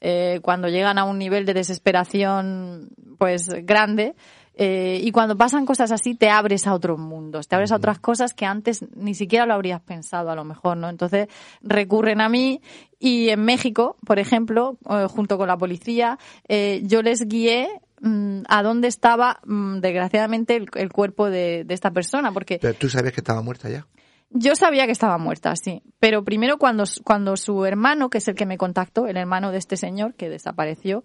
eh, 0.00 0.40
cuando 0.42 0.68
llegan 0.68 0.98
a 0.98 1.04
un 1.04 1.18
nivel 1.18 1.46
de 1.46 1.54
desesperación, 1.54 2.90
pues, 3.18 3.48
grande, 3.64 4.14
eh, 4.62 5.00
y 5.02 5.10
cuando 5.10 5.38
pasan 5.38 5.64
cosas 5.64 5.90
así, 5.90 6.14
te 6.14 6.28
abres 6.28 6.66
a 6.66 6.74
otros 6.74 6.98
mundos, 6.98 7.48
te 7.48 7.54
abres 7.54 7.72
a 7.72 7.76
otras 7.76 7.98
cosas 7.98 8.34
que 8.34 8.44
antes 8.44 8.84
ni 8.94 9.14
siquiera 9.14 9.46
lo 9.46 9.54
habrías 9.54 9.80
pensado, 9.80 10.30
a 10.30 10.34
lo 10.34 10.44
mejor, 10.44 10.76
¿no? 10.76 10.90
Entonces 10.90 11.28
recurren 11.62 12.20
a 12.20 12.28
mí 12.28 12.60
y 12.98 13.30
en 13.30 13.42
México, 13.42 13.96
por 14.04 14.18
ejemplo, 14.18 14.76
eh, 14.90 15.06
junto 15.08 15.38
con 15.38 15.48
la 15.48 15.56
policía, 15.56 16.18
eh, 16.46 16.82
yo 16.84 17.00
les 17.00 17.26
guié 17.26 17.68
mm, 18.02 18.42
a 18.48 18.62
dónde 18.62 18.88
estaba, 18.88 19.40
mm, 19.46 19.78
desgraciadamente, 19.78 20.56
el, 20.56 20.66
el 20.74 20.92
cuerpo 20.92 21.30
de, 21.30 21.64
de 21.64 21.72
esta 21.72 21.92
persona, 21.92 22.30
porque 22.30 22.58
Pero 22.60 22.74
tú 22.74 22.90
sabías 22.90 23.14
que 23.14 23.20
estaba 23.20 23.40
muerta 23.40 23.70
ya. 23.70 23.86
Yo 24.30 24.54
sabía 24.54 24.86
que 24.86 24.92
estaba 24.92 25.18
muerta, 25.18 25.54
sí. 25.56 25.82
Pero 25.98 26.24
primero 26.24 26.56
cuando, 26.58 26.84
cuando 27.04 27.36
su 27.36 27.64
hermano, 27.64 28.10
que 28.10 28.18
es 28.18 28.28
el 28.28 28.34
que 28.36 28.46
me 28.46 28.56
contactó, 28.58 29.06
el 29.06 29.16
hermano 29.16 29.50
de 29.50 29.58
este 29.58 29.76
señor 29.76 30.14
que 30.14 30.28
desapareció, 30.28 31.02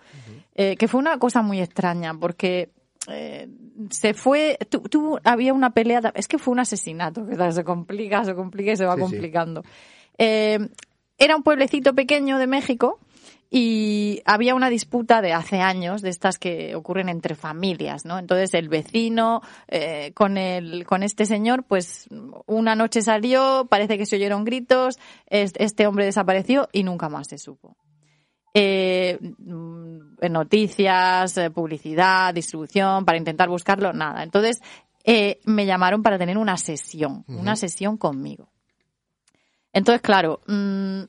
eh, 0.53 0.75
que 0.77 0.87
fue 0.87 0.99
una 0.99 1.17
cosa 1.17 1.41
muy 1.41 1.59
extraña, 1.59 2.13
porque 2.13 2.69
eh, 3.07 3.47
se 3.91 4.13
fue, 4.13 4.57
tu- 4.69 4.81
tuvo, 4.81 5.19
había 5.23 5.53
una 5.53 5.71
pelea, 5.71 6.01
es 6.15 6.27
que 6.27 6.37
fue 6.37 6.51
un 6.53 6.59
asesinato, 6.59 7.25
que 7.27 7.51
se 7.51 7.63
complica, 7.63 8.23
se 8.23 8.35
complica 8.35 8.71
y 8.71 8.77
se 8.77 8.85
va 8.85 8.93
Sí, 8.95 9.01
sí. 9.01 9.03
complicando. 9.09 9.63
Eh, 10.17 10.59
era 11.17 11.35
un 11.35 11.43
pueblecito 11.43 11.93
pequeño 11.95 12.37
de 12.37 12.47
México 12.47 12.99
y 13.57 14.21
había 14.25 14.53
una 14.53 14.69
disputa 14.69 15.21
de 15.21 15.31
hace 15.31 15.61
años 15.61 16.01
de 16.01 16.09
estas 16.09 16.37
que 16.37 16.75
ocurren 16.75 17.07
entre 17.07 17.35
familias, 17.35 18.03
¿no? 18.03 18.19
Entonces 18.19 18.53
el 18.53 18.67
vecino 18.67 19.41
eh, 19.69 20.11
con 20.13 20.37
el 20.37 20.85
con 20.85 21.03
este 21.03 21.25
señor, 21.25 21.63
pues 21.63 22.09
una 22.47 22.75
noche 22.75 23.01
salió, 23.01 23.65
parece 23.69 23.97
que 23.97 24.05
se 24.05 24.17
oyeron 24.17 24.43
gritos, 24.43 24.99
es- 25.27 25.53
este 25.57 25.87
hombre 25.87 26.03
desapareció 26.03 26.67
y 26.73 26.83
nunca 26.83 27.07
más 27.07 27.27
se 27.29 27.37
supo. 27.37 27.77
Eh, 28.53 29.19
mm, 29.21 29.99
noticias, 30.29 31.37
eh, 31.37 31.49
publicidad, 31.49 32.33
distribución, 32.33 33.05
para 33.05 33.17
intentar 33.17 33.47
buscarlo, 33.47 33.93
nada. 33.93 34.21
Entonces 34.23 34.59
eh, 35.05 35.39
me 35.45 35.65
llamaron 35.65 36.03
para 36.03 36.17
tener 36.17 36.37
una 36.37 36.57
sesión, 36.57 37.23
una 37.29 37.55
sesión 37.55 37.95
conmigo. 37.95 38.49
Entonces, 39.71 40.01
claro, 40.01 40.41
mm, 40.47 41.03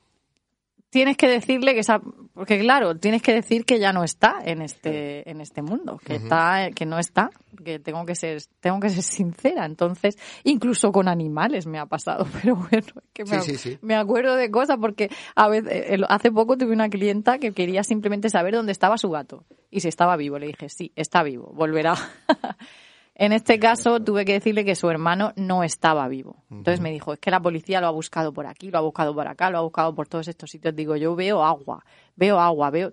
tienes 0.97 1.19
que 1.19 1.29
decirle 1.29 1.75
que 1.75 1.81
esa, 1.81 2.01
porque 2.33 2.59
claro, 2.59 2.97
tienes 2.97 3.21
que 3.21 3.35
decir 3.35 3.67
que 3.67 3.79
ya 3.79 3.93
no 3.93 4.03
está 4.03 4.37
en 4.43 4.63
este 4.63 5.31
en 5.31 5.43
este 5.43 5.61
mundo, 5.61 6.01
que 6.03 6.15
está 6.15 6.71
que 6.75 6.87
no 6.87 6.99
está, 6.99 7.29
que 7.63 7.79
tengo 7.79 8.07
que 8.07 8.15
ser 8.15 8.41
tengo 8.61 8.81
que 8.81 8.89
ser 8.89 9.03
sincera, 9.03 9.67
entonces 9.67 10.17
incluso 10.43 10.93
con 10.93 11.07
animales 11.09 11.67
me 11.67 11.79
ha 11.79 11.85
pasado, 11.85 12.27
pero 12.43 12.57
bueno, 12.57 12.79
es 12.79 13.11
que 13.13 13.25
me, 13.25 13.43
Sí, 13.43 13.51
sí, 13.53 13.57
sí. 13.59 13.79
me 13.83 13.95
acuerdo 13.95 14.37
de 14.37 14.51
cosas 14.51 14.79
porque 14.81 15.11
a 15.35 15.51
veces 15.51 15.71
eh, 15.71 15.99
hace 16.09 16.33
poco 16.33 16.57
tuve 16.57 16.73
una 16.73 16.89
clienta 16.89 17.37
que 17.37 17.53
quería 17.53 17.85
simplemente 17.85 18.31
saber 18.31 18.55
dónde 18.55 18.73
estaba 18.73 18.97
su 18.97 19.11
gato 19.11 19.45
y 19.71 19.81
si 19.81 19.89
estaba 19.89 20.17
vivo, 20.17 20.39
le 20.39 20.47
dije, 20.47 20.71
"Sí, 20.71 20.93
está 20.97 21.23
vivo, 21.23 21.53
volverá." 21.55 21.95
En 23.19 23.33
este 23.33 23.59
caso 23.59 23.99
tuve 24.01 24.27
que 24.27 24.35
decirle 24.35 24.63
que 24.65 24.75
su 24.75 24.91
hermano 24.91 25.33
no 25.37 25.65
estaba 25.65 26.07
vivo. 26.07 26.45
Entonces 26.51 26.81
me 26.81 26.91
dijo, 26.91 27.15
es 27.15 27.19
que 27.19 27.31
la 27.31 27.41
policía 27.41 27.81
lo 27.81 27.87
ha 27.87 27.91
buscado 27.91 28.33
por 28.35 28.47
aquí, 28.47 28.71
lo 28.71 28.77
ha 28.77 28.83
buscado 28.83 29.15
por 29.15 29.27
acá, 29.27 29.49
lo 29.51 29.57
ha 29.57 29.63
buscado 29.63 29.95
por 29.95 30.07
todos 30.07 30.29
estos 30.29 30.51
sitios. 30.51 30.77
Digo, 30.77 30.97
yo 30.97 31.17
veo 31.17 31.43
agua, 31.43 31.83
veo 32.15 32.39
agua, 32.39 32.69
veo, 32.71 32.93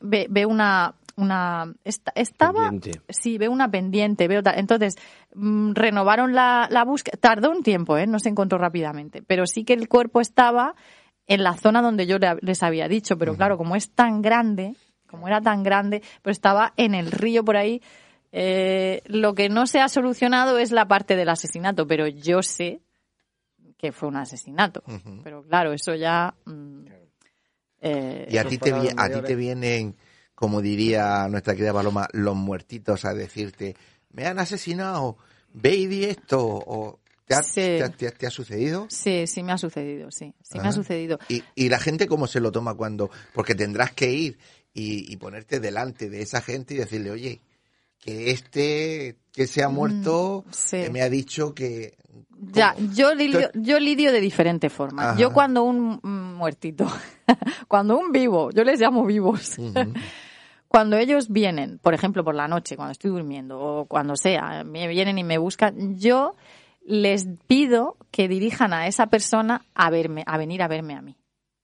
ve- 0.00 0.26
veo 0.28 0.48
una, 0.50 0.94
una, 1.16 1.72
esta- 1.82 2.12
estaba, 2.14 2.68
Pendiente. 2.68 3.00
sí, 3.08 3.38
veo 3.38 3.50
una 3.50 3.70
pendiente, 3.70 4.28
veo, 4.28 4.42
entonces 4.54 4.96
mm, 5.34 5.72
renovaron 5.72 6.34
la, 6.34 6.68
la 6.70 6.84
búsqueda, 6.84 7.16
tardó 7.18 7.50
un 7.50 7.62
tiempo, 7.62 7.96
¿eh? 7.96 8.06
no 8.06 8.18
se 8.18 8.28
encontró 8.28 8.58
rápidamente, 8.58 9.22
pero 9.22 9.46
sí 9.46 9.64
que 9.64 9.72
el 9.72 9.88
cuerpo 9.88 10.20
estaba 10.20 10.74
en 11.26 11.42
la 11.42 11.54
zona 11.54 11.80
donde 11.80 12.06
yo 12.06 12.18
le- 12.18 12.36
les 12.42 12.62
había 12.62 12.86
dicho, 12.86 13.16
pero 13.16 13.32
claro, 13.38 13.56
como 13.56 13.76
es 13.76 13.90
tan 13.92 14.20
grande, 14.20 14.74
como 15.08 15.26
era 15.26 15.40
tan 15.40 15.62
grande, 15.62 16.02
pues 16.20 16.36
estaba 16.36 16.74
en 16.76 16.94
el 16.94 17.10
río 17.10 17.42
por 17.44 17.56
ahí. 17.56 17.80
Eh, 18.36 19.00
lo 19.06 19.34
que 19.36 19.48
no 19.48 19.64
se 19.68 19.78
ha 19.80 19.88
solucionado 19.88 20.58
es 20.58 20.72
la 20.72 20.88
parte 20.88 21.14
del 21.14 21.28
asesinato, 21.28 21.86
pero 21.86 22.08
yo 22.08 22.42
sé 22.42 22.80
que 23.78 23.92
fue 23.92 24.08
un 24.08 24.16
asesinato. 24.16 24.82
Pero 25.22 25.44
claro, 25.44 25.72
eso 25.72 25.94
ya. 25.94 26.34
mm, 26.44 26.80
eh, 27.80 28.26
Y 28.30 28.38
a 28.38 28.44
ti, 28.48 28.58
te, 28.58 28.72
a 28.72 29.08
ti 29.08 29.20
te 29.22 29.36
vienen, 29.36 29.94
como 30.34 30.60
diría 30.62 31.28
nuestra 31.28 31.54
querida 31.54 31.72
Paloma, 31.72 32.08
los 32.12 32.34
muertitos 32.34 33.04
a 33.04 33.14
decirte, 33.14 33.76
me 34.12 34.26
han 34.26 34.40
asesinado, 34.40 35.16
ve 35.52 35.76
y 35.76 35.86
di 35.86 36.04
esto, 36.04 36.40
o 36.44 36.98
¿te 37.26 37.34
ha, 37.34 37.42
te 37.42 37.82
ha- 37.84 37.88
te 37.90 38.08
ha- 38.08 38.10
te 38.10 38.26
ha 38.26 38.30
sucedido? 38.30 38.86
Sí, 38.90 39.28
sí 39.28 39.44
me 39.44 39.52
ha 39.52 39.58
sucedido, 39.58 40.10
sí. 40.10 40.34
Sí 40.42 40.58
me 40.58 40.66
ha 40.68 40.72
sucedido. 40.72 41.18
¿Y, 41.28 41.44
y 41.54 41.68
la 41.68 41.78
gente 41.78 42.08
cómo 42.08 42.26
se 42.26 42.40
lo 42.40 42.50
toma 42.50 42.74
cuando, 42.74 43.10
porque 43.32 43.54
tendrás 43.54 43.92
que 43.92 44.10
ir 44.10 44.38
y, 44.72 45.12
y 45.12 45.16
ponerte 45.18 45.60
delante 45.60 46.10
de 46.10 46.22
esa 46.22 46.40
gente 46.40 46.74
y 46.74 46.78
decirle, 46.78 47.10
oye, 47.12 47.40
que 48.04 48.30
este 48.30 49.16
que 49.32 49.46
se 49.46 49.62
ha 49.64 49.68
muerto 49.68 50.44
Mm, 50.46 50.52
sí. 50.52 50.76
eh, 50.76 50.90
me 50.90 51.00
ha 51.02 51.08
dicho 51.08 51.54
que 51.54 51.94
Ya, 52.52 52.74
yo 52.92 53.14
lidio, 53.14 53.50
yo 53.54 53.78
lidio 53.80 54.12
de 54.12 54.20
diferente 54.20 54.68
forma. 54.68 55.10
Ajá. 55.10 55.18
Yo 55.18 55.32
cuando 55.32 55.62
un 55.64 56.00
muertito, 56.36 56.86
cuando 57.68 57.96
un 57.98 58.12
vivo, 58.12 58.50
yo 58.50 58.62
les 58.64 58.78
llamo 58.80 59.04
vivos. 59.06 59.56
Cuando 60.68 60.96
ellos 60.96 61.28
vienen, 61.28 61.78
por 61.78 61.94
ejemplo, 61.94 62.24
por 62.24 62.34
la 62.34 62.48
noche, 62.48 62.74
cuando 62.74 62.90
estoy 62.90 63.12
durmiendo 63.12 63.60
o 63.60 63.86
cuando 63.86 64.16
sea, 64.16 64.64
me 64.64 64.88
vienen 64.88 65.18
y 65.18 65.22
me 65.22 65.38
buscan, 65.38 65.96
yo 66.00 66.34
les 66.84 67.28
pido 67.46 67.96
que 68.10 68.26
dirijan 68.26 68.72
a 68.72 68.88
esa 68.88 69.06
persona 69.06 69.64
a 69.76 69.88
verme, 69.90 70.24
a 70.26 70.36
venir 70.36 70.62
a 70.62 70.66
verme 70.68 70.96
a 70.96 71.00
mí. 71.00 71.16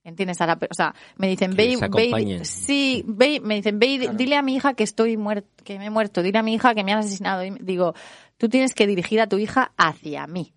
¿Entiendes? 0.03 0.41
A 0.41 0.47
la 0.47 0.53
o 0.69 0.73
sea, 0.73 0.95
me 1.17 1.27
dicen, 1.27 1.51
ve, 1.55 1.67
ve, 1.97 2.09
sí, 2.45 3.03
ve, 3.07 3.39
me 3.39 3.55
dicen, 3.55 3.77
ve, 3.77 4.09
dile 4.17 4.35
a 4.35 4.41
mi 4.41 4.55
hija 4.55 4.73
que 4.73 4.83
estoy 4.83 5.15
muerto, 5.15 5.47
que 5.63 5.77
me 5.77 5.85
he 5.85 5.89
muerto, 5.91 6.23
dile 6.23 6.39
a 6.39 6.43
mi 6.43 6.55
hija 6.55 6.73
que 6.73 6.83
me 6.83 6.91
han 6.91 6.99
asesinado. 6.99 7.43
Y 7.43 7.51
digo, 7.61 7.93
tú 8.37 8.49
tienes 8.49 8.73
que 8.73 8.87
dirigir 8.87 9.21
a 9.21 9.27
tu 9.27 9.37
hija 9.37 9.73
hacia 9.77 10.25
mí. 10.27 10.53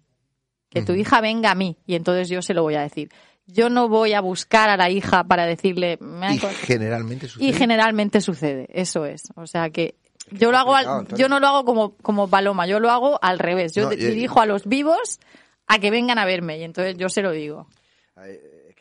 Que 0.71 0.81
tu 0.83 0.93
hija 0.95 1.21
venga 1.21 1.51
a 1.51 1.55
mí. 1.55 1.77
Y 1.87 1.95
entonces 1.95 2.29
yo 2.29 2.41
se 2.43 2.55
lo 2.55 2.63
voy 2.63 2.75
a 2.75 2.81
decir. 2.81 3.11
Yo 3.47 3.69
no 3.69 3.89
voy 3.89 4.15
a 4.15 4.21
buscar 4.23 4.71
a 4.71 4.77
la 4.79 4.89
hija 4.91 5.25
para 5.25 5.45
decirle, 5.45 5.99
me 6.01 6.27
han 6.27 6.35
y 6.35 6.39
generalmente 6.39 7.29
sucede. 7.29 7.47
y 7.49 7.53
generalmente 7.53 8.21
sucede, 8.23 8.67
eso 8.73 9.05
es. 9.05 9.25
O 9.37 9.47
sea 9.47 9.69
que 9.69 9.97
yo 10.31 10.51
lo 10.51 10.57
hago, 10.57 10.75
al- 10.75 10.87
yo 11.19 11.29
no 11.29 11.39
lo 11.39 11.49
hago 11.49 11.65
como, 11.67 11.95
como 11.99 12.29
paloma, 12.29 12.67
yo 12.67 12.81
lo 12.81 12.91
hago 12.91 13.19
al 13.23 13.39
revés. 13.39 13.75
Yo 13.75 13.85
No, 13.85 13.93
y- 13.93 13.97
dirijo 13.97 14.41
a 14.41 14.47
los 14.47 14.65
vivos 14.67 15.21
a 15.67 15.79
que 15.79 15.91
vengan 15.91 16.19
a 16.19 16.25
verme 16.25 16.59
y 16.59 16.63
entonces 16.65 16.97
yo 16.97 17.11
se 17.11 17.21
lo 17.21 17.31
digo. 17.33 17.69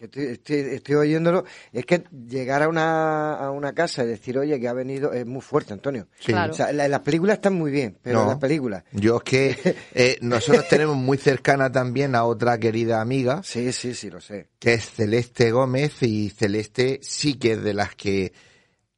Estoy, 0.05 0.25
estoy, 0.25 0.55
estoy 0.57 0.95
oyéndolo. 0.95 1.45
Es 1.71 1.85
que 1.85 2.03
llegar 2.27 2.63
a 2.63 2.67
una, 2.69 3.33
a 3.35 3.51
una 3.51 3.73
casa 3.73 4.03
y 4.03 4.07
decir, 4.07 4.37
oye, 4.37 4.59
que 4.59 4.67
ha 4.67 4.73
venido, 4.73 5.13
es 5.13 5.25
muy 5.25 5.41
fuerte, 5.41 5.73
Antonio. 5.73 6.07
Sí. 6.19 6.31
Claro. 6.31 6.53
O 6.53 6.55
sea, 6.55 6.71
la- 6.71 6.87
las 6.87 7.01
películas 7.01 7.35
están 7.35 7.53
muy 7.55 7.71
bien, 7.71 7.97
pero 8.01 8.23
No. 8.23 8.29
las 8.29 8.37
películas. 8.37 8.83
Yo 8.91 9.17
es 9.17 9.23
que 9.23 9.75
eh, 9.93 10.17
nosotros 10.21 10.67
tenemos 10.69 10.95
muy 10.95 11.17
cercana 11.17 11.71
también 11.71 12.15
a 12.15 12.23
otra 12.25 12.57
querida 12.57 13.01
amiga. 13.01 13.41
Sí, 13.43 13.71
sí, 13.71 13.93
sí, 13.93 14.09
lo 14.09 14.21
sé. 14.21 14.47
Que 14.59 14.73
es 14.73 14.89
Celeste 14.91 15.51
Gómez 15.51 16.01
y 16.03 16.29
Celeste 16.29 16.99
sí 17.01 17.35
que 17.35 17.53
es 17.53 17.63
de 17.63 17.73
las 17.73 17.95
que 17.95 18.33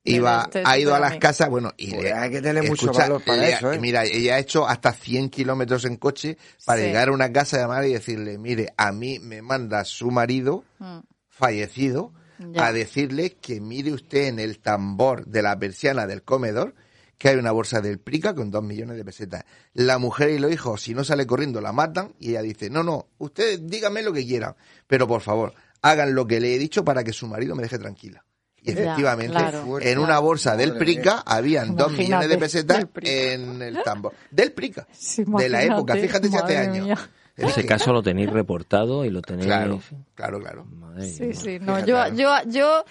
iba, 0.05 0.39
Celeste 0.41 0.61
es 0.61 0.65
ha 0.67 0.77
ido 0.77 0.95
a 0.95 0.99
las 0.99 1.17
casas, 1.17 1.49
bueno, 1.49 1.71
y 1.77 1.91
Pues 1.91 2.03
le- 2.03 2.13
hay 2.13 2.29
que 2.31 2.41
tener 2.41 2.63
mucho 2.63 2.85
escucha, 2.85 3.03
valor 3.03 3.23
para 3.23 3.41
le- 3.41 3.53
eso, 3.53 3.73
¿eh? 3.73 3.79
Mira, 3.79 4.03
ella 4.05 4.35
ha 4.35 4.39
hecho 4.39 4.67
hasta 4.67 4.93
100 4.93 5.29
kilómetros 5.29 5.85
en 5.85 5.97
coche 5.97 6.37
para 6.65 6.79
Sí. 6.79 6.87
llegar 6.87 7.09
a 7.09 7.11
una 7.11 7.31
casa, 7.33 7.57
llamar 7.57 7.85
y 7.85 7.93
decirle, 7.93 8.37
mire, 8.37 8.73
a 8.77 8.91
mí 8.91 9.19
me 9.19 9.41
manda 9.41 9.83
su 9.83 10.11
marido 10.11 10.63
Mm. 10.79 10.99
fallecido 11.29 12.13
Ya. 12.51 12.67
a 12.67 12.73
decirle 12.73 13.31
que 13.41 13.61
mire 13.61 13.91
usted 13.93 14.27
en 14.27 14.39
el 14.39 14.59
tambor 14.59 15.25
de 15.25 15.41
la 15.41 15.57
persiana 15.57 16.05
del 16.07 16.23
comedor 16.23 16.75
que 17.17 17.29
hay 17.29 17.37
una 17.37 17.51
bolsa 17.51 17.79
del 17.79 17.97
Prica 17.99 18.35
con 18.35 18.51
dos 18.51 18.61
millones 18.61 18.97
de 18.97 19.05
pesetas. 19.05 19.45
La 19.73 19.97
mujer 19.99 20.31
y 20.31 20.37
los 20.39 20.51
hijos, 20.51 20.81
si 20.81 20.93
no 20.93 21.05
sale 21.05 21.25
corriendo, 21.25 21.61
la 21.61 21.71
matan 21.71 22.13
y 22.19 22.31
ella 22.31 22.41
dice, 22.41 22.69
no, 22.69 22.83
no, 22.83 23.07
ustedes 23.19 23.65
díganme 23.65 24.01
lo 24.01 24.11
que 24.11 24.25
quieran, 24.25 24.55
pero 24.85 25.07
por 25.07 25.21
favor, 25.21 25.53
hagan 25.81 26.13
lo 26.13 26.27
que 26.27 26.41
le 26.41 26.53
he 26.53 26.59
dicho 26.59 26.83
para 26.83 27.05
que 27.05 27.13
su 27.13 27.25
marido 27.27 27.55
me 27.55 27.63
deje 27.63 27.79
tranquila. 27.79 28.25
Y 28.65 28.73
Ya, 28.73 28.81
efectivamente, 28.81 29.33
claro. 29.37 29.79
en 29.79 29.99
una 29.99 30.19
bolsa 30.19 30.55
del 30.57 30.75
Prica 30.77 31.23
habían 31.25 31.75
dos 31.75 31.89
Imagínate, 31.93 32.03
millones 32.03 32.29
de 32.29 32.37
pesetas 32.37 32.85
en 33.03 33.61
el 33.61 33.83
tambor. 33.83 34.13
Del 34.31 34.51
Prica. 34.53 34.87
Sí, 34.91 35.23
de 35.25 35.49
la 35.49 35.63
época, 35.63 35.95
fíjate 35.95 36.27
si 36.29 36.35
hace 36.35 36.57
años. 36.57 36.99
Ese 37.37 37.61
que- 37.61 37.67
caso 37.67 37.91
lo 37.93 38.01
tenéis 38.01 38.29
reportado 38.31 39.03
y 39.05 39.09
lo 39.09 39.21
tenéis. 39.21 39.45
Claro, 39.47 39.81
claro, 40.15 40.39
claro. 40.39 40.65
Madre 40.65 41.09
Sí, 41.09 41.23
mía. 41.23 41.33
sí, 41.35 41.59
no, 41.59 41.85
yo, 41.85 42.07
yo, 42.13 42.31
yo, 42.47 42.85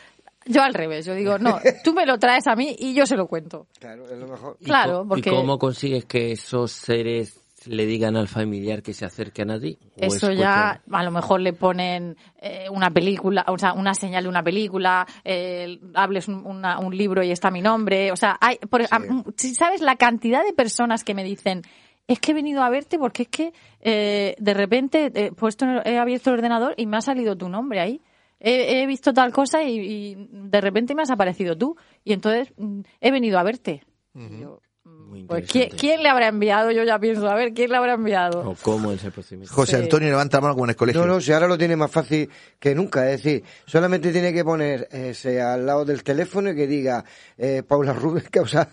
yo 0.46 0.62
al 0.62 0.74
revés, 0.74 1.06
yo 1.06 1.14
digo, 1.14 1.38
no, 1.38 1.58
tú 1.84 1.94
me 1.94 2.04
lo 2.04 2.18
traes 2.18 2.46
a 2.46 2.54
mí 2.54 2.76
y 2.78 2.92
yo 2.94 3.06
se 3.06 3.16
lo 3.16 3.26
cuento. 3.26 3.66
Claro, 3.80 4.04
es 4.08 4.18
lo 4.18 4.28
mejor. 4.28 4.56
¿Y 4.60 4.66
Claro, 4.66 5.06
porque 5.08 5.30
¿Y 5.30 5.32
cómo 5.32 5.58
consigues 5.58 6.04
que 6.04 6.32
esos 6.32 6.70
seres 6.72 7.40
le 7.66 7.86
digan 7.86 8.16
al 8.16 8.28
familiar 8.28 8.82
que 8.82 8.92
se 8.94 9.04
acerquen 9.04 9.50
a 9.50 9.58
ti? 9.60 9.78
¿O 9.96 10.14
eso 10.16 10.32
ya 10.32 10.82
a 10.90 11.02
lo 11.02 11.10
mejor 11.10 11.40
le 11.40 11.52
ponen 11.52 12.16
eh, 12.40 12.66
una 12.70 12.90
película, 12.90 13.44
o 13.48 13.58
sea, 13.58 13.72
una 13.72 13.94
señal 13.94 14.24
de 14.24 14.28
una 14.28 14.42
película, 14.42 15.06
eh, 15.24 15.78
hables 15.94 16.28
un, 16.28 16.44
una- 16.46 16.78
un 16.78 16.96
libro 16.96 17.22
y 17.22 17.30
está 17.30 17.50
mi 17.50 17.62
nombre, 17.62 18.12
o 18.12 18.16
sea, 18.16 18.36
hay, 18.40 18.56
por, 18.58 18.82
a- 18.82 18.86
si 19.36 19.54
sabes 19.54 19.80
la 19.80 19.96
cantidad 19.96 20.44
de 20.44 20.52
personas 20.52 21.04
que 21.04 21.14
me 21.14 21.24
dicen 21.24 21.62
es 22.06 22.20
que 22.20 22.32
he 22.32 22.34
venido 22.34 22.62
a 22.62 22.68
verte 22.68 22.98
porque 22.98 23.22
es 23.22 23.28
que 23.28 23.52
eh, 23.80 24.34
de 24.38 24.54
repente 24.54 25.10
he 25.14 25.32
puesto 25.32 25.64
he 25.84 25.98
abierto 25.98 26.30
el 26.30 26.36
ordenador 26.36 26.74
y 26.76 26.86
me 26.86 26.98
ha 26.98 27.00
salido 27.00 27.34
tu 27.36 27.48
nombre 27.48 27.80
ahí. 27.80 28.02
He, 28.40 28.82
he 28.82 28.86
visto 28.86 29.14
tal 29.14 29.32
cosa 29.32 29.62
y, 29.62 29.78
y 29.78 30.28
de 30.30 30.60
repente 30.60 30.94
me 30.94 31.00
has 31.02 31.10
aparecido 31.10 31.56
tú 31.56 31.76
y 32.04 32.12
entonces 32.12 32.52
mm, 32.58 32.80
he 33.00 33.10
venido 33.10 33.38
a 33.38 33.42
verte. 33.42 33.84
Y 34.14 34.40
yo, 34.42 34.60
pues, 35.26 35.50
¿quién, 35.50 35.70
quién 35.70 36.02
le 36.02 36.08
habrá 36.08 36.28
enviado? 36.28 36.70
Yo 36.70 36.82
ya 36.84 36.98
pienso, 36.98 37.28
a 37.28 37.34
ver, 37.34 37.52
¿quién 37.54 37.70
le 37.70 37.76
habrá 37.76 37.94
enviado? 37.94 38.50
¿O 38.50 38.54
cómo 38.60 38.92
es 38.92 39.02
el 39.04 39.12
procedimiento? 39.12 39.54
José 39.54 39.76
Antonio 39.76 40.08
levanta 40.10 40.36
la 40.38 40.42
mano 40.42 40.54
como 40.54 40.64
en 40.66 40.70
el 40.70 40.76
colegio. 40.76 41.00
No, 41.06 41.14
no, 41.14 41.20
si 41.20 41.32
ahora 41.32 41.46
lo 41.48 41.56
tiene 41.58 41.76
más 41.76 41.90
fácil 41.90 42.28
que 42.58 42.74
nunca. 42.74 43.10
Es 43.10 43.22
decir, 43.22 43.42
solamente 43.66 44.12
tiene 44.12 44.32
que 44.32 44.44
poner 44.44 44.88
ese 44.92 45.40
al 45.40 45.64
lado 45.66 45.84
del 45.84 46.02
teléfono 46.02 46.50
y 46.50 46.56
que 46.56 46.66
diga 46.66 47.04
eh, 47.38 47.62
Paula 47.66 47.92
Rubén, 47.92 48.24
que, 48.30 48.40
o 48.40 48.46
sea, 48.46 48.68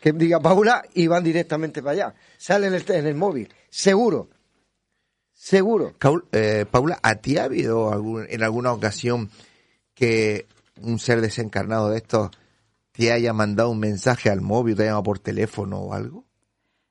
que 0.00 0.12
diga 0.12 0.40
Paula 0.40 0.82
y 0.94 1.06
van 1.06 1.24
directamente 1.24 1.82
para 1.82 1.92
allá. 1.92 2.14
Sale 2.38 2.66
en 2.68 2.74
el, 2.74 2.84
en 2.90 3.06
el 3.06 3.14
móvil. 3.14 3.52
Seguro. 3.68 4.28
Seguro. 5.32 5.94
Caul- 5.98 6.24
eh, 6.32 6.66
Paula, 6.70 6.98
¿a 7.02 7.14
ti 7.16 7.38
ha 7.38 7.44
habido 7.44 7.90
algún- 7.92 8.26
en 8.28 8.42
alguna 8.42 8.72
ocasión 8.72 9.30
que 9.94 10.46
un 10.82 10.98
ser 10.98 11.20
desencarnado 11.20 11.90
de 11.90 11.98
estos 11.98 12.30
te 13.06 13.12
haya 13.12 13.32
mandado 13.32 13.70
un 13.70 13.78
mensaje 13.80 14.30
al 14.30 14.40
móvil, 14.40 14.76
te 14.76 14.82
haya 14.82 14.90
llamado 14.90 15.04
por 15.04 15.18
teléfono 15.18 15.78
o 15.78 15.92
algo? 15.94 16.24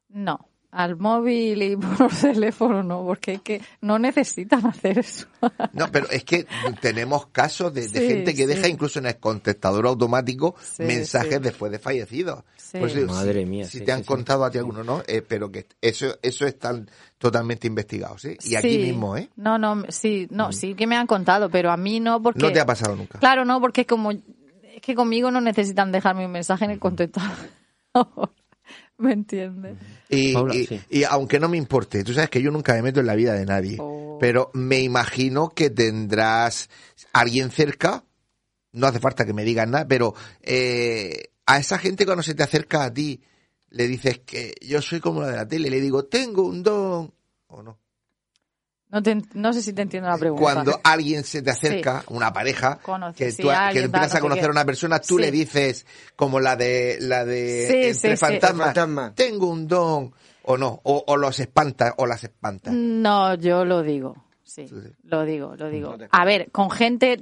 No, 0.10 0.40
al 0.72 0.98
móvil 0.98 1.62
y 1.64 1.76
por 1.98 2.12
teléfono 2.14 2.84
no, 2.84 3.04
porque 3.04 3.34
es 3.36 3.42
que 3.42 3.62
no 3.82 3.98
necesitan 4.00 4.66
hacer 4.66 5.00
eso. 5.00 5.28
No, 5.74 5.92
pero 5.92 6.10
es 6.10 6.24
que 6.24 6.46
tenemos 6.82 7.28
casos 7.28 7.74
de, 7.74 7.88
de 7.88 8.00
Sí, 8.02 8.08
gente 8.08 8.34
que 8.36 8.44
sí. 8.44 8.48
deja 8.48 8.68
incluso 8.68 9.00
en 9.00 9.06
el 9.08 9.18
contestador 9.18 9.88
automático 9.88 10.56
Sí, 10.62 10.84
mensajes 10.84 11.36
sí. 11.38 11.40
después 11.44 11.72
de 11.72 11.80
fallecidos. 11.80 12.44
Sí. 12.58 12.78
Por 12.80 12.90
eso, 12.90 13.08
Madre 13.08 13.42
si- 13.42 13.46
mía, 13.50 13.66
Si 13.66 13.80
sí, 13.80 13.84
te 13.86 13.92
han 13.92 14.00
sí, 14.00 14.04
sí. 14.04 14.08
contado 14.08 14.46
a 14.46 14.52
ti 14.52 14.58
alguno, 14.60 14.84
¿no? 14.84 15.02
Eh, 15.08 15.22
pero 15.28 15.52
que 15.52 15.68
eso, 15.82 16.16
eso 16.22 16.46
están 16.46 16.90
totalmente 17.18 17.66
investigados, 17.68 18.22
¿sí? 18.22 18.38
Y 18.44 18.56
aquí 18.56 18.78
mismo, 18.78 19.18
¿eh? 19.18 19.30
No, 19.36 19.58
no, 19.58 19.84
sí, 19.90 20.28
no, 20.32 20.52
sí 20.52 20.76
que 20.76 20.86
me 20.88 20.96
han 20.96 21.08
contado, 21.08 21.50
pero 21.50 21.72
a 21.72 21.78
mí 21.78 22.00
no 22.00 22.22
porque... 22.22 22.40
No 22.42 22.52
te 22.52 22.60
ha 22.60 22.66
pasado 22.66 22.96
nunca. 22.96 23.18
Claro, 23.20 23.44
no, 23.46 23.60
porque 23.60 23.82
es 23.82 23.88
como... 23.88 24.12
Es 24.80 24.86
que 24.86 24.96
conmigo 24.96 25.30
no 25.30 25.42
necesitan 25.42 25.92
dejarme 25.92 26.26
un 26.26 26.32
mensaje 26.32 26.64
en 26.64 26.72
el 26.72 26.80
contestador. 26.80 27.36
¿Me 28.98 29.12
entiendes? 29.12 29.76
Y, 30.08 30.32
Paula, 30.34 30.56
y- 30.56 30.66
sí. 30.68 30.80
y 30.90 31.04
aunque 31.04 31.38
no 31.38 31.50
me 31.50 31.58
importe, 31.58 32.02
tú 32.06 32.14
sabes 32.14 32.30
que 32.30 32.42
yo 32.42 32.50
nunca 32.50 32.72
me 32.76 32.82
meto 32.84 33.02
en 33.02 33.06
la 33.08 33.16
vida 33.16 33.34
de 33.34 33.46
nadie, 33.46 33.76
Oh. 33.82 34.18
pero 34.22 34.52
me 34.54 34.80
imagino 34.80 35.50
que 35.50 35.70
tendrás 35.70 36.70
alguien 37.12 37.52
cerca, 37.52 38.06
no 38.72 38.88
hace 38.88 39.00
falta 39.02 39.26
que 39.26 39.34
me 39.34 39.44
digan 39.44 39.72
nada, 39.72 39.86
pero 39.86 40.14
eh, 40.42 41.32
a 41.46 41.58
esa 41.60 41.78
gente 41.78 42.06
cuando 42.06 42.24
se 42.24 42.34
te 42.34 42.44
acerca 42.44 42.86
a 42.86 42.94
ti, 42.94 43.22
le 43.72 43.86
dices 43.86 44.20
que 44.20 44.54
yo 44.62 44.82
soy 44.82 45.02
como 45.02 45.24
la 45.24 45.28
de 45.32 45.36
la 45.36 45.48
tele, 45.48 45.70
le 45.70 45.82
digo, 45.82 46.06
tengo 46.06 46.44
un 46.44 46.64
don, 46.64 47.14
o 47.48 47.62
no. 47.62 47.78
No, 48.92 49.04
te 49.04 49.18
no 49.36 49.54
sé 49.54 49.62
si 49.62 49.74
te 49.74 49.84
entiendo 49.84 50.10
la 50.10 50.18
pregunta. 50.18 50.42
Cuando 50.42 50.80
alguien 50.84 51.24
se 51.24 51.42
te 51.42 51.52
acerca, 51.52 52.04
una 52.08 52.34
pareja, 52.34 52.80
Conoce, 52.82 53.18
que 53.26 53.32
sí, 53.32 53.42
tú 53.44 53.50
que 53.50 53.54
alguien, 53.54 53.86
empiezas 53.86 54.12
a 54.12 54.16
no 54.16 54.20
sé 54.20 54.22
conocer 54.22 54.46
a 54.46 54.52
una 54.52 54.66
persona, 54.66 55.00
tú 55.00 55.18
Sí. 55.18 55.22
le 55.22 55.32
dices, 55.32 55.86
como 56.16 56.40
la 56.40 56.56
de 56.56 56.98
la 57.02 57.24
de 57.24 57.68
Sí, 57.68 57.74
entre 57.76 57.94
sí, 57.94 58.10
sí. 58.10 58.18
fantasmas, 58.18 59.14
tengo 59.16 59.48
un 59.48 59.68
don, 59.68 60.12
o 60.44 60.58
no, 60.58 60.80
o, 60.84 61.04
o 61.06 61.18
los 61.18 61.40
espanta, 61.40 61.94
o 61.98 62.08
las 62.08 62.24
espanta. 62.24 62.72
No, 62.74 63.36
yo 63.36 63.64
lo 63.64 63.84
digo. 63.84 64.16
Sí, 64.44 64.66
lo 65.04 65.24
digo, 65.26 65.56
lo 65.56 65.70
digo. 65.70 65.96
A 66.10 66.26
ver, 66.26 66.50
con 66.52 66.72
gente, 66.72 67.20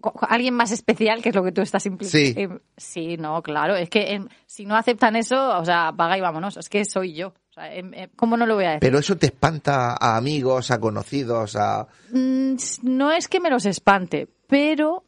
con 0.00 0.12
alguien 0.28 0.54
más 0.54 0.70
especial, 0.70 1.20
que 1.20 1.30
es 1.30 1.34
lo 1.34 1.42
que 1.42 1.50
tú 1.50 1.60
estás 1.60 1.84
implicando. 1.86 2.60
Sí. 2.60 2.60
sí, 2.76 3.16
no, 3.16 3.42
claro. 3.42 3.74
Es 3.74 3.90
que 3.90 4.12
em, 4.12 4.28
si 4.46 4.64
no 4.64 4.76
aceptan 4.76 5.16
eso, 5.16 5.58
o 5.58 5.64
sea, 5.64 5.92
paga 5.96 6.16
y 6.16 6.20
vámonos. 6.20 6.56
Es 6.56 6.68
que 6.68 6.84
soy 6.84 7.14
yo. 7.14 7.34
Sea, 7.58 7.74
em, 7.74 7.92
em, 7.94 8.10
¿Cómo 8.16 8.36
no 8.36 8.46
lo 8.46 8.54
voy 8.54 8.64
a 8.64 8.68
decir? 8.70 8.80
Pero 8.80 8.98
eso 8.98 9.16
te 9.16 9.26
espanta 9.26 9.96
a 10.00 10.16
amigos, 10.16 10.70
a 10.70 10.78
conocidos, 10.78 11.56
a... 11.56 11.86
Mm, 12.12 12.54
no 12.82 13.12
es 13.12 13.28
que 13.28 13.40
me 13.40 13.50
los 13.50 13.66
espante, 13.66 14.28
pero 14.46 15.04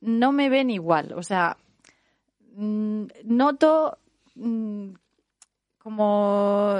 no 0.00 0.32
me 0.32 0.48
ven 0.48 0.70
igual. 0.70 1.12
O 1.14 1.22
sea, 1.22 1.56
mm, 2.56 3.04
noto 3.24 3.98
mm, 4.34 4.90
como 5.78 6.76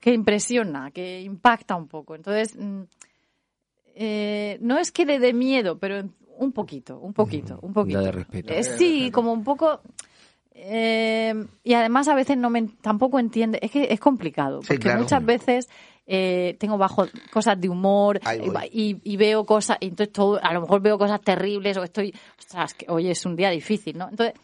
que 0.00 0.12
impresiona, 0.12 0.90
que 0.90 1.20
impacta 1.20 1.76
un 1.76 1.88
poco. 1.88 2.14
Entonces, 2.14 2.56
eh, 3.94 4.58
no 4.60 4.78
es 4.78 4.92
que 4.92 5.06
le 5.06 5.18
dé 5.18 5.32
miedo, 5.32 5.78
pero 5.78 6.08
un 6.38 6.52
poquito, 6.52 6.98
un 6.98 7.12
poquito, 7.12 7.58
un 7.62 7.72
poquito. 7.72 8.00
de 8.00 8.12
respeto. 8.12 8.52
Eh, 8.52 8.64
sí, 8.64 9.10
como 9.10 9.32
un 9.32 9.44
poco. 9.44 9.80
Eh, 10.54 11.34
y 11.64 11.74
además 11.74 12.08
a 12.08 12.14
veces 12.14 12.36
no 12.36 12.48
me, 12.48 12.62
tampoco 12.80 13.18
entiende. 13.18 13.58
Es 13.60 13.70
que 13.70 13.88
es 13.90 14.00
complicado, 14.00 14.62
Sí, 14.62 14.68
porque 14.68 14.78
claro. 14.84 15.00
muchas 15.00 15.24
veces 15.24 15.68
eh, 16.06 16.56
tengo 16.60 16.78
bajo 16.78 17.06
cosas 17.32 17.60
de 17.60 17.68
humor 17.68 18.20
y, 18.70 19.00
y 19.02 19.16
veo 19.16 19.44
cosas, 19.44 19.78
y 19.80 19.88
entonces 19.88 20.12
todo, 20.12 20.38
a 20.42 20.52
lo 20.52 20.60
mejor 20.60 20.80
veo 20.80 20.96
cosas 20.96 21.20
terribles 21.20 21.76
o 21.76 21.82
estoy, 21.82 22.14
ostras, 22.38 22.74
que 22.74 22.86
hoy 22.88 23.10
es 23.10 23.26
un 23.26 23.36
día 23.36 23.50
difícil, 23.50 23.98
¿no? 23.98 24.08
Entonces 24.08 24.34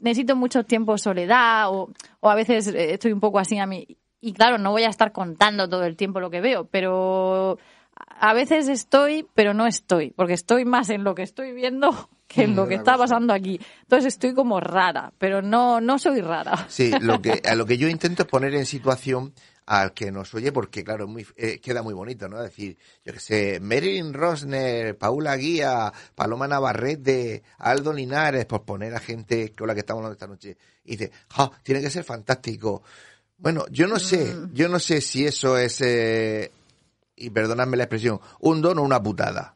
necesito 0.00 0.34
mucho 0.34 0.64
tiempo 0.64 0.92
de 0.92 0.98
soledad 0.98 1.70
o, 1.70 1.90
o 2.20 2.30
a 2.30 2.34
veces 2.34 2.66
eh, 2.68 2.94
estoy 2.94 3.12
un 3.12 3.20
poco 3.20 3.38
así 3.38 3.58
a 3.58 3.66
mí. 3.66 3.86
Y 4.20 4.32
claro, 4.32 4.58
no 4.58 4.72
voy 4.72 4.82
a 4.82 4.88
estar 4.88 5.12
contando 5.12 5.68
todo 5.68 5.84
el 5.84 5.96
tiempo 5.96 6.20
lo 6.20 6.30
que 6.30 6.40
veo, 6.40 6.64
pero 6.64 7.58
a 7.94 8.34
veces 8.34 8.68
estoy, 8.68 9.26
pero 9.34 9.54
no 9.54 9.66
estoy, 9.66 10.10
porque 10.10 10.32
estoy 10.34 10.64
más 10.64 10.90
en 10.90 11.04
lo 11.04 11.14
que 11.14 11.22
estoy 11.22 11.52
viendo 11.52 11.90
que 12.34 12.44
en 12.44 12.52
Mm, 12.52 12.56
lo 12.56 12.68
que 12.68 12.74
está 12.76 12.96
pasando 12.96 13.32
aquí. 13.34 13.60
Entonces 13.82 14.14
estoy 14.14 14.34
como 14.34 14.60
rara, 14.60 15.12
pero 15.18 15.42
no, 15.42 15.80
no 15.80 15.98
soy 15.98 16.20
rara. 16.20 16.66
Sí, 16.68 16.92
lo 17.00 17.20
que, 17.20 17.42
a 17.48 17.54
lo 17.56 17.66
que 17.66 17.76
yo 17.76 17.88
intento 17.88 18.22
es 18.22 18.28
poner 18.28 18.54
en 18.54 18.66
situación 18.66 19.32
al 19.66 19.92
que 19.92 20.10
nos 20.10 20.32
oye, 20.34 20.50
porque 20.52 20.82
claro, 20.82 21.04
es 21.04 21.10
muy, 21.10 21.26
eh, 21.36 21.60
queda 21.60 21.82
muy 21.82 21.94
bonito, 21.94 22.28
¿no? 22.28 22.40
Decir, 22.42 22.76
yo 23.04 23.12
que 23.12 23.20
sé, 23.20 23.60
Marilyn 23.60 24.12
Rosner, 24.14 24.96
Paula 24.98 25.36
Guía, 25.36 25.92
Paloma 26.14 26.48
Navarrete, 26.48 27.42
Aldo 27.58 27.92
Linares, 27.92 28.46
por 28.46 28.62
poner 28.64 28.94
a 28.94 29.00
gente 29.00 29.52
con 29.56 29.68
la 29.68 29.74
que 29.74 29.80
estamos 29.80 30.00
hablando 30.00 30.14
esta 30.14 30.26
noche. 30.26 30.56
Y 30.84 30.92
dice, 30.96 31.12
¡ja! 31.28 31.50
Tiene 31.62 31.80
que 31.80 31.90
ser 31.90 32.02
fantástico. 32.02 32.82
Bueno, 33.38 33.64
yo 33.70 33.86
no 33.86 33.98
sé, 34.00 34.34
Mm. 34.34 34.52
yo 34.54 34.68
no 34.68 34.78
sé 34.80 35.00
si 35.00 35.24
eso 35.26 35.56
es, 35.56 35.80
eh, 35.82 36.50
y 37.14 37.30
perdonadme 37.30 37.76
la 37.76 37.84
expresión, 37.84 38.20
un 38.40 38.60
don 38.62 38.78
o 38.78 38.82
una 38.82 39.00
putada. 39.02 39.54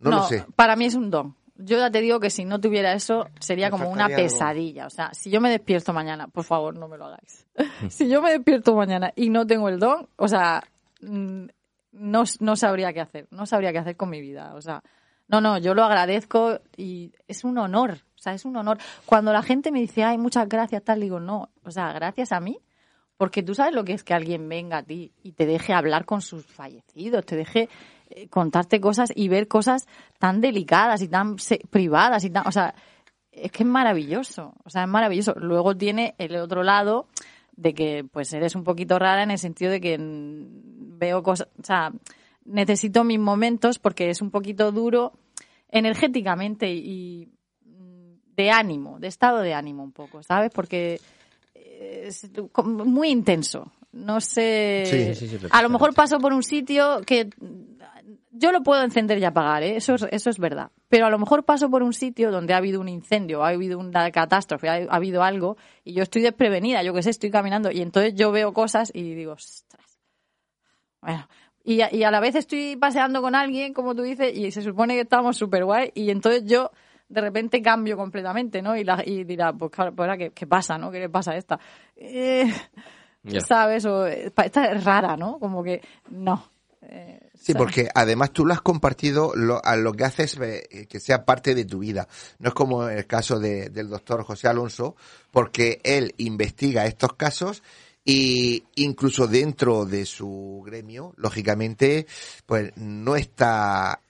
No, 0.00 0.10
lo 0.10 0.26
sé. 0.28 0.44
Para 0.56 0.76
mí 0.76 0.84
es 0.86 0.94
un 0.94 1.10
don. 1.10 1.34
Yo 1.62 1.78
ya 1.78 1.90
te 1.90 2.00
digo 2.00 2.20
que 2.20 2.30
si 2.30 2.44
no 2.44 2.60
tuviera 2.60 2.92
eso 2.92 3.28
sería 3.38 3.66
Me 3.66 3.70
como 3.72 3.90
una 3.90 4.08
pesadilla. 4.08 4.86
O 4.86 4.90
sea, 4.90 5.12
si 5.12 5.30
yo 5.30 5.40
me 5.40 5.50
despierto 5.50 5.92
mañana, 5.92 6.26
por 6.28 6.44
favor, 6.44 6.78
no 6.78 6.88
me 6.88 6.96
lo 6.96 7.06
hagáis. 7.06 7.46
si 7.88 8.08
yo 8.08 8.22
me 8.22 8.32
despierto 8.32 8.74
mañana 8.74 9.12
y 9.14 9.30
no 9.30 9.46
tengo 9.46 9.68
el 9.68 9.78
don, 9.78 10.08
o 10.16 10.28
sea, 10.28 10.62
mm, 11.00 11.46
no, 11.92 12.24
no 12.40 12.56
sabría 12.56 12.92
qué 12.92 13.00
hacer. 13.00 13.28
No 13.30 13.46
sabría 13.46 13.72
qué 13.72 13.78
hacer 13.78 13.96
con 13.96 14.10
mi 14.10 14.20
vida. 14.20 14.54
O 14.54 14.60
sea, 14.60 14.82
no, 15.28 15.40
no, 15.40 15.58
yo 15.58 15.74
lo 15.74 15.84
agradezco 15.84 16.60
y 16.76 17.12
es 17.28 17.44
un 17.44 17.58
honor. 17.58 17.98
O 18.16 18.22
sea, 18.22 18.34
es 18.34 18.44
un 18.44 18.56
honor. 18.56 18.78
Cuando 19.06 19.32
la 19.32 19.42
gente 19.42 19.70
me 19.70 19.80
dice, 19.80 20.04
ay, 20.04 20.18
muchas 20.18 20.48
gracias, 20.48 20.82
tal, 20.82 21.00
digo, 21.00 21.20
no. 21.20 21.50
O 21.64 21.70
sea, 21.70 21.92
gracias 21.92 22.32
a 22.32 22.40
mí. 22.40 22.58
Porque 23.16 23.42
tú 23.42 23.54
sabes 23.54 23.74
lo 23.74 23.84
que 23.84 23.92
es 23.92 24.02
que 24.02 24.14
alguien 24.14 24.48
venga 24.48 24.78
a 24.78 24.82
ti 24.82 25.12
y 25.22 25.32
te 25.32 25.44
deje 25.44 25.74
hablar 25.74 26.06
con 26.06 26.22
sus 26.22 26.46
fallecidos, 26.46 27.26
te 27.26 27.36
deje 27.36 27.68
contarte 28.30 28.80
cosas 28.80 29.12
y 29.14 29.28
ver 29.28 29.48
cosas 29.48 29.86
tan 30.18 30.40
delicadas 30.40 31.02
y 31.02 31.08
tan 31.08 31.36
privadas 31.70 32.24
y 32.24 32.30
tan, 32.30 32.46
o 32.46 32.52
sea, 32.52 32.74
es 33.32 33.52
que 33.52 33.62
es 33.62 33.68
maravilloso, 33.68 34.54
o 34.64 34.70
sea, 34.70 34.82
es 34.82 34.88
maravilloso. 34.88 35.34
Luego 35.36 35.76
tiene 35.76 36.14
el 36.18 36.36
otro 36.36 36.62
lado 36.62 37.06
de 37.56 37.74
que 37.74 38.04
pues 38.10 38.32
eres 38.32 38.54
un 38.54 38.64
poquito 38.64 38.98
rara 38.98 39.22
en 39.22 39.30
el 39.30 39.38
sentido 39.38 39.70
de 39.70 39.80
que 39.80 39.96
veo 40.00 41.22
cosas, 41.22 41.48
o 41.58 41.64
sea, 41.64 41.92
necesito 42.44 43.04
mis 43.04 43.18
momentos 43.18 43.78
porque 43.78 44.10
es 44.10 44.22
un 44.22 44.30
poquito 44.30 44.72
duro 44.72 45.12
energéticamente 45.68 46.72
y 46.72 47.28
mm, 47.64 48.34
de 48.36 48.50
ánimo, 48.50 48.98
de 48.98 49.08
estado 49.08 49.38
de 49.38 49.54
ánimo 49.54 49.82
un 49.82 49.92
poco, 49.92 50.22
¿sabes? 50.22 50.50
Porque 50.52 51.00
es 51.80 52.30
como 52.52 52.84
muy 52.84 53.10
intenso. 53.10 53.70
No 53.92 54.20
sé. 54.20 54.84
Sí, 54.86 55.26
sí, 55.26 55.38
sí, 55.38 55.46
a 55.50 55.62
lo 55.62 55.68
mejor 55.68 55.94
paso 55.94 56.18
por 56.18 56.32
un 56.32 56.44
sitio 56.44 57.00
que 57.04 57.28
yo 58.30 58.52
lo 58.52 58.62
puedo 58.62 58.82
encender 58.82 59.18
y 59.18 59.24
apagar, 59.24 59.62
¿eh? 59.62 59.76
eso, 59.76 59.94
es, 59.94 60.06
eso 60.10 60.30
es 60.30 60.38
verdad. 60.38 60.70
Pero 60.88 61.06
a 61.06 61.10
lo 61.10 61.18
mejor 61.18 61.44
paso 61.44 61.70
por 61.70 61.82
un 61.82 61.92
sitio 61.92 62.30
donde 62.30 62.54
ha 62.54 62.58
habido 62.58 62.80
un 62.80 62.88
incendio, 62.88 63.44
ha 63.44 63.48
habido 63.48 63.78
una 63.78 64.10
catástrofe, 64.10 64.68
ha, 64.68 64.74
ha 64.74 64.96
habido 64.96 65.22
algo, 65.22 65.56
y 65.84 65.92
yo 65.92 66.02
estoy 66.02 66.22
desprevenida, 66.22 66.82
yo 66.82 66.94
qué 66.94 67.02
sé, 67.02 67.10
estoy 67.10 67.30
caminando, 67.30 67.70
y 67.70 67.80
entonces 67.80 68.14
yo 68.14 68.32
veo 68.32 68.52
cosas 68.52 68.90
y 68.94 69.14
digo, 69.14 69.32
ostras. 69.32 69.98
Bueno, 71.00 71.28
y 71.64 71.80
a, 71.80 71.94
y 71.94 72.04
a 72.04 72.10
la 72.10 72.20
vez 72.20 72.34
estoy 72.34 72.76
paseando 72.76 73.22
con 73.22 73.34
alguien, 73.34 73.74
como 73.74 73.94
tú 73.94 74.02
dices, 74.02 74.36
y 74.36 74.50
se 74.50 74.62
supone 74.62 74.94
que 74.94 75.02
estamos 75.02 75.36
súper 75.36 75.64
guay, 75.64 75.90
y 75.94 76.10
entonces 76.10 76.44
yo 76.44 76.70
de 77.08 77.20
repente 77.20 77.60
cambio 77.60 77.96
completamente, 77.96 78.62
¿no? 78.62 78.76
Y, 78.76 78.84
la, 78.84 79.02
y 79.04 79.24
dirá, 79.24 79.52
pues 79.52 79.72
claro, 79.72 79.92
pues 79.94 80.08
ahora, 80.08 80.16
¿qué, 80.16 80.30
qué 80.30 80.46
pasa, 80.46 80.78
no? 80.78 80.90
¿Qué 80.90 81.00
le 81.00 81.08
pasa 81.08 81.32
a 81.32 81.36
esta? 81.36 81.58
Eh. 81.96 82.48
¿Sabes? 83.40 83.84
O, 83.84 84.06
eh, 84.06 84.32
esta 84.44 84.64
es 84.66 84.84
rara, 84.84 85.16
¿no? 85.16 85.38
Como 85.38 85.62
que, 85.62 85.82
no. 86.10 86.50
Eh, 86.82 87.18
Sí, 87.34 87.54
porque 87.54 87.88
además 87.94 88.32
tú 88.32 88.44
lo 88.44 88.52
has 88.52 88.60
compartido, 88.60 89.32
lo, 89.34 89.64
a 89.64 89.74
lo 89.76 89.92
que 89.94 90.04
haces 90.04 90.36
eh, 90.40 90.86
que 90.88 91.00
sea 91.00 91.24
parte 91.24 91.54
de 91.54 91.64
tu 91.64 91.78
vida. 91.78 92.06
No 92.38 92.48
es 92.48 92.54
como 92.54 92.86
el 92.88 93.06
caso 93.06 93.38
de- 93.38 93.70
del 93.70 93.88
doctor 93.88 94.22
José 94.24 94.46
Alonso, 94.48 94.94
porque 95.30 95.80
él 95.84 96.14
investiga 96.18 96.84
estos 96.86 97.14
casos 97.14 97.62
y 98.04 98.64
incluso 98.74 99.26
dentro 99.26 99.86
de 99.86 100.04
su 100.04 100.62
gremio, 100.66 101.14
lógicamente, 101.16 102.06
pues 102.44 102.72
no 102.76 103.16
está 103.16 104.00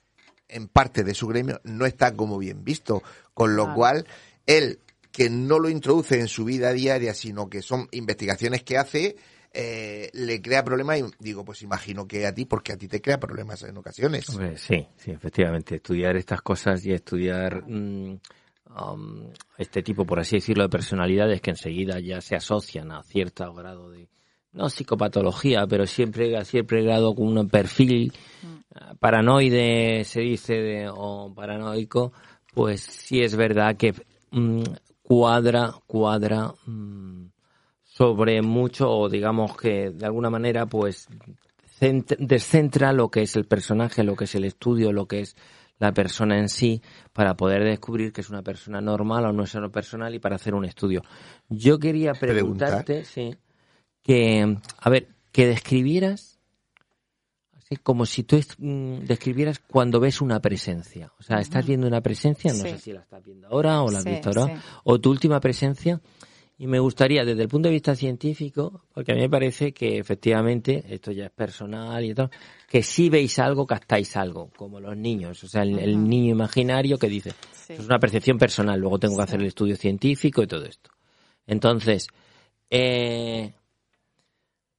en 0.49 0.67
parte 0.67 1.03
de 1.03 1.13
su 1.13 1.27
gremio, 1.27 1.61
no 1.63 1.85
está 1.85 2.13
como 2.13 2.37
bien 2.37 2.63
visto. 2.65 3.01
Con 3.33 3.55
lo 3.55 3.73
cual, 3.73 4.05
él 4.45 4.79
que 5.11 5.29
no 5.29 5.59
lo 5.59 5.69
introduce 5.69 6.19
en 6.19 6.27
su 6.27 6.43
vida 6.45 6.71
diaria, 6.73 7.13
sino 7.13 7.49
que 7.49 7.61
son 7.61 7.87
investigaciones 7.91 8.63
que 8.63 8.77
hace, 8.77 9.15
eh, 9.53 10.09
le 10.13 10.41
crea 10.41 10.63
problemas 10.63 10.99
y 10.99 11.03
digo, 11.19 11.43
pues 11.43 11.61
imagino 11.61 12.07
que 12.07 12.25
a 12.25 12.33
ti, 12.33 12.45
porque 12.45 12.73
a 12.73 12.77
ti 12.77 12.87
te 12.87 13.01
crea 13.01 13.19
problemas 13.19 13.61
en 13.63 13.77
ocasiones. 13.77 14.29
Hombre, 14.29 14.57
sí, 14.57 14.87
sí, 14.97 15.11
efectivamente. 15.11 15.75
Estudiar 15.75 16.15
estas 16.15 16.41
cosas 16.41 16.85
y 16.85 16.93
estudiar 16.93 17.63
mm, 17.67 18.19
um, 18.77 19.29
este 19.57 19.83
tipo, 19.83 20.05
por 20.05 20.19
así 20.19 20.37
decirlo, 20.37 20.63
de 20.63 20.69
personalidades 20.69 21.41
que 21.41 21.49
enseguida 21.51 21.99
ya 21.99 22.21
se 22.21 22.35
asocian 22.35 22.91
a 22.91 23.03
cierto 23.03 23.53
grado 23.53 23.91
de, 23.91 24.07
no 24.53 24.69
psicopatología, 24.69 25.67
pero 25.67 25.85
siempre 25.85 26.37
a 26.37 26.45
siempre 26.45 26.83
grado 26.83 27.13
con 27.13 27.37
un 27.37 27.49
perfil 27.49 28.13
eh, 28.43 28.79
paranoide, 28.99 30.03
se 30.05 30.21
dice, 30.21 30.53
de- 30.53 30.89
o 30.89 31.33
paranoico, 31.33 32.13
pues 32.53 32.81
sí 32.81 33.21
es 33.21 33.35
verdad 33.35 33.75
que 33.75 33.93
mm, 34.31 34.63
cuadra, 35.01 35.73
cuadra 35.87 36.53
mm, 36.65 37.30
sobre 38.01 38.41
mucho, 38.41 38.89
o 38.89 39.09
digamos 39.09 39.55
que 39.55 39.91
de 39.91 40.05
alguna 40.07 40.31
manera, 40.31 40.65
pues 40.65 41.07
cent- 41.79 42.17
descentra 42.17 42.93
lo 42.93 43.09
que 43.11 43.21
es 43.21 43.35
el 43.35 43.45
personaje, 43.45 44.03
lo 44.03 44.15
que 44.15 44.23
es 44.23 44.33
el 44.33 44.43
estudio, 44.45 44.91
lo 44.91 45.05
que 45.07 45.19
es 45.19 45.35
la 45.77 45.91
persona 45.93 46.39
en 46.39 46.49
sí, 46.49 46.81
para 47.13 47.35
poder 47.37 47.63
descubrir 47.63 48.11
que 48.11 48.21
es 48.21 48.29
una 48.31 48.41
persona 48.41 48.81
normal 48.81 49.25
o 49.25 49.31
no 49.33 49.43
es 49.43 49.53
una 49.53 49.69
personal 49.69 50.15
y 50.15 50.19
para 50.19 50.37
hacer 50.37 50.55
un 50.55 50.65
estudio. 50.65 51.03
Yo 51.47 51.77
quería 51.77 52.13
preguntarte, 52.13 53.05
sí, 53.05 53.35
que, 54.01 54.57
a 54.79 54.89
ver, 54.89 55.07
que 55.31 55.45
describieras, 55.45 56.39
así 57.55 57.75
como 57.77 58.07
si 58.07 58.23
tú 58.23 58.35
est- 58.35 58.55
mm, 58.57 59.05
describieras 59.05 59.59
cuando 59.59 59.99
ves 59.99 60.21
una 60.21 60.39
presencia. 60.39 61.11
O 61.19 61.23
sea, 61.23 61.37
estás 61.39 61.67
viendo 61.67 61.85
una 61.85 62.01
presencia, 62.01 62.51
no 62.51 62.63
Sí. 62.63 62.69
sé 62.69 62.77
si 62.79 62.93
la 62.93 63.01
estás 63.01 63.23
viendo 63.23 63.47
ahora 63.47 63.83
o 63.83 63.91
la 63.91 63.99
has 63.99 64.03
Sí, 64.03 64.09
visto 64.09 64.29
ahora, 64.29 64.47
sí. 64.47 64.61
o 64.85 64.99
tu 64.99 65.11
última 65.11 65.39
presencia. 65.39 66.01
Y 66.61 66.67
me 66.67 66.77
gustaría, 66.77 67.25
desde 67.25 67.41
el 67.41 67.47
punto 67.47 67.69
de 67.69 67.73
vista 67.73 67.95
científico, 67.95 68.83
porque 68.93 69.13
a 69.13 69.15
mí 69.15 69.21
me 69.21 69.29
parece 69.31 69.73
que 69.73 69.97
efectivamente, 69.97 70.83
esto 70.89 71.11
ya 71.11 71.25
es 71.25 71.31
personal 71.31 72.05
y 72.05 72.13
todo, 72.13 72.29
que 72.69 72.83
si 72.83 73.09
veis 73.09 73.39
algo, 73.39 73.65
captáis 73.65 74.15
algo, 74.15 74.51
como 74.55 74.79
los 74.79 74.95
niños. 74.95 75.43
O 75.43 75.47
sea, 75.47 75.63
el, 75.63 76.07
niño 76.07 76.33
imaginario 76.33 76.99
que 76.99 77.09
dice, 77.09 77.31
Sí. 77.31 77.73
"Esto 77.73 77.81
es 77.81 77.87
una 77.87 77.97
percepción 77.97 78.37
personal, 78.37 78.79
luego 78.79 78.99
tengo 78.99 79.17
que 79.17 79.23
hacer 79.23 79.39
el 79.39 79.47
estudio 79.47 79.75
científico 79.75 80.43
y 80.43 80.45
todo 80.45 80.63
esto. 80.65 80.91
Entonces, 81.47 82.05
eh, 82.69 83.55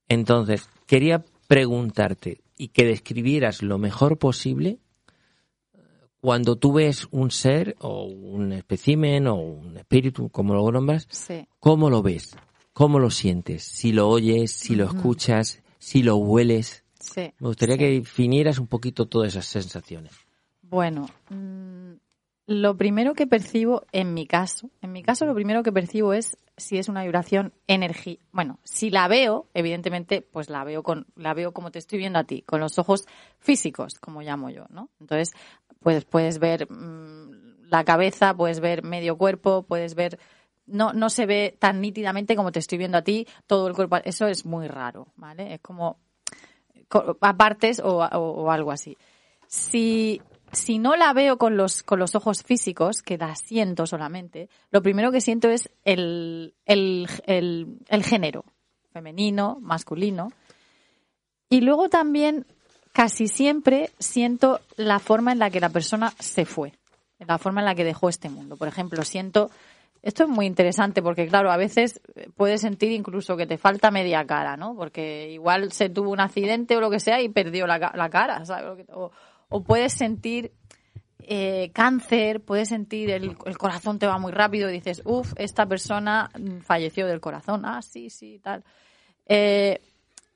entonces, 0.07 0.69
quería 0.87 1.25
preguntarte, 1.49 2.43
y 2.55 2.69
que 2.69 2.85
describieras 2.85 3.61
lo 3.61 3.77
mejor 3.77 4.17
posible 4.17 4.79
cuando 6.23 6.55
tú 6.55 6.71
ves 6.71 7.05
un 7.11 7.31
ser 7.31 7.75
o 7.81 8.05
un 8.05 8.53
espécimen 8.53 9.27
o 9.27 9.35
un 9.35 9.75
espíritu, 9.75 10.29
como 10.29 10.53
lo 10.53 10.71
nombras, 10.71 11.05
Sí. 11.11 11.45
¿cómo 11.59 11.89
lo 11.89 12.01
ves? 12.01 12.37
¿Cómo 12.71 12.97
lo 12.97 13.09
sientes? 13.11 13.63
Si 13.63 13.91
lo 13.91 14.07
oyes, 14.07 14.53
si 14.53 14.73
lo 14.77 14.85
escuchas, 14.85 15.61
si 15.79 16.01
lo 16.01 16.15
hueles. 16.15 16.85
Sí. 16.97 17.33
Me 17.39 17.47
gustaría 17.49 17.77
que 17.77 17.89
definieras 17.89 18.57
un 18.57 18.67
poquito 18.67 19.05
todas 19.05 19.33
esas 19.33 19.47
sensaciones. 19.47 20.13
Bueno, 20.61 21.09
mm, 21.29 21.91
lo 22.47 22.77
primero 22.77 23.15
que 23.15 23.27
percibo 23.27 23.85
en 23.91 24.13
mi 24.13 24.25
caso, 24.25 24.69
en 24.81 24.93
mi 24.93 25.03
caso 25.03 25.25
lo 25.25 25.35
primero 25.35 25.61
que 25.61 25.73
percibo 25.73 26.13
es 26.13 26.37
si 26.57 26.77
es 26.77 26.89
una 26.89 27.03
vibración 27.03 27.53
energía. 27.67 28.17
Bueno, 28.31 28.59
si 28.63 28.89
la 28.89 29.07
veo, 29.07 29.47
evidentemente, 29.53 30.21
pues 30.21 30.49
la 30.49 30.63
veo 30.63 30.83
con, 30.83 31.07
la 31.15 31.33
veo 31.33 31.51
como 31.51 31.71
te 31.71 31.79
estoy 31.79 31.99
viendo 31.99 32.19
a 32.19 32.25
ti, 32.25 32.43
con 32.43 32.59
los 32.59 32.77
ojos 32.77 33.05
físicos, 33.39 33.95
como 33.99 34.21
llamo 34.21 34.49
yo, 34.49 34.65
¿no? 34.69 34.89
Entonces, 34.99 35.33
pues 35.83 36.05
puedes 36.05 36.39
ver 36.39 36.71
mm, 36.71 37.67
la 37.69 37.83
cabeza, 37.83 38.33
puedes 38.35 38.59
ver 38.59 38.83
medio 38.83 39.17
cuerpo, 39.17 39.63
puedes 39.63 39.95
ver 39.95 40.17
no, 40.65 40.93
no 40.93 41.09
se 41.09 41.25
ve 41.25 41.57
tan 41.59 41.81
nítidamente 41.81 42.35
como 42.37 42.51
te 42.53 42.59
estoy 42.59 42.77
viendo 42.77 42.97
a 42.97 43.01
ti, 43.01 43.27
todo 43.47 43.67
el 43.67 43.73
cuerpo. 43.73 43.97
Eso 44.05 44.27
es 44.27 44.45
muy 44.45 44.67
raro, 44.69 45.07
¿vale? 45.17 45.55
Es 45.55 45.59
como 45.59 45.97
co- 46.87 47.17
a 47.19 47.35
partes 47.35 47.79
o, 47.81 47.97
o- 47.97 48.49
algo 48.49 48.71
así. 48.71 48.97
Si, 49.47 50.21
si 50.53 50.79
no 50.79 50.95
la 50.95 51.11
veo 51.11 51.37
con 51.37 51.57
los, 51.57 51.83
con 51.83 51.99
los 51.99 52.15
ojos 52.15 52.43
físicos, 52.43 53.01
que 53.01 53.17
la 53.17 53.35
siento 53.35 53.85
solamente, 53.85 54.47
lo 54.71 54.81
primero 54.81 55.11
que 55.11 55.19
siento 55.19 55.49
es 55.49 55.69
el, 55.83 56.53
el, 56.65 57.07
el 57.27 58.03
género, 58.05 58.45
femenino, 58.93 59.57
masculino. 59.59 60.29
Y 61.49 61.59
luego 61.61 61.89
también, 61.89 62.45
casi 62.93 63.27
siempre, 63.27 63.89
siento 63.99 64.61
la 64.77 64.99
forma 64.99 65.33
en 65.33 65.39
la 65.39 65.49
que 65.49 65.59
la 65.59 65.69
persona 65.69 66.13
se 66.19 66.45
fue, 66.45 66.71
la 67.19 67.37
forma 67.37 67.59
en 67.61 67.65
la 67.65 67.75
que 67.75 67.83
dejó 67.83 68.07
este 68.07 68.29
mundo. 68.29 68.55
Por 68.55 68.69
ejemplo, 68.69 69.03
siento 69.03 69.49
esto 70.03 70.23
es 70.23 70.29
muy 70.29 70.45
interesante 70.45 71.01
porque, 71.01 71.27
claro, 71.27 71.49
a 71.49 71.55
veces 71.55 72.01
eh, 72.15 72.29
puedes 72.35 72.59
sentir 72.59 72.91
incluso 72.91 73.37
que 73.37 73.47
te 73.47 73.57
falta 73.57 73.89
media 73.89 74.25
cara, 74.25 74.57
¿no? 74.57 74.75
Porque 74.75 75.31
igual 75.31 75.71
se 75.71 75.89
tuvo 75.89 76.11
un 76.11 76.19
accidente 76.19 76.75
o 76.75 76.81
lo 76.81 76.89
que 76.89 76.99
sea 76.99 77.21
y 77.21 77.29
perdió 77.29 77.65
la, 77.65 77.91
la 77.95 78.09
cara, 78.09 78.43
¿sabes? 78.45 78.85
O 78.89 79.63
puedes 79.63 79.93
sentir 79.93 80.51
eh, 81.19 81.71
cáncer, 81.73 82.41
puedes 82.41 82.67
sentir 82.67 83.11
el, 83.11 83.37
el 83.45 83.57
corazón 83.57 83.97
te 83.97 84.07
va 84.07 84.17
muy 84.17 84.33
rápido 84.33 84.69
y 84.69 84.73
dices, 84.73 85.01
uff, 85.05 85.31
esta 85.37 85.65
persona 85.65 86.29
mm, 86.37 86.59
falleció 86.59 87.07
del 87.07 87.21
corazón. 87.21 87.65
Ah, 87.65 87.81
sí, 87.81 88.09
sí, 88.09 88.39
tal. 88.43 88.63
Eh, 89.25 89.79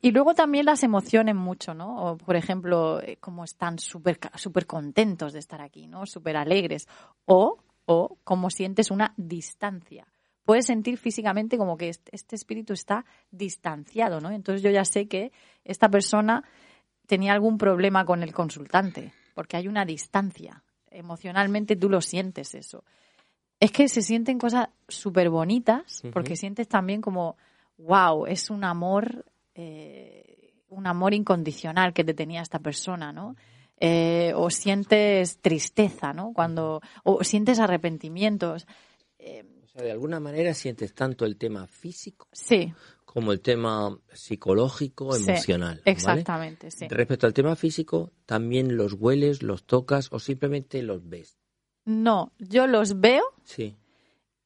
y 0.02 0.12
luego 0.12 0.36
también 0.36 0.66
las 0.66 0.84
emociones 0.84 1.36
mucho, 1.36 1.74
¿no? 1.74 1.96
O, 1.98 2.18
por 2.18 2.36
ejemplo, 2.36 3.02
eh, 3.02 3.18
como 3.20 3.44
están 3.44 3.80
súper 3.80 4.20
súper 4.36 4.68
contentos 4.68 5.34
de 5.34 5.40
estar 5.40 5.62
aquí, 5.62 5.88
¿no? 5.88 6.06
Súper 6.06 6.38
alegres. 6.38 6.88
O, 7.26 7.58
o 7.86 8.18
como 8.24 8.50
sientes 8.50 8.92
una 8.92 9.14
distancia. 9.18 10.08
Puedes 10.44 10.68
sentir 10.68 10.98
físicamente 10.98 11.58
como 11.58 11.78
que 11.78 11.90
este, 11.90 12.36
espíritu 12.36 12.74
está 12.74 13.06
distanciado, 13.32 14.22
¿no? 14.22 14.32
Entonces 14.32 14.62
yo 14.62 14.70
ya 14.70 14.86
sé 14.86 15.08
que 15.08 15.32
esta 15.66 15.90
persona 15.90 16.44
tenía 17.08 17.34
algún 17.34 17.58
problema 17.58 18.06
con 18.06 18.22
el 18.24 18.34
consultante, 18.34 19.14
porque 19.34 19.58
hay 19.58 19.68
una 19.68 19.84
distancia. 19.84 20.64
Emocionalmente 20.92 21.76
tú 21.76 21.90
lo 21.90 22.02
sientes 22.02 22.54
eso. 22.54 22.84
Es 23.60 23.72
que 23.72 23.90
se 23.90 24.02
sienten 24.02 24.38
cosas 24.38 24.70
súper 24.88 25.30
bonitas, 25.30 26.04
porque 26.14 26.36
sientes 26.36 26.68
también 26.68 27.02
como, 27.02 27.36
wow, 27.78 28.26
es 28.26 28.50
un 28.50 28.64
amor, 28.64 29.26
eh, 29.58 30.54
un 30.70 30.88
amor 30.88 31.14
incondicional 31.14 31.94
que 31.94 32.04
te 32.04 32.14
tenía 32.14 32.42
esta 32.42 32.60
persona, 32.60 33.12
¿no? 33.12 33.36
Eh, 33.80 34.32
o 34.36 34.50
sientes 34.50 35.40
tristeza, 35.40 36.14
¿no? 36.14 36.32
Cuando, 36.34 36.82
o 37.04 37.24
sientes 37.24 37.60
arrepentimientos. 37.60 38.66
O 39.20 39.68
sea, 39.70 39.84
de 39.84 39.92
alguna 39.92 40.20
manera 40.20 40.54
sientes 40.54 40.94
tanto 40.96 41.26
el 41.26 41.38
tema 41.38 41.68
físico 41.68 42.28
Sí, 42.32 42.74
como 43.06 43.32
el 43.32 43.42
tema 43.42 43.96
psicológico, 44.14 45.12
Sí, 45.14 45.24
emocional. 45.30 45.78
¿vale? 45.78 45.82
exactamente, 45.92 46.72
sí. 46.72 46.88
Respecto 46.88 47.28
al 47.28 47.34
tema 47.34 47.56
físico, 47.56 48.12
también 48.26 48.76
los 48.78 48.94
hueles, 48.94 49.44
los 49.44 49.66
tocas 49.66 50.08
o 50.12 50.20
simplemente 50.20 50.82
los 50.82 51.08
ves. 51.08 51.38
no, 51.86 52.32
yo 52.40 52.66
los 52.68 53.00
veo 53.00 53.24
Sí. 53.44 53.76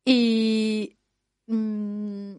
y 0.06 0.98
mm, 1.48 2.36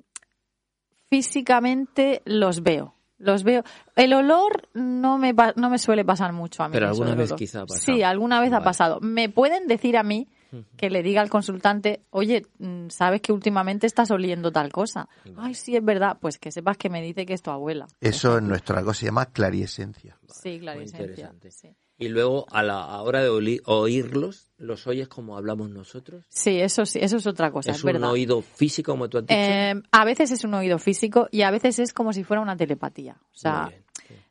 físicamente 1.12 2.22
los 2.24 2.62
veo. 2.62 2.94
Los 3.18 3.44
veo. 3.44 3.62
El 3.94 4.12
olor 4.14 4.68
no 4.74 5.16
me, 5.18 5.32
pa- 5.34 5.52
no 5.56 5.70
me 5.70 5.78
suele 5.78 6.04
pasar 6.04 6.32
mucho 6.32 6.62
a 6.62 6.68
mí. 6.68 6.72
Pero 6.72 6.88
alguna 6.88 7.14
vez 7.14 7.32
quizá 7.34 7.60
ha 7.62 7.66
pasado. 7.66 7.80
Sí, 7.96 8.02
alguna 8.02 8.40
vez 8.40 8.52
ha 8.52 8.62
pasado. 8.64 8.98
Me 9.00 9.28
pueden 9.28 9.68
decir 9.68 9.96
a 9.96 10.02
mí 10.02 10.28
que 10.76 10.90
le 10.90 11.02
diga 11.02 11.22
al 11.22 11.30
consultante, 11.30 12.02
oye, 12.10 12.46
mm, 12.58 12.88
sabes 12.88 13.22
que 13.22 13.32
últimamente 13.32 13.86
estás 13.86 14.10
oliendo 14.10 14.52
tal 14.52 14.70
cosa. 14.72 15.08
Ay, 15.36 15.54
sí, 15.54 15.76
es 15.76 15.84
verdad. 15.84 16.18
Pues 16.20 16.38
que 16.38 16.50
sepas 16.50 16.76
que 16.76 16.90
me 16.90 17.00
dice 17.00 17.24
que 17.24 17.32
es 17.32 17.40
tu 17.42 17.50
abuela. 17.50 17.86
Eso 18.00 18.36
en 18.38 18.48
nuestro 18.48 18.76
algo 18.76 18.92
se 18.92 19.06
llama 19.06 19.26
clariesencia. 19.26 20.18
Sí, 20.28 20.58
clarisencia. 20.60 21.04
interesante. 21.04 21.50
Sí. 21.52 21.68
Y 22.02 22.08
luego 22.08 22.46
a 22.50 22.62
la 22.62 23.00
hora 23.02 23.22
de 23.22 23.60
oírlos, 23.64 24.50
los 24.58 24.86
oyes 24.86 25.08
como 25.08 25.36
hablamos 25.36 25.70
nosotros. 25.70 26.24
Sí, 26.28 26.60
eso 26.60 26.84
sí, 26.86 26.98
eso 27.00 27.16
es 27.16 27.26
otra 27.26 27.50
cosa, 27.50 27.70
es 27.70 27.78
es, 27.78 27.84
un 27.84 27.92
verdad. 27.92 28.10
oído 28.10 28.42
físico, 28.42 28.92
como 28.92 29.08
tú 29.08 29.18
has 29.18 29.26
dicho. 29.26 29.38
Eh, 29.38 29.74
a 29.90 30.04
veces 30.04 30.30
es 30.30 30.44
un 30.44 30.54
oído 30.54 30.78
físico 30.78 31.28
y 31.30 31.42
a 31.42 31.50
veces 31.50 31.78
es 31.78 31.92
como 31.92 32.12
si 32.12 32.24
fuera 32.24 32.40
una 32.40 32.56
telepatía. 32.56 33.16
O 33.32 33.36
sea, 33.36 33.68
bien, 33.68 33.84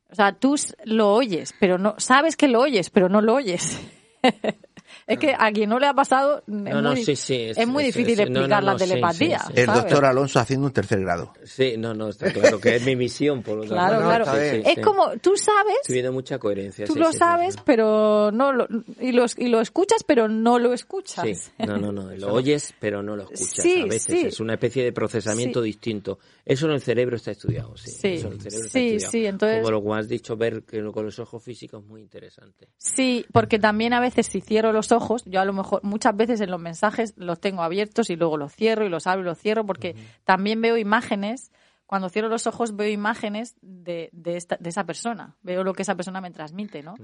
o 0.09 0.15
sea 0.15 0.33
tú 0.33 0.55
lo 0.85 1.13
oyes, 1.13 1.53
pero 1.59 1.77
no 1.77 1.95
sabes 1.97 2.35
que 2.35 2.47
lo 2.47 2.59
oyes, 2.61 2.89
pero 2.89 3.09
no 3.09 3.21
lo 3.21 3.35
oyes. 3.35 3.79
es 5.13 5.19
que 5.19 5.35
a 5.37 5.51
quien 5.51 5.69
no 5.69 5.79
le 5.79 5.87
ha 5.87 5.93
pasado 5.93 6.39
es 6.39 6.43
No, 6.47 6.81
no, 6.81 6.91
muy, 6.93 7.03
sí, 7.03 7.15
sí. 7.15 7.51
es 7.55 7.67
muy 7.67 7.83
difícil 7.83 8.15
sí, 8.17 8.23
no, 8.25 8.29
no, 8.31 8.39
explicar 8.39 8.63
no, 8.63 8.71
la 8.71 8.77
telepatía. 8.77 9.39
sí, 9.39 9.45
sí. 9.47 9.53
El 9.59 9.65
¿sabes? 9.67 9.81
doctor 9.83 10.05
Alonso 10.05 10.39
haciendo 10.39 10.67
un 10.67 10.73
tercer 10.73 10.99
grado. 11.01 11.33
Sí, 11.43 11.75
no, 11.77 11.93
no, 11.93 12.09
está 12.09 12.31
claro 12.31 12.59
que 12.59 12.75
es 12.75 12.85
mi 12.85 12.95
misión, 12.95 13.41
por 13.43 13.55
lo 13.57 13.61
tanto. 13.61 13.75
Claro, 13.75 13.99
No, 14.01 14.07
claro. 14.07 14.25
sí, 14.25 14.31
sí, 14.57 14.61
es 14.65 14.75
sí. 14.75 14.81
como 14.81 15.11
tú 15.17 15.35
sabes, 15.35 15.77
viendo 15.89 16.11
mucha 16.13 16.39
coherencia. 16.39 16.85
tú 16.85 16.93
sí, 16.93 16.99
lo 16.99 17.11
sabes, 17.11 17.55
sí. 17.55 17.61
pero 17.65 18.31
no 18.31 18.51
lo, 18.53 18.67
y, 18.99 19.11
lo, 19.11 19.25
y 19.37 19.47
lo 19.47 19.61
escuchas, 19.61 20.03
pero 20.05 20.27
no 20.27 20.59
lo 20.59 20.73
escuchas. 20.73 21.25
Sí, 21.25 21.51
no, 21.65 21.77
no, 21.77 21.91
no, 21.91 22.09
lo 22.15 22.33
oyes 22.33 22.73
pero 22.79 23.03
no 23.03 23.15
lo 23.15 23.23
escuchas 23.23 23.63
Sí, 23.63 23.81
a 23.81 23.85
veces, 23.85 24.03
sí. 24.19 24.27
es 24.27 24.39
una 24.39 24.53
especie 24.53 24.83
de 24.83 24.91
procesamiento 24.91 25.61
Sí. 25.61 25.65
distinto. 25.67 26.19
Eso 26.45 26.65
en 26.67 26.73
el 26.73 26.81
cerebro 26.81 27.15
está 27.15 27.31
estudiado, 27.31 27.75
sí. 27.77 27.91
Sí, 27.91 28.07
Eso 28.13 28.27
en 28.27 28.33
el 28.33 28.41
cerebro 28.41 28.65
está 28.67 28.79
sí, 28.79 28.85
estudiado. 28.95 29.11
sí, 29.11 29.25
entonces- 29.25 29.61
Como 29.71 29.89
lo 29.89 29.93
has 29.95 30.07
dicho, 30.07 30.35
ver 30.37 30.63
que 30.63 30.81
con 30.91 31.05
los 31.05 31.19
ojos 31.19 31.43
físicos 31.43 31.81
es 31.83 31.87
muy 31.89 32.01
interesante. 32.01 32.67
Sí, 32.77 33.25
porque 33.31 33.59
también 33.59 33.93
a 33.93 33.99
veces 33.99 34.27
si 34.27 34.41
cierro 34.41 34.71
los 34.71 34.91
ojos, 34.91 35.00
yo 35.25 35.39
a 35.41 35.45
lo 35.45 35.53
mejor 35.53 35.83
muchas 35.83 36.15
veces 36.15 36.41
en 36.41 36.51
los 36.51 36.59
mensajes 36.59 37.13
los 37.17 37.39
tengo 37.39 37.63
abiertos 37.63 38.09
y 38.09 38.15
luego 38.15 38.37
los 38.37 38.53
cierro 38.53 38.85
y 38.85 38.89
los 38.89 39.07
abro 39.07 39.21
y 39.21 39.25
los 39.25 39.37
cierro 39.37 39.65
porque 39.65 39.93
también 40.23 40.61
veo 40.61 40.77
imágenes, 40.77 41.51
cuando 41.85 42.09
cierro 42.09 42.29
los 42.29 42.47
ojos 42.47 42.75
veo 42.75 42.87
imágenes 42.89 43.55
de, 43.61 44.09
de, 44.13 44.37
esta, 44.37 44.55
de 44.57 44.69
esa 44.69 44.85
persona, 44.85 45.35
veo 45.41 45.63
lo 45.63 45.73
que 45.73 45.81
esa 45.81 45.95
persona 45.95 46.21
me 46.21 46.31
transmite, 46.31 46.81
¿no? 46.83 46.95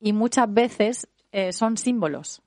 Y 0.00 0.12
muchas 0.12 0.52
veces 0.52 1.08
eh, 1.32 1.52
son 1.52 1.76
símbolos. 1.76 2.38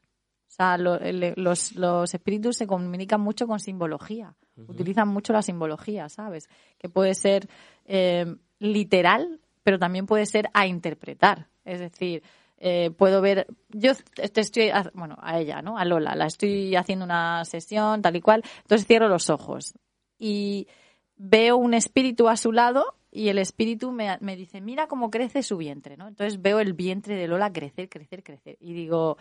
O 0.48 0.52
sea, 0.56 0.78
lo- 0.78 1.00
el- 1.00 1.34
los, 1.38 1.76
los 1.76 2.14
espíritus 2.14 2.56
se 2.58 2.66
comunican 2.68 3.20
mucho 3.22 3.46
con 3.48 3.60
simbología, 3.60 4.36
utilizan 4.70 5.08
mucho 5.10 5.34
la 5.34 5.42
simbología, 5.42 6.08
¿sabes? 6.10 6.48
Que 6.78 6.88
puede 6.90 7.14
ser 7.14 7.48
eh, 7.86 8.36
literal, 8.60 9.40
pero 9.64 9.78
también 9.80 10.06
puede 10.06 10.26
ser 10.26 10.50
a 10.54 10.66
interpretar. 10.68 11.48
Es 11.66 11.80
decir, 11.80 12.24
eh, 12.58 12.92
puedo 12.92 13.22
ver, 13.22 13.48
yo 13.70 13.94
te 14.16 14.42
estoy, 14.42 14.72
bueno, 14.94 15.18
a 15.22 15.40
ella, 15.40 15.62
¿no? 15.62 15.78
A 15.78 15.86
Lola, 15.86 16.16
la 16.16 16.26
estoy 16.26 16.76
haciendo 16.76 17.06
una 17.06 17.44
sesión, 17.46 18.02
tal 18.02 18.16
y 18.16 18.22
cual, 18.22 18.44
entonces 18.62 18.88
cierro 18.88 19.08
los 19.08 19.30
ojos 19.30 19.74
y 20.18 20.68
veo 21.18 21.58
un 21.58 21.74
espíritu 21.74 22.28
a 22.28 22.38
su 22.38 22.52
lado 22.52 22.96
y 23.12 23.30
el 23.30 23.38
espíritu 23.38 23.92
me, 23.92 24.18
me 24.22 24.36
dice, 24.36 24.62
mira 24.62 24.88
cómo 24.88 25.10
crece 25.10 25.44
su 25.44 25.58
vientre, 25.58 25.98
¿no? 25.98 26.08
Entonces 26.08 26.42
veo 26.42 26.60
el 26.60 26.74
vientre 26.74 27.16
de 27.16 27.28
Lola 27.28 27.52
crecer, 27.52 27.90
crecer, 27.90 28.24
crecer 28.24 28.58
y 28.60 28.74
digo, 28.74 29.18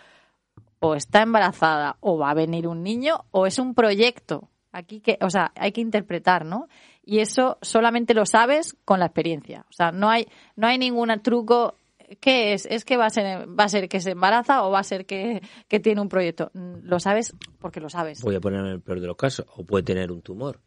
o 0.80 0.94
está 0.94 1.22
embarazada 1.22 1.96
o 2.00 2.18
va 2.18 2.30
a 2.30 2.34
venir 2.34 2.66
un 2.66 2.82
niño 2.82 3.24
o 3.30 3.46
es 3.46 3.58
un 3.58 3.74
proyecto. 3.74 4.48
Aquí 4.72 5.00
que, 5.00 5.18
o 5.20 5.30
sea, 5.30 5.52
hay 5.54 5.70
que 5.70 5.80
interpretar, 5.80 6.44
¿no? 6.44 6.68
Y 7.04 7.20
eso 7.20 7.58
solamente 7.62 8.12
lo 8.12 8.26
sabes 8.26 8.76
con 8.84 8.98
la 8.98 9.06
experiencia. 9.06 9.64
O 9.70 9.72
sea, 9.72 9.92
no 9.92 10.10
hay, 10.10 10.26
no 10.56 10.66
hay 10.66 10.78
ningún 10.78 11.10
truco. 11.22 11.76
¿Qué 12.20 12.52
es? 12.52 12.66
¿Es 12.66 12.84
que 12.84 12.96
va 12.96 13.06
a 13.06 13.10
ser, 13.10 13.48
va 13.48 13.64
a 13.64 13.68
ser 13.68 13.88
que 13.88 14.00
se 14.00 14.12
embaraza 14.12 14.64
o 14.64 14.70
va 14.70 14.80
a 14.80 14.84
ser 14.84 15.06
que, 15.06 15.42
que 15.68 15.80
tiene 15.80 16.00
un 16.00 16.08
proyecto? 16.08 16.50
Lo 16.54 17.00
sabes 17.00 17.34
porque 17.58 17.80
lo 17.80 17.88
sabes. 17.88 18.22
Voy 18.22 18.34
a 18.34 18.40
poner 18.40 18.60
en 18.60 18.66
el 18.66 18.80
peor 18.80 19.00
de 19.00 19.06
los 19.06 19.16
casos, 19.16 19.46
o 19.56 19.64
puede 19.64 19.84
tener 19.84 20.12
un 20.12 20.22
tumor. 20.22 20.60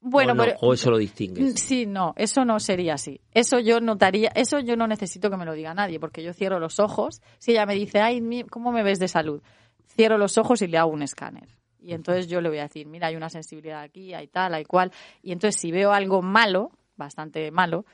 Bueno, 0.00 0.32
o, 0.32 0.34
no, 0.34 0.44
pero 0.44 0.56
o 0.60 0.74
eso 0.74 0.90
lo 0.90 0.98
distingues. 0.98 1.54
Mm, 1.54 1.56
Sí, 1.56 1.86
no, 1.86 2.12
eso 2.16 2.44
no 2.44 2.58
sería 2.58 2.94
así. 2.94 3.20
Eso 3.32 3.60
yo 3.60 3.80
notaría, 3.80 4.30
eso 4.34 4.58
yo 4.58 4.74
no 4.76 4.88
necesito 4.88 5.30
que 5.30 5.36
me 5.36 5.44
lo 5.44 5.52
diga 5.52 5.74
nadie, 5.74 6.00
porque 6.00 6.24
yo 6.24 6.32
cierro 6.32 6.58
los 6.58 6.80
ojos. 6.80 7.22
Si 7.38 7.52
ella 7.52 7.66
me 7.66 7.74
dice, 7.74 8.00
ay, 8.00 8.44
¿cómo 8.50 8.72
me 8.72 8.82
ves 8.82 8.98
de 8.98 9.06
salud? 9.06 9.42
Cierro 9.86 10.18
los 10.18 10.38
ojos 10.38 10.60
y 10.62 10.66
le 10.66 10.78
hago 10.78 10.90
un 10.90 11.02
escáner. 11.02 11.48
Y 11.78 11.92
entonces 11.94 12.26
yo 12.28 12.40
le 12.40 12.48
voy 12.48 12.58
a 12.58 12.62
decir, 12.62 12.86
mira, 12.86 13.08
hay 13.08 13.16
una 13.16 13.28
sensibilidad 13.28 13.80
aquí, 13.82 14.12
hay 14.12 14.26
tal, 14.26 14.54
hay 14.54 14.64
cual. 14.64 14.92
Y 15.22 15.32
entonces 15.32 15.60
si 15.60 15.70
veo 15.70 15.92
algo 15.92 16.20
malo, 16.20 16.70
bastante 16.96 17.50
malo, 17.50 17.84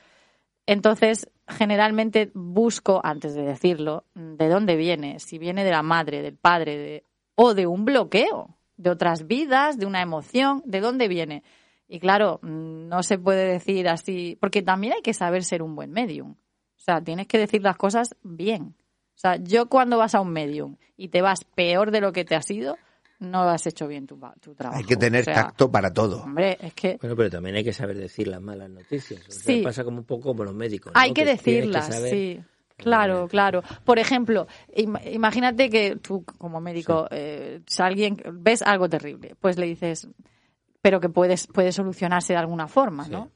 Entonces, 0.69 1.27
generalmente 1.47 2.29
busco, 2.35 3.01
antes 3.03 3.33
de 3.33 3.41
decirlo, 3.41 4.03
de 4.13 4.47
dónde 4.49 4.75
viene, 4.75 5.19
si 5.19 5.39
viene 5.39 5.63
de 5.63 5.71
la 5.71 5.81
madre, 5.81 6.21
del 6.21 6.37
padre, 6.37 6.77
de, 6.77 7.03
o 7.33 7.55
de 7.55 7.65
un 7.65 7.85
bloqueo, 7.85 8.55
de 8.77 8.91
otras 8.91 9.25
vidas, 9.25 9.79
de 9.79 9.87
una 9.87 10.03
emoción, 10.03 10.61
de 10.65 10.79
dónde 10.79 11.07
viene. 11.07 11.41
Y 11.87 11.99
claro, 11.99 12.39
no 12.43 13.01
se 13.01 13.17
puede 13.17 13.51
decir 13.51 13.89
así, 13.89 14.37
porque 14.39 14.61
también 14.61 14.93
hay 14.93 15.01
que 15.01 15.15
saber 15.15 15.43
ser 15.43 15.63
un 15.63 15.75
buen 15.75 15.89
medium. 15.89 16.33
O 16.33 16.79
sea, 16.79 17.01
tienes 17.01 17.25
que 17.25 17.39
decir 17.39 17.63
las 17.63 17.75
cosas 17.75 18.15
bien. 18.21 18.75
O 19.15 19.17
sea, 19.17 19.37
yo 19.37 19.69
cuando 19.69 19.97
vas 19.97 20.13
a 20.13 20.21
un 20.21 20.29
medium 20.29 20.75
y 20.95 21.07
te 21.07 21.23
vas 21.23 21.45
peor 21.55 21.89
de 21.89 22.01
lo 22.01 22.13
que 22.13 22.25
te 22.25 22.35
has 22.35 22.51
ido, 22.51 22.77
no 23.19 23.41
has 23.43 23.65
hecho 23.67 23.87
bien 23.87 24.07
tu, 24.07 24.17
trabajo. 24.55 24.77
Hay 24.79 24.85
que 24.85 24.95
tener 24.97 25.21
O 25.21 25.25
sea, 25.25 25.33
tacto 25.35 25.69
para 25.71 25.93
todo. 25.93 26.23
Hombre, 26.23 26.57
es 26.61 26.73
que 26.73 26.97
Bueno, 27.01 27.15
pero 27.15 27.29
también 27.29 27.55
hay 27.57 27.63
que 27.63 27.73
saber 27.73 27.97
decir 27.97 28.27
las 28.27 28.41
malas 28.41 28.69
noticias. 28.69 29.21
O 29.27 29.31
sea, 29.31 29.55
Sí. 29.55 29.61
pasa 29.61 29.83
como 29.83 29.97
un 29.99 30.05
poco 30.05 30.35
con 30.35 30.45
los 30.45 30.55
médicos. 30.55 30.93
¿no? 30.93 30.99
hay 30.99 31.13
que 31.13 31.25
decirlas, 31.25 31.87
saber- 31.87 32.09
sí. 32.11 32.41
Claro, 32.77 33.27
claro. 33.27 33.61
Por 33.83 33.99
ejemplo, 33.99 34.47
im- 34.73 34.99
imagínate 35.13 35.69
que 35.69 35.97
tú 35.97 36.23
como 36.23 36.61
médico 36.61 37.07
eh, 37.11 37.59
si 37.67 37.81
alguien 37.83 38.15
ves 38.35 38.61
algo 38.61 38.87
terrible, 38.87 39.35
pues 39.37 39.57
le 39.57 39.65
dices, 39.65 40.07
pero 40.81 41.01
que 41.01 41.09
puedes 41.09 41.45
puede 41.47 41.73
solucionarse 41.73 42.31
de 42.31 42.39
alguna 42.39 42.69
forma, 42.69 43.05
¿no? 43.09 43.31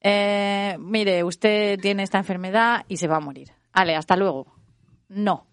Eh, 0.00 0.76
mire, 0.80 1.22
usted 1.22 1.78
tiene 1.78 2.02
esta 2.02 2.18
enfermedad 2.18 2.84
y 2.88 2.96
se 2.96 3.06
va 3.06 3.18
a 3.18 3.20
morir. 3.20 3.52
Ale, 3.72 3.94
hasta 3.94 4.16
luego. 4.16 4.52
No. 5.08 5.46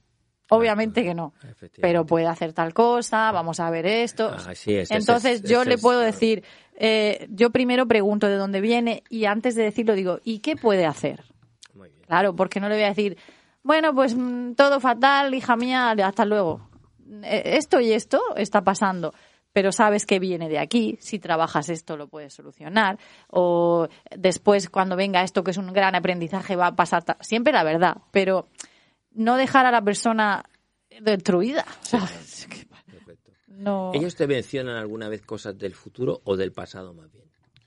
Obviamente 0.49 1.03
que 1.03 1.13
no. 1.13 1.33
Pero 1.81 2.05
puede 2.05 2.27
hacer 2.27 2.53
tal 2.53 2.73
cosa, 2.73 3.31
vamos 3.31 3.59
a 3.59 3.69
ver 3.69 3.85
esto. 3.85 4.31
Ah, 4.35 4.53
sí, 4.55 4.75
ese- 4.75 4.95
Entonces 4.95 5.43
yo 5.43 5.63
le 5.63 5.75
es, 5.75 5.81
puedo 5.81 5.99
decir, 5.99 6.43
eh, 6.75 7.27
yo 7.31 7.49
primero 7.51 7.87
pregunto 7.87 8.27
de 8.27 8.35
dónde 8.35 8.61
viene 8.61 9.03
y 9.09 9.25
antes 9.25 9.55
de 9.55 9.63
decirlo 9.63 9.93
digo, 9.95 10.19
¿y 10.23 10.39
qué 10.39 10.55
puede 10.55 10.85
hacer? 10.85 11.23
Claro, 12.07 12.35
porque 12.35 12.59
no 12.59 12.69
le 12.69 12.75
voy 12.75 12.83
a 12.85 12.89
decir, 12.89 13.17
bueno, 13.61 13.93
pues 13.93 14.15
mm, 14.15 14.53
todo 14.53 14.79
fatal, 14.79 15.33
hija 15.35 15.55
mía, 15.55 15.91
hasta 15.91 16.25
luego. 16.25 16.67
Eh, 17.23 17.43
Esto 17.57 17.79
y 17.79 17.91
esto 17.93 18.19
está 18.35 18.63
pasando, 18.63 19.13
pero 19.53 19.71
sabes 19.71 20.05
que 20.07 20.17
viene 20.19 20.49
de 20.49 20.57
aquí, 20.57 20.97
si 21.01 21.19
trabajas 21.19 21.69
esto 21.69 21.97
lo 21.97 22.07
puedes 22.07 22.33
solucionar, 22.33 22.97
o 23.29 23.87
después 24.15 24.69
cuando 24.69 24.95
venga 24.95 25.21
esto 25.23 25.43
que 25.43 25.51
es 25.51 25.57
un 25.57 25.71
gran 25.71 25.93
aprendizaje 25.95 26.55
va 26.55 26.67
a 26.67 26.75
pasar 26.75 27.03
siempre 27.21 27.53
la 27.53 27.63
verdad, 27.63 27.97
pero 28.11 28.47
no 29.19 29.35
dejar 29.35 29.65
a 29.65 29.71
la 29.71 29.81
persona 29.81 30.43
destruida. 31.01 31.65
No, 33.47 33.91
¿Ellos 33.93 34.15
te 34.15 34.25
mencionan 34.25 34.77
alguna 34.77 35.09
vez 35.09 35.21
cosas 35.21 35.57
del 35.57 35.75
futuro 35.75 36.21
o 36.23 36.37
del 36.37 36.53
pasado 36.53 36.93
más 36.93 37.11
bien? 37.11 37.25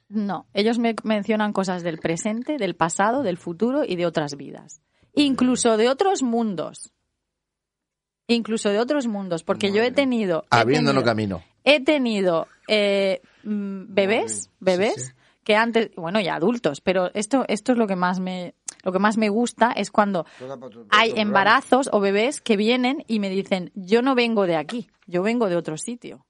no, 0.09 0.47
ellos 0.55 0.79
me 0.79 0.95
mencionan 1.05 1.53
cosas 1.53 1.83
del 1.83 1.99
presente, 1.99 2.57
del 2.57 2.75
pasado, 2.75 3.23
del 3.23 3.37
futuro 3.37 3.85
y 3.85 3.97
de 3.97 4.07
otras 4.07 4.37
vidas, 4.37 4.81
incluso 5.13 5.77
de 5.77 5.91
otros 5.91 6.23
mundos. 6.23 6.95
Incluso 8.27 8.71
de 8.71 8.79
otros 8.79 9.07
mundos, 9.07 9.43
porque 9.43 9.71
yo 9.71 9.83
he 9.83 9.91
tenido, 9.91 10.47
he 10.51 10.65
tenido- 10.65 11.05
camino. 11.05 11.43
He 11.63 11.85
tenido 11.85 12.49
eh, 12.69 13.21
mm, 13.45 13.93
bebés, 13.93 14.49
bebés 14.61 15.15
que 15.45 15.57
antes, 15.57 15.91
bueno, 15.97 16.21
ya 16.21 16.37
adultos, 16.37 16.81
pero 16.81 17.11
esto, 17.13 17.45
esto 17.49 17.73
es 17.73 17.79
lo 17.79 17.87
que 17.87 17.97
más 17.97 18.19
me, 18.19 18.55
lo 18.83 18.93
que 18.93 18.99
más 18.99 19.17
me 19.17 19.29
gusta 19.29 19.73
es 19.73 19.91
cuando 19.91 20.27
hay 20.91 21.13
embarazos 21.17 21.89
o 21.93 22.01
bebés 22.01 22.41
que 22.41 22.57
vienen 22.57 23.05
y 23.07 23.21
me 23.21 23.31
dicen, 23.31 23.71
yo 23.75 24.03
no 24.03 24.15
vengo 24.15 24.47
de 24.47 24.57
aquí, 24.57 24.91
yo 25.07 25.23
vengo 25.23 25.49
de 25.49 25.57
otro 25.57 25.77
sitio. 25.77 26.27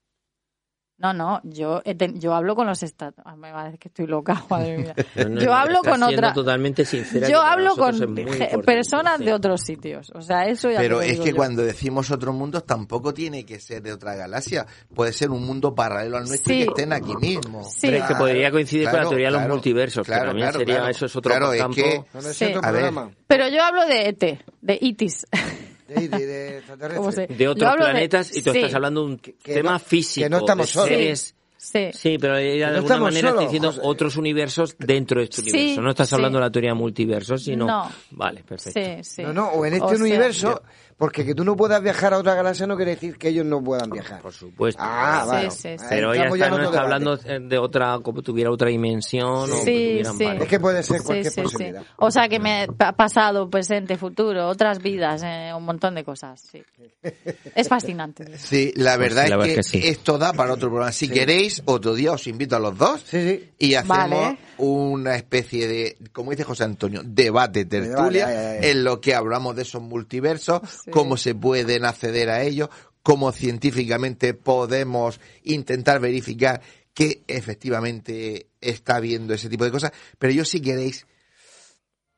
No, 1.03 1.11
no, 1.11 1.41
yo, 1.43 1.81
ten- 1.97 2.17
yo 2.21 2.33
hablo 2.33 2.55
con 2.55 2.65
los 2.65 2.81
estados. 2.81 3.15
Me 3.37 3.51
va 3.51 3.63
a 3.63 3.65
decir 3.65 3.79
que 3.79 3.89
estoy 3.89 4.07
loca, 4.07 4.41
madre 4.49 4.77
mía. 4.77 4.95
No, 5.15 5.25
no, 5.29 5.41
yo 5.41 5.47
no, 5.47 5.53
hablo 5.53 5.81
con 5.83 6.01
otra. 6.01 6.31
totalmente 6.33 6.85
sincera. 6.85 7.27
que 7.27 7.31
Yo 7.33 7.41
hablo 7.41 7.75
con 7.75 7.93
es 8.31 8.57
personas 8.65 9.19
de 9.19 9.33
otros 9.33 9.59
sitios. 9.61 10.11
O 10.15 10.21
sea, 10.21 10.47
eso 10.47 10.71
ya 10.71 10.79
Pero 10.79 10.95
lo 10.95 11.01
es 11.01 11.11
digo 11.11 11.23
que 11.25 11.29
yo. 11.31 11.35
cuando 11.35 11.61
decimos 11.61 12.09
otros 12.09 12.33
mundos 12.33 12.65
tampoco 12.65 13.13
tiene 13.13 13.45
que 13.45 13.59
ser 13.59 13.81
de 13.83 13.91
otra 13.91 14.15
galaxia. 14.15 14.65
Puede 14.95 15.11
ser 15.11 15.29
un 15.31 15.45
mundo 15.45 15.75
paralelo 15.75 16.15
al 16.15 16.23
nuestro 16.23 16.53
y 16.53 16.59
Sí. 16.59 16.63
que 16.63 16.69
estén 16.69 16.93
aquí 16.93 17.15
mismo. 17.17 17.65
Sí. 17.65 17.87
Hombre, 17.87 18.03
que 18.07 18.15
podría 18.15 18.51
coincidir 18.51 18.85
con 18.85 18.93
la 18.93 18.99
Claro, 18.99 19.09
teoría 19.09 19.27
de 19.27 19.31
los 19.39 19.47
multiversos, 19.49 20.05
claro, 20.05 20.21
que 20.21 20.27
también 20.27 20.45
claro, 20.47 20.59
sería, 20.59 20.75
claro. 20.75 20.89
eso 20.91 21.05
es 21.05 21.15
otro 21.17 21.29
Claro, 21.31 21.51
es 21.53 21.61
campo. 21.61 21.75
que- 21.75 22.05
es 22.17 22.25
Sí. 22.37 22.45
otro 22.45 22.61
A 22.63 22.71
ver. 22.71 22.93
Pero 23.27 23.49
yo 23.49 23.61
hablo 23.61 23.85
de 23.87 24.07
ET, 24.07 24.39
de 24.61 24.77
ITIS. 24.79 25.27
De, 25.93 26.07
de, 26.09 26.25
de 26.25 26.57
extraterrestre. 26.57 26.97
¿Cómo 26.97 27.11
se- 27.11 27.27
de 27.27 27.37
Yo 27.43 27.51
otros 27.51 27.71
de- 27.71 27.77
planetas 27.77 28.35
y 28.37 28.41
tú 28.41 28.51
sí. 28.51 28.57
estás 28.59 28.73
hablando 28.75 29.01
de 29.01 29.07
un 29.07 29.19
tema 29.43 29.73
no- 29.73 29.79
físico, 29.79 30.25
que 30.25 30.29
no 30.29 30.37
estamos 30.39 30.69
solos. 30.69 30.89
seres- 30.89 31.35
Sí. 31.55 31.91
Sí, 31.93 32.17
pero 32.19 32.35
de 32.35 32.57
no 32.59 32.65
alguna 32.65 32.81
estamos 32.81 33.01
manera 33.03 33.29
solos, 33.29 33.41
estás 33.43 33.51
diciendo 33.53 33.69
José. 33.69 33.81
otros 33.85 34.17
universos 34.17 34.75
dentro 34.77 35.19
de 35.19 35.23
este 35.23 35.41
Sí, 35.43 35.49
universo. 35.49 35.81
No 35.81 35.89
estás 35.91 36.09
sí. 36.09 36.15
hablando 36.15 36.37
de 36.37 36.43
la 36.43 36.51
teoría 36.51 36.73
multiverso, 36.73 37.37
sino... 37.37 37.65
No. 37.65 37.89
Vale, 38.11 38.43
perfecto. 38.43 38.81
Sí, 38.81 39.01
sí. 39.01 39.21
No, 39.23 39.31
no, 39.31 39.47
o 39.47 39.65
en 39.65 39.75
este 39.75 39.85
O 39.85 39.89
sea, 39.95 39.97
universo, 39.99 40.61
porque 40.97 41.25
que 41.25 41.33
tú 41.35 41.43
no 41.43 41.55
puedas 41.55 41.81
viajar 41.81 42.13
a 42.13 42.17
otra 42.19 42.35
galaxia 42.35 42.67
no 42.67 42.75
quiere 42.75 42.91
decir 42.91 43.17
que 43.17 43.29
ellos 43.29 43.45
no 43.45 43.63
puedan 43.63 43.89
viajar. 43.89 44.21
Por 44.21 44.33
supuesto. 44.33 44.81
Ah, 44.83 45.21
Sí, 45.23 45.29
vale. 45.29 45.51
sí, 45.51 45.77
sí. 45.77 45.85
Pero 45.89 46.13
está, 46.13 46.47
en 46.47 46.51
no 46.51 46.63
está 46.63 46.81
hablando 46.81 47.19
eh, 47.25 47.39
de 47.41 47.57
otra, 47.57 47.99
como 48.01 48.21
tuviera 48.21 48.51
otra 48.51 48.69
dimensión 48.69 49.51
o 49.51 49.63
que 49.65 50.03
tuvieran. 50.13 50.41
Es 50.41 50.47
que 50.47 50.59
puede 50.59 50.83
ser 50.83 51.01
cualquier 51.03 51.31
sí, 51.31 51.35
sí. 51.35 51.41
posibilidad. 51.41 51.83
O 51.97 52.11
sea 52.11 52.27
que 52.29 52.39
me 52.39 52.67
ha 52.79 52.91
pasado, 52.93 53.49
presente, 53.49 53.97
futuro, 53.97 54.47
otras 54.47 54.79
vidas, 54.79 55.21
eh, 55.23 55.51
un 55.55 55.63
montón 55.65 55.95
de 55.95 56.03
cosas. 56.03 56.41
Sí. 56.51 56.63
Es 57.55 57.67
fascinante. 57.67 58.37
Sí, 58.37 58.71
la 58.75 58.95
Pues 58.95 59.09
verdad 59.09 59.23
es 59.25 59.29
verdad 59.31 59.45
que, 59.45 59.51
es 59.59 59.71
que 59.71 59.81
sí. 59.81 59.87
esto 59.87 60.17
da 60.17 60.33
para 60.33 60.53
otro 60.53 60.69
programa. 60.69 60.91
Si 60.91 61.07
queréis, 61.09 61.61
otro 61.65 61.93
día 61.93 62.11
os 62.13 62.25
invito 62.27 62.55
a 62.55 62.59
los 62.59 62.77
dos 62.77 63.01
Sí, 63.05 63.21
sí. 63.21 63.49
y 63.59 63.75
hacemos 63.75 63.97
Vale. 63.97 64.37
una 64.57 65.15
especie 65.15 65.67
de, 65.67 65.97
como 66.11 66.31
dice 66.31 66.43
José 66.43 66.63
Antonio, 66.63 67.01
debate 67.03 67.65
tertulia 67.65 68.57
en 68.59 68.83
lo 68.83 68.99
que 69.01 69.13
hablamos 69.13 69.55
de 69.55 69.61
esos 69.63 69.81
multiversos, 69.81 70.61
Sí. 70.83 70.91
cómo 70.91 71.15
se 71.15 71.33
pueden 71.33 71.85
acceder 71.85 72.29
a 72.29 72.43
ellos, 72.43 72.69
cómo 73.03 73.31
científicamente 73.31 74.33
podemos 74.33 75.19
intentar 75.43 75.99
verificar 75.99 76.61
que 76.93 77.23
efectivamente 77.27 78.47
está 78.61 78.99
viendo 78.99 79.33
ese 79.33 79.49
tipo 79.49 79.65
de 79.65 79.71
cosas. 79.71 79.91
Pero 80.19 80.33
yo 80.33 80.45
si 80.45 80.61
queréis, 80.61 81.05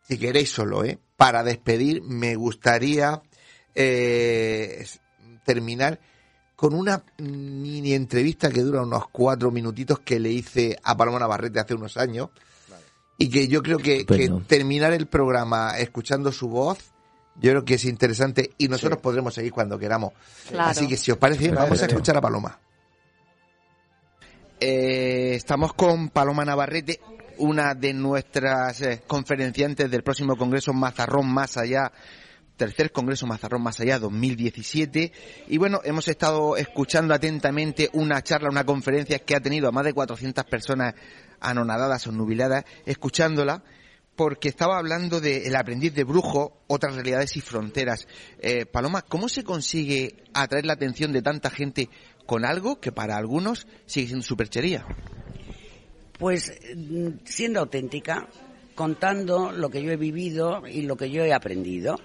si 0.07 0.17
queréis 0.17 0.51
solo, 0.51 0.83
¿eh? 0.83 0.99
Para 1.15 1.43
despedir, 1.43 2.01
me 2.01 2.35
gustaría 2.35 3.21
eh, 3.73 4.85
terminar 5.45 5.99
con 6.55 6.73
una 6.73 7.03
mini 7.17 7.93
entrevista 7.93 8.49
que 8.49 8.61
dura 8.61 8.81
unos 8.81 9.07
cuatro 9.11 9.51
minutitos 9.51 9.99
que 9.99 10.19
le 10.19 10.31
hice 10.31 10.77
a 10.83 10.95
Paloma 10.95 11.19
Navarrete 11.19 11.59
hace 11.59 11.73
unos 11.73 11.97
años. 11.97 12.29
Y 13.17 13.29
que 13.29 13.47
yo 13.47 13.63
creo 13.63 13.77
que, 13.77 14.05
terminar 14.47 14.91
el 14.91 15.07
programa 15.07 15.77
escuchando 15.77 16.33
su 16.33 16.49
voz, 16.49 16.79
yo 17.41 17.51
creo 17.51 17.65
que 17.65 17.75
es 17.75 17.85
interesante 17.85 18.51
y 18.57 18.67
nosotros 18.67 18.99
podremos 18.99 19.33
seguir 19.33 19.51
cuando 19.51 19.77
queramos. 19.77 20.13
Claro. 20.49 20.69
Así 20.69 20.87
que 20.87 20.97
si 20.97 21.11
os 21.11 21.17
parece 21.17 21.51
vamos 21.51 21.81
a 21.81 21.85
escuchar 21.85 22.17
a 22.17 22.21
Paloma. 22.21 22.59
Eh, 24.59 25.33
estamos 25.35 25.73
con 25.73 26.09
Paloma 26.09 26.45
Navarrete, 26.45 27.01
una 27.37 27.73
de 27.75 27.93
nuestras 27.93 28.81
eh, 28.81 29.03
conferenciantes 29.05 29.91
del 29.91 30.01
próximo 30.01 30.37
Congreso 30.37 30.71
Mazarrón 30.71 31.27
Más 31.27 31.57
Allá, 31.57 31.91
tercer 32.55 32.93
Congreso 32.93 33.27
Mazarrón 33.27 33.63
Más 33.63 33.81
Allá 33.81 33.99
2017. 33.99 35.11
Y 35.49 35.57
bueno, 35.57 35.81
hemos 35.83 36.07
estado 36.07 36.55
escuchando 36.55 37.13
atentamente 37.13 37.89
una 37.91 38.21
charla, 38.21 38.49
una 38.49 38.63
conferencia 38.63 39.19
que 39.19 39.35
ha 39.35 39.41
tenido 39.41 39.67
a 39.67 39.73
más 39.73 39.83
de 39.83 39.93
400 39.93 40.45
personas 40.45 40.95
anonadadas 41.41 42.07
o 42.07 42.13
nubiladas, 42.13 42.63
escuchándola 42.85 43.61
porque 44.15 44.49
estaba 44.49 44.77
hablando 44.77 45.19
de 45.19 45.47
El 45.47 45.55
aprendiz 45.55 45.93
de 45.93 46.03
brujo, 46.03 46.61
otras 46.67 46.95
realidades 46.95 47.35
y 47.35 47.41
fronteras. 47.41 48.07
Eh, 48.39 48.65
Paloma, 48.65 49.01
¿cómo 49.01 49.27
se 49.29 49.43
consigue 49.43 50.23
atraer 50.33 50.65
la 50.65 50.73
atención 50.73 51.11
de 51.11 51.21
tanta 51.21 51.49
gente 51.49 51.89
con 52.25 52.45
algo 52.45 52.79
que 52.79 52.91
para 52.91 53.17
algunos 53.17 53.67
sigue 53.85 54.07
siendo 54.07 54.25
superchería? 54.25 54.85
Pues 56.17 56.53
mm, 56.75 57.25
siendo 57.25 57.59
auténtica, 57.59 58.27
contando 58.73 59.51
lo 59.51 59.69
que 59.69 59.83
yo 59.83 59.91
he 59.91 59.97
vivido 59.97 60.65
y 60.67 60.83
lo 60.83 60.95
que 60.95 61.09
yo 61.09 61.23
he 61.23 61.33
aprendido. 61.33 61.97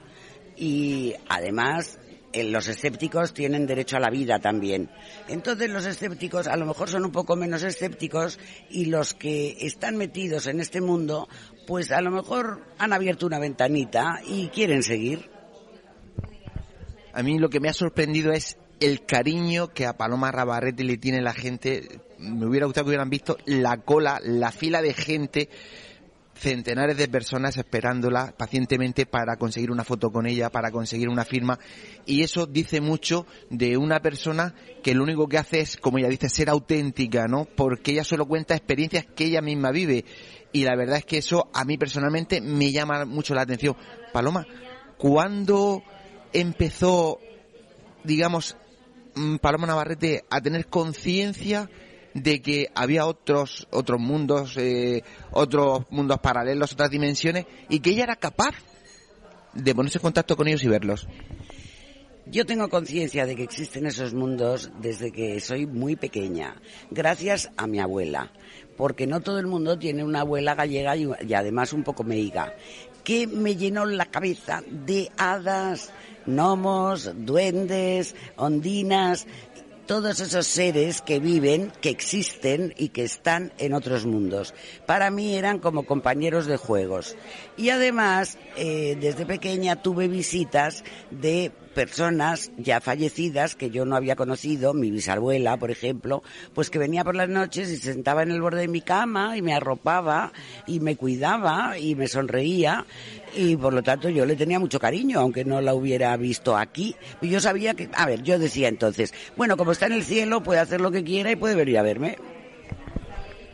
Y 0.57 1.15
además, 1.29 1.99
los 2.33 2.69
escépticos 2.69 3.35
tienen 3.35 3.67
derecho 3.67 3.97
a 3.97 4.01
la 4.01 4.11
vida 4.11 4.39
también. 4.39 4.91
Entonces 5.29 5.69
los 5.71 5.85
escépticos 5.87 6.47
a 6.47 6.57
lo 6.57 6.67
mejor 6.67 6.89
son 6.89 7.05
un 7.05 7.13
poco 7.13 7.37
menos 7.37 7.63
escépticos 7.63 8.39
y 8.71 8.87
los 8.87 9.15
que 9.15 9.57
están 9.61 9.97
metidos 9.97 10.47
en 10.47 10.61
este 10.61 10.81
mundo, 10.81 11.29
pues 11.67 11.91
a 11.91 12.01
lo 12.01 12.11
mejor 12.11 12.65
han 12.79 12.93
abierto 12.93 13.27
una 13.27 13.39
ventanita 13.39 14.21
y 14.27 14.49
quieren 14.49 14.83
seguir. 14.83 15.31
A 17.13 17.23
mí 17.23 17.39
lo 17.39 17.51
que 17.51 17.61
me 17.61 17.69
ha 17.69 17.73
sorprendido 17.73 18.33
es 18.33 18.57
el 18.79 19.05
cariño 19.05 19.69
que 19.69 19.87
a 19.87 19.97
Paloma 19.97 20.31
Rabarrete 20.31 20.85
le 20.85 20.97
tiene 20.97 21.21
la 21.21 21.35
gente. 21.35 22.01
Me 22.19 22.47
hubiera 22.47 22.67
gustado 22.67 22.85
que 22.85 22.91
hubieran 22.91 23.11
visto 23.11 23.37
la 23.45 23.79
cola, 23.79 24.21
la 24.23 24.53
fila 24.53 24.81
de 24.81 24.95
gente, 24.95 25.49
centenares 26.41 26.97
de 26.97 27.07
personas 27.07 27.57
esperándola 27.59 28.35
pacientemente 28.37 29.05
para 29.05 29.37
conseguir 29.37 29.71
una 29.71 29.85
foto 29.85 30.11
con 30.11 30.27
ella, 30.27 30.49
para 30.49 30.71
conseguir 30.71 31.09
una 31.09 31.25
firma. 31.25 31.59
Y 32.07 32.23
eso 32.23 32.47
dice 32.47 32.81
mucho 32.81 33.27
de 33.51 33.77
una 33.77 34.01
persona 34.01 34.55
que 34.83 34.95
lo 34.95 35.03
único 35.03 35.29
que 35.29 35.37
hace 35.37 35.61
es, 35.61 35.77
como 35.77 35.99
ella 35.99 36.09
dice, 36.09 36.31
ser 36.31 36.49
auténtica, 36.49 37.29
¿no? 37.29 37.45
Porque 37.45 37.93
ella 37.93 38.05
solo 38.05 38.27
cuenta 38.27 38.57
experiencias 38.57 39.07
que 39.15 39.25
ella 39.25 39.43
misma 39.43 39.71
vive. 39.71 40.05
y 40.53 40.65
la 40.65 40.75
verdad 40.75 40.97
es 40.97 41.05
que 41.05 41.19
eso 41.19 41.49
a 41.55 41.65
mí 41.65 41.79
personalmente 41.79 42.41
me 42.41 42.73
llama 42.73 43.05
mucho 43.05 43.35
la 43.35 43.43
atención. 43.43 43.77
Paloma, 44.13 44.45
¿cuándo 44.99 45.85
empezó, 46.33 47.21
digamos, 48.03 48.57
mm, 49.15 49.37
Paloma 49.37 49.69
Navarrete 49.69 50.25
a 50.29 50.41
tener 50.41 50.67
conciencia 50.67 51.71
de 52.15 52.43
que 52.43 52.69
había 52.75 53.07
otros 53.07 53.67
otros 53.71 54.01
mundos, 54.01 54.57
eh, 54.57 55.03
otros 55.31 55.85
mundos 55.91 56.19
paralelos, 56.19 56.73
otras 56.73 56.91
dimensiones, 56.91 57.47
y 57.69 57.81
que 57.81 57.91
ella 57.91 58.05
era 58.05 58.17
capaz 58.17 58.55
de 59.55 59.75
ponerse 59.75 59.99
en 59.99 60.03
contacto 60.03 60.37
con 60.37 60.49
ellos 60.49 60.65
y 60.65 60.69
verlos? 60.69 61.09
Yo 62.27 62.47
tengo 62.47 62.69
conciencia 62.69 63.27
de 63.27 63.35
que 63.35 63.43
existen 63.43 63.87
esos 63.87 64.15
mundos 64.15 64.71
desde 64.81 65.11
que 65.11 65.41
soy 65.41 65.67
muy 65.67 65.97
pequeña, 65.97 66.55
gracias 66.91 67.51
a 67.57 67.67
mi 67.67 67.81
abuela, 67.81 68.31
porque 68.77 69.07
no 69.09 69.21
todo 69.21 69.41
el 69.41 69.49
mundo 69.49 69.79
tiene 69.79 70.05
una 70.05 70.21
abuela 70.21 70.55
gallega 70.55 70.97
y, 70.97 71.09
y 71.27 71.35
además 71.35 71.73
un 71.73 71.83
poco 71.83 72.05
meiga, 72.05 72.55
que 73.03 73.27
me 73.27 73.57
llenó 73.57 73.85
la 73.85 74.07
cabeza 74.07 74.63
de 74.71 75.11
hadas, 75.17 75.93
gnomos, 76.27 77.11
duendes, 77.17 78.15
ondinas, 78.37 79.27
todos 79.91 80.21
esos 80.21 80.47
seres 80.47 81.03
que 81.03 81.19
viven, 81.19 81.73
que 81.81 81.91
existen 81.91 82.73
y 82.79 82.91
que 82.91 83.03
están 83.03 83.53
en 83.59 83.75
otros 83.75 84.07
mundos. 84.07 84.55
Para 84.87 85.11
mí 85.11 85.35
eran 85.35 85.59
como 85.59 85.85
compañeros 85.85 86.47
de 86.47 86.57
juegos. 86.57 87.17
Y 87.57 87.71
además, 87.71 88.39
eh, 88.57 88.97
desde 89.01 89.27
pequeña 89.27 89.83
tuve 89.83 90.07
visitas 90.07 90.85
de 91.11 91.51
personas 91.75 92.51
ya 92.57 92.81
fallecidas 92.81 93.55
que 93.55 93.71
yo 93.71 93.85
no 93.85 93.97
había 93.97 94.17
conocido, 94.17 94.75
mi 94.75 94.91
bisabuela, 94.91 95.57
por 95.57 95.71
ejemplo, 95.71 96.23
pues 96.55 96.71
que 96.71 96.79
venía 96.79 97.05
por 97.05 97.17
las 97.17 97.29
noches 97.29 97.71
y 97.71 97.77
se 97.77 97.93
sentaba 97.93 98.23
en 98.23 98.31
el 98.31 98.43
borde 98.43 98.63
de 98.63 98.69
mi 98.69 98.81
cama 98.81 99.37
y 99.37 99.43
me 99.43 99.55
arropaba 99.55 100.33
y 100.67 100.81
me 100.81 100.97
cuidaba 100.97 101.79
y 101.79 101.95
me 101.95 102.09
sonreía 102.09 102.87
y 103.35 103.57
por 103.57 103.73
lo 103.73 103.83
tanto 103.83 104.09
yo 104.09 104.27
le 104.27 104.37
tenía 104.37 104.59
mucho 104.59 104.79
cariño, 104.79 105.21
aunque 105.21 105.45
no 105.45 105.61
la 105.61 105.75
hubiera 105.75 106.17
visto 106.17 106.57
aquí. 106.57 106.97
Y 107.21 107.29
yo 107.29 107.41
sabía 107.41 107.75
que, 107.75 107.89
a 107.95 108.07
ver, 108.07 108.23
yo 108.23 108.39
decía 108.39 108.69
entonces, 108.69 109.15
bueno, 109.37 109.57
como 109.57 109.73
está 109.73 109.87
en 109.87 109.93
el 109.93 110.05
cielo, 110.05 110.43
puede 110.43 110.61
hacer 110.61 110.81
lo 110.81 110.91
que 110.91 111.05
quiera 111.05 111.31
y 111.31 111.37
puede 111.37 111.55
venir 111.55 111.79
a 111.79 111.83
verme. 111.83 112.19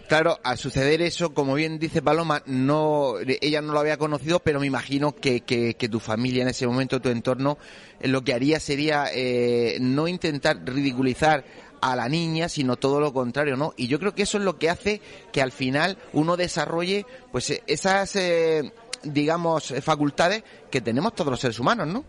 Claro, 0.08 0.38
al 0.44 0.56
suceder 0.56 1.02
eso, 1.02 1.34
como 1.34 1.54
bien 1.54 1.80
dice 1.80 2.00
Paloma, 2.00 2.42
no, 2.46 3.14
ella 3.18 3.60
no 3.60 3.72
lo 3.72 3.80
había 3.80 3.96
conocido, 3.96 4.38
pero 4.38 4.60
me 4.60 4.66
imagino 4.66 5.16
que, 5.16 5.40
que, 5.40 5.74
que 5.74 5.88
tu 5.88 5.98
familia 5.98 6.42
en 6.42 6.48
ese 6.48 6.66
momento, 6.66 7.00
tu 7.00 7.08
entorno, 7.08 7.58
eh, 7.98 8.06
lo 8.06 8.22
que 8.22 8.32
haría 8.32 8.60
sería 8.60 9.06
eh, 9.12 9.78
no 9.80 10.06
intentar 10.06 10.62
ridiculizar 10.64 11.44
a 11.80 11.96
la 11.96 12.08
niña, 12.08 12.48
sino 12.48 12.76
todo 12.76 13.00
lo 13.00 13.12
contrario, 13.12 13.56
¿no? 13.56 13.74
Y 13.76 13.86
yo 13.88 13.98
creo 13.98 14.14
que 14.14 14.22
eso 14.22 14.38
es 14.38 14.44
lo 14.44 14.58
que 14.58 14.70
hace 14.70 15.00
que 15.32 15.42
al 15.42 15.52
final 15.52 15.98
uno 16.12 16.36
desarrolle, 16.36 17.06
pues, 17.32 17.50
eh, 17.50 17.62
esas, 17.66 18.16
eh, 18.16 18.72
digamos, 19.02 19.70
eh, 19.70 19.80
facultades 19.80 20.42
que 20.70 20.80
tenemos 20.80 21.14
todos 21.14 21.30
los 21.30 21.40
seres 21.40 21.58
humanos, 21.58 21.86
¿no? 21.86 22.04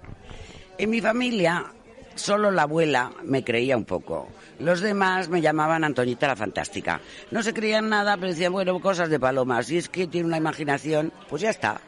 En 0.78 0.90
mi 0.90 1.02
familia, 1.02 1.74
solo 2.18 2.52
la 2.52 2.64
abuela 2.64 3.12
me 3.24 3.44
creía 3.44 3.78
un 3.78 3.86
poco. 3.86 4.28
Los 4.60 4.82
demás 4.82 5.30
me 5.30 5.42
llamaban 5.42 5.84
Antoñita 5.84 6.28
la 6.28 6.36
Fantástica. 6.36 7.00
No 7.32 7.44
se 7.44 7.54
creían 7.54 7.90
nada, 7.90 8.18
pero 8.18 8.30
decían, 8.30 8.52
bueno, 8.52 8.80
cosas 8.80 9.10
de 9.10 9.20
palomas. 9.20 9.68
Si 9.68 9.78
es 9.78 9.90
que 9.90 10.08
tiene 10.08 10.28
una 10.28 10.38
imaginación, 10.38 11.14
pues 11.30 11.42
ya 11.42 11.50
está. 11.50 11.80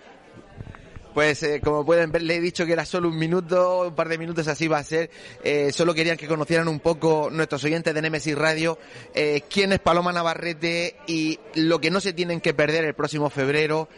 Pues 1.13 1.41
eh, 1.43 1.59
como 1.61 1.83
pueden 1.85 2.11
ver, 2.11 2.21
le 2.21 2.35
he 2.35 2.39
dicho 2.39 2.65
que 2.65 2.73
era 2.73 2.85
solo 2.85 3.09
un 3.09 3.17
minuto, 3.17 3.87
un 3.87 3.95
par 3.95 4.07
de 4.07 4.17
minutos 4.17 4.47
así 4.47 4.67
va 4.67 4.77
a 4.77 4.83
ser. 4.83 5.09
Eh, 5.43 5.71
solo 5.73 5.93
querían 5.93 6.17
que 6.17 6.27
conocieran 6.27 6.67
un 6.67 6.79
poco 6.79 7.29
nuestros 7.31 7.63
oyentes 7.63 7.93
de 7.93 8.01
Nemesis 8.01 8.37
Radio, 8.37 8.77
eh, 9.13 9.41
quién 9.49 9.73
es 9.73 9.79
Paloma 9.79 10.13
Navarrete 10.13 10.97
y 11.07 11.39
lo 11.55 11.81
que 11.81 11.89
no 11.89 11.99
se 11.99 12.13
tienen 12.13 12.39
que 12.39 12.53
perder 12.53 12.85
el 12.85 12.93
próximo 12.93 13.29
febrero. 13.29 13.89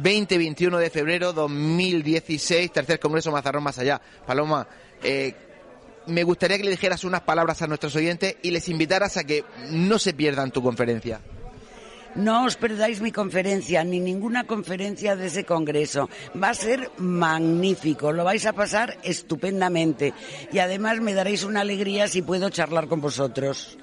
20-21 0.00 0.78
de 0.78 0.90
febrero 0.90 1.32
2016, 1.32 2.72
tercer 2.72 2.98
Congreso 2.98 3.30
Mazarrón 3.30 3.62
Más 3.62 3.78
Allá. 3.78 4.00
Paloma, 4.26 4.66
eh, 5.02 5.34
me 6.06 6.24
gustaría 6.24 6.58
que 6.58 6.64
le 6.64 6.70
dijeras 6.70 7.04
unas 7.04 7.22
palabras 7.22 7.62
a 7.62 7.66
nuestros 7.66 7.94
oyentes 7.96 8.36
y 8.42 8.50
les 8.50 8.68
invitaras 8.68 9.16
a 9.16 9.24
que 9.24 9.44
no 9.70 9.98
se 9.98 10.14
pierdan 10.14 10.50
tu 10.50 10.62
conferencia. 10.62 11.20
No 12.14 12.44
os 12.44 12.56
perdáis 12.56 13.00
mi 13.00 13.10
conferencia, 13.10 13.84
ni 13.84 13.98
ninguna 13.98 14.44
conferencia 14.44 15.16
de 15.16 15.26
ese 15.28 15.44
congreso. 15.44 16.10
Va 16.36 16.50
a 16.50 16.54
ser 16.54 16.90
magnífico, 16.98 18.12
lo 18.12 18.22
vais 18.22 18.44
a 18.44 18.52
pasar 18.52 18.98
estupendamente. 19.02 20.12
Y 20.52 20.58
además 20.58 21.00
me 21.00 21.14
daréis 21.14 21.42
una 21.42 21.62
alegría 21.62 22.08
si 22.08 22.20
puedo 22.20 22.50
charlar 22.50 22.86
con 22.86 23.00
vosotros. 23.00 23.78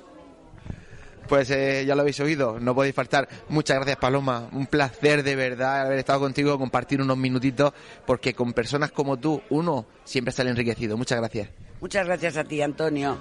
Pues 1.28 1.50
eh, 1.52 1.86
ya 1.86 1.96
lo 1.96 2.02
habéis 2.02 2.20
oído, 2.20 2.60
no 2.60 2.76
podéis 2.76 2.96
faltar. 2.96 3.28
Muchas 3.50 3.78
gracias 3.78 3.98
Paloma, 3.98 4.50
un 4.52 4.68
placer 4.68 5.24
de 5.24 5.36
verdad 5.36 5.82
haber 5.82 6.00
estado 6.00 6.20
contigo, 6.20 6.58
compartir 6.58 7.02
unos 7.02 7.18
minutitos, 7.18 7.74
porque 8.06 8.34
con 8.34 8.54
personas 8.54 8.92
como 8.92 9.18
tú, 9.18 9.42
uno 9.50 9.86
siempre 10.04 10.32
sale 10.32 10.50
enriquecido. 10.52 10.98
Muchas 10.98 11.20
gracias. 11.20 11.50
Muchas 11.82 12.06
gracias 12.06 12.38
a 12.38 12.44
ti, 12.44 12.62
Antonio. 12.62 13.18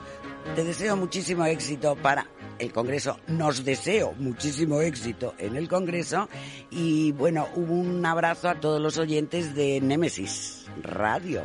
Te 0.55 0.65
deseo 0.65 0.97
muchísimo 0.97 1.45
éxito 1.45 1.95
para 1.97 2.27
el 2.59 2.73
Congreso. 2.73 3.19
Nos 3.29 3.65
deseo 3.65 4.15
muchísimo 4.19 4.81
éxito 4.81 5.35
en 5.39 5.57
el 5.57 5.69
Congreso. 5.69 6.29
Y 6.71 7.13
bueno, 7.13 7.47
un 7.55 8.05
abrazo 8.05 8.49
a 8.49 8.57
todos 8.57 8.81
los 8.81 8.99
oyentes 8.99 9.55
de 9.55 9.81
Némesis 9.81 10.67
Radio. 10.83 11.45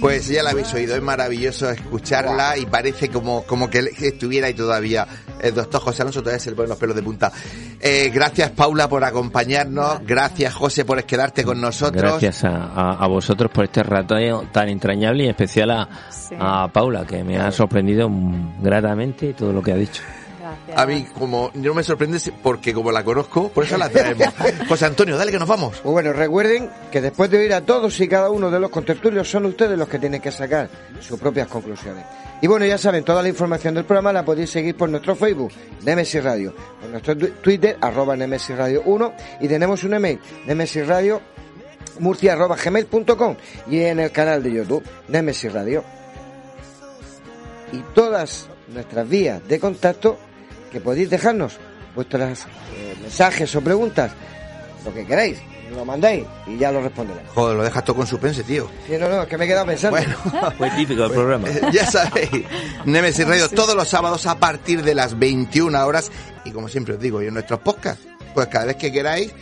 Pues 0.00 0.28
ya 0.28 0.44
la 0.44 0.50
habéis 0.50 0.72
oído, 0.74 0.94
es 0.94 1.02
maravilloso 1.02 1.68
escucharla 1.70 2.56
y 2.56 2.66
parece 2.66 3.08
como, 3.08 3.42
como 3.44 3.68
que 3.68 3.80
estuviera 3.98 4.46
ahí 4.46 4.54
todavía 4.54 5.08
el 5.40 5.54
doctor 5.54 5.80
José 5.80 6.02
Alonso, 6.02 6.20
todavía 6.20 6.40
se 6.40 6.50
le 6.50 6.56
ponen 6.56 6.70
los 6.70 6.78
pelos 6.78 6.96
de 6.96 7.02
punta. 7.02 7.32
Eh, 7.80 8.10
gracias 8.12 8.50
Paula 8.50 8.88
por 8.88 9.04
acompañarnos, 9.04 10.00
gracias 10.06 10.54
José 10.54 10.84
por 10.84 11.02
quedarte 11.04 11.44
con 11.44 11.60
nosotros. 11.60 12.02
Gracias 12.02 12.44
a, 12.44 12.64
a- 12.74 12.92
a 13.04 13.06
vosotros 13.06 13.50
por 13.52 13.64
este 13.64 13.82
rato 13.82 14.16
tan 14.52 14.68
entrañable 14.68 15.22
y 15.22 15.26
en 15.26 15.30
especial 15.30 15.70
a, 15.70 15.88
a 16.38 16.68
Paula, 16.72 17.06
que 17.06 17.22
me 17.24 17.38
ha 17.38 17.50
sorprendido 17.52 18.08
gratamente 18.60 19.34
todo 19.34 19.52
lo 19.52 19.62
que 19.62 19.72
ha 19.72 19.76
dicho. 19.76 20.02
A 20.74 20.86
mí, 20.86 21.06
como 21.16 21.50
no 21.54 21.74
me 21.74 21.82
sorprende 21.82 22.18
porque 22.42 22.72
como 22.72 22.90
la 22.92 23.04
conozco, 23.04 23.48
por 23.48 23.64
eso 23.64 23.76
la 23.76 23.88
traemos. 23.88 24.28
José 24.68 24.86
Antonio, 24.86 25.16
dale 25.16 25.32
que 25.32 25.38
nos 25.38 25.48
vamos. 25.48 25.78
Pues 25.82 25.92
bueno, 25.92 26.12
recuerden 26.12 26.70
que 26.90 27.00
después 27.00 27.30
de 27.30 27.38
oír 27.38 27.54
a 27.54 27.60
todos 27.60 27.98
y 28.00 28.08
cada 28.08 28.30
uno 28.30 28.50
de 28.50 28.60
los 28.60 28.70
contertulios, 28.70 29.30
son 29.30 29.46
ustedes 29.46 29.78
los 29.78 29.88
que 29.88 29.98
tienen 29.98 30.20
que 30.20 30.30
sacar 30.30 30.68
sus 31.00 31.18
propias 31.18 31.48
conclusiones. 31.48 32.04
Y 32.40 32.46
bueno, 32.46 32.66
ya 32.66 32.78
saben, 32.78 33.04
toda 33.04 33.22
la 33.22 33.28
información 33.28 33.74
del 33.74 33.84
programa 33.84 34.12
la 34.12 34.24
podéis 34.24 34.50
seguir 34.50 34.76
por 34.76 34.88
nuestro 34.88 35.16
Facebook, 35.16 35.52
Nemesis 35.82 36.22
Radio, 36.22 36.54
por 36.80 36.90
nuestro 36.90 37.16
Twitter, 37.16 37.76
arroba 37.80 38.16
Nemesis 38.16 38.56
Radio 38.56 38.82
1, 38.84 39.12
y 39.40 39.48
tenemos 39.48 39.82
un 39.82 39.94
email, 39.94 40.20
Nemesis 40.46 40.86
Radio 40.86 41.20
murcia 42.00 42.32
arroba 42.32 42.56
gmail.com 42.56 43.36
y 43.68 43.80
en 43.80 44.00
el 44.00 44.12
canal 44.12 44.42
de 44.42 44.52
YouTube, 44.52 44.84
Nemesis 45.08 45.52
Radio. 45.52 45.84
Y 47.72 47.78
todas 47.94 48.48
nuestras 48.68 49.08
vías 49.08 49.46
de 49.46 49.60
contacto 49.60 50.18
que 50.70 50.80
podéis 50.80 51.10
dejarnos 51.10 51.58
vuestros 51.94 52.22
eh, 52.74 52.94
mensajes 53.00 53.54
o 53.56 53.60
preguntas, 53.60 54.12
lo 54.84 54.92
que 54.92 55.04
queráis, 55.06 55.38
lo 55.70 55.84
mandáis 55.84 56.24
y 56.46 56.56
ya 56.56 56.70
lo 56.72 56.80
responderemos. 56.82 57.32
Joder, 57.34 57.56
lo 57.56 57.64
dejas 57.64 57.84
todo 57.84 57.96
con 57.96 58.06
suspense, 58.06 58.42
tío. 58.42 58.68
Sí, 58.86 58.94
no, 58.98 59.08
no, 59.08 59.22
es 59.22 59.28
que 59.28 59.36
me 59.36 59.44
he 59.44 59.48
quedado 59.48 59.66
pensando. 59.66 59.98
Fue 60.58 60.70
típico 60.70 61.02
del 61.02 61.12
programa. 61.12 61.48
Eh, 61.48 61.60
Ya 61.72 61.86
sabéis, 61.86 62.30
Nemesis 62.84 63.26
Radio 63.26 63.48
todos 63.48 63.74
los 63.74 63.88
sábados 63.88 64.26
a 64.26 64.36
partir 64.38 64.82
de 64.82 64.94
las 64.94 65.18
21 65.18 65.84
horas. 65.86 66.10
Y 66.44 66.52
como 66.52 66.68
siempre 66.68 66.94
os 66.94 67.00
digo, 67.00 67.22
y 67.22 67.26
en 67.26 67.34
nuestros 67.34 67.60
podcasts, 67.60 68.06
pues 68.34 68.46
cada 68.46 68.66
vez 68.66 68.76
que 68.76 68.92
queráis 68.92 69.32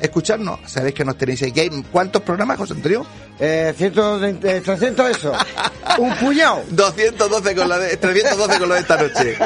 escucharnos, 0.00 0.60
sabéis 0.66 0.94
que 0.94 1.04
nos 1.04 1.16
tenéis 1.16 1.42
aquí. 1.42 1.60
¿Hay 1.60 1.84
¿Cuántos 1.90 2.22
programas, 2.22 2.58
José 2.58 2.74
Antonio? 2.74 3.06
Eh, 3.38 3.74
120, 3.76 4.60
300 4.60 5.16
eso. 5.16 5.32
Un 5.98 6.14
puñado. 6.16 6.62
212 6.70 7.54
con 7.54 7.68
lo 7.68 7.78
de, 7.78 7.96
312 7.96 8.58
con 8.58 8.68
lo 8.68 8.74
de 8.74 8.80
esta 8.80 8.96
noche. 8.96 9.38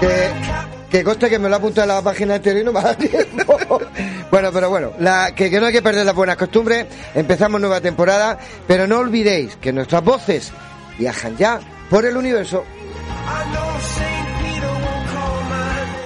Que, 0.00 0.30
que 0.90 1.04
conste 1.04 1.28
que 1.28 1.38
me 1.38 1.48
lo 1.48 1.56
en 1.56 1.88
la 1.88 2.02
página 2.02 2.36
anterior 2.36 2.62
y 2.62 2.64
no 2.66 2.72
me 2.72 2.80
da 2.82 2.94
tiempo. 2.96 3.58
bueno, 4.30 4.50
pero 4.52 4.70
bueno, 4.70 4.92
la, 4.98 5.34
que, 5.34 5.50
que 5.50 5.60
no 5.60 5.66
hay 5.66 5.72
que 5.72 5.82
perder 5.82 6.06
las 6.06 6.14
buenas 6.14 6.36
costumbres. 6.36 6.86
Empezamos 7.14 7.60
nueva 7.60 7.80
temporada, 7.80 8.38
pero 8.66 8.86
no 8.86 8.98
olvidéis 8.98 9.56
que 9.56 9.72
nuestras 9.72 10.02
voces 10.02 10.52
viajan 10.98 11.36
ya 11.36 11.60
por 11.90 12.06
el 12.06 12.16
universo. 12.16 12.64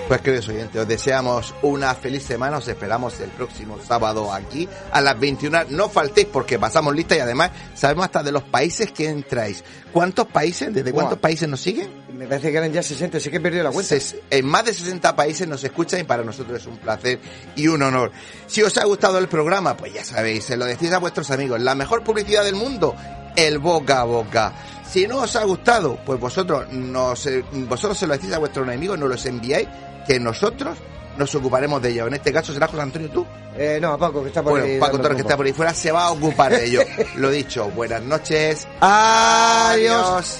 Pues 0.08 0.20
queridos 0.20 0.48
oyentes, 0.48 0.82
os 0.82 0.86
deseamos 0.86 1.54
una 1.62 1.94
feliz 1.94 2.22
semana, 2.22 2.58
os 2.58 2.68
esperamos 2.68 3.18
el 3.20 3.30
próximo 3.30 3.78
sábado 3.82 4.32
aquí 4.34 4.68
a 4.92 5.00
las 5.00 5.18
21. 5.18 5.64
No 5.70 5.88
faltéis 5.88 6.26
porque 6.30 6.58
pasamos 6.58 6.94
lista 6.94 7.16
y 7.16 7.20
además 7.20 7.50
sabemos 7.74 8.04
hasta 8.04 8.22
de 8.22 8.30
los 8.30 8.42
países 8.42 8.92
que 8.92 9.08
entráis. 9.08 9.64
¿Cuántos 9.92 10.26
países? 10.26 10.74
¿Desde 10.74 10.92
cuántos 10.92 11.18
países 11.18 11.48
nos 11.48 11.62
siguen? 11.62 11.88
Me 12.12 12.26
parece 12.26 12.52
que 12.52 12.58
eran 12.58 12.70
ya 12.70 12.82
60, 12.82 13.18
sí 13.18 13.30
que 13.30 13.38
he 13.38 13.40
perdido 13.40 13.64
la 13.64 13.70
cuenta. 13.70 13.96
En 14.30 14.46
más 14.46 14.66
de 14.66 14.74
60 14.74 15.16
países 15.16 15.48
nos 15.48 15.64
escuchan 15.64 16.00
y 16.00 16.04
para 16.04 16.22
nosotros 16.22 16.60
es 16.60 16.66
un 16.66 16.76
placer 16.76 17.18
y 17.56 17.66
un 17.68 17.82
honor. 17.82 18.12
Si 18.46 18.62
os 18.62 18.76
ha 18.76 18.84
gustado 18.84 19.18
el 19.18 19.28
programa, 19.28 19.74
pues 19.74 19.94
ya 19.94 20.04
sabéis, 20.04 20.44
se 20.44 20.58
lo 20.58 20.66
decís 20.66 20.92
a 20.92 20.98
vuestros 20.98 21.30
amigos. 21.30 21.60
La 21.62 21.74
mejor 21.74 22.04
publicidad 22.04 22.44
del 22.44 22.56
mundo 22.56 22.94
el 23.36 23.58
boca 23.58 24.00
a 24.00 24.04
boca. 24.04 24.52
Si 24.94 25.08
no 25.08 25.22
os 25.22 25.34
ha 25.34 25.42
gustado, 25.42 25.98
pues 26.06 26.20
vosotros 26.20 26.68
nos, 26.70 27.28
vosotros 27.68 27.98
se 27.98 28.06
lo 28.06 28.12
decís 28.12 28.32
a 28.32 28.38
vuestros 28.38 28.64
enemigos, 28.68 28.96
nos 28.96 29.08
los 29.08 29.26
enviáis, 29.26 29.66
que 30.06 30.20
nosotros 30.20 30.78
nos 31.16 31.34
ocuparemos 31.34 31.82
de 31.82 31.90
ello. 31.90 32.06
En 32.06 32.14
este 32.14 32.32
caso 32.32 32.52
será 32.52 32.68
José 32.68 32.82
Antonio 32.82 33.10
tú. 33.10 33.26
Eh, 33.58 33.80
no, 33.82 33.98
Paco, 33.98 34.22
que 34.22 34.28
está 34.28 34.40
por 34.40 34.52
Bueno, 34.52 34.66
ahí. 34.66 34.78
Paco 34.78 35.00
Torres, 35.00 35.16
que 35.16 35.22
está 35.22 35.36
por 35.36 35.46
ahí 35.46 35.52
fuera, 35.52 35.74
se 35.74 35.90
va 35.90 36.04
a 36.04 36.12
ocupar 36.12 36.52
de 36.52 36.66
ello. 36.66 36.82
Lo 37.16 37.28
dicho, 37.32 37.68
buenas 37.70 38.02
noches. 38.02 38.68
Adiós. 38.80 40.38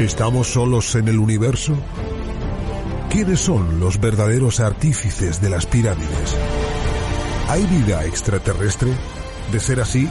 ¿Estamos 0.00 0.50
solos 0.50 0.94
en 0.94 1.08
el 1.08 1.18
universo? 1.18 1.76
¿Quiénes 3.10 3.38
son 3.38 3.80
los 3.80 4.00
verdaderos 4.00 4.58
artífices 4.58 5.42
de 5.42 5.50
las 5.50 5.66
pirámides? 5.66 6.38
¿Hay 7.50 7.66
vida 7.66 8.06
extraterrestre? 8.06 8.92
De 9.52 9.60
ser 9.60 9.78
así, 9.78 10.08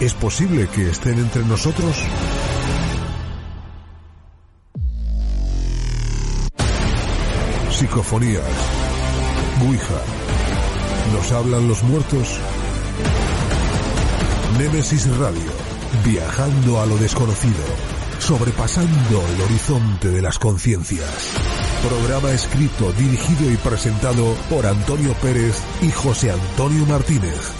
¿es 0.00 0.12
posible 0.14 0.66
que 0.66 0.90
estén 0.90 1.20
entre 1.20 1.44
nosotros? 1.44 2.02
Psicofonías. 7.70 8.42
Ouija. 9.64 10.02
¿Nos 11.12 11.30
hablan 11.30 11.68
los 11.68 11.84
muertos? 11.84 12.40
Némesis 14.58 15.06
Radio. 15.16 15.52
Viajando 16.04 16.80
a 16.80 16.86
lo 16.86 16.96
desconocido. 16.98 17.97
Sobrepasando 18.28 19.24
el 19.26 19.40
horizonte 19.40 20.08
de 20.10 20.20
las 20.20 20.38
conciencias. 20.38 21.32
Programa 21.88 22.30
escrito, 22.32 22.92
dirigido 22.92 23.50
y 23.50 23.56
presentado 23.56 24.34
por 24.50 24.66
Antonio 24.66 25.14
Pérez 25.14 25.56
y 25.80 25.90
José 25.90 26.32
Antonio 26.32 26.84
Martínez. 26.84 27.54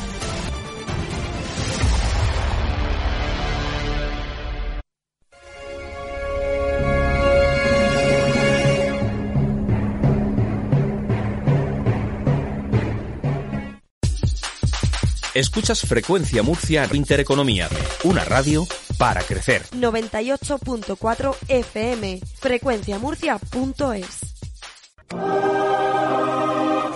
Escuchas 15.33 15.81
Frecuencia 15.81 16.43
Murcia 16.43 16.87
Intereconomía, 16.93 17.71
una 18.05 18.25
radio 18.27 18.67
para 18.99 19.23
crecer. 19.23 19.63
98.4 19.71 21.35
FM, 21.49 22.21
frecuenciamurcia.es. 22.41 24.35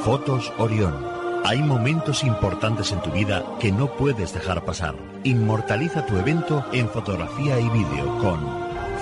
Fotos 0.05 0.53
Orión. 0.59 1.07
Hay 1.45 1.63
momentos 1.63 2.25
importantes 2.25 2.93
en 2.93 3.01
tu 3.03 3.11
vida 3.11 3.45
que 3.61 3.73
no 3.73 3.97
puedes 3.97 4.35
dejar 4.35 4.65
pasar. 4.65 4.97
Inmortaliza 5.25 6.05
tu 6.07 6.17
evento 6.17 6.65
en 6.73 6.89
fotografía 6.89 7.59
y 7.59 7.69
vídeo 7.69 8.19
con 8.19 8.41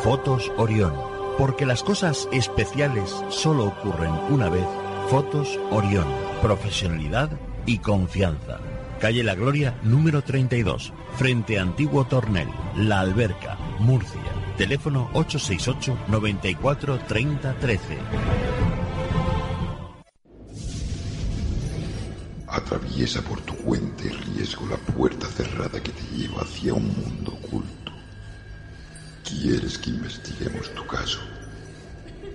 Fotos 0.03 0.53
Orión. 0.57 0.95
Porque 1.39 1.65
las 1.65 1.83
cosas 1.83 2.29
especiales 2.33 3.15
solo 3.31 3.65
ocurren 3.65 4.13
una 4.31 4.51
vez. 4.51 4.67
Fotos 5.09 5.59
Orión. 5.71 6.07
Profesionalidad 6.43 7.31
y 7.67 7.79
confianza. 7.79 8.61
Calle 9.01 9.25
La 9.25 9.35
Gloria, 9.35 9.81
número 9.83 10.21
32, 10.21 10.93
frente 11.17 11.59
a 11.59 11.63
Antiguo 11.63 12.05
Tornel, 12.05 12.49
La 12.77 13.01
Alberca, 13.01 13.57
Murcia. 13.79 14.21
Teléfono 14.59 15.09
868 15.15 15.97
94 16.09 16.99
30 17.09 17.55
13. 17.55 17.99
Atraviesa 22.47 23.23
por 23.23 23.41
tu 23.41 23.57
cuenta 23.57 24.05
y 24.05 24.11
riesgo 24.11 24.67
la 24.67 24.77
puerta 24.77 25.27
cerrada 25.29 25.83
que 25.83 25.93
te 25.93 26.03
lleva 26.15 26.43
hacia 26.43 26.75
un 26.75 26.89
mundo 26.89 27.33
oculto. 27.43 27.93
¿Quieres 29.25 29.79
que 29.79 29.91
investiguemos 29.91 30.75
tu 30.75 30.87
caso? 30.87 31.21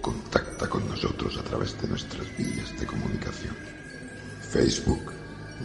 Contacta 0.02 0.68
con 0.68 0.90
nosotros 0.90 1.38
a 1.38 1.44
través 1.44 1.80
de 1.80 1.90
nuestras 1.90 2.26
vías 2.36 2.76
de 2.80 2.88
comunicación. 2.88 3.56
Facebook, 4.50 5.12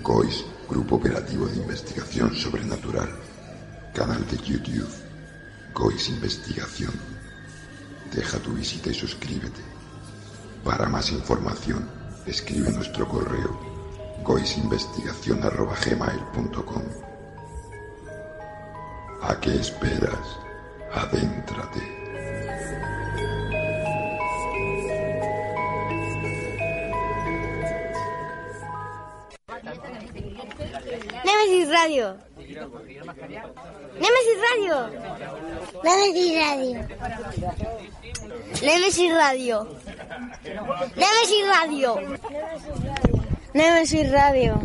GOIS, 0.02 0.44
Grupo 0.70 0.97
Operativo 0.97 1.47
de 1.47 1.56
Investigación 1.56 2.32
Sobrenatural. 2.32 3.09
Canal 3.92 4.24
de 4.28 4.36
YouTube, 4.36 4.88
GOIS 5.74 6.10
Investigación. 6.10 6.92
Deja 8.14 8.38
tu 8.38 8.52
visita 8.52 8.90
y 8.90 8.94
suscríbete. 8.94 9.62
Para 10.62 10.88
más 10.88 11.10
información, 11.10 11.90
escribe 12.24 12.70
nuestro 12.70 13.09
correo 13.09 13.59
goisinvestigación.gmail.com 14.22 16.82
¿A 19.22 19.40
qué 19.40 19.56
esperas? 19.56 20.38
Adéntrate. 20.92 21.99
Nemesis 31.40 31.68
Radio. 31.70 32.18
Nemesis 33.96 34.38
Radio. 34.44 34.76
Nemesis 35.82 36.32
Radio. 36.34 36.74
Nemesis 38.60 39.12
Radio. 39.12 39.66
Nemesis 40.96 41.44
Radio. 41.48 41.96
Nemesis 43.54 44.10
Radio. 44.12 44.60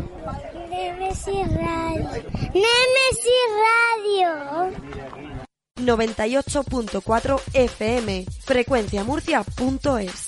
Nemesis 0.70 1.48
Radio. 1.56 2.10
Nemesis 2.54 3.46
Radio. 3.64 4.30
98.4 5.78 7.42
FM, 7.54 8.26
frecuenciamurcia.es. 8.44 10.26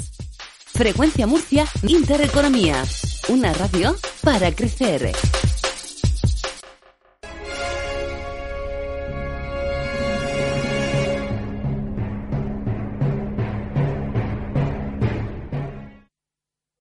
Frecuencia 0.66 1.28
Murcia 1.28 1.66
Intereconomía, 1.84 2.84
una 3.30 3.52
radio 3.54 3.96
para 4.22 4.52
crecer. 4.54 5.12